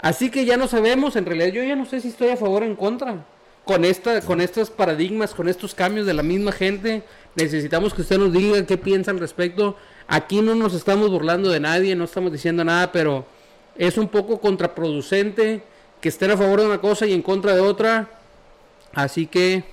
Así 0.00 0.30
que 0.30 0.44
ya 0.44 0.56
no 0.56 0.68
sabemos, 0.68 1.16
en 1.16 1.24
realidad 1.24 1.48
yo 1.48 1.62
ya 1.62 1.76
no 1.76 1.86
sé 1.86 2.00
si 2.00 2.08
estoy 2.08 2.28
a 2.28 2.36
favor 2.36 2.62
o 2.62 2.66
en 2.66 2.76
contra. 2.76 3.24
Con, 3.64 3.86
esta, 3.86 4.20
con 4.20 4.42
estos 4.42 4.68
paradigmas, 4.68 5.32
con 5.32 5.48
estos 5.48 5.74
cambios 5.74 6.06
de 6.06 6.12
la 6.12 6.22
misma 6.22 6.52
gente, 6.52 7.02
necesitamos 7.34 7.94
que 7.94 8.02
usted 8.02 8.18
nos 8.18 8.30
diga 8.30 8.66
qué 8.66 8.76
piensa 8.76 9.10
al 9.10 9.18
respecto. 9.18 9.76
Aquí 10.08 10.42
no 10.42 10.54
nos 10.54 10.74
estamos 10.74 11.10
burlando 11.10 11.50
de 11.50 11.60
nadie, 11.60 11.96
no 11.96 12.04
estamos 12.04 12.32
diciendo 12.32 12.64
nada, 12.64 12.92
pero 12.92 13.24
es 13.76 13.98
un 13.98 14.08
poco 14.08 14.40
contraproducente 14.40 15.62
que 16.00 16.08
estén 16.08 16.30
a 16.30 16.36
favor 16.36 16.60
de 16.60 16.66
una 16.66 16.80
cosa 16.80 17.06
y 17.06 17.12
en 17.12 17.22
contra 17.22 17.54
de 17.54 17.60
otra. 17.60 18.08
Así 18.92 19.26
que... 19.26 19.64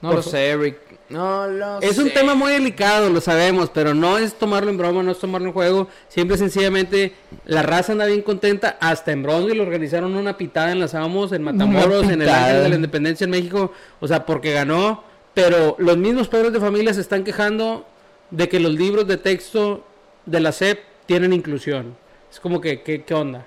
No 0.00 0.12
lo 0.14 0.22
sé, 0.22 0.48
Eric. 0.48 0.78
No 1.10 1.48
lo 1.48 1.80
es 1.80 1.98
un 1.98 2.08
tema 2.10 2.36
muy 2.36 2.52
delicado, 2.52 3.10
lo 3.10 3.20
sabemos, 3.20 3.68
pero 3.68 3.94
no 3.94 4.16
es 4.16 4.34
tomarlo 4.34 4.70
en 4.70 4.78
broma, 4.78 5.02
no 5.02 5.10
es 5.10 5.18
tomarlo 5.18 5.48
en 5.48 5.52
juego. 5.52 5.88
Siempre 6.08 6.38
sencillamente 6.38 7.12
la 7.44 7.62
raza 7.62 7.92
anda 7.92 8.06
bien 8.06 8.22
contenta. 8.22 8.78
Hasta 8.80 9.10
en 9.10 9.24
Bronzeville 9.24 9.56
lo 9.56 9.64
organizaron 9.64 10.14
una 10.14 10.38
pitada 10.38 10.70
en 10.70 10.78
las 10.78 10.94
Amos, 10.94 11.32
en 11.32 11.42
Matamoros, 11.42 12.04
en 12.08 12.22
el 12.22 12.28
Ángel 12.28 12.62
de 12.62 12.68
la 12.68 12.74
Independencia 12.76 13.24
en 13.24 13.30
México. 13.30 13.72
O 13.98 14.06
sea, 14.06 14.24
porque 14.24 14.52
ganó. 14.52 15.02
Pero 15.34 15.74
los 15.78 15.96
mismos 15.96 16.28
padres 16.28 16.52
de 16.52 16.60
familia 16.60 16.94
se 16.94 17.00
están 17.00 17.24
quejando 17.24 17.84
de 18.30 18.48
que 18.48 18.60
los 18.60 18.72
libros 18.72 19.06
de 19.06 19.16
texto 19.16 19.84
de 20.26 20.40
la 20.40 20.52
SEP 20.52 20.80
tienen 21.06 21.32
inclusión. 21.32 21.96
Es 22.30 22.38
como 22.38 22.60
que, 22.60 22.82
¿qué, 22.82 23.02
qué 23.02 23.14
onda? 23.14 23.46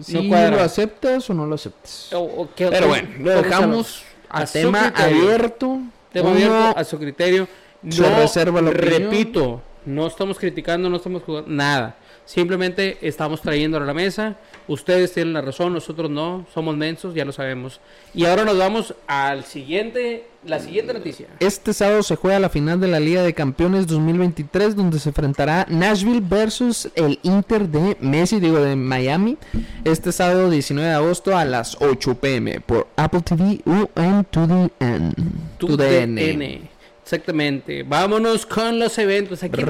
Si 0.00 0.28
lo 0.28 0.60
aceptas 0.60 1.28
o 1.30 1.34
no 1.34 1.46
lo 1.46 1.54
aceptas. 1.54 2.10
Pero 2.56 2.88
bueno, 2.88 3.08
lo 3.20 3.42
dejamos 3.42 4.02
a, 4.28 4.44
tema 4.44 4.92
abierto. 4.94 5.80
Tema 6.12 6.30
abierto 6.30 6.78
a 6.78 6.84
su 6.84 6.98
criterio. 6.98 7.48
No, 7.82 8.16
reserva 8.16 8.60
la 8.60 8.70
repito, 8.72 9.62
no 9.86 10.06
estamos 10.08 10.36
criticando, 10.36 10.90
no 10.90 10.96
estamos 10.96 11.22
jugando, 11.22 11.48
nada. 11.48 11.96
Simplemente 12.28 12.98
estamos 13.00 13.40
trayendo 13.40 13.78
a 13.78 13.80
la 13.80 13.94
mesa. 13.94 14.36
Ustedes 14.66 15.14
tienen 15.14 15.32
la 15.32 15.40
razón, 15.40 15.72
nosotros 15.72 16.10
no. 16.10 16.44
Somos 16.52 16.76
mensos, 16.76 17.14
ya 17.14 17.24
lo 17.24 17.32
sabemos. 17.32 17.80
Y 18.12 18.26
ahora 18.26 18.44
nos 18.44 18.58
vamos 18.58 18.94
al 19.06 19.44
siguiente, 19.44 20.26
la 20.44 20.60
siguiente 20.60 20.92
noticia. 20.92 21.28
Este 21.40 21.72
sábado 21.72 22.02
se 22.02 22.16
juega 22.16 22.38
la 22.38 22.50
final 22.50 22.80
de 22.80 22.88
la 22.88 23.00
Liga 23.00 23.22
de 23.22 23.32
Campeones 23.32 23.86
2023, 23.86 24.76
donde 24.76 24.98
se 24.98 25.08
enfrentará 25.08 25.64
Nashville 25.70 26.20
versus 26.20 26.90
el 26.96 27.18
Inter 27.22 27.66
de 27.66 27.96
Messi, 27.98 28.40
digo 28.40 28.60
de 28.60 28.76
Miami. 28.76 29.38
Este 29.84 30.12
sábado 30.12 30.50
19 30.50 30.86
de 30.86 30.96
agosto 30.96 31.34
a 31.34 31.46
las 31.46 31.78
8 31.80 32.14
pm 32.16 32.60
por 32.60 32.88
Apple 32.96 33.22
TV 33.22 33.62
UM 33.64 34.24
to 34.24 34.46
the 34.46 34.70
N. 34.80 35.14
To, 35.56 35.76
the 35.78 36.02
N. 36.02 36.77
Exactamente. 37.08 37.84
Vámonos 37.84 38.44
con 38.44 38.78
los 38.78 38.98
eventos. 38.98 39.42
Aquí 39.42 39.64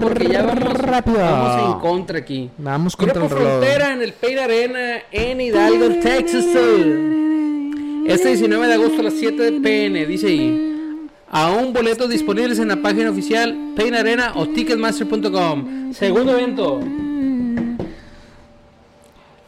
porque 0.00 0.26
ya 0.26 0.42
vamos, 0.42 0.72
rápido. 0.72 1.18
Vamos 1.18 1.74
en 1.74 1.80
contra 1.80 2.18
aquí. 2.18 2.48
Vamos 2.56 2.96
contra 2.96 3.20
Grupo 3.20 3.36
el 3.36 3.42
Frontera 3.42 3.92
en 3.92 4.00
el 4.00 4.14
Pain 4.14 4.38
Arena 4.38 5.02
en 5.12 5.38
Hidalgo, 5.38 6.00
Texas. 6.00 6.46
Este 6.46 8.28
19 8.28 8.66
de 8.68 8.72
agosto 8.72 9.00
a 9.00 9.02
las 9.02 9.12
7 9.12 9.50
de 9.50 9.60
pm, 9.60 10.06
dice 10.06 10.28
ahí. 10.28 11.10
Aún 11.30 11.74
boletos 11.74 12.08
disponibles 12.08 12.58
en 12.58 12.68
la 12.68 12.76
página 12.76 13.10
oficial 13.10 13.74
Pain 13.76 13.94
Arena 13.94 14.32
o 14.36 14.48
Ticketmaster.com. 14.48 15.92
Segundo 15.92 16.38
evento. 16.38 16.80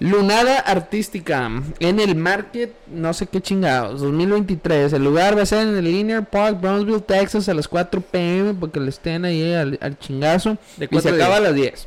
Lunada 0.01 0.60
Artística 0.60 1.51
en 1.78 2.01
el 2.01 2.16
Market, 2.16 2.72
no 2.89 3.12
sé 3.12 3.27
qué 3.27 3.43
chingados, 3.43 4.01
2023. 4.01 4.94
El 4.94 5.05
lugar 5.05 5.36
va 5.36 5.43
a 5.43 5.47
ser 5.47 5.68
en 5.68 5.77
el 5.77 5.85
Linear 5.85 6.24
Park, 6.28 6.59
Brownsville, 6.59 7.02
Texas, 7.02 7.51
a 7.51 7.55
las 7.55 7.68
4 7.68 8.01
pm, 8.01 8.55
porque 8.55 8.81
le 8.81 8.89
estén 8.89 9.27
ahí 9.27 9.52
al, 9.52 9.98
chingazo. 9.98 10.56
De 10.78 10.89
y 10.90 11.01
se 11.01 11.10
acaba 11.10 11.36
a 11.36 11.40
las 11.40 11.55
10. 11.55 11.86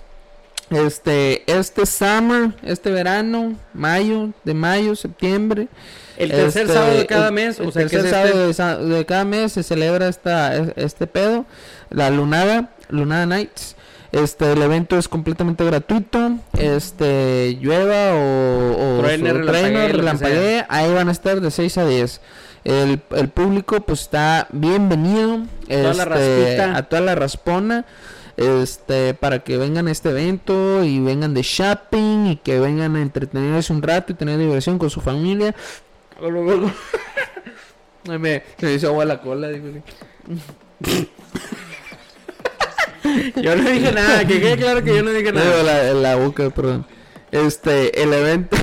Este, 0.70 1.44
este 1.52 1.88
summer, 1.88 2.52
este 2.62 2.92
verano, 2.92 3.56
mayo, 3.74 4.30
de 4.44 4.54
mayo, 4.54 4.96
septiembre. 4.96 5.68
El 6.16 6.30
tercer 6.30 6.64
este, 6.64 6.74
sábado 6.76 6.98
de 6.98 7.08
cada 7.08 7.32
mes, 7.32 7.60
o 7.60 7.72
sea, 7.72 7.82
el 7.82 7.90
tercer 7.90 8.12
sábado 8.56 8.96
de, 8.96 9.06
cada 9.06 9.26
mes 9.26 9.54
se 9.54 9.64
celebra 9.64 10.08
esta, 10.08 10.56
este 10.76 11.08
pedo, 11.08 11.48
la 11.90 12.12
Lunada, 12.12 12.70
Lunada 12.90 13.26
Nights. 13.26 13.76
Este, 14.14 14.54
el 14.54 14.62
evento 14.62 14.98
es 15.00 15.08
completamente 15.08 15.66
gratuito. 15.66 16.38
Este, 16.56 17.58
llueva 17.60 18.14
o, 18.14 19.00
o 19.00 19.02
trainer, 19.02 20.66
ahí 20.70 20.94
van 20.94 21.10
a 21.10 21.12
estar 21.12 21.42
de 21.42 21.50
6 21.50 21.78
a 21.80 21.86
10. 21.88 22.22
El, 22.64 23.02
el 23.10 23.30
público 23.30 23.82
pues 23.82 24.02
está 24.02 24.48
bienvenido 24.52 25.42
este, 25.68 26.62
a 26.62 26.84
toda 26.84 27.02
la 27.02 27.16
raspona 27.16 27.86
este 28.38 29.14
para 29.16 29.40
que 29.40 29.58
vengan 29.58 29.88
a 29.88 29.92
este 29.92 30.12
evento 30.12 30.84
y 30.84 31.00
vengan 31.00 31.34
de 31.34 31.42
shopping 31.42 32.28
y 32.28 32.36
que 32.38 32.60
vengan 32.60 32.96
a 32.96 33.02
entretenerse 33.02 33.74
un 33.74 33.82
rato 33.82 34.14
y 34.14 34.16
tener 34.16 34.38
diversión 34.38 34.78
con 34.78 34.92
su 34.92 35.02
familia. 35.02 35.56
me, 38.08 38.44
me 38.62 38.74
hizo 38.74 38.88
agua 38.90 39.06
la 39.06 39.22
cola. 39.22 39.50
yo 43.36 43.56
no 43.56 43.70
dije 43.70 43.92
nada, 43.92 44.26
que 44.26 44.40
quede 44.40 44.58
claro 44.58 44.84
que 44.84 44.96
yo 44.96 45.04
no 45.04 45.12
dije 45.12 45.32
nada. 45.32 45.64
la, 45.64 45.94
la 45.94 46.16
boca, 46.16 46.50
perdón. 46.50 46.86
Este, 47.32 48.04
el 48.04 48.14
evento, 48.14 48.56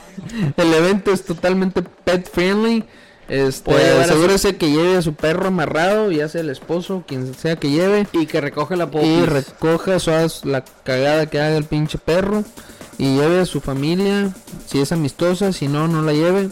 el 0.56 0.74
evento 0.74 1.12
es 1.12 1.24
totalmente 1.24 1.82
pet 1.82 2.30
friendly. 2.30 2.84
Este, 3.28 3.74
asegúrese 3.74 4.56
que 4.56 4.70
lleve 4.70 4.96
a 4.96 5.02
su 5.02 5.14
perro 5.14 5.48
amarrado, 5.48 6.10
ya 6.10 6.28
sea 6.28 6.42
el 6.42 6.50
esposo, 6.50 7.04
quien 7.06 7.34
sea 7.34 7.56
que 7.56 7.70
lleve. 7.70 8.06
Y 8.12 8.26
que 8.26 8.40
recoge 8.40 8.76
la 8.76 8.90
popis. 8.90 9.08
Y 9.08 9.24
recoja 9.24 9.96
la 10.44 10.64
cagada 10.84 11.26
que 11.26 11.40
haga 11.40 11.56
el 11.56 11.64
pinche 11.64 11.98
perro. 11.98 12.44
Y 12.98 13.16
lleve 13.16 13.40
a 13.40 13.46
su 13.46 13.60
familia, 13.60 14.32
si 14.66 14.80
es 14.80 14.92
amistosa, 14.92 15.52
si 15.52 15.66
no, 15.66 15.88
no 15.88 16.02
la 16.02 16.12
lleve. 16.12 16.50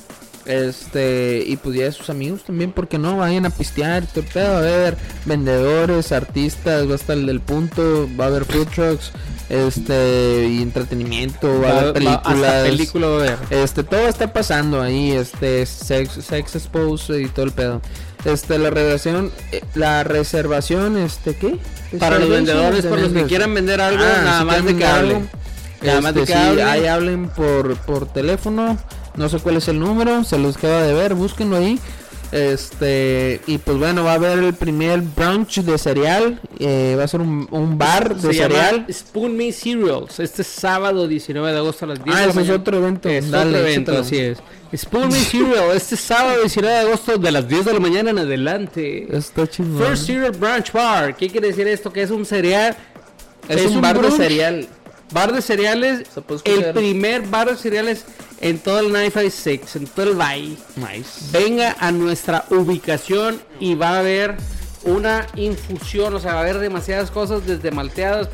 Este, 0.51 1.45
y 1.47 1.57
pues 1.57 1.77
ya 1.77 1.93
sus 1.93 2.11
amigos 2.11 2.43
también, 2.43 2.73
porque 2.73 2.99
no 2.99 3.17
vayan 3.17 3.47
a 3.47 3.51
pistear, 3.51 4.05
todo 4.07 4.25
va 4.35 4.57
a 4.57 4.59
haber 4.59 4.97
vendedores, 5.25 6.11
artistas, 6.11 6.89
va 6.89 6.93
a 6.93 6.97
estar 6.97 7.17
el 7.17 7.27
del 7.27 7.39
punto, 7.39 8.09
va 8.19 8.25
a 8.25 8.29
haber 8.29 8.45
food 8.45 8.67
trucks, 8.67 9.13
este, 9.49 10.49
y 10.51 10.61
entretenimiento, 10.61 11.61
va, 11.61 11.69
a 11.69 11.79
haber 11.79 11.93
películas, 11.93 12.63
película 12.65 13.39
este, 13.51 13.85
todo 13.85 14.09
está 14.09 14.33
pasando 14.33 14.83
ahí, 14.83 15.13
este, 15.13 15.65
sex, 15.67 16.15
sex 16.15 16.57
expose 16.57 17.23
y 17.23 17.27
todo 17.27 17.47
el 17.47 17.53
pedo. 17.53 17.81
Este, 18.25 18.59
la 18.59 18.71
reservación, 18.71 19.31
eh, 19.53 19.63
la 19.77 20.03
reservación, 20.03 20.99
este, 20.99 21.37
¿qué? 21.37 21.59
Para 22.01 22.19
los 22.19 22.29
vendedores, 22.29 22.85
para 22.87 23.03
los 23.03 23.13
que 23.13 23.25
quieran 23.27 23.55
vender 23.55 23.81
algo, 23.81 24.03
ah, 24.03 24.23
nada 24.25 24.45
más 24.45 24.65
de 24.65 24.77
que 24.77 24.85
hablen. 24.85 25.31
Nada 25.81 26.01
más 26.01 26.13
de 26.13 26.23
este, 26.23 26.33
que 26.33 26.39
hablen. 26.39 26.67
Ahí 26.67 26.87
hablen 26.87 27.29
por, 27.29 27.77
por 27.77 28.13
teléfono 28.13 28.77
no 29.17 29.29
sé 29.29 29.39
cuál 29.39 29.57
es 29.57 29.69
el 29.69 29.79
número, 29.79 30.25
se 30.25 30.39
los 30.39 30.57
queda 30.57 30.83
de 30.83 30.95
ver, 30.95 31.15
búsquenlo 31.15 31.57
ahí. 31.57 31.79
Este, 32.33 33.41
y 33.49 33.59
pues 33.59 33.77
bueno, 33.77 34.05
va 34.05 34.13
a 34.13 34.15
haber 34.15 34.39
el 34.39 34.55
primer 34.55 35.01
brunch 35.01 35.63
de 35.63 35.79
cereal. 35.79 36.41
Eh, 36.61 36.95
va 36.97 37.05
a 37.05 37.09
ser 37.09 37.21
un, 37.21 37.77
bar 37.77 38.15
de 38.15 38.33
cereal. 38.33 38.87
Spoon 38.91 39.37
Me 39.37 39.53
Cereals. 39.53 40.21
Este 40.21 40.45
sábado 40.45 41.09
19 41.09 41.51
de 41.51 41.59
agosto 41.59 41.87
a 41.87 41.89
las 41.89 42.05
10 42.05 42.17
Ah, 42.17 42.25
ese 42.27 42.43
es 42.43 42.51
otro 42.51 42.77
evento. 42.77 43.09
Es 43.09 43.27
otro 43.27 43.57
evento, 43.57 43.99
así 43.99 44.19
es. 44.19 44.39
Spoon 44.77 45.09
Me 45.09 45.19
Cereal. 45.19 45.73
Este 45.75 45.97
sábado 45.97 46.41
19 46.41 46.73
de 46.73 46.81
agosto 46.81 47.19
de 47.19 47.33
las 47.33 47.49
10 47.49 47.65
de 47.65 47.73
la 47.73 47.81
mañana 47.81 48.11
en 48.11 48.19
adelante. 48.19 49.09
Está 49.17 49.49
chingón. 49.49 49.85
First 49.85 50.07
Cereal 50.07 50.33
Brunch 50.33 50.73
Bar. 50.73 51.17
¿Qué 51.17 51.29
quiere 51.29 51.49
decir 51.49 51.67
esto? 51.67 51.93
Que 51.93 52.03
es 52.03 52.11
un 52.11 52.25
cereal. 52.25 52.77
Es, 53.49 53.67
un, 53.67 53.81
bar 53.81 54.01
de 54.01 54.11
cereal. 54.13 54.69
Bar 55.13 55.33
de 55.33 55.43
cereales. 55.43 56.03
El 56.45 56.73
primer 56.73 57.23
bar 57.23 57.51
de 57.51 57.57
cereales 57.57 58.05
en 58.41 58.59
todo 58.59 58.81
el 58.81 58.93
956, 58.93 59.77
en 59.77 59.87
todo 59.87 60.11
el 60.11 60.17
Valle. 60.17 60.57
Venga 61.33 61.77
a 61.79 61.93
nuestra 61.93 62.45
ubicación 62.51 63.41
y 63.59 63.75
va 63.75 63.91
a 63.91 63.99
haber 64.01 64.37
una 64.85 65.27
infusión, 65.37 66.15
o 66.15 66.21
sea, 66.21 66.35
va 66.35 66.39
a 66.41 66.43
haber 66.43 66.59
demasiadas 66.59 67.11
cosas 67.11 67.47
desde 67.47 67.71
malteadas, 67.71 68.29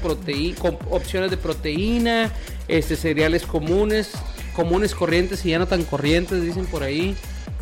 opciones 0.90 1.30
de 1.30 1.36
proteína, 1.36 2.30
este 2.68 2.96
cereales 2.96 3.44
comunes, 3.44 4.12
comunes 4.54 4.94
corrientes 4.94 5.44
y 5.44 5.50
ya 5.50 5.58
no 5.58 5.66
tan 5.66 5.84
corrientes, 5.84 6.42
dicen 6.42 6.66
por 6.66 6.82
ahí. 6.82 7.16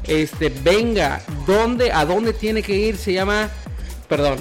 Este, 0.06 0.50
venga, 0.50 1.22
¿dónde, 1.46 1.92
a 1.92 2.04
dónde 2.04 2.34
tiene 2.34 2.62
que 2.62 2.76
ir? 2.76 2.98
Se 2.98 3.14
llama, 3.14 3.48
perdón, 4.06 4.38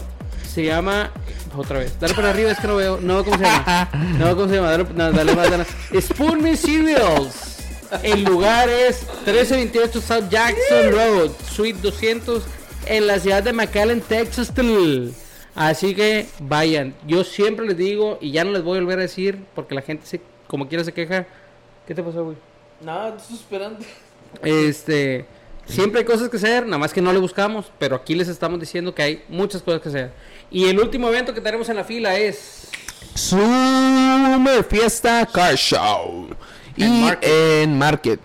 se 0.53 0.65
llama 0.65 1.09
otra 1.55 1.79
vez. 1.79 1.97
Dale 2.01 2.13
para 2.13 2.31
arriba, 2.31 2.51
es 2.51 2.59
que 2.59 2.67
no 2.67 2.75
veo. 2.75 2.99
No, 3.01 3.23
¿cómo 3.23 3.37
se 3.37 3.43
llama? 3.43 3.89
No, 4.19 4.35
¿cómo 4.35 4.49
se 4.49 4.55
llama? 4.55 4.71
Dale, 4.71 5.17
dale 5.17 5.35
más, 5.35 5.49
dale. 5.49 5.65
Spoon 6.01 6.41
Me 6.41 6.57
Cereals. 6.57 7.52
El 8.01 8.23
lugar 8.23 8.69
es 8.69 9.05
1328 9.25 10.01
South 10.01 10.29
Jackson 10.29 10.91
Road, 10.91 11.31
Suite 11.51 11.79
200, 11.81 12.43
en 12.87 13.07
la 13.07 13.19
ciudad 13.19 13.43
de 13.43 13.53
McAllen, 13.53 14.01
Texas. 14.01 14.51
Así 15.55 15.93
que 15.93 16.27
vayan. 16.39 16.95
Yo 17.05 17.23
siempre 17.23 17.65
les 17.67 17.77
digo, 17.77 18.17
y 18.19 18.31
ya 18.31 18.43
no 18.43 18.51
les 18.51 18.63
voy 18.63 18.77
a 18.77 18.81
volver 18.81 18.99
a 18.99 19.03
decir, 19.03 19.39
porque 19.53 19.75
la 19.75 19.81
gente 19.81 20.05
se, 20.05 20.21
como 20.47 20.67
quiera 20.67 20.83
se 20.83 20.93
queja. 20.93 21.27
¿Qué 21.85 21.93
te 21.93 22.01
pasó, 22.01 22.23
güey? 22.23 22.37
No, 22.81 23.15
estoy 23.15 23.35
esperando. 23.35 23.85
Este, 24.41 25.25
siempre 25.65 25.99
hay 25.99 26.05
cosas 26.05 26.29
que 26.29 26.37
hacer, 26.37 26.65
nada 26.65 26.79
más 26.79 26.91
que 26.91 27.01
no 27.01 27.13
le 27.13 27.19
buscamos, 27.19 27.71
pero 27.77 27.95
aquí 27.95 28.15
les 28.15 28.27
estamos 28.27 28.59
diciendo 28.59 28.95
que 28.95 29.03
hay 29.03 29.23
muchas 29.29 29.61
cosas 29.61 29.81
que 29.81 29.89
hacer. 29.89 30.11
Y 30.49 30.65
el 30.65 30.79
último 30.79 31.07
evento 31.07 31.33
que 31.33 31.41
tenemos 31.41 31.69
en 31.69 31.75
la 31.75 31.83
fila 31.83 32.17
es 32.17 32.67
Summer 33.13 34.63
Fiesta 34.63 35.27
Car 35.31 35.55
Show. 35.55 36.29
Y 36.75 36.83
En 36.83 37.01
Market. 37.01 37.29
en 37.29 37.77
Market. 37.77 38.19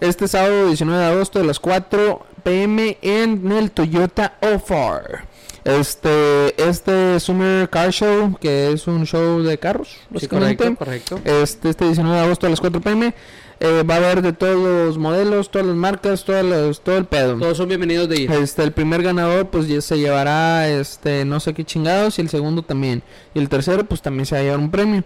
Este 0.00 0.28
sábado 0.28 0.66
19 0.66 1.00
de 1.00 1.06
agosto 1.10 1.38
de 1.38 1.44
las 1.46 1.58
4 1.60 2.26
pm 2.42 2.98
en 3.02 3.50
el 3.52 3.70
Toyota 3.70 4.34
Ofar. 4.42 5.26
Este, 5.64 6.62
este 6.62 7.18
Summer 7.20 7.70
Car 7.70 7.90
Show, 7.90 8.36
que 8.38 8.70
es 8.72 8.86
un 8.86 9.06
show 9.06 9.40
de 9.42 9.56
carros, 9.56 9.88
Sí, 9.88 9.98
básicamente. 10.10 10.74
correcto, 10.76 11.16
correcto. 11.16 11.42
Este, 11.42 11.70
este 11.70 11.86
19 11.86 12.16
de 12.18 12.22
agosto 12.24 12.46
a 12.46 12.50
las 12.50 12.60
4 12.60 12.80
pm. 12.82 13.14
eh, 13.60 13.82
va 13.88 13.94
a 13.94 13.96
haber 13.98 14.20
de 14.20 14.32
todos 14.32 14.56
los 14.56 14.98
modelos, 14.98 15.48
todas 15.50 15.66
las 15.66 15.76
marcas, 15.76 16.24
todas 16.24 16.44
las- 16.44 16.80
todo 16.80 16.98
el 16.98 17.06
pedo. 17.06 17.38
Todos 17.38 17.56
son 17.56 17.68
bienvenidos 17.68 18.08
de 18.08 18.20
ir. 18.22 18.32
Este, 18.32 18.62
el 18.64 18.72
primer 18.72 19.02
ganador 19.02 19.46
pues 19.48 19.68
ya 19.68 19.80
se 19.80 19.96
llevará 19.96 20.68
este 20.68 21.24
no 21.24 21.38
sé 21.38 21.54
qué 21.54 21.64
chingados 21.64 22.18
y 22.18 22.22
el 22.22 22.28
segundo 22.28 22.62
también. 22.62 23.02
Y 23.32 23.38
el 23.38 23.48
tercero 23.48 23.84
pues 23.84 24.02
también 24.02 24.26
se 24.26 24.34
va 24.34 24.40
a 24.40 24.44
llevar 24.44 24.58
un 24.58 24.70
premio. 24.72 25.04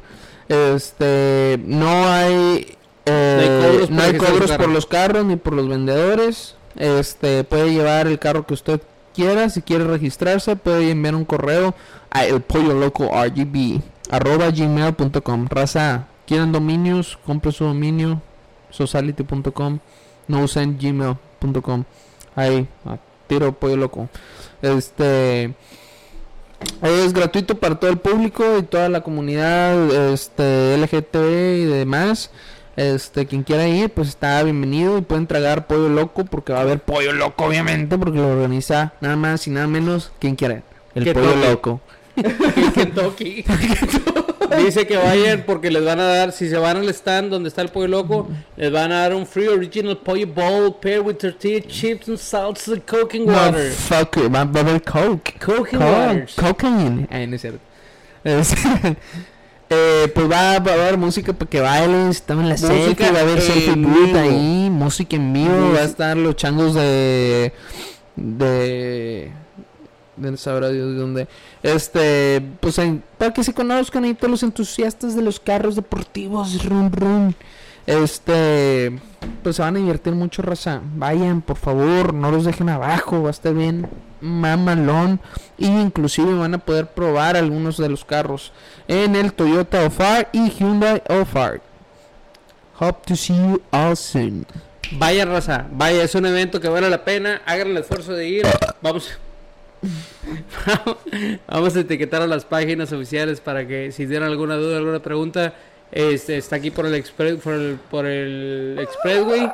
Este, 0.49 1.61
no 1.67 2.09
hay 2.11 2.75
eh, 3.09 3.37
No 3.39 3.43
hay 3.43 3.73
cobros 3.73 3.91
no 3.91 3.97
por 3.97 4.05
hay 4.05 4.13
registrar 4.13 4.31
un 4.31 4.39
cobros 4.39 4.57
por 4.57 4.69
los 4.69 4.87
carros 4.87 5.25
ni 5.25 5.37
por 5.37 5.53
los 5.55 5.69
vendedores. 5.69 6.55
Este, 6.77 7.45
puede 7.45 7.73
llevar 7.73 8.07
el 8.07 8.19
carro 8.19 8.47
que 8.47 8.55
usted 8.55 8.81
quiera, 9.15 9.51
si 9.51 9.63
quiere 9.63 9.85
registrarse, 9.85 10.55
puede 10.57 10.91
enviar 10.91 11.15
un 11.15 11.25
correo 11.25 11.75
a 12.11 12.25
el 12.25 12.41
pollo 12.41 12.75
loco 12.75 13.11
RGB 13.13 13.81
arroba 14.11 14.51
gmail.com. 14.51 15.47
Raza, 15.49 16.07
quieren 16.27 16.53
dominios, 16.53 17.19
compre 17.27 17.53
su 17.53 17.65
dominio 17.65 18.23
sociality.com, 18.71 19.79
no 20.29 20.43
usen 20.43 20.79
gmail.com. 20.79 21.85
Ahí, 22.37 22.69
a 22.85 22.99
tiro 23.27 23.53
pollo 23.53 23.77
loco. 23.77 24.09
Este 24.63 25.55
es 26.83 27.13
gratuito 27.13 27.57
para 27.57 27.79
todo 27.79 27.91
el 27.91 27.99
público 27.99 28.59
y 28.59 28.63
toda 28.63 28.89
la 28.89 29.03
comunidad 29.03 30.13
este 30.13 30.77
LGTB 30.77 31.63
y 31.63 31.65
demás. 31.65 32.31
Este, 32.79 33.27
quien 33.27 33.43
quiera 33.43 33.67
ir, 33.67 33.91
pues 33.91 34.07
está 34.09 34.41
bienvenido 34.45 34.99
y 34.99 35.01
pueden 35.01 35.27
tragar 35.27 35.67
pollo 35.67 35.89
loco 35.89 36.25
porque 36.25 36.53
va 36.53 36.61
a 36.61 36.63
haber 36.63 36.79
pollo 36.79 37.13
loco 37.13 37.45
obviamente 37.47 37.99
porque 37.99 38.19
lo 38.19 38.29
organiza 38.29 38.93
nada 39.01 39.17
más 39.17 39.45
y 39.49 39.51
nada 39.51 39.67
menos 39.67 40.13
quien 40.21 40.37
quiera. 40.37 40.63
El 40.95 41.13
pollo 41.13 41.35
loco. 41.35 41.81
Kentucky. 42.75 43.45
Dice 44.65 44.87
que 44.87 44.97
vayan 44.97 45.43
porque 45.45 45.71
les 45.73 45.85
van 45.85 45.99
a 45.99 46.05
dar, 46.05 46.31
si 46.33 46.49
se 46.49 46.57
van 46.57 46.77
al 46.77 46.89
stand 46.91 47.31
donde 47.31 47.49
está 47.49 47.63
el 47.63 47.69
pollo 47.71 47.89
loco, 47.89 48.29
les 48.57 48.71
van 48.71 48.93
a 48.93 49.01
dar 49.01 49.13
un 49.15 49.27
free 49.27 49.49
original 49.49 49.99
pollo 49.99 50.27
bowl 50.29 50.73
paired 50.81 51.05
with 51.05 51.17
tortilla 51.17 51.61
chips 51.67 52.09
and 52.09 52.17
salsa 52.17 52.75
and 52.75 53.27
No, 53.27 53.33
water. 53.33 53.71
fuck 53.73 54.17
it, 54.19 54.33
va, 54.33 54.39
a 54.41 54.43
haber 54.43 54.81
coke. 54.83 55.35
Coke 55.45 55.73
and 55.75 55.83
Co- 55.83 55.91
waters. 55.91 56.35
cocaine. 56.37 57.09
Ay, 57.11 57.27
no 57.27 57.35
es 57.35 57.41
cierto. 57.43 57.59
Eh, 59.71 60.11
pues 60.15 60.31
va, 60.31 60.59
va 60.61 60.71
a 60.71 60.75
haber 60.75 60.97
música 60.97 61.33
para 61.35 61.51
que 61.51 61.61
bailen, 61.61 62.13
si 62.15 62.21
están 62.21 62.39
en 62.41 62.49
la 62.49 62.55
Música 62.55 62.73
selfie, 62.75 63.11
va 63.13 63.19
a 63.19 63.23
haber 63.23 63.41
selfie 63.43 63.75
vivo. 63.75 64.19
ahí, 64.19 64.71
música 64.71 65.17
en 65.17 65.33
vivo, 65.35 65.73
va 65.75 65.81
a 65.81 65.85
estar 65.85 66.17
los 66.17 66.37
changos 66.37 66.75
de 66.75 67.53
de 68.17 69.31
de 70.17 70.37
sabrá 70.37 70.71
Dios 70.71 70.89
de 70.89 70.95
dónde. 70.99 71.29
Este, 71.63 72.43
pues 72.61 72.79
en- 72.79 73.05
para 73.19 73.33
que 73.33 73.45
se 73.45 73.53
conozcan 73.55 74.05
ahí 74.05 74.15
todos 74.15 74.31
los 74.31 74.43
entusiastas 74.43 75.15
de 75.15 75.23
los 75.23 75.39
carros 75.39 75.77
deportivos, 75.77 76.65
run 76.65 76.91
run. 76.91 77.35
Este, 77.87 78.99
pues 79.43 79.57
se 79.57 79.63
van 79.63 79.77
a 79.77 79.79
divertir 79.79 80.15
mucho, 80.15 80.43
raza. 80.43 80.81
Vayan, 80.97 81.41
por 81.41 81.57
favor, 81.57 82.13
no 82.15 82.31
los 82.31 82.45
dejen 82.45 82.69
abajo, 82.69 83.23
va 83.23 83.29
a 83.29 83.31
estar 83.31 83.55
bien 83.55 83.87
mamalón. 84.21 85.21
Y 85.57 85.67
inclusive 85.67 86.35
van 86.35 86.55
a 86.55 86.59
poder 86.59 86.87
probar 86.87 87.37
algunos 87.37 87.77
de 87.77 87.89
los 87.89 88.05
carros 88.05 88.53
en 88.87 89.17
el 89.17 89.33
Toyota 89.33 89.85
Ofar 89.85 90.29
y 90.33 90.51
Hyundai 90.51 91.03
Ofar. 91.09 91.61
Hope 92.81 93.07
to 93.07 93.17
see 93.17 93.35
you 93.35 93.61
all 93.73 93.97
soon. 93.97 94.47
Vaya 94.93 95.25
raza, 95.25 95.67
vaya, 95.71 96.03
es 96.03 96.15
un 96.15 96.25
evento 96.25 96.61
que 96.61 96.69
vale 96.69 96.89
la 96.89 97.05
pena, 97.05 97.43
hagan 97.45 97.69
el 97.69 97.79
esfuerzo 97.79 98.13
de 98.13 98.29
ir. 98.29 98.47
Vamos 98.81 99.19
Vamos 101.49 101.77
a 101.77 101.81
etiquetar 101.81 102.23
a 102.23 102.27
las 102.27 102.45
páginas 102.45 102.93
oficiales 102.93 103.41
para 103.41 103.67
que 103.67 103.93
si 103.93 104.07
tienen 104.07 104.29
alguna 104.29 104.57
duda, 104.57 104.79
alguna 104.79 105.01
pregunta, 105.01 105.55
este 105.93 106.37
está 106.37 106.57
aquí 106.57 106.71
por 106.71 106.87
el 106.87 106.95
express 106.95 107.41
por 107.41 107.55
el, 107.55 107.79
por 107.91 108.07
el 108.07 108.79
expressway 108.81 109.51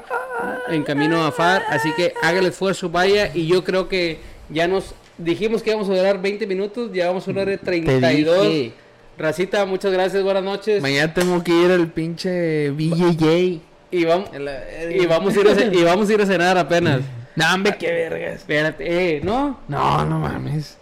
en 0.68 0.82
camino 0.82 1.24
a 1.24 1.32
FAR, 1.32 1.62
así 1.68 1.92
que 1.92 2.14
haga 2.22 2.40
el 2.40 2.46
esfuerzo, 2.46 2.90
vaya 2.90 3.30
y 3.34 3.46
yo 3.46 3.62
creo 3.64 3.88
que 3.88 4.18
ya 4.48 4.66
nos 4.68 4.94
dijimos 5.18 5.62
que 5.62 5.70
íbamos 5.70 5.88
a 5.88 5.96
durar 5.96 6.20
20 6.20 6.46
minutos, 6.46 6.90
ya 6.92 7.06
vamos 7.08 7.26
a 7.26 7.30
hora 7.30 7.44
de 7.44 7.58
32. 7.58 8.42
dije. 8.42 8.72
Racita, 9.16 9.64
muchas 9.64 9.92
gracias, 9.92 10.22
buenas 10.22 10.42
noches. 10.42 10.82
Mañana 10.82 11.14
tengo 11.14 11.42
que 11.44 11.52
ir 11.52 11.70
al 11.70 11.86
pinche 11.88 12.70
BJJ. 12.70 13.60
Y 13.92 14.04
vamos 14.04 14.30
y 14.90 15.06
vamos 15.06 15.36
a 15.36 15.40
ir 15.40 15.48
a, 15.48 15.74
y 15.74 15.84
vamos 15.84 16.08
a 16.10 16.12
ir 16.14 16.20
a 16.20 16.26
cenar 16.26 16.58
apenas. 16.58 17.00
No, 17.36 17.52
hombre, 17.52 17.74
qué 17.76 17.90
vergas. 17.90 18.36
Espérate, 18.36 19.16
eh, 19.16 19.20
¿no? 19.20 19.58
No, 19.66 20.04
no 20.04 20.20
mames. 20.20 20.78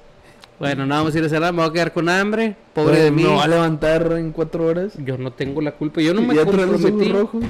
Bueno, 0.59 0.85
no 0.85 0.95
vamos 0.97 1.15
a 1.15 1.19
ir 1.19 1.25
a 1.25 1.29
cenar, 1.31 1.51
me 1.55 1.63
voy 1.63 1.71
a 1.71 1.73
quedar 1.73 1.93
con 1.95 2.11
hambre. 2.11 2.55
Pobre 2.75 2.91
Pues, 2.93 3.05
de 3.05 3.11
mí. 3.11 3.23
Me 3.23 3.29
voy 3.31 3.41
a 3.41 3.49
levantar 3.49 4.13
en 4.19 4.33
cuatro 4.33 4.67
horas. 4.67 4.93
Yo 4.99 5.17
no 5.17 5.33
tengo 5.33 5.63
la 5.63 5.73
culpa, 5.73 6.03
yo 6.03 6.13
no 6.13 6.21
me 6.21 6.35
¿Ya 6.35 6.45
traes 6.45 6.69
los 6.69 6.81
ojos 6.85 6.91
comprometí. 6.91 7.11
rojos? 7.11 7.45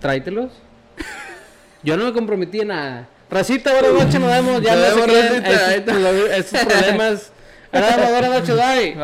Tráetelos. 0.00 0.52
Yo 1.82 1.96
no 1.96 2.04
me 2.04 2.12
comprometí 2.12 2.60
en 2.60 2.68
nada. 2.68 3.08
Racita, 3.32 3.72
buenas 3.72 3.92
noches, 3.94 4.20
nos 4.20 4.30
vemos. 4.30 4.60
Ya 4.62 4.76
Nos 4.76 4.94
no 4.96 5.06
racita. 5.06 5.74
estos, 5.74 5.96
estos 6.36 6.60
problemas. 6.60 7.32
Ahora, 7.72 8.10
buenas 8.10 8.30
noches, 8.30 8.54
bye. 8.54 8.94